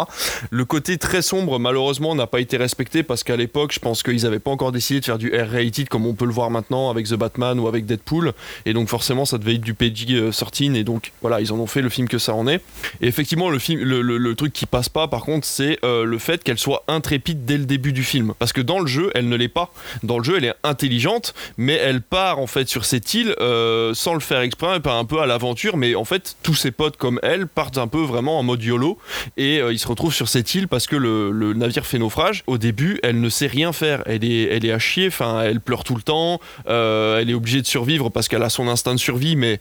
Le 0.51 0.65
côté 0.65 0.97
très 0.97 1.21
sombre, 1.21 1.59
malheureusement, 1.59 2.15
n'a 2.15 2.27
pas 2.27 2.41
été 2.41 2.57
respecté 2.57 3.03
parce 3.03 3.25
qu'à 3.25 3.37
l'époque, 3.37 3.73
je 3.73 3.81
pense 3.81 4.03
qu'ils 4.03 4.23
n'avaient 4.23 4.39
pas 4.39 4.51
encore 4.51 4.73
décidé 4.73 5.01
de 5.01 5.05
faire 5.05 5.19
du 5.19 5.29
R-rated 5.29 5.89
comme 5.89 6.07
on 6.07 6.15
peut 6.15 6.25
le 6.25 6.33
voir 6.33 6.51
maintenant 6.51 6.91
avec 6.91 7.07
The 7.09 7.15
Batman 7.15 7.61
ou 7.61 7.69
avec 7.69 7.85
Deadpool. 7.85 8.33
Et 8.67 8.73
donc, 8.73 8.89
forcément, 8.89 9.25
ça 9.25 9.39
devait 9.39 9.55
être 9.55 9.61
du 9.61 9.75
PG-13. 9.75 10.75
Et 10.75 10.85
donc, 10.85 11.13
voilà, 11.21 11.41
ils 11.41 11.53
en 11.53 11.59
ont 11.59 11.67
fait 11.67 11.83
le 11.83 11.89
film 11.89 12.09
que 12.09 12.19
ça 12.19 12.35
en 12.35 12.47
est. 12.47 12.61
Et 13.01 13.07
effectivement, 13.07 13.51
le, 13.51 13.59
film, 13.59 13.81
le, 13.83 14.03
le- 14.03 14.35
truc 14.35 14.53
qui 14.53 14.67
passe 14.67 14.89
pas, 14.89 15.09
par 15.09 15.23
contre, 15.23 15.47
c'est 15.47 15.79
euh, 15.85 16.05
le 16.05 16.19
fait 16.19 16.45
qu'elle 16.45 16.59
soit 16.59 16.85
intrépide 16.87 17.45
dès 17.45 17.59
le 17.59 17.65
début 17.65 17.93
du 17.93 18.05
film. 18.05 18.35
Parce 18.39 18.53
que 18.53 18.61
dans 18.61 18.79
le 18.79 18.87
jeu, 18.87 19.11
elle 19.15 19.29
ne 19.29 19.37
l'est 19.37 19.49
pas. 19.49 19.73
Dans 20.03 20.19
le 20.19 20.25
jeu, 20.25 20.35
elle 20.37 20.45
est 20.45 20.55
intelligente, 20.63 21.35
mais 21.57 21.75
elle 21.75 22.01
part 22.03 22.39
en 22.39 22.47
fait 22.47 22.69
sur 22.69 22.85
cette 22.85 23.15
île 23.15 23.35
euh, 23.41 23.95
sans 23.95 24.15
le 24.15 24.21
faire 24.21 24.41
exprès, 24.41 24.69
elle 24.77 24.81
part 24.83 24.97
un 24.97 25.05
peu 25.05 25.21
à 25.21 25.27
l'aventure. 25.27 25.77
Mais 25.77 25.95
en 25.95 26.05
fait, 26.05 26.37
tous 26.43 26.55
ses 26.55 26.71
potes 26.71 26.97
comme 26.97 27.19
elle 27.23 27.47
partent 27.49 27.79
un 27.79 27.89
peu 27.89 28.01
vraiment 28.03 28.39
en 28.39 28.43
mode 28.45 28.63
YOLO 28.63 28.99
et 29.37 29.61
euh, 29.61 29.73
ils 29.73 29.79
se 29.79 29.89
retrouvent 29.89 30.15
sur 30.15 30.29
cette 30.29 30.55
île 30.55 30.69
parce 30.69 30.87
que 30.87 30.95
le, 30.97 31.31
le 31.33 31.53
navire 31.55 31.85
fait 31.87 31.99
naufrage. 31.99 32.45
Au 32.47 32.59
début, 32.59 33.01
elle 33.03 33.21
ne 33.21 33.29
sait 33.29 33.47
rien 33.49 33.73
faire. 33.73 34.03
Elle 34.07 34.25
est, 34.25 34.43
elle 34.45 34.65
est 34.65 34.73
à 34.73 34.79
chier. 34.79 35.09
Enfin, 35.09 35.43
elle 35.43 35.61
pleure 35.61 35.83
tout 35.85 35.97
le 35.97 36.03
temps. 36.03 36.41
Euh, 36.69 37.19
elle 37.21 37.31
est 37.31 37.35
obligée 37.35 37.61
de 37.61 37.67
survivre 37.67 38.11
parce 38.11 38.28
qu'elle 38.29 38.43
a 38.43 38.51
son 38.51 38.69
instinct 38.69 38.95
de 38.95 39.01
survie, 39.01 39.37
mais 39.37 39.61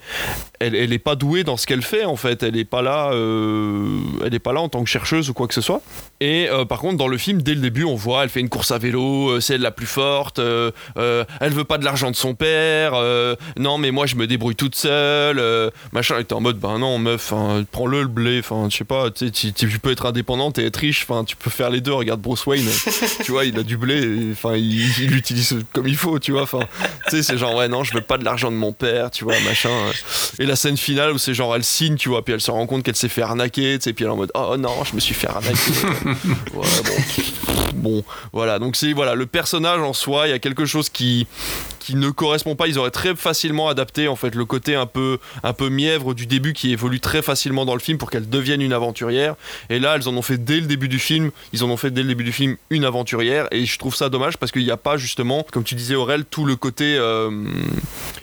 elle, 0.59 0.75
elle 0.75 0.93
est 0.93 0.99
pas 0.99 1.15
douée 1.15 1.43
dans 1.43 1.57
ce 1.57 1.65
qu'elle 1.65 1.81
fait 1.81 2.05
en 2.05 2.15
fait. 2.15 2.43
Elle 2.43 2.57
est 2.57 2.65
pas 2.65 2.81
là, 2.81 3.11
euh, 3.13 3.99
elle 4.25 4.33
est 4.33 4.39
pas 4.39 4.53
là 4.53 4.61
en 4.61 4.69
tant 4.69 4.83
que 4.83 4.89
chercheuse 4.89 5.29
ou 5.29 5.33
quoi 5.33 5.47
que 5.47 5.53
ce 5.53 5.61
soit. 5.61 5.81
Et 6.19 6.47
euh, 6.49 6.65
par 6.65 6.79
contre, 6.79 6.97
dans 6.97 7.07
le 7.07 7.17
film, 7.17 7.41
dès 7.41 7.53
le 7.53 7.61
début, 7.61 7.83
on 7.83 7.95
voit, 7.95 8.23
elle 8.23 8.29
fait 8.29 8.39
une 8.39 8.49
course 8.49 8.71
à 8.71 8.77
vélo, 8.77 9.29
euh, 9.29 9.39
c'est 9.39 9.55
elle 9.55 9.61
la 9.61 9.71
plus 9.71 9.85
forte. 9.85 10.39
elle 10.39 11.53
veut 11.53 11.63
pas 11.63 11.77
de 11.77 11.85
l'argent 11.85 12.11
de 12.11 12.15
son 12.15 12.35
père. 12.35 12.93
non, 13.57 13.77
mais 13.77 13.91
moi 13.91 14.05
je 14.05 14.15
me 14.15 14.27
débrouille 14.27 14.55
toute 14.55 14.75
seule. 14.75 15.41
machin, 15.91 16.15
elle 16.15 16.23
était 16.23 16.33
en 16.33 16.41
mode, 16.41 16.59
ben 16.59 16.79
non, 16.79 16.97
meuf, 16.97 17.33
hein, 17.33 17.63
prends-le 17.71 18.01
le 18.01 18.07
blé. 18.07 18.39
Enfin, 18.39 18.67
je 18.69 18.77
sais 18.77 18.83
pas, 18.83 19.09
tu, 19.11 19.79
peux 19.79 19.91
être 19.91 20.05
indépendante 20.05 20.59
et 20.59 20.65
être 20.65 20.77
riche. 20.77 21.05
Enfin, 21.07 21.23
tu 21.23 21.35
peux 21.35 21.49
faire 21.49 21.69
les 21.69 21.81
deux. 21.81 21.93
Regarde 21.93 22.21
Bruce 22.21 22.45
Wayne, 22.45 22.67
tu 23.23 23.31
vois, 23.31 23.45
il 23.45 23.57
a 23.57 23.63
du 23.63 23.77
blé. 23.77 24.31
Enfin, 24.31 24.55
il 24.55 24.87
il 24.99 25.11
l'utilise 25.11 25.57
comme 25.73 25.87
il 25.87 25.95
faut, 25.95 26.19
tu 26.19 26.31
vois. 26.31 26.43
Enfin, 26.43 26.59
tu 27.05 27.11
sais, 27.11 27.23
c'est 27.23 27.37
genre, 27.37 27.55
ouais, 27.55 27.67
non, 27.67 27.83
je 27.83 27.93
veux 27.93 28.01
pas 28.01 28.17
de 28.17 28.25
l'argent 28.25 28.51
de 28.51 28.56
mon 28.57 28.73
père, 28.73 29.11
tu 29.11 29.23
vois, 29.23 29.39
machin. 29.41 29.69
euh. 29.69 29.91
Et 30.39 30.45
la 30.45 30.55
scène 30.55 30.77
finale 30.77 31.11
où 31.11 31.17
c'est 31.17 31.33
genre, 31.33 31.55
elle 31.55 31.63
signe, 31.63 31.95
tu 31.95 32.09
vois, 32.09 32.23
puis 32.25 32.33
elle 32.33 32.41
se 32.41 32.51
rend 32.51 32.65
compte 32.67 32.83
qu'elle 32.83 32.95
s'est 32.95 33.09
fait 33.09 33.21
arnaquer, 33.21 33.77
tu 33.79 33.83
sais, 33.85 33.93
puis 33.93 34.03
elle 34.05 34.09
est 34.09 34.13
en 34.13 34.17
mode, 34.17 34.31
oh 34.35 34.55
non, 34.57 34.83
je 34.83 34.95
me 34.95 34.99
suis 34.99 35.13
fait 35.15 35.27
arnaquer. 35.27 35.55
Ouais, 36.53 36.67
bon. 36.85 37.23
Bon, 37.73 38.03
voilà. 38.33 38.59
Donc 38.59 38.75
c'est 38.75 38.91
voilà 38.93 39.13
le 39.15 39.25
personnage 39.27 39.79
en 39.79 39.93
soi. 39.93 40.27
Il 40.27 40.31
y 40.31 40.33
a 40.33 40.39
quelque 40.39 40.65
chose 40.65 40.89
qui 40.89 41.27
ne 41.95 42.09
correspond 42.09 42.55
pas. 42.55 42.67
Ils 42.67 42.77
auraient 42.79 42.91
très 42.91 43.15
facilement 43.15 43.69
adapté 43.69 44.07
en 44.07 44.15
fait 44.15 44.35
le 44.35 44.45
côté 44.45 44.75
un 44.75 44.85
peu 44.85 45.19
un 45.43 45.53
peu 45.53 45.69
mièvre 45.69 46.13
du 46.13 46.25
début 46.25 46.53
qui 46.53 46.71
évolue 46.71 46.99
très 46.99 47.21
facilement 47.21 47.65
dans 47.65 47.73
le 47.73 47.79
film 47.79 47.97
pour 47.97 48.09
qu'elle 48.09 48.29
devienne 48.29 48.61
une 48.61 48.73
aventurière. 48.73 49.35
Et 49.69 49.79
là, 49.79 49.95
elles 49.95 50.07
en 50.07 50.15
ont 50.15 50.21
fait 50.21 50.37
dès 50.37 50.59
le 50.59 50.67
début 50.67 50.87
du 50.87 50.99
film. 50.99 51.31
Ils 51.53 51.63
en 51.63 51.69
ont 51.69 51.77
fait 51.77 51.91
dès 51.91 52.01
le 52.01 52.09
début 52.09 52.23
du 52.23 52.31
film 52.31 52.57
une 52.69 52.85
aventurière. 52.85 53.47
Et 53.51 53.65
je 53.65 53.79
trouve 53.79 53.95
ça 53.95 54.09
dommage 54.09 54.37
parce 54.37 54.51
qu'il 54.51 54.63
n'y 54.63 54.71
a 54.71 54.77
pas 54.77 54.97
justement, 54.97 55.45
comme 55.51 55.63
tu 55.63 55.75
disais 55.75 55.95
Aurel, 55.95 56.25
tout 56.25 56.45
le 56.45 56.55
côté 56.55 56.97
euh, 56.97 57.29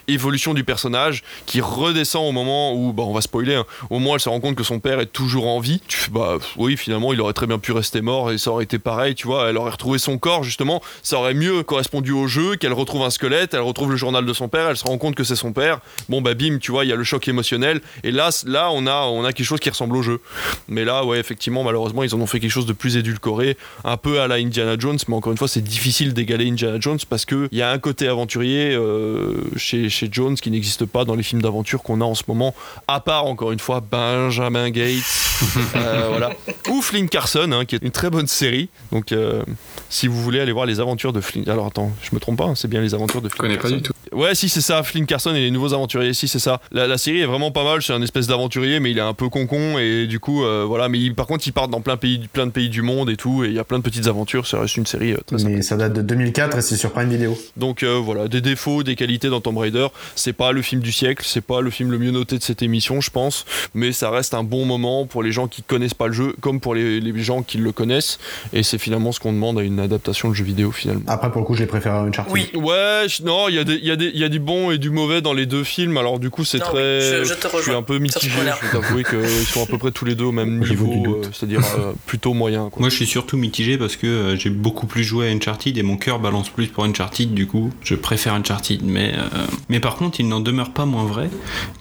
évolution 0.07 0.53
du 0.53 0.63
personnage 0.63 1.23
qui 1.45 1.61
redescend 1.61 2.27
au 2.27 2.31
moment 2.31 2.73
où, 2.73 2.93
bah, 2.93 3.03
on 3.03 3.13
va 3.13 3.21
spoiler, 3.21 3.55
hein, 3.55 3.65
au 3.89 3.99
moment 3.99 4.11
où 4.11 4.13
elle 4.15 4.19
se 4.19 4.29
rend 4.29 4.39
compte 4.39 4.55
que 4.55 4.63
son 4.63 4.79
père 4.79 4.99
est 4.99 5.07
toujours 5.07 5.47
en 5.47 5.59
vie. 5.59 5.81
Tu 5.87 6.09
bah 6.11 6.37
oui, 6.57 6.77
finalement, 6.77 7.13
il 7.13 7.21
aurait 7.21 7.33
très 7.33 7.47
bien 7.47 7.59
pu 7.59 7.71
rester 7.71 8.01
mort 8.01 8.31
et 8.31 8.37
ça 8.37 8.51
aurait 8.51 8.63
été 8.63 8.79
pareil, 8.79 9.15
tu 9.15 9.27
vois. 9.27 9.49
Elle 9.49 9.57
aurait 9.57 9.71
retrouvé 9.71 9.97
son 9.97 10.17
corps, 10.17 10.43
justement. 10.43 10.81
Ça 11.03 11.17
aurait 11.17 11.33
mieux 11.33 11.63
correspondu 11.63 12.11
au 12.11 12.27
jeu 12.27 12.55
qu'elle 12.55 12.73
retrouve 12.73 13.03
un 13.03 13.09
squelette, 13.09 13.54
elle 13.55 13.61
retrouve 13.61 13.91
le 13.91 13.97
journal 13.97 14.25
de 14.25 14.33
son 14.33 14.47
père, 14.47 14.69
elle 14.69 14.77
se 14.77 14.83
rend 14.83 14.97
compte 14.97 15.15
que 15.15 15.23
c'est 15.23 15.35
son 15.35 15.53
père. 15.53 15.79
Bon, 16.09 16.21
bah 16.21 16.33
bim, 16.33 16.59
tu 16.59 16.71
vois, 16.71 16.85
il 16.85 16.89
y 16.89 16.93
a 16.93 16.95
le 16.95 17.03
choc 17.03 17.27
émotionnel. 17.27 17.81
Et 18.03 18.11
là, 18.11 18.29
là 18.45 18.69
on, 18.71 18.85
a, 18.87 19.03
on 19.05 19.23
a 19.23 19.33
quelque 19.33 19.47
chose 19.47 19.59
qui 19.59 19.69
ressemble 19.69 19.95
au 19.97 20.01
jeu. 20.01 20.21
Mais 20.67 20.85
là, 20.85 21.05
ouais, 21.05 21.19
effectivement, 21.19 21.63
malheureusement, 21.63 22.03
ils 22.03 22.13
en 22.13 22.19
ont 22.19 22.27
fait 22.27 22.39
quelque 22.39 22.51
chose 22.51 22.65
de 22.65 22.73
plus 22.73 22.97
édulcoré, 22.97 23.57
un 23.83 23.97
peu 23.97 24.21
à 24.21 24.27
la 24.27 24.35
Indiana 24.35 24.75
Jones. 24.77 24.97
Mais 25.07 25.15
encore 25.15 25.31
une 25.31 25.37
fois, 25.37 25.47
c'est 25.47 25.63
difficile 25.63 26.13
d'égaler 26.13 26.47
Indiana 26.49 26.77
Jones 26.79 26.99
parce 27.09 27.25
qu'il 27.25 27.49
y 27.51 27.61
a 27.61 27.71
un 27.71 27.79
côté 27.79 28.07
aventurier 28.07 28.73
euh, 28.73 29.33
chez, 29.55 29.89
chez 29.89 30.09
Jones 30.11 30.35
qui 30.35 30.51
n'existe 30.51 30.85
pas 30.85 31.05
dans 31.05 31.15
les 31.15 31.23
films 31.23 31.41
d'aventure 31.41 31.83
qu'on 31.83 32.01
a 32.01 32.05
en 32.05 32.15
ce 32.15 32.23
moment, 32.27 32.53
à 32.87 32.99
part, 32.99 33.25
encore 33.25 33.51
une 33.51 33.59
fois, 33.59 33.81
Benjamin 33.81 34.69
Gates. 34.69 35.03
Euh, 35.75 36.07
voilà. 36.09 36.31
Ou 36.69 36.81
Flynn 36.81 37.09
Carson, 37.09 37.51
hein, 37.51 37.65
qui 37.65 37.75
est 37.75 37.83
une 37.83 37.91
très 37.91 38.09
bonne 38.09 38.27
série. 38.27 38.69
Donc, 38.91 39.11
euh, 39.11 39.43
si 39.89 40.07
vous 40.07 40.21
voulez 40.21 40.39
aller 40.39 40.53
voir 40.53 40.65
les 40.65 40.79
aventures 40.79 41.11
de 41.11 41.19
Flynn. 41.19 41.47
Alors, 41.49 41.67
attends, 41.67 41.91
je 42.01 42.15
me 42.15 42.19
trompe 42.19 42.37
pas, 42.37 42.45
hein, 42.45 42.55
c'est 42.55 42.69
bien 42.69 42.81
les 42.81 42.93
aventures 42.93 43.21
de 43.21 43.29
Flynn 43.29 43.44
connais 43.45 43.57
pas 43.57 43.69
du 43.69 43.81
tout. 43.81 43.93
Ouais, 44.15 44.33
si, 44.33 44.49
c'est 44.49 44.61
ça, 44.61 44.81
Flynn 44.83 45.05
Carson 45.05 45.35
et 45.35 45.41
les 45.41 45.51
nouveaux 45.51 45.73
aventuriers. 45.73 46.13
Si, 46.13 46.27
c'est 46.27 46.39
ça. 46.39 46.59
La, 46.71 46.87
la 46.87 46.97
série 46.97 47.19
est 47.21 47.25
vraiment 47.25 47.51
pas 47.51 47.63
mal. 47.63 47.81
C'est 47.81 47.93
un 47.93 48.01
espèce 48.01 48.27
d'aventurier, 48.27 48.79
mais 48.79 48.91
il 48.91 48.97
est 48.97 49.01
un 49.01 49.13
peu 49.13 49.29
con-con. 49.29 49.77
Et 49.77 50.07
du 50.07 50.19
coup, 50.19 50.43
euh, 50.45 50.63
voilà. 50.67 50.89
Mais 50.89 50.99
il- 50.99 51.13
par 51.15 51.27
contre, 51.27 51.45
il 51.47 51.51
part 51.51 51.67
dans 51.67 51.81
plein, 51.81 51.97
pays, 51.97 52.19
plein 52.31 52.45
de 52.47 52.51
pays 52.51 52.69
du 52.69 52.81
monde 52.81 53.09
et 53.09 53.17
tout. 53.17 53.43
Et 53.43 53.47
il 53.47 53.53
y 53.53 53.59
a 53.59 53.63
plein 53.63 53.77
de 53.79 53.83
petites 53.83 54.07
aventures. 54.07 54.47
Ça 54.47 54.59
reste 54.59 54.77
une 54.77 54.85
série 54.85 55.13
euh, 55.13 55.17
très 55.25 55.43
Mais 55.43 55.61
ça 55.61 55.75
date 55.77 55.93
de 55.93 56.01
2004 56.01 56.57
et 56.57 56.61
c'est 56.61 56.77
sur 56.77 56.91
Prime 56.91 57.09
Video. 57.09 57.37
donc 57.57 57.83
euh, 57.83 57.95
voilà, 58.01 58.27
des 58.27 58.41
défauts, 58.41 58.83
des 58.83 58.95
qualités 58.95 59.29
dans 59.29 59.41
Tomb 59.41 59.57
Raider. 59.57 59.87
C'est 60.15 60.33
pas 60.33 60.51
le 60.51 60.61
film 60.61 60.81
du 60.81 60.91
siècle, 60.91 61.23
c'est 61.27 61.41
pas 61.45 61.61
le 61.61 61.69
film 61.69 61.91
le 61.91 61.97
mieux 61.99 62.11
noté 62.11 62.37
de 62.37 62.43
cette 62.43 62.61
émission, 62.61 63.01
je 63.01 63.09
pense, 63.09 63.45
mais 63.73 63.91
ça 63.91 64.09
reste 64.09 64.33
un 64.33 64.43
bon 64.43 64.65
moment 64.65 65.05
pour 65.05 65.23
les 65.23 65.31
gens 65.31 65.47
qui 65.47 65.61
connaissent 65.63 65.93
pas 65.93 66.07
le 66.07 66.13
jeu, 66.13 66.35
comme 66.41 66.59
pour 66.59 66.73
les, 66.75 66.99
les 67.01 67.19
gens 67.23 67.43
qui 67.43 67.57
le 67.57 67.71
connaissent. 67.71 68.17
Et 68.53 68.63
c'est 68.63 68.77
finalement 68.77 69.11
ce 69.11 69.19
qu'on 69.19 69.33
demande 69.33 69.59
à 69.59 69.63
une 69.63 69.79
adaptation 69.79 70.29
de 70.29 70.33
jeu 70.35 70.43
vidéo 70.45 70.71
finalement. 70.71 71.01
Après, 71.07 71.31
pour 71.31 71.41
le 71.41 71.45
coup, 71.47 71.55
je 71.55 71.61
les 71.61 71.65
préfère 71.67 71.95
à 71.95 72.01
Uncharted. 72.01 72.33
Oui. 72.33 72.49
Ouais, 72.55 73.05
je- 73.07 73.23
non, 73.23 73.49
il 73.49 73.55
y, 73.55 73.59
a 73.59 73.63
des- 73.63 73.75
il 73.75 73.85
y, 73.85 73.91
a 73.91 73.95
des- 73.95 74.04
il 74.13 74.19
y 74.19 74.23
a 74.23 74.29
du 74.29 74.39
bon 74.39 74.71
et 74.71 74.77
du 74.77 74.89
mauvais 74.89 75.21
dans 75.21 75.33
les 75.33 75.45
deux 75.45 75.63
films, 75.63 75.97
alors 75.97 76.19
du 76.19 76.29
coup 76.29 76.43
c'est 76.45 76.59
Non, 76.59 76.65
très. 76.65 76.99
oui, 76.99 77.23
je- 77.23 77.23
je 77.29 77.33
te 77.33 77.47
suis 77.47 77.57
rejoins 77.57 77.77
un 77.77 77.81
peu 77.81 77.93
sur 77.95 78.21
ce 78.21 78.27
mitigé, 78.27 78.29
je 78.35 78.65
vais 78.65 78.71
t'avouer 78.81 79.03
qu'ils 79.03 79.45
sont 79.47 79.63
à 79.63 79.65
peu 79.65 79.77
près 79.77 79.91
tous 79.91 80.05
les 80.05 80.15
deux 80.15 80.25
au 80.25 80.31
même 80.31 80.59
niveau, 80.59 81.15
euh, 81.23 81.27
c'est-à-dire 81.33 81.61
euh, 81.79 81.93
plutôt 82.05 82.33
moyen. 82.33 82.69
Quoi. 82.69 82.79
Moi, 82.81 82.89
je 82.89 82.95
suis 82.95 83.05
surtout 83.05 83.37
mitigé 83.37 83.77
parce 83.77 83.95
que 83.95 84.07
euh, 84.07 84.35
j'ai 84.35 84.49
beaucoup 84.49 84.87
plus 84.87 85.03
joué 85.03 85.27
à 85.27 85.31
Uncharted 85.31 85.77
et 85.77 85.83
mon 85.83 85.97
cœur 85.97 86.19
balance 86.19 86.49
plus 86.49 86.67
pour 86.67 86.83
Uncharted. 86.83 87.33
Du 87.33 87.47
coup, 87.47 87.71
je 87.81 87.95
préfère 87.95 88.33
Uncharted. 88.33 88.81
Mais, 88.83 89.13
euh, 89.15 89.45
mais 89.69 89.79
par 89.79 89.95
contre, 89.95 90.19
il 90.19 90.27
n'en 90.27 90.39
demeure 90.39 90.71
pas 90.71 90.85
moins 90.85 91.05
vrai 91.05 91.29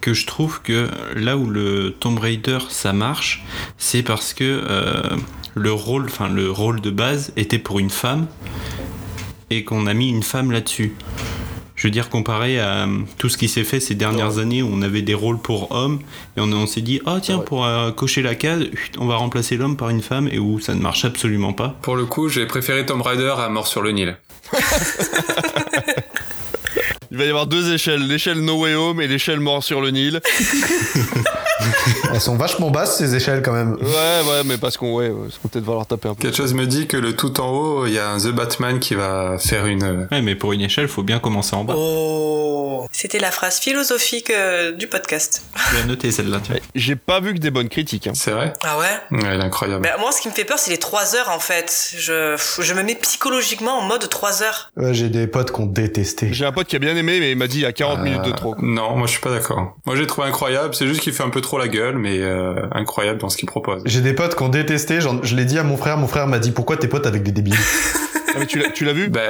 que 0.01 0.15
je 0.15 0.27
trouve 0.27 0.61
que 0.63 0.89
là 1.17 1.37
où 1.37 1.49
le 1.49 1.95
Tomb 1.99 2.19
Raider 2.19 2.59
ça 2.69 2.93
marche, 2.93 3.45
c'est 3.79 4.03
parce 4.03 4.33
que 4.35 4.45
euh, 4.69 5.03
le 5.55 5.73
rôle, 5.73 6.05
enfin 6.07 6.29
le 6.29 6.51
rôle 6.51 6.81
de 6.81 6.91
base 6.91 7.33
était 7.37 7.59
pour 7.59 7.79
une 7.79 7.91
femme 7.91 8.27
et 9.51 9.63
qu'on 9.65 9.87
a 9.87 9.95
mis 9.95 10.09
une 10.09 10.23
femme 10.23 10.51
là-dessus. 10.51 10.95
Je 11.85 11.89
veux 11.89 11.93
dire, 11.93 12.09
comparé 12.09 12.59
à 12.59 12.87
euh, 12.87 13.01
tout 13.19 13.29
ce 13.29 13.37
qui 13.37 13.47
s'est 13.47 13.63
fait 13.63 13.79
ces 13.79 13.95
dernières 13.95 14.39
années 14.39 14.63
où 14.63 14.71
on 14.73 14.81
avait 14.81 15.03
des 15.03 15.13
rôles 15.13 15.37
pour 15.37 15.71
hommes 15.71 16.01
et 16.35 16.41
on, 16.41 16.51
on 16.51 16.67
s'est 16.67 16.81
dit, 16.81 17.03
oh 17.05 17.19
tiens, 17.21 17.41
pour 17.41 17.67
euh, 17.67 17.91
cocher 17.91 18.23
la 18.23 18.35
case, 18.35 18.63
on 18.99 19.05
va 19.05 19.17
remplacer 19.17 19.59
l'homme 19.59 19.77
par 19.77 19.91
une 19.91 20.01
femme 20.01 20.27
et 20.33 20.39
où 20.39 20.59
ça 20.61 20.75
ne 20.75 20.81
marche 20.81 21.05
absolument 21.05 21.53
pas. 21.53 21.77
Pour 21.83 21.97
le 21.97 22.07
coup, 22.07 22.31
j'ai 22.31 22.47
préféré 22.47 22.87
Tomb 22.87 23.03
Raider 23.03 23.35
à 23.37 23.51
Mort 23.51 23.67
sur 23.67 23.83
le 23.83 23.91
Nil. 23.91 24.17
Il 27.15 27.19
va 27.19 27.27
y 27.27 27.29
avoir 27.29 27.47
deux 27.47 27.73
échelles, 27.73 28.05
l'échelle 28.09 28.41
No 28.41 28.59
Way 28.63 28.75
Home 28.75 29.01
et 29.01 29.07
l'échelle 29.07 29.39
Mort 29.39 29.63
sur 29.63 29.81
le 29.81 29.91
Nil. 29.93 30.21
Elles 32.13 32.21
sont 32.21 32.37
vachement 32.37 32.71
basses 32.71 32.99
ces 32.99 33.15
échelles 33.15 33.41
quand 33.41 33.53
même. 33.53 33.75
Ouais, 33.75 33.81
ouais, 34.31 34.43
mais 34.45 34.59
parce 34.59 34.77
qu'on 34.77 34.95
ouais, 34.97 35.11
peut-être 35.43 35.65
va 35.65 35.75
leur 35.75 35.87
taper 35.87 36.09
un 36.09 36.15
peu. 36.15 36.23
Quelque 36.23 36.37
chose 36.37 36.55
me 36.55 36.67
dit 36.67 36.89
que 36.89 36.97
le 36.97 37.15
tout 37.15 37.41
en 37.41 37.51
haut, 37.51 37.87
il 37.87 37.93
y 37.93 37.99
a 38.01 38.09
un 38.11 38.19
The 38.19 38.29
Batman 38.33 38.81
qui 38.81 38.97
va 38.97 39.37
faire 39.39 39.67
une. 39.67 40.09
Ouais, 40.11 40.23
mais 40.23 40.35
pour 40.35 40.53
une 40.53 40.61
échelle, 40.63 40.89
faut 40.89 41.05
bien 41.05 41.21
commencer 41.21 41.55
en 41.55 41.63
bas. 41.63 41.75
Oh, 41.77 42.87
c'était 42.91 43.19
la 43.21 43.31
phrase 43.31 43.59
philosophique 43.61 44.31
euh, 44.31 44.73
du 44.73 44.87
podcast. 44.89 45.43
Je 45.71 45.77
vais 45.77 45.85
noter 45.85 46.11
celle-là. 46.11 46.41
J'ai 46.75 46.97
pas 46.97 47.21
vu 47.21 47.35
que 47.35 47.39
des 47.39 47.51
bonnes 47.51 47.69
critiques. 47.69 48.09
hein. 48.09 48.13
C'est 48.15 48.33
vrai 48.33 48.53
Ah 48.65 48.77
ouais 48.79 48.87
Ouais, 49.19 49.29
elle 49.33 49.41
est 49.41 49.45
incroyable. 49.45 49.83
Bah, 49.83 49.97
moi, 50.01 50.11
ce 50.13 50.21
qui 50.21 50.29
me 50.29 50.33
fait 50.35 50.45
peur, 50.45 50.59
c'est 50.59 50.71
les 50.71 50.79
3 50.79 51.15
heures 51.17 51.31
en 51.31 51.39
fait. 51.41 51.93
Je, 51.97 52.37
je 52.59 52.75
me 52.75 52.83
mets 52.83 52.97
psychologiquement 52.97 53.79
en 53.79 53.83
mode 53.83 54.09
3 54.09 54.43
heures. 54.43 54.71
Ouais, 54.77 54.93
j'ai 54.95 55.09
des 55.09 55.27
potes 55.27 55.53
qui 55.53 55.61
ont 55.61 55.67
détesté. 55.67 56.33
J'ai 56.33 56.45
un 56.45 56.53
pote 56.53 56.67
qui 56.67 56.77
a 56.77 56.81
bien 56.81 56.97
aimé, 56.97 57.04
mais 57.05 57.31
il 57.33 57.37
m'a 57.39 57.47
dit 57.47 57.59
il 57.59 57.63
y 57.63 57.67
a 57.67 57.73
40 57.73 58.01
minutes 58.01 58.23
de 58.25 58.31
trop. 58.33 58.53
Euh, 58.55 58.59
Non, 58.63 58.97
moi 58.97 59.07
je 59.07 59.13
suis 59.13 59.21
pas 59.21 59.31
d'accord. 59.31 59.77
Moi 59.87 59.97
j'ai 59.97 60.07
trouvé 60.07 60.27
incroyable, 60.29 60.75
c'est 60.75 60.87
juste 60.87 61.01
qu'il 61.01 61.13
fait 61.13 61.23
un 61.23 61.31
peu 61.31 61.41
trop 61.41 61.59
la 61.59 61.69
gueule, 61.69 61.97
mais 61.99 62.19
euh, 62.21 62.55
incroyable 62.73 63.19
dans 63.21 63.29
ce 63.29 63.37
qu'il 63.37 63.49
propose. 63.49 63.83
J'ai 63.85 64.01
des 64.01 64.13
potes 64.15 64.35
qui 64.37 64.43
ont 64.43 64.49
détesté, 64.49 65.01
j'en- 65.01 65.23
je 65.23 65.35
l'ai 65.37 65.45
dit 65.45 65.59
à 65.59 65.63
mon 65.65 65.77
frère, 65.77 65.97
mon 65.97 66.07
frère 66.09 66.27
m'a 66.27 66.39
dit 66.39 66.51
pourquoi 66.51 66.77
t'es 66.77 66.89
pote 66.89 67.07
avec 67.07 67.23
des 67.23 67.33
débiles? 67.33 67.55
Mais 68.39 68.47
tu 68.47 68.59
l'as- 68.59 68.71
tu 68.71 68.85
l'as 68.85 68.93
vu? 68.93 69.09
Bah 69.09 69.21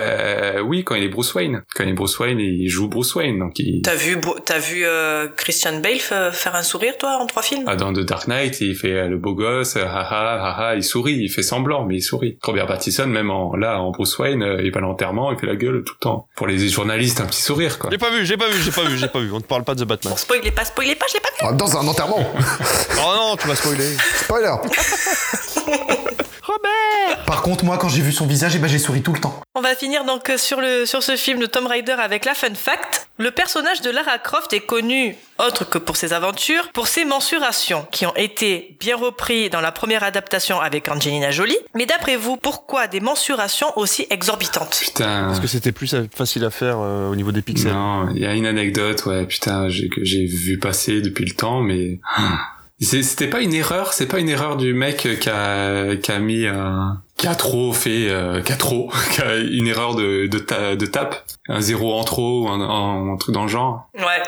oui, 0.65 0.85
quand 0.85 0.95
il 0.95 1.05
est 1.05 1.09
Bruce 1.09 1.35
Wayne. 1.35 1.63
Quand 1.75 1.85
il 1.85 1.91
est 1.91 1.95
Bruce 1.95 2.19
Wayne, 2.19 2.39
il 2.41 2.69
joue 2.69 2.89
Bruce 2.89 3.15
Wayne, 3.15 3.39
donc 3.39 3.59
il... 3.59 3.83
T'as 3.83 3.95
vu, 3.95 4.17
t'as 4.45 4.59
vu 4.59 4.85
euh, 4.85 5.29
Christian 5.37 5.81
Bale 5.81 5.99
faire 5.99 6.55
un 6.55 6.63
sourire, 6.63 6.97
toi, 6.99 7.19
en 7.21 7.27
trois 7.27 7.43
films? 7.43 7.65
Ah, 7.67 7.77
dans 7.77 7.93
The 7.93 8.01
Dark 8.01 8.29
Knight, 8.29 8.61
il 8.61 8.75
fait 8.77 8.93
euh, 8.93 9.09
le 9.09 9.17
beau 9.19 9.35
gosse, 9.35 9.77
euh, 9.77 9.85
haha, 9.85 10.41
haha, 10.59 10.75
il 10.77 10.85
sourit, 10.85 11.15
il 11.15 11.29
fait 11.31 11.43
semblant, 11.43 11.85
mais 11.85 11.97
il 11.97 12.03
sourit. 12.03 12.39
Robert 12.43 12.67
Pattinson, 12.67 13.07
même 13.07 13.31
en, 13.31 13.55
là, 13.57 13.81
en 13.81 13.91
Bruce 13.91 14.19
Wayne, 14.19 14.43
euh, 14.43 14.63
il 14.63 14.71
va 14.73 14.79
à 14.79 14.81
l'enterrement, 14.83 15.33
il 15.33 15.39
fait 15.39 15.47
la 15.47 15.57
gueule 15.57 15.83
tout 15.85 15.95
le 15.99 16.01
temps. 16.03 16.29
Pour 16.37 16.47
les 16.47 16.69
journalistes, 16.69 17.21
un 17.21 17.27
petit 17.27 17.43
sourire, 17.43 17.79
quoi. 17.79 17.91
J'ai 17.91 17.99
pas 17.99 18.11
vu, 18.11 18.25
j'ai 18.27 18.37
pas 18.37 18.49
vu, 18.49 18.61
j'ai 18.63 18.71
pas 18.71 18.85
vu, 18.85 18.97
j'ai 18.99 19.09
pas 19.09 19.21
vu. 19.21 19.31
On 19.33 19.41
te 19.41 19.47
parle 19.47 19.65
pas 19.65 19.75
de 19.75 19.85
The 19.85 19.89
Batman. 19.89 20.15
Spoilez 20.17 20.51
pas, 20.51 20.65
spoilez 20.65 20.95
pas, 20.95 21.07
je 21.09 21.15
l'ai 21.15 21.21
pas 21.21 21.51
vu. 21.51 21.57
Temps, 21.57 21.67
c'est 21.67 21.77
un 21.77 21.87
enterrement 21.87 22.33
Oh 22.99 23.13
non, 23.15 23.37
tu 23.37 23.47
m'as 23.49 23.55
spoilé. 23.55 23.85
Spoiler 24.17 24.55
Robert 26.55 27.25
Par 27.27 27.43
contre, 27.43 27.65
moi, 27.65 27.79
quand 27.79 27.89
j'ai 27.89 28.03
vu 28.03 28.13
son 28.13 28.27
visage, 28.27 28.55
eh 28.57 28.59
ben, 28.59 28.69
j'ai 28.69 28.79
souri 28.79 29.03
tout 29.03 29.13
le 29.13 29.21
temps. 29.21 29.41
On 29.55 29.61
va 29.61 29.75
finir 29.75 30.05
donc 30.05 30.31
euh, 30.31 30.37
sur, 30.39 30.61
le, 30.61 30.85
sur 30.87 31.03
ce 31.03 31.17
film 31.17 31.39
de 31.41 31.47
Tomb 31.47 31.67
Raider 31.67 31.93
avec 31.99 32.25
la 32.25 32.35
fun 32.35 32.55
fact. 32.55 33.09
Le 33.19 33.31
personnage 33.31 33.81
de 33.83 33.91
Lara 33.91 34.19
Croft 34.19 34.53
est 34.53 34.61
connu, 34.61 35.15
autre 35.39 35.65
que 35.65 35.79
pour 35.79 35.97
ses 35.97 36.13
aventures, 36.13 36.71
pour 36.73 36.89
ses 36.89 37.05
mensurations, 37.05 37.87
qui 37.93 38.07
ont 38.07 38.17
été 38.17 38.77
bien 38.81 38.97
repris 38.97 39.51
dans 39.51 39.61
la 39.61 39.71
première 39.71 40.03
adaptation 40.03 40.61
avec 40.61 40.89
Angelina 40.89 41.31
Jolie. 41.31 41.57
Mais 41.75 41.87
d'après 41.87 42.17
vous, 42.17 42.37
pourquoi 42.37 42.89
des 42.89 42.99
mensurations 43.01 43.69
aussi 43.79 44.07
exorbitantes? 44.11 44.81
Putain. 44.83 45.27
Parce 45.27 45.39
que 45.39 45.47
c'était 45.47 45.71
plus 45.73 45.95
facile 46.15 46.45
à 46.45 46.51
faire 46.51 46.79
euh, 46.81 47.09
au 47.09 47.15
niveau 47.15 47.31
des 47.31 47.43
pixels. 47.43 47.73
Non, 47.73 48.09
il 48.11 48.21
y 48.23 48.27
a 48.27 48.35
une 48.35 48.47
anecdote, 48.47 49.05
ouais, 49.07 49.25
putain, 49.27 49.69
j'ai, 49.69 49.89
que 49.89 50.03
j'ai 50.05 50.25
vu 50.27 50.59
passer 50.59 51.01
depuis 51.01 51.25
le 51.25 51.35
temps, 51.35 51.61
mais 51.61 52.01
C'est- 52.17 52.23
c'était 52.85 53.29
pas 53.29 53.41
une 53.41 53.55
erreur, 53.55 53.93
c'est 53.93 54.07
pas 54.07 54.19
une 54.19 54.29
erreur 54.29 54.57
du 54.57 54.75
mec 54.75 54.97
qui 55.21 55.29
a, 55.31 55.97
qui 55.97 56.13
a 56.13 56.19
mis 56.19 56.47
un, 56.47 57.03
qui 57.17 57.27
a 57.27 57.35
trop 57.35 57.73
fait, 57.73 58.09
euh, 58.09 58.41
qui 58.43 58.53
a 58.53 58.57
trop, 58.57 58.91
qui 59.13 59.21
a 59.23 59.37
une 59.37 59.67
erreur 59.67 59.95
de, 59.95 60.27
de, 60.27 60.39
ta- 60.39 60.77
de 60.77 60.87
tape, 60.87 61.25
un 61.49 61.61
zéro 61.61 61.95
en 61.99 62.05
trop 62.05 62.43
ou 62.45 62.49
un, 62.49 62.61
un, 62.61 63.13
un 63.13 63.17
truc 63.17 63.35
dans 63.35 63.43
le 63.43 63.49
genre. 63.49 63.89
Ouais, 63.95 64.23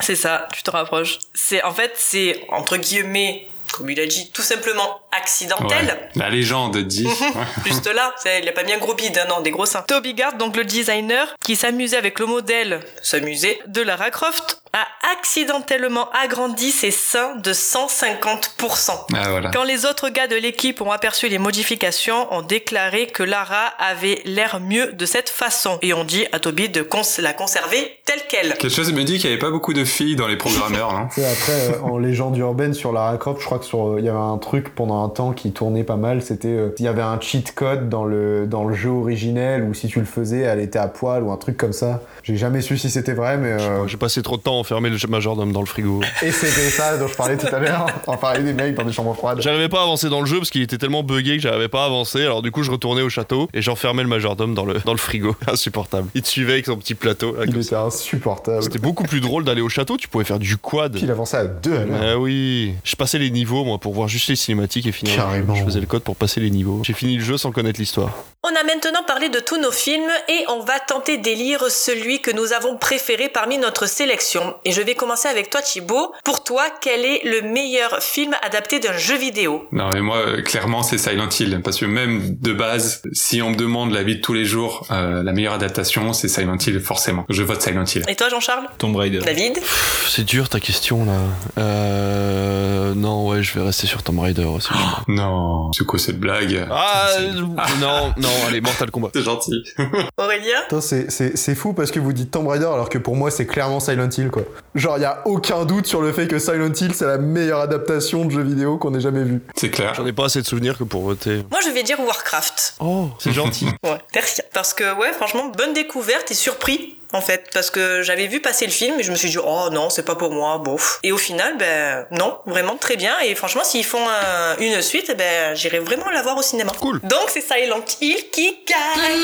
c'est 0.00 0.16
ça, 0.16 0.48
tu 0.52 0.62
te 0.62 0.70
rapproches. 0.70 1.18
C'est 1.34 1.62
En 1.62 1.72
fait, 1.72 1.92
c'est, 1.96 2.44
entre 2.50 2.76
guillemets, 2.76 3.46
comme 3.72 3.88
il 3.90 4.00
a 4.00 4.06
dit, 4.06 4.30
tout 4.32 4.42
simplement 4.42 5.00
accidentel. 5.16 5.86
Ouais. 5.86 6.08
La 6.16 6.28
légende 6.30 6.76
dit. 6.78 7.08
Juste 7.66 7.86
là, 7.92 8.14
il 8.40 8.48
a 8.48 8.52
pas 8.52 8.64
bien 8.64 8.78
gros 8.78 8.94
bide, 8.94 9.16
hein, 9.18 9.26
non, 9.28 9.40
des 9.42 9.50
gros 9.52 9.66
seins. 9.66 9.82
Toby 9.82 10.14
Gard, 10.14 10.34
donc 10.36 10.56
le 10.56 10.64
designer, 10.64 11.26
qui 11.44 11.54
s'amusait 11.56 11.96
avec 11.96 12.18
le 12.18 12.26
modèle, 12.26 12.80
s'amusait, 13.02 13.60
de 13.68 13.80
Lara 13.82 14.10
Croft, 14.10 14.59
a 14.72 14.86
accidentellement 15.12 16.08
agrandi 16.12 16.70
ses 16.70 16.90
seins 16.92 17.34
de 17.36 17.52
150%. 17.52 18.90
Ah 19.14 19.30
voilà. 19.30 19.50
Quand 19.52 19.64
les 19.64 19.84
autres 19.86 20.08
gars 20.10 20.26
de 20.28 20.36
l'équipe 20.36 20.80
ont 20.80 20.90
aperçu 20.92 21.28
les 21.28 21.38
modifications, 21.38 22.32
ont 22.32 22.42
déclaré 22.42 23.06
que 23.08 23.22
Lara 23.22 23.66
avait 23.78 24.20
l'air 24.24 24.60
mieux 24.60 24.92
de 24.92 25.06
cette 25.06 25.28
façon 25.28 25.78
et 25.82 25.92
ont 25.92 26.04
dit 26.04 26.26
à 26.32 26.38
Toby 26.38 26.68
de 26.68 26.82
cons- 26.82 27.00
la 27.18 27.32
conserver 27.32 27.98
telle 28.04 28.20
qu'elle. 28.28 28.54
Quelque 28.58 28.68
chose 28.74 28.92
me 28.92 29.02
dit 29.02 29.18
qu'il 29.18 29.28
y 29.28 29.32
avait 29.32 29.40
pas 29.40 29.50
beaucoup 29.50 29.72
de 29.72 29.84
filles 29.84 30.16
dans 30.16 30.28
les 30.28 30.36
programmeurs, 30.36 30.90
hein. 30.94 31.08
Tu 31.14 31.20
sais, 31.20 31.26
après, 31.28 31.76
euh, 31.78 31.82
en 31.82 31.98
légende 31.98 32.36
urbaine 32.38 32.74
sur 32.74 32.92
Lara 32.92 33.16
Croft, 33.18 33.40
je 33.40 33.46
crois 33.46 33.58
que 33.58 33.64
sur, 33.64 33.88
euh, 33.88 33.96
il 33.98 34.04
y 34.04 34.08
avait 34.08 34.18
un 34.18 34.38
truc 34.38 34.74
pendant 34.74 35.04
un 35.04 35.08
temps 35.08 35.32
qui 35.32 35.52
tournait 35.52 35.84
pas 35.84 35.96
mal. 35.96 36.22
C'était, 36.22 36.48
euh, 36.48 36.74
il 36.78 36.84
y 36.84 36.88
avait 36.88 37.02
un 37.02 37.20
cheat 37.20 37.54
code 37.54 37.88
dans 37.88 38.04
le 38.04 38.46
dans 38.46 38.64
le 38.64 38.74
jeu 38.74 38.90
originel 38.90 39.62
où 39.64 39.74
si 39.74 39.88
tu 39.88 39.98
le 39.98 40.06
faisais, 40.06 40.40
elle 40.40 40.60
était 40.60 40.78
à 40.78 40.88
poil 40.88 41.22
ou 41.22 41.32
un 41.32 41.36
truc 41.36 41.56
comme 41.56 41.72
ça. 41.72 42.00
J'ai 42.22 42.36
jamais 42.36 42.60
su 42.60 42.78
si 42.78 42.90
c'était 42.90 43.14
vrai, 43.14 43.36
mais. 43.36 43.50
euh, 43.52 43.86
J'ai 43.88 43.96
passé 43.96 44.22
trop 44.22 44.36
de 44.36 44.42
temps 44.42 44.59
enfermer 44.60 44.90
le 44.90 44.96
majordome 45.08 45.52
dans 45.52 45.60
le 45.60 45.66
frigo. 45.66 46.00
Et 46.22 46.30
c'était 46.30 46.70
ça 46.70 46.96
dont 46.98 47.08
je 47.08 47.14
parlais 47.14 47.36
tout 47.36 47.52
à 47.52 47.58
l'heure. 47.58 47.86
On 48.06 48.16
parlait 48.16 48.42
des 48.42 48.52
mecs 48.52 48.74
dans 48.74 48.84
des 48.84 48.92
chambres 48.92 49.14
froides. 49.14 49.40
J'arrivais 49.40 49.68
pas 49.68 49.80
à 49.80 49.82
avancer 49.82 50.08
dans 50.08 50.20
le 50.20 50.26
jeu 50.26 50.38
parce 50.38 50.50
qu'il 50.50 50.62
était 50.62 50.78
tellement 50.78 51.02
buggé 51.02 51.36
que 51.36 51.42
j'arrivais 51.42 51.68
pas 51.68 51.82
à 51.82 51.86
avancer. 51.86 52.22
Alors 52.22 52.42
du 52.42 52.50
coup, 52.50 52.62
je 52.62 52.70
retournais 52.70 53.02
au 53.02 53.08
château 53.08 53.48
et 53.52 53.62
j'enfermais 53.62 54.02
le 54.02 54.08
majordome 54.08 54.54
dans 54.54 54.64
le, 54.64 54.78
dans 54.84 54.92
le 54.92 54.98
frigo. 54.98 55.34
Insupportable. 55.50 56.08
Il 56.14 56.22
te 56.22 56.28
suivait 56.28 56.52
avec 56.54 56.66
son 56.66 56.76
petit 56.76 56.94
plateau. 56.94 57.34
là, 57.36 57.44
Il 57.46 57.58
était 57.58 57.74
insupportable. 57.74 58.62
C'était 58.62 58.78
beaucoup 58.78 59.04
plus 59.04 59.20
drôle 59.20 59.44
d'aller 59.44 59.60
au 59.62 59.68
château, 59.68 59.96
tu 59.96 60.08
pouvais 60.08 60.24
faire 60.24 60.38
du 60.38 60.56
quad. 60.56 60.92
Puis 60.92 61.02
il 61.02 61.10
avançait 61.10 61.38
à 61.38 61.46
deux. 61.46 61.86
Ah 62.02 62.18
oui. 62.18 62.74
Je 62.84 62.96
passais 62.96 63.18
les 63.18 63.30
niveaux, 63.30 63.64
moi, 63.64 63.78
pour 63.78 63.94
voir 63.94 64.08
juste 64.08 64.28
les 64.28 64.36
cinématiques 64.36 64.86
et 64.86 64.92
finir. 64.92 65.16
Carrément. 65.16 65.54
Je 65.54 65.64
faisais 65.64 65.80
le 65.80 65.86
code 65.86 66.02
pour 66.02 66.16
passer 66.16 66.40
les 66.40 66.50
niveaux. 66.50 66.82
J'ai 66.84 66.92
fini 66.92 67.16
le 67.16 67.24
jeu 67.24 67.36
sans 67.36 67.52
connaître 67.52 67.80
l'histoire. 67.80 68.12
On 68.50 68.56
a 68.56 68.64
maintenant 68.64 69.02
parlé 69.06 69.28
de 69.28 69.38
tous 69.38 69.58
nos 69.58 69.70
films 69.70 70.10
et 70.28 70.44
on 70.48 70.60
va 70.60 70.80
tenter 70.80 71.18
d'élire 71.18 71.70
celui 71.70 72.20
que 72.20 72.32
nous 72.32 72.52
avons 72.52 72.76
préféré 72.76 73.28
parmi 73.28 73.58
notre 73.58 73.86
sélection. 73.86 74.56
Et 74.64 74.72
je 74.72 74.82
vais 74.82 74.94
commencer 74.94 75.28
avec 75.28 75.50
toi 75.50 75.62
Thibaut. 75.62 76.12
Pour 76.24 76.42
toi, 76.42 76.64
quel 76.80 77.04
est 77.04 77.22
le 77.24 77.42
meilleur 77.42 78.02
film 78.02 78.34
adapté 78.42 78.80
d'un 78.80 78.96
jeu 78.96 79.16
vidéo? 79.16 79.68
Non 79.70 79.90
mais 79.92 80.00
moi 80.00 80.16
euh, 80.16 80.42
clairement 80.42 80.82
c'est 80.82 80.98
Silent 80.98 81.28
Hill 81.38 81.60
parce 81.62 81.76
que 81.76 81.86
même 81.86 82.36
de 82.40 82.52
base 82.52 83.02
si 83.12 83.40
on 83.40 83.50
me 83.50 83.56
demande 83.56 83.92
la 83.92 84.02
vie 84.02 84.16
de 84.16 84.20
tous 84.20 84.32
les 84.32 84.44
jours 84.44 84.86
euh, 84.90 85.22
la 85.22 85.32
meilleure 85.32 85.54
adaptation 85.54 86.12
c'est 86.12 86.28
Silent 86.28 86.58
Hill 86.58 86.80
forcément 86.80 87.24
je 87.28 87.42
vote 87.42 87.62
Silent 87.62 87.84
Hill 87.84 88.04
Et 88.08 88.16
toi 88.16 88.28
Jean-Charles? 88.30 88.66
Tomb 88.78 88.96
Raider. 88.96 89.20
David? 89.20 89.60
C'est 90.08 90.24
dur 90.24 90.48
ta 90.48 90.58
question 90.58 91.04
là. 91.04 91.18
Euh. 91.58 92.94
Non, 92.94 93.28
ouais, 93.28 93.42
je 93.42 93.54
vais 93.54 93.64
rester 93.64 93.86
sur 93.86 94.02
Tomb 94.02 94.18
Raider 94.18 94.44
aussi. 94.44 94.70
non 95.08 95.70
c'est 95.72 95.84
quoi 95.84 95.98
cette 95.98 96.18
blague? 96.18 96.66
Ah, 96.70 97.08
euh, 97.18 97.32
non, 97.80 98.12
non, 98.16 98.28
allez, 98.48 98.60
Mortal 98.60 98.90
Kombat. 98.90 99.10
c'est 99.14 99.22
gentil 99.22 99.62
Aurélien 100.16 100.60
Attends, 100.66 100.80
c'est- 100.80 101.10
c'est 101.10 101.36
c'est 101.36 101.54
fou 101.54 101.72
parce 101.72 101.90
que 101.90 101.98
vous 102.00 102.12
dites 102.12 102.30
Tomb 102.30 102.46
Raider 102.48 102.64
alors 102.66 102.88
que 102.88 102.98
pour 102.98 103.16
moi 103.16 103.30
c'est 103.30 103.46
clairement 103.46 103.80
Silent 103.80 104.08
Hill 104.16 104.30
quoi. 104.30 104.42
Genre 104.74 104.98
y 104.98 105.04
a 105.04 105.22
aucun 105.26 105.64
doute 105.64 105.86
sur 105.86 106.00
le 106.02 106.12
fait 106.12 106.26
que 106.28 106.38
Silent 106.38 106.72
Hill 106.72 106.94
c'est 106.94 107.06
la 107.06 107.18
meilleure 107.18 107.60
adaptation 107.60 108.24
de 108.24 108.30
jeu 108.30 108.42
vidéo 108.42 108.78
qu'on 108.78 108.94
ait 108.94 109.00
jamais 109.00 109.24
vu. 109.24 109.40
c'est 109.56 109.70
clair 109.70 109.94
J'en 109.94 110.06
ai 110.06 110.12
pas 110.12 110.26
assez 110.26 110.40
de 110.42 110.46
souvenirs 110.46 110.76
que 110.78 110.84
pour 110.84 111.02
voter. 111.02 111.44
Moi 111.50 111.60
je 111.64 111.70
vais 111.70 111.82
dire 111.82 111.98
Warcraft. 112.00 112.74
Oh, 112.80 113.08
c'est 113.18 113.32
gentil. 113.32 113.66
Ouais, 113.84 113.98
merci. 114.14 114.42
Parce 114.52 114.74
que 114.74 114.98
ouais, 114.98 115.12
franchement, 115.12 115.50
bonne 115.56 115.72
découverte 115.72 116.30
et 116.30 116.34
surpris 116.34 116.96
en 117.12 117.20
fait 117.20 117.48
parce 117.52 117.70
que 117.70 118.02
j'avais 118.02 118.26
vu 118.26 118.40
passer 118.40 118.66
le 118.66 118.72
film 118.72 119.00
et 119.00 119.02
je 119.02 119.10
me 119.10 119.16
suis 119.16 119.30
dit 119.30 119.38
oh 119.42 119.68
non 119.72 119.90
c'est 119.90 120.04
pas 120.04 120.16
pour 120.16 120.32
moi 120.32 120.58
bof. 120.58 121.00
Et 121.02 121.12
au 121.12 121.18
final 121.18 121.56
ben 121.58 122.06
non 122.10 122.38
vraiment 122.46 122.76
très 122.76 122.96
bien. 122.96 123.18
Et 123.20 123.34
franchement 123.34 123.64
s'ils 123.64 123.84
font 123.84 124.06
un- 124.08 124.56
une 124.58 124.80
suite 124.82 125.14
ben 125.16 125.54
j'irai 125.54 125.78
vraiment 125.80 126.10
la 126.10 126.22
voir 126.22 126.36
au 126.36 126.42
cinéma. 126.42 126.72
Cool. 126.80 127.00
donc 127.02 127.24
c'est 127.28 127.40
Silent 127.42 127.84
Hill 128.00 128.30
qui 128.30 128.58
gagne 128.66 129.20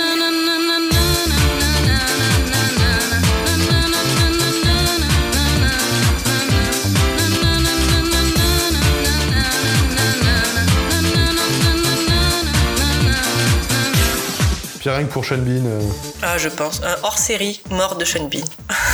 Puis 14.86 14.94
rien 14.94 15.04
que 15.04 15.12
pour 15.12 15.24
Sean 15.24 15.38
Bean. 15.38 15.66
euh, 15.66 15.80
ah 16.22 16.38
je 16.38 16.48
pense 16.48 16.80
un 16.84 16.94
hors 17.02 17.18
série 17.18 17.60
mort 17.72 17.96
de 17.96 18.04
Sean 18.04 18.28
Bean 18.28 18.44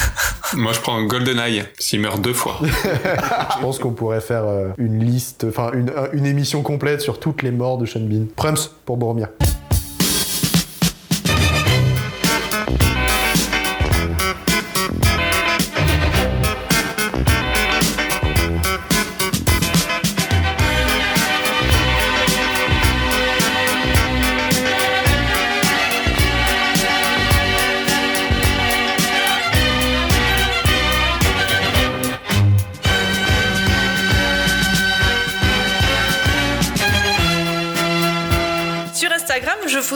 Moi, 0.55 0.73
je 0.73 0.81
prends 0.81 1.03
GoldenEye, 1.03 1.65
s'il 1.79 2.01
meurt 2.01 2.19
deux 2.19 2.33
fois. 2.33 2.59
Je 2.63 3.61
pense 3.61 3.79
qu'on 3.79 3.93
pourrait 3.93 4.23
faire 4.23 4.45
euh, 4.45 4.69
une 4.79 5.05
liste, 5.05 5.45
enfin 5.47 5.71
une, 5.75 5.91
euh, 5.91 6.09
une 6.15 6.25
émission 6.25 6.63
complète 6.63 7.03
sur 7.03 7.21
toutes 7.21 7.43
les 7.43 7.51
morts 7.51 7.77
de 7.77 7.85
Sean 7.85 8.01
Bean. 8.01 8.25
Prums 8.35 8.71
pour 8.87 8.97
Boromir. 8.97 9.29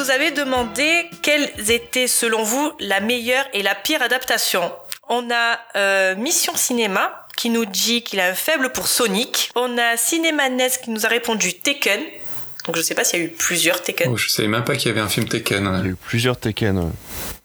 Vous 0.06 0.12
avais 0.12 0.30
demandé 0.30 1.06
quelles 1.20 1.50
étaient 1.68 2.06
selon 2.06 2.44
vous 2.44 2.72
la 2.78 3.00
meilleure 3.00 3.44
et 3.52 3.62
la 3.64 3.74
pire 3.74 4.02
adaptation. 4.02 4.70
On 5.08 5.28
a 5.32 5.58
euh, 5.74 6.14
Mission 6.14 6.54
Cinéma 6.54 7.26
qui 7.36 7.50
nous 7.50 7.64
dit 7.64 8.02
qu'il 8.02 8.20
a 8.20 8.26
un 8.26 8.34
faible 8.34 8.70
pour 8.70 8.86
Sonic. 8.86 9.50
On 9.56 9.76
a 9.78 9.96
Cinémanes 9.96 10.70
qui 10.84 10.90
nous 10.90 11.06
a 11.06 11.08
répondu 11.08 11.54
Taken. 11.54 12.00
Donc 12.66 12.76
je 12.76 12.82
sais 12.82 12.94
pas 12.94 13.02
s'il 13.02 13.18
y 13.18 13.22
a 13.22 13.24
eu 13.26 13.30
plusieurs 13.30 13.82
Taken. 13.82 14.12
Oh, 14.12 14.16
je 14.16 14.28
savais 14.28 14.46
même 14.46 14.62
pas 14.62 14.76
qu'il 14.76 14.88
y 14.88 14.90
avait 14.92 15.00
un 15.00 15.08
film 15.08 15.26
Tekken. 15.26 15.68
Il 15.80 15.86
y 15.86 15.88
a 15.88 15.90
eu 15.90 15.96
plusieurs 15.96 16.38
Tekken. 16.38 16.92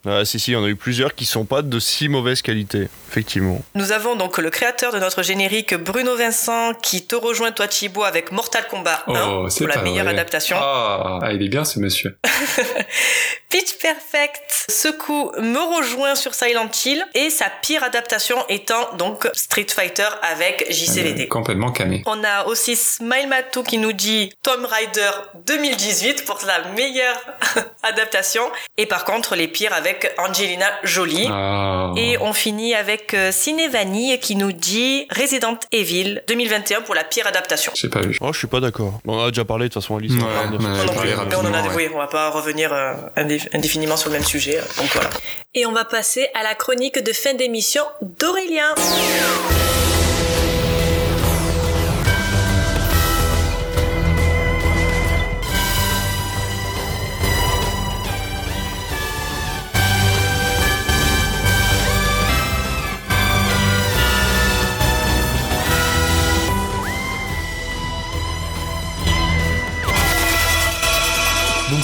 Ah, 0.06 0.24
si, 0.24 0.40
si, 0.40 0.56
on 0.56 0.64
a 0.64 0.68
eu 0.68 0.76
plusieurs 0.76 1.16
qui 1.16 1.26
sont 1.26 1.46
pas 1.46 1.64
de 1.64 1.80
si 1.80 2.10
mauvaise 2.10 2.44
qualité, 2.44 2.90
effectivement. 3.12 3.62
Nous 3.76 3.92
avons 3.92 4.16
donc 4.16 4.38
le 4.38 4.50
créateur 4.50 4.94
de 4.94 5.00
notre 5.00 5.22
générique, 5.22 5.76
Bruno 5.76 6.16
Vincent, 6.16 6.74
qui 6.82 7.06
te 7.06 7.16
rejoint 7.16 7.52
toi 7.52 7.68
Thibaut 7.68 8.04
avec 8.06 8.32
Mortal 8.32 8.66
Kombat 8.70 9.04
1 9.08 9.30
Oh, 9.30 9.50
c'est 9.50 9.66
pour 9.66 9.76
la 9.76 9.82
meilleure 9.82 10.06
vrai. 10.06 10.14
adaptation. 10.14 10.58
Ah, 10.60 11.20
ah, 11.22 11.34
il 11.34 11.44
est 11.44 11.50
bien 11.50 11.66
ce 11.66 11.80
monsieur. 11.80 12.18
Pitch 13.50 13.78
Perfect, 13.82 14.66
ce 14.70 14.88
coup 14.88 15.30
me 15.38 15.78
rejoint 15.78 16.16
sur 16.16 16.34
Silent 16.34 16.70
Hill 16.86 17.06
et 17.14 17.30
sa 17.30 17.50
pire 17.62 17.84
adaptation 17.84 18.38
étant 18.48 18.94
donc 18.98 19.28
Street 19.34 19.68
Fighter 19.70 20.08
avec 20.22 20.66
JCVD. 20.70 21.24
Euh, 21.24 21.28
complètement 21.28 21.72
camé. 21.74 22.02
On 22.06 22.24
a 22.24 22.46
aussi 22.46 22.78
Smile 22.78 23.28
Matou 23.28 23.64
qui 23.64 23.78
nous 23.78 23.92
dit 23.92 24.32
Tomb 24.42 24.66
Raider 24.66 25.12
2018 25.48 26.24
pour 26.26 26.40
la 26.48 26.70
meilleure 26.70 27.20
adaptation. 27.84 28.44
Et 28.78 28.86
par 28.86 29.04
contre, 29.04 29.36
les 29.36 29.50
pires 29.50 29.74
avec 29.74 30.14
Angelina 30.18 30.72
Jolie. 30.84 31.28
Ah. 31.30 31.92
Et 31.98 32.18
on 32.20 32.32
finit 32.32 32.74
avec 32.74 33.01
euh, 33.14 33.32
Ciné 33.32 33.68
Vanille 33.68 34.20
qui 34.20 34.36
nous 34.36 34.52
dit 34.52 35.08
Resident 35.16 35.58
Evil 35.72 36.22
2021 36.28 36.82
pour 36.82 36.96
la 36.96 37.04
pire 37.04 37.28
adaptation. 37.28 37.72
J'ai 37.76 37.90
pas 37.90 38.02
vu. 38.02 38.18
Oh, 38.22 38.32
je 38.34 38.38
suis 38.40 38.48
pas 38.48 38.60
d'accord. 38.60 39.00
On 39.06 39.20
a 39.24 39.30
déjà 39.30 39.46
parlé 39.46 39.68
de 39.68 39.74
toute 39.74 39.82
façon, 39.82 39.98
Alice. 39.98 40.14
Ouais, 40.14 40.20
on 40.22 40.56
a 40.66 40.86
parlé 40.94 41.14
en 41.14 41.54
a 41.54 41.76
oui, 41.76 41.88
on 41.94 41.98
va 41.98 42.08
pas 42.08 42.30
revenir 42.30 42.72
euh, 42.74 42.94
indé- 43.18 43.48
indéfiniment 43.54 43.98
sur 43.98 44.10
le 44.10 44.16
même 44.16 44.26
sujet. 44.26 44.58
euh, 44.58 44.62
Donc 44.78 44.90
voilà. 44.94 45.10
Et 45.54 45.66
on 45.66 45.72
va 45.72 45.86
passer 45.86 46.28
à 46.34 46.44
la 46.44 46.56
chronique 46.56 47.04
de 47.04 47.12
fin 47.14 47.34
d'émission 47.34 47.84
d'Aurélien. 48.02 48.74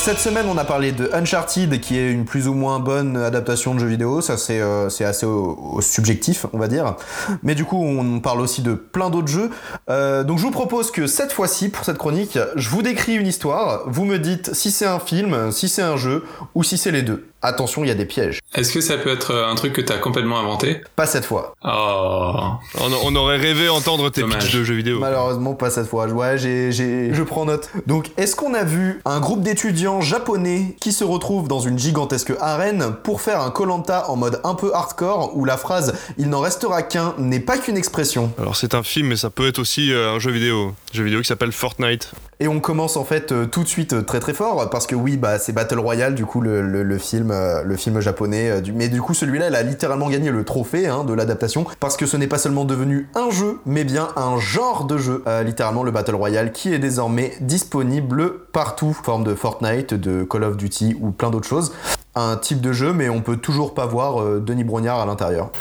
Cette 0.07 0.19
semaine, 0.19 0.45
on 0.47 0.57
a 0.57 0.63
parlé 0.63 0.93
de 0.93 1.09
Uncharted, 1.11 1.81
qui 1.81 1.97
est 1.97 2.09
une 2.09 2.23
plus 2.23 2.47
ou 2.47 2.53
moins 2.53 2.79
bonne 2.79 3.17
adaptation 3.17 3.75
de 3.75 3.79
jeu 3.81 3.87
vidéo. 3.87 4.21
Ça, 4.21 4.37
c'est 4.37 4.61
euh, 4.61 4.87
assez 5.01 5.25
au 5.25 5.81
subjectif, 5.81 6.45
on 6.53 6.57
va 6.57 6.69
dire. 6.69 6.95
Mais 7.43 7.55
du 7.55 7.65
coup, 7.65 7.75
on 7.75 8.21
parle 8.21 8.39
aussi 8.39 8.61
de 8.61 8.73
plein 8.73 9.09
d'autres 9.09 9.27
jeux. 9.27 9.49
Euh, 9.89 10.23
donc 10.23 10.37
je 10.37 10.43
vous 10.43 10.51
propose 10.51 10.91
que 10.91 11.07
cette 11.07 11.33
fois-ci, 11.33 11.67
pour 11.67 11.83
cette 11.83 11.97
chronique, 11.97 12.39
je 12.55 12.69
vous 12.69 12.81
décris 12.81 13.15
une 13.15 13.27
histoire. 13.27 13.83
Vous 13.87 14.05
me 14.05 14.17
dites 14.17 14.53
si 14.53 14.71
c'est 14.71 14.85
un 14.85 14.99
film, 14.99 15.51
si 15.51 15.67
c'est 15.67 15.81
un 15.81 15.97
jeu, 15.97 16.23
ou 16.55 16.63
si 16.63 16.77
c'est 16.77 16.91
les 16.91 17.01
deux. 17.01 17.27
Attention, 17.41 17.83
il 17.83 17.89
y 17.89 17.91
a 17.91 17.95
des 17.95 18.05
pièges. 18.05 18.39
Est-ce 18.57 18.73
que 18.73 18.81
ça 18.81 18.97
peut 18.97 19.11
être 19.11 19.35
un 19.35 19.53
truc 19.53 19.71
que 19.73 19.81
t'as 19.81 19.97
complètement 19.99 20.39
inventé? 20.39 20.81
Pas 20.95 21.05
cette 21.05 21.25
fois. 21.25 21.53
Oh. 21.63 22.33
On, 22.81 22.91
on 23.05 23.15
aurait 23.15 23.37
rêvé 23.37 23.69
entendre 23.69 24.09
tes 24.09 24.21
Dommage. 24.21 24.45
pitchs 24.45 24.55
de 24.55 24.63
jeux 24.63 24.73
vidéo. 24.73 24.97
Malheureusement, 24.99 25.53
pas 25.53 25.69
cette 25.69 25.87
fois. 25.87 26.07
Ouais, 26.07 26.39
j'ai, 26.39 26.71
j'ai, 26.71 27.13
je 27.13 27.21
prends 27.21 27.45
note. 27.45 27.69
Donc, 27.85 28.09
est-ce 28.17 28.35
qu'on 28.35 28.55
a 28.55 28.63
vu 28.63 28.99
un 29.05 29.19
groupe 29.19 29.41
d'étudiants 29.43 30.01
japonais 30.01 30.75
qui 30.81 30.91
se 30.91 31.03
retrouvent 31.03 31.47
dans 31.47 31.59
une 31.59 31.77
gigantesque 31.77 32.33
arène 32.41 32.93
pour 33.03 33.21
faire 33.21 33.41
un 33.41 33.51
Colanta 33.51 34.09
en 34.09 34.15
mode 34.15 34.41
un 34.43 34.55
peu 34.55 34.73
hardcore 34.73 35.37
où 35.37 35.45
la 35.45 35.57
phrase 35.57 35.93
"il 36.17 36.29
n'en 36.29 36.39
restera 36.39 36.81
qu'un" 36.81 37.13
n'est 37.19 37.39
pas 37.39 37.59
qu'une 37.59 37.77
expression? 37.77 38.31
Alors 38.39 38.55
c'est 38.55 38.73
un 38.73 38.81
film, 38.81 39.09
mais 39.09 39.17
ça 39.17 39.29
peut 39.29 39.47
être 39.47 39.59
aussi 39.59 39.93
euh, 39.93 40.15
un 40.15 40.19
jeu 40.19 40.31
vidéo. 40.31 40.73
Un 40.93 40.97
jeu 40.97 41.03
vidéo 41.03 41.21
qui 41.21 41.27
s'appelle 41.27 41.51
Fortnite. 41.51 42.11
Et 42.39 42.47
on 42.47 42.59
commence 42.59 42.97
en 42.97 43.03
fait 43.05 43.31
euh, 43.31 43.45
tout 43.45 43.63
de 43.63 43.67
suite 43.67 43.93
euh, 43.93 44.01
très 44.03 44.19
très 44.19 44.33
fort 44.33 44.69
parce 44.69 44.85
que 44.87 44.95
oui, 44.95 45.17
bah 45.17 45.39
c'est 45.39 45.53
Battle 45.53 45.79
Royale 45.79 46.13
du 46.15 46.25
coup 46.25 46.39
le, 46.39 46.61
le- 46.61 46.83
le 46.83 46.97
film, 46.99 47.31
euh, 47.31 47.63
le 47.63 47.75
film 47.77 47.99
japonais. 47.99 48.46
Euh. 48.49 48.61
Mais 48.73 48.89
du 48.89 49.01
coup 49.01 49.13
celui-là, 49.13 49.47
il 49.49 49.55
a 49.55 49.63
littéralement 49.63 50.09
gagné 50.09 50.31
le 50.31 50.43
trophée 50.43 50.87
hein, 50.87 51.03
de 51.03 51.13
l'adaptation 51.13 51.65
parce 51.79 51.97
que 51.97 52.05
ce 52.05 52.17
n'est 52.17 52.27
pas 52.27 52.37
seulement 52.37 52.65
devenu 52.65 53.09
un 53.15 53.29
jeu, 53.29 53.59
mais 53.65 53.83
bien 53.83 54.09
un 54.15 54.37
genre 54.39 54.85
de 54.85 54.97
jeu. 54.97 55.23
Euh, 55.27 55.43
littéralement 55.43 55.83
le 55.83 55.91
Battle 55.91 56.15
Royale 56.15 56.51
qui 56.51 56.73
est 56.73 56.79
désormais 56.79 57.33
disponible 57.41 58.33
partout, 58.51 58.93
forme 58.93 59.23
de 59.23 59.35
Fortnite, 59.35 59.93
de 59.93 60.23
Call 60.23 60.43
of 60.43 60.57
Duty 60.57 60.97
ou 60.99 61.11
plein 61.11 61.29
d'autres 61.29 61.47
choses. 61.47 61.71
Un 62.19 62.35
type 62.35 62.61
de 62.61 62.73
jeu, 62.73 62.93
mais 62.93 63.09
on 63.09 63.21
peut 63.21 63.37
toujours 63.37 63.75
pas 63.75 63.85
voir 63.85 64.21
euh, 64.21 64.39
Denis 64.43 64.63
Brognard 64.63 64.99
à 64.99 65.05
l'intérieur. 65.05 65.51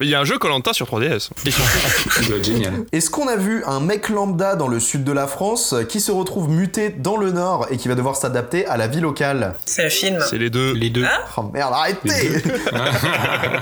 Mais 0.00 0.06
il 0.06 0.08
y 0.08 0.14
a 0.14 0.20
un 0.20 0.24
jeu 0.24 0.38
Colanta 0.38 0.72
sur 0.72 0.86
3DS. 0.86 1.28
Et 1.44 1.50
sur- 1.50 1.62
Ça 1.64 2.22
doit 2.26 2.36
être 2.38 2.44
génial. 2.44 2.72
Est-ce 2.90 3.10
qu'on 3.10 3.28
a 3.28 3.36
vu 3.36 3.62
un 3.66 3.80
mec 3.80 4.08
lambda 4.08 4.56
dans 4.56 4.66
le 4.68 4.80
sud 4.80 5.04
de 5.04 5.12
la 5.12 5.26
France 5.26 5.74
qui 5.90 6.00
se 6.00 6.10
retrouve 6.10 6.48
muté 6.48 6.88
dans 6.88 7.18
le 7.18 7.30
nord 7.32 7.66
et 7.70 7.76
qui 7.76 7.88
va 7.88 7.94
devoir 7.94 8.16
s'adapter 8.16 8.64
à 8.66 8.78
la 8.78 8.86
vie 8.86 9.00
locale? 9.00 9.54
C'est 9.66 9.84
un 9.84 9.90
film. 9.90 10.18
C'est 10.28 10.38
les 10.38 10.48
deux. 10.48 10.72
Les 10.72 10.88
deux. 10.88 11.04
Oh 11.36 11.42
merde, 11.52 11.74
arrêtez 11.74 12.42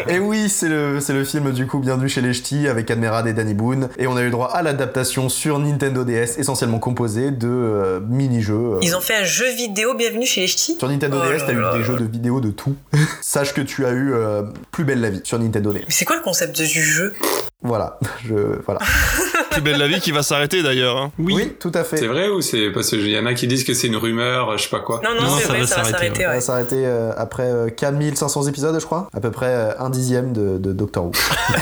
Et 0.09 0.19
oui, 0.21 0.49
c'est 0.49 0.69
le, 0.69 1.01
c'est 1.01 1.13
le 1.13 1.25
film 1.25 1.51
du 1.53 1.67
coup 1.67 1.79
Bienvenue 1.81 2.09
chez 2.09 2.21
les 2.21 2.33
Ch'tis 2.33 2.69
avec 2.69 2.89
Admirad 2.91 3.27
et 3.27 3.33
Danny 3.33 3.55
Boone. 3.55 3.89
Et 3.99 4.07
on 4.07 4.17
a 4.17 4.23
eu 4.23 4.31
droit 4.31 4.49
à 4.53 4.63
l'adaptation 4.63 5.29
sur 5.29 5.59
Nintendo 5.59 6.05
DS, 6.05 6.39
essentiellement 6.39 6.79
composée 6.79 7.33
de 7.33 7.49
euh, 7.49 8.01
mini-jeux. 8.09 8.55
euh. 8.75 8.79
Ils 8.83 8.95
ont 8.95 9.01
fait 9.01 9.17
un 9.17 9.25
jeu 9.25 9.51
vidéo 9.57 9.95
Bienvenue 9.95 10.27
chez 10.27 10.43
les 10.43 10.47
Ch'tis? 10.47 10.77
Sur 10.79 10.89
Nintendo 10.89 11.19
Oh 11.21 11.27
DS, 11.27 11.28
là 11.33 11.45
t'as 11.47 11.53
eu 11.53 11.61
là 11.61 11.73
des 11.73 11.79
là. 11.81 11.85
jeux 11.85 11.97
de 11.97 12.05
vidéo 12.05 12.41
de 12.41 12.51
tout. 12.51 12.75
Sache 13.21 13.55
que 13.55 13.61
tu 13.61 13.85
as 13.87 13.91
eu 13.91 14.13
euh, 14.15 14.43
Plus 14.71 14.85
belle 14.85 15.01
la 15.01 15.11
vie 15.11 15.21
sur 15.25 15.39
Nintendo 15.39 15.73
DS. 15.73 15.79
Mais 15.81 15.85
c'est 15.91 16.05
quoi 16.05 16.17
le 16.17 16.23
concept 16.23 16.57
du 16.61 16.83
jeu? 16.83 17.13
Voilà, 17.63 17.99
je, 18.27 18.35
voilà. 18.65 18.81
Plus 19.51 19.63
belle 19.63 19.79
la 19.79 19.89
vie 19.89 20.01
qui 20.01 20.13
va 20.13 20.23
s'arrêter 20.23 20.63
d'ailleurs. 20.63 20.97
hein. 20.97 21.11
Oui, 21.19 21.53
tout 21.59 21.73
à 21.75 21.83
fait. 21.83 21.97
C'est 21.97 22.07
vrai 22.07 22.29
ou 22.29 22.41
c'est 22.41 22.71
parce 22.71 22.91
qu'il 22.91 23.09
y 23.09 23.19
en 23.19 23.27
a 23.27 23.35
qui 23.35 23.47
disent 23.49 23.65
que 23.65 23.75
c'est 23.75 23.89
une 23.89 23.97
rumeur, 23.97 24.57
je 24.57 24.63
sais 24.65 24.69
pas 24.69 24.79
quoi? 24.81 25.01
Non, 25.03 25.15
non, 25.15 25.23
Non, 25.23 25.37
c'est 25.39 25.43
ça 25.45 25.49
vrai, 25.49 25.61
va 25.63 25.67
ça 25.67 25.77
va 25.83 25.85
s'arrêter, 25.91 26.21
ouais. 26.27 26.35
va 26.35 26.41
s'arrêter 26.41 26.83
euh, 26.87 27.13
après 27.17 27.45
euh, 27.51 27.69
4500 27.69 28.47
épisodes, 28.47 28.79
je 28.79 28.85
crois. 28.87 29.09
À 29.13 29.21
peu 29.21 29.31
près 29.33 29.47
euh, 29.49 29.73
un 29.81 29.91
dixième 29.91 30.33
de, 30.33 30.59
de 30.59 30.73
Doctor 30.73 31.07
Who. 31.07 31.13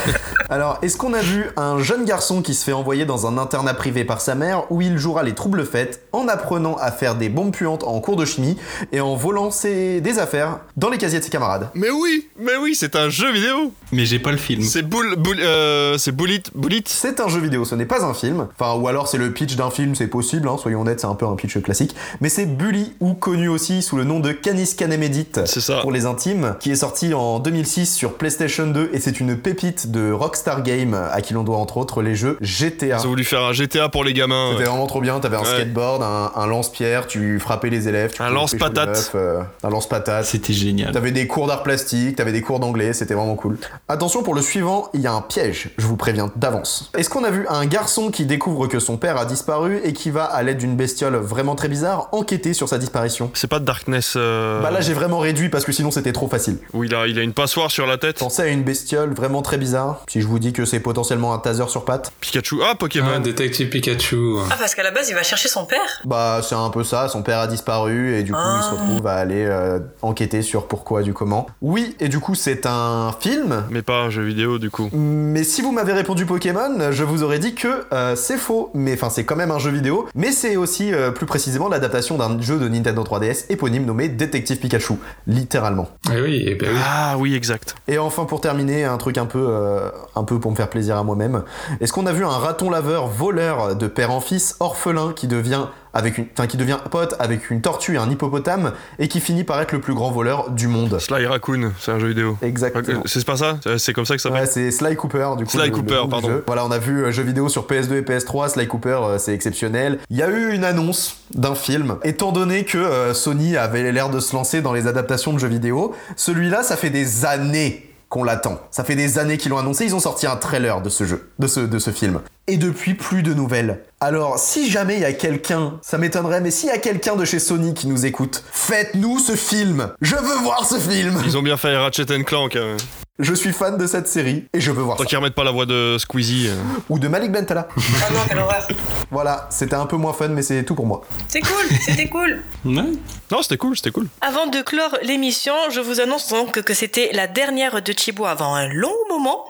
Alors, 0.49 0.77
est-ce 0.81 0.97
qu'on 0.97 1.13
a 1.13 1.21
vu 1.21 1.45
un 1.57 1.79
jeune 1.81 2.05
garçon 2.05 2.41
qui 2.41 2.53
se 2.53 2.63
fait 2.63 2.73
envoyer 2.73 3.05
dans 3.05 3.25
un 3.27 3.37
internat 3.37 3.73
privé 3.73 4.05
par 4.05 4.21
sa 4.21 4.35
mère 4.35 4.71
où 4.71 4.81
il 4.81 4.97
jouera 4.97 5.23
les 5.23 5.33
troubles 5.33 5.65
faites 5.65 6.03
en 6.11 6.27
apprenant 6.27 6.75
à 6.77 6.91
faire 6.91 7.15
des 7.15 7.29
bombes 7.29 7.51
puantes 7.53 7.83
en 7.83 7.99
cours 7.99 8.15
de 8.17 8.25
chimie 8.25 8.57
et 8.91 9.01
en 9.01 9.15
volant 9.15 9.49
ses... 9.51 9.99
des 10.01 10.19
affaires 10.19 10.59
dans 10.77 10.89
les 10.89 10.97
casiers 10.97 11.19
de 11.19 11.23
ses 11.23 11.31
camarades? 11.31 11.69
Mais 11.73 11.89
oui, 11.89 12.27
mais 12.39 12.55
oui, 12.61 12.75
c'est 12.75 12.95
un 12.95 13.09
jeu 13.09 13.31
vidéo. 13.31 13.73
Mais 13.91 14.05
j'ai 14.05 14.19
pas 14.19 14.31
le 14.31 14.37
film. 14.37 14.61
C'est 14.63 14.83
boule, 14.83 15.15
boule, 15.17 15.37
euh, 15.41 15.86
c'est 15.97 16.11
Bullet, 16.15 16.41
Bullet. 16.55 16.81
C'est 16.85 17.19
un 17.19 17.27
jeu 17.27 17.39
vidéo, 17.39 17.65
ce 17.65 17.75
n'est 17.75 17.85
pas 17.85 18.03
un 18.03 18.13
film. 18.13 18.47
Enfin, 18.59 18.79
ou 18.79 18.87
alors 18.87 19.07
c'est 19.07 19.17
le 19.17 19.31
pitch 19.31 19.55
d'un 19.55 19.69
film, 19.69 19.95
c'est 19.95 20.07
possible, 20.07 20.47
hein, 20.47 20.57
soyons 20.59 20.81
honnêtes, 20.81 20.99
c'est 21.01 21.07
un 21.07 21.15
peu 21.15 21.25
un 21.25 21.35
pitch 21.35 21.61
classique. 21.61 21.95
Mais 22.21 22.29
c'est 22.29 22.45
Bully, 22.45 22.93
ou 22.99 23.13
connu 23.13 23.47
aussi 23.47 23.81
sous 23.81 23.95
le 23.97 24.03
nom 24.03 24.19
de 24.19 24.31
Canis 24.31 24.75
Canem 24.77 25.03
Edit 25.03 25.27
C'est 25.45 25.61
ça. 25.61 25.79
pour 25.81 25.91
les 25.91 26.05
intimes, 26.05 26.55
qui 26.59 26.71
est 26.71 26.75
sorti 26.77 27.13
en 27.13 27.39
2006 27.39 27.93
sur 27.95 28.13
PlayStation 28.15 28.67
2 28.67 28.89
et 28.93 28.99
c'est 28.99 29.19
une 29.19 29.37
pépite 29.37 29.91
de 29.91 30.11
Rockstar 30.11 30.63
Games, 30.63 30.93
à 31.11 31.21
qui 31.21 31.33
l'on 31.33 31.43
doit 31.43 31.57
entre 31.57 31.77
autres 31.77 32.01
les 32.01 32.15
jeux 32.15 32.37
GTA. 32.41 32.97
Ils 32.99 33.05
ont 33.05 33.09
voulu 33.09 33.23
faire 33.23 33.43
un 33.43 33.53
GTA 33.53 33.89
pour 33.89 34.03
les 34.03 34.13
gamins. 34.13 34.51
C'était 34.53 34.65
vraiment 34.69 34.87
trop 34.87 35.01
bien. 35.01 35.19
T'avais 35.19 35.37
un 35.37 35.41
Ouais. 35.41 35.45
skateboard, 35.45 36.01
un, 36.03 36.31
un 36.35 36.47
lance-pierre, 36.47 37.07
tu 37.07 37.39
frappais 37.39 37.69
les 37.69 37.87
élèves. 37.87 38.11
Tu 38.13 38.21
Un 38.21 38.29
lance-patate. 38.29 39.11
euh, 39.15 39.41
un 39.63 39.69
lance-patate. 39.69 40.25
C'était 40.25 40.53
génial. 40.53 40.91
T'avais 40.91 41.11
des 41.11 41.27
cours 41.27 41.47
d'art 41.47 41.63
plastique, 41.63 42.15
t'avais 42.15 42.31
des 42.31 42.41
cours 42.41 42.59
d'anglais, 42.59 42.93
c'était 42.93 43.13
vraiment 43.13 43.35
cool. 43.35 43.57
Attention 43.87 44.23
pour 44.23 44.33
le 44.35 44.41
suivant, 44.41 44.89
il 44.93 45.01
y 45.01 45.07
a 45.07 45.13
un 45.13 45.21
piège, 45.21 45.69
je 45.77 45.85
vous 45.85 45.95
préviens 45.97 46.31
d'avance. 46.35 46.89
Est-ce 46.97 47.09
qu'on 47.09 47.23
a 47.23 47.31
vu 47.31 47.45
un 47.49 47.65
garçon 47.65 48.09
qui 48.11 48.25
découvre 48.25 48.67
que 48.67 48.79
son 48.79 48.97
père 48.97 49.17
a 49.17 49.25
disparu 49.25 49.79
et 49.83 49.93
qui 49.93 50.09
va, 50.09 50.25
à 50.25 50.41
l'aide 50.43 50.57
d'une 50.57 50.75
bestiole 50.75 51.15
vraiment 51.15 51.55
très 51.55 51.67
bizarre, 51.67 52.09
enquêter 52.11 52.53
sur 52.53 52.67
sa 52.67 52.77
disparition? 52.77 53.29
C'est 53.33 53.47
pas 53.47 53.59
Darkness. 53.59 54.13
euh, 54.15 54.61
Bah 54.61 54.71
là 54.71 54.81
j'ai 54.81 54.93
vraiment 54.93 55.19
réduit 55.19 55.49
parce 55.49 55.65
que 55.65 55.71
sinon 55.71 55.91
c'était 55.91 56.13
trop 56.13 56.27
facile. 56.27 56.57
Où 56.73 56.83
il 56.83 56.93
a, 56.95 57.07
il 57.07 57.17
a 57.19 57.21
une 57.21 57.33
passoire 57.33 57.71
sur 57.71 57.85
la 57.85 57.97
tête. 57.97 58.19
Pensez 58.19 58.41
à 58.41 58.47
une 58.47 58.63
bestiole 58.63 59.13
vraiment 59.13 59.41
très 59.41 59.57
bizarre. 59.57 60.03
Si 60.09 60.21
je 60.21 60.27
vous 60.27 60.39
dis 60.39 60.53
que 60.53 60.65
c'est 60.65 60.79
potentiellement 60.79 61.33
un 61.33 61.39
taser 61.39 61.67
sur 61.67 61.85
patte. 61.85 62.11
Pikachu. 62.21 62.57
Ah, 62.63 62.75
Pokémon. 62.75 63.11
Ah, 63.15 63.19
détective 63.19 63.69
Pikachu. 63.69 64.37
Ah, 64.49 64.55
parce 64.59 64.75
qu'à 64.75 64.83
la 64.83 64.91
base, 64.91 65.09
il 65.09 65.15
va 65.15 65.23
chercher 65.23 65.49
son 65.49 65.65
père? 65.65 66.01
Bah 66.05 66.41
c'est 66.43 66.55
un 66.55 66.69
peu 66.69 66.83
ça, 66.83 67.07
son 67.09 67.21
père 67.23 67.39
a 67.39 67.47
disparu 67.47 68.15
et 68.15 68.23
du 68.23 68.31
coup 68.31 68.39
il 68.57 68.63
se 68.63 68.69
retrouve 68.71 69.05
à 69.07 69.15
aller 69.15 69.45
euh, 69.45 69.79
enquêter 70.01 70.41
sur 70.41 70.67
pourquoi 70.67 71.03
du 71.03 71.13
comment. 71.13 71.47
Oui, 71.61 71.95
et 71.99 72.09
du 72.09 72.19
coup 72.19 72.35
c'est 72.35 72.65
un 72.65 73.13
film. 73.19 73.63
Mais 73.69 73.81
pas 73.81 74.01
un 74.01 74.09
jeu 74.09 74.23
vidéo 74.23 74.57
du 74.59 74.69
coup. 74.71 74.89
Mais 74.93 75.43
si 75.43 75.61
vous 75.61 75.66
m'avez 75.71 75.93
répondu 75.93 76.25
Pokémon, 76.25 76.91
je 76.91 77.03
vous 77.03 77.23
aurais 77.23 77.39
dit 77.39 77.55
que 77.55 77.85
euh, 77.93 78.15
c'est 78.15 78.37
faux. 78.37 78.71
Mais 78.73 78.93
enfin 78.93 79.09
c'est 79.09 79.23
quand 79.23 79.35
même 79.35 79.51
un 79.51 79.59
jeu 79.59 79.71
vidéo, 79.71 80.07
mais 80.15 80.31
c'est 80.31 80.55
aussi 80.55 80.93
euh, 80.93 81.11
plus 81.11 81.25
précisément 81.25 81.69
l'adaptation 81.69 82.17
d'un 82.17 82.39
jeu 82.41 82.57
de 82.57 82.67
Nintendo 82.67 83.03
3DS 83.03 83.45
éponyme 83.49 83.85
nommé 83.85 84.09
Détective 84.09 84.57
Pikachu, 84.57 84.93
littéralement. 85.25 85.89
Eh 86.13 86.21
oui, 86.21 86.43
eh 86.47 86.55
ben 86.55 86.69
oui. 86.71 86.79
Ah 86.85 87.15
oui, 87.17 87.35
exact. 87.35 87.75
Et 87.87 87.97
enfin 87.97 88.25
pour 88.25 88.41
terminer, 88.41 88.83
un 88.83 88.97
truc 88.97 89.17
un 89.17 89.25
peu, 89.25 89.45
euh, 89.49 89.89
un 90.15 90.23
peu 90.23 90.39
pour 90.39 90.51
me 90.51 90.55
faire 90.55 90.69
plaisir 90.69 90.97
à 90.97 91.03
moi-même. 91.03 91.43
Est-ce 91.81 91.93
qu'on 91.93 92.05
a 92.05 92.13
vu 92.13 92.25
un 92.25 92.29
raton 92.29 92.69
laveur 92.69 93.07
voleur 93.07 93.75
de 93.75 93.87
père 93.87 94.11
en 94.11 94.21
fils, 94.21 94.55
orphelin, 94.59 95.13
qui 95.15 95.27
devient 95.27 95.65
avec 95.97 96.17
une, 96.19 96.25
enfin 96.33 96.47
qui 96.47 96.57
devient 96.57 96.77
pote 96.91 97.15
avec 97.19 97.49
une 97.49 97.61
tortue 97.61 97.95
et 97.95 97.97
un 97.97 98.09
hippopotame 98.09 98.71
et 98.99 99.07
qui 99.07 99.19
finit 99.19 99.43
par 99.43 99.59
être 99.59 99.71
le 99.71 99.81
plus 99.81 99.93
grand 99.95 100.11
voleur 100.11 100.51
du 100.51 100.67
monde 100.67 100.99
Sly 100.99 101.25
Raccoon, 101.25 101.71
c'est 101.79 101.91
un 101.91 101.99
jeu 101.99 102.07
vidéo. 102.09 102.37
Exactement. 102.41 103.01
C'est 103.05 103.25
pas 103.25 103.35
ça 103.35 103.57
C'est 103.77 103.93
comme 103.93 104.05
ça 104.05 104.15
que 104.15 104.21
ça 104.21 104.29
Ouais, 104.29 104.45
s'appelle 104.45 104.71
c'est 104.71 104.71
Sly 104.71 104.95
Cooper 104.95 105.29
du 105.37 105.45
coup. 105.45 105.51
Sly 105.57 105.69
le- 105.69 105.75
Cooper, 105.75 106.03
pardon. 106.09 106.41
Voilà, 106.45 106.65
on 106.65 106.71
a 106.71 106.77
vu 106.77 107.03
euh, 107.03 107.11
jeux 107.11 107.23
vidéo 107.23 107.49
sur 107.49 107.65
PS2 107.67 107.93
et 107.97 108.01
PS3, 108.01 108.49
Sly 108.49 108.67
Cooper, 108.67 108.99
euh, 109.03 109.17
c'est 109.17 109.33
exceptionnel. 109.33 109.99
Il 110.09 110.17
y 110.17 110.21
a 110.21 110.29
eu 110.29 110.53
une 110.53 110.63
annonce 110.63 111.17
d'un 111.33 111.55
film. 111.55 111.97
Étant 112.03 112.31
donné 112.31 112.63
que 112.63 112.77
euh, 112.77 113.13
Sony 113.13 113.57
avait 113.57 113.91
l'air 113.91 114.09
de 114.09 114.19
se 114.19 114.35
lancer 114.35 114.61
dans 114.61 114.73
les 114.73 114.85
adaptations 114.87 115.33
de 115.33 115.39
jeux 115.39 115.47
vidéo, 115.47 115.95
celui-là, 116.15 116.61
ça 116.63 116.77
fait 116.77 116.89
des 116.91 117.25
années 117.25 117.89
qu'on 118.09 118.23
l'attend. 118.23 118.59
Ça 118.71 118.83
fait 118.83 118.95
des 118.95 119.19
années 119.19 119.37
qu'ils 119.37 119.49
l'ont 119.51 119.57
annoncé, 119.57 119.83
ils 119.85 119.95
ont 119.95 119.99
sorti 119.99 120.27
un 120.27 120.35
trailer 120.37 120.81
de 120.81 120.89
ce 120.89 121.03
jeu, 121.05 121.29
de 121.39 121.47
ce, 121.47 121.59
de 121.59 121.79
ce 121.79 121.91
film. 121.91 122.19
Et 122.49 122.55
depuis, 122.55 122.93
plus 122.93 123.23
de 123.23 123.33
nouvelles. 123.33 123.81
Alors, 123.99 124.39
si 124.39 124.69
jamais 124.71 124.95
il 124.95 125.01
y 125.01 125.05
a 125.05 125.11
quelqu'un, 125.11 125.79
ça 125.81 125.97
m'étonnerait, 125.97 126.39
mais 126.39 126.49
s'il 126.51 126.69
y 126.69 126.71
a 126.71 126.77
quelqu'un 126.77 127.17
de 127.17 127.25
chez 127.25 127.39
Sony 127.39 127.73
qui 127.73 127.87
nous 127.87 128.05
écoute, 128.05 128.41
faites-nous 128.53 129.19
ce 129.19 129.35
film 129.35 129.91
Je 130.01 130.15
veux 130.15 130.37
voir 130.43 130.65
ce 130.65 130.79
film 130.79 131.21
Ils 131.25 131.35
ont 131.37 131.41
bien 131.41 131.57
fait 131.57 131.75
Ratchet 131.75 132.05
Clank. 132.23 132.55
hein. 132.55 132.77
Je 133.19 133.33
suis 133.33 133.51
fan 133.51 133.77
de 133.79 133.87
cette 133.87 134.07
série 134.07 134.45
et 134.53 134.61
je 134.61 134.71
veux 134.71 134.83
voir 134.83 134.95
Tant 134.95 135.03
ça. 135.03 135.09
qu'ils 135.09 135.17
remettent 135.17 135.33
pas 135.33 135.43
la 135.43 135.49
voix 135.49 135.65
de 135.65 135.97
Squeezie. 135.99 136.49
euh. 136.49 136.55
Ou 136.87 136.99
de 136.99 137.07
Malik 137.07 137.31
Bentala. 137.31 137.67
Ah 137.75 138.13
non, 138.13 138.19
quelle 138.29 138.37
horreur. 138.37 138.67
Voilà, 139.09 139.47
c'était 139.49 139.73
un 139.73 139.87
peu 139.87 139.95
moins 139.97 140.13
fun, 140.13 140.27
mais 140.27 140.43
c'est 140.43 140.63
tout 140.63 140.75
pour 140.75 140.85
moi. 140.85 141.01
C'est 141.27 141.39
cool, 141.41 141.65
c'était 141.83 142.07
cool. 142.07 142.43
Non, 142.63 142.93
c'était 143.41 143.57
cool, 143.57 143.75
c'était 143.75 143.89
cool. 143.89 144.05
Avant 144.21 144.45
de 144.45 144.61
clore 144.61 144.95
l'émission, 145.01 145.55
je 145.71 145.79
vous 145.79 145.99
annonce 145.99 146.29
donc 146.29 146.61
que 146.61 146.73
c'était 146.75 147.09
la 147.13 147.25
dernière 147.25 147.81
de 147.81 147.91
Chibo 147.97 148.25
avant 148.27 148.53
un 148.53 148.67
long 148.67 148.93
moment. 149.09 149.45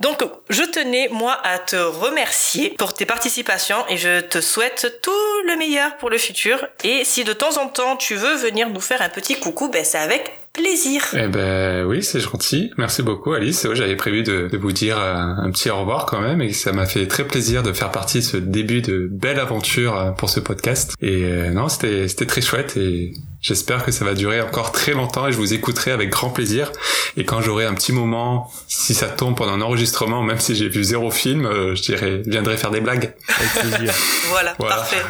Donc, 0.00 0.22
je 0.50 0.62
tenais, 0.64 1.08
moi, 1.10 1.38
à 1.42 1.58
te 1.58 1.76
remercier 1.76 2.35
pour 2.78 2.94
tes 2.94 3.06
participations 3.06 3.84
et 3.88 3.96
je 3.96 4.20
te 4.20 4.40
souhaite 4.40 5.00
tout 5.02 5.10
le 5.46 5.56
meilleur 5.56 5.96
pour 5.96 6.10
le 6.10 6.18
futur. 6.18 6.66
Et 6.84 7.04
si 7.04 7.24
de 7.24 7.32
temps 7.32 7.56
en 7.58 7.68
temps 7.68 7.96
tu 7.96 8.14
veux 8.14 8.34
venir 8.36 8.70
nous 8.70 8.80
faire 8.80 9.02
un 9.02 9.08
petit 9.08 9.38
coucou, 9.38 9.68
ben 9.68 9.84
c'est 9.84 9.98
avec 9.98 10.32
plaisir. 10.56 11.02
Eh 11.14 11.28
ben 11.28 11.84
oui, 11.86 12.02
c'est 12.02 12.20
gentil. 12.20 12.70
Merci 12.78 13.02
beaucoup 13.02 13.32
Alice. 13.32 13.66
J'avais 13.74 13.96
prévu 13.96 14.22
de, 14.22 14.48
de 14.50 14.56
vous 14.58 14.72
dire 14.72 14.98
euh, 14.98 15.14
un 15.14 15.50
petit 15.50 15.70
au 15.70 15.78
revoir 15.80 16.06
quand 16.06 16.20
même 16.20 16.40
et 16.40 16.52
ça 16.52 16.72
m'a 16.72 16.86
fait 16.86 17.06
très 17.06 17.24
plaisir 17.24 17.62
de 17.62 17.72
faire 17.72 17.90
partie 17.90 18.18
de 18.18 18.24
ce 18.24 18.36
début 18.36 18.80
de 18.82 19.08
belle 19.10 19.38
aventure 19.40 19.96
euh, 19.98 20.10
pour 20.12 20.30
ce 20.30 20.40
podcast. 20.40 20.94
Et 21.00 21.24
euh, 21.24 21.50
non, 21.50 21.68
c'était 21.68 22.08
c'était 22.08 22.26
très 22.26 22.40
chouette 22.40 22.76
et 22.76 23.12
j'espère 23.40 23.84
que 23.84 23.92
ça 23.92 24.04
va 24.04 24.14
durer 24.14 24.40
encore 24.40 24.72
très 24.72 24.92
longtemps 24.92 25.28
et 25.28 25.32
je 25.32 25.36
vous 25.36 25.52
écouterai 25.54 25.90
avec 25.92 26.10
grand 26.10 26.30
plaisir. 26.30 26.72
Et 27.16 27.24
quand 27.24 27.40
j'aurai 27.40 27.64
un 27.64 27.74
petit 27.74 27.92
moment, 27.92 28.50
si 28.68 28.94
ça 28.94 29.06
tombe 29.06 29.36
pendant 29.36 29.52
un 29.52 29.60
enregistrement, 29.62 30.22
même 30.22 30.38
si 30.38 30.54
j'ai 30.54 30.68
vu 30.68 30.84
zéro 30.84 31.10
film, 31.10 31.46
euh, 31.46 31.74
je 31.74 31.82
dirais, 31.82 32.22
je 32.24 32.30
viendrai 32.30 32.56
faire 32.56 32.70
des 32.70 32.80
blagues. 32.80 33.14
Avec 33.38 33.70
plaisir. 33.70 33.94
Voilà, 34.30 34.54
Voilà. 34.58 34.76
parfait. 34.76 35.02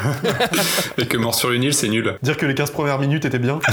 et 0.97 1.05
que 1.07 1.17
mort 1.17 1.35
sur 1.35 1.49
le 1.49 1.57
Nil, 1.57 1.73
c'est 1.73 1.89
nul. 1.89 2.17
Dire 2.21 2.37
que 2.37 2.45
les 2.45 2.55
15 2.55 2.71
premières 2.71 2.99
minutes 2.99 3.25
étaient 3.25 3.39
bien. 3.39 3.59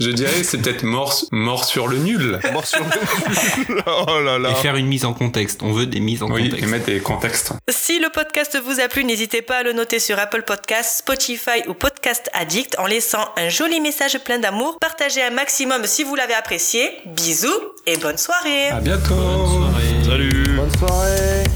Je 0.00 0.10
dirais 0.10 0.32
que 0.38 0.42
c'est 0.44 0.58
peut-être 0.58 0.82
mort 0.82 1.14
mort 1.32 1.64
sur 1.64 1.88
le 1.88 1.98
nul. 1.98 2.38
Mort 2.52 2.66
sur 2.66 2.80
Oh 3.86 4.20
là 4.20 4.38
là. 4.38 4.50
Et 4.50 4.54
faire 4.56 4.76
une 4.76 4.86
mise 4.86 5.04
en 5.04 5.12
contexte. 5.14 5.62
On 5.62 5.72
veut 5.72 5.86
des 5.86 6.00
mises 6.00 6.22
en 6.22 6.30
Oui, 6.30 6.44
contexte. 6.44 6.62
et 6.62 6.66
mettre 6.70 6.86
des 6.86 7.00
contextes. 7.00 7.52
Si 7.68 7.98
le 7.98 8.08
podcast 8.10 8.58
vous 8.64 8.80
a 8.80 8.88
plu, 8.88 9.04
n'hésitez 9.04 9.42
pas 9.42 9.58
à 9.58 9.62
le 9.62 9.72
noter 9.72 9.98
sur 9.98 10.18
Apple 10.18 10.42
Podcasts, 10.42 10.98
Spotify 10.98 11.62
ou 11.68 11.74
Podcast 11.74 12.28
Addict 12.34 12.76
en 12.78 12.86
laissant 12.86 13.28
un 13.36 13.48
joli 13.48 13.80
message 13.80 14.18
plein 14.24 14.38
d'amour. 14.38 14.78
Partagez 14.80 15.22
un 15.22 15.30
maximum 15.30 15.84
si 15.86 16.04
vous 16.04 16.14
l'avez 16.14 16.34
apprécié. 16.34 16.90
Bisous 17.06 17.48
et 17.86 17.96
bonne 17.96 18.18
soirée. 18.18 18.68
À 18.68 18.80
bientôt. 18.80 19.14
Bonne 19.14 19.46
soirée. 19.48 20.04
Salut. 20.04 20.44
Bonne 20.56 20.78
soirée 20.78 21.47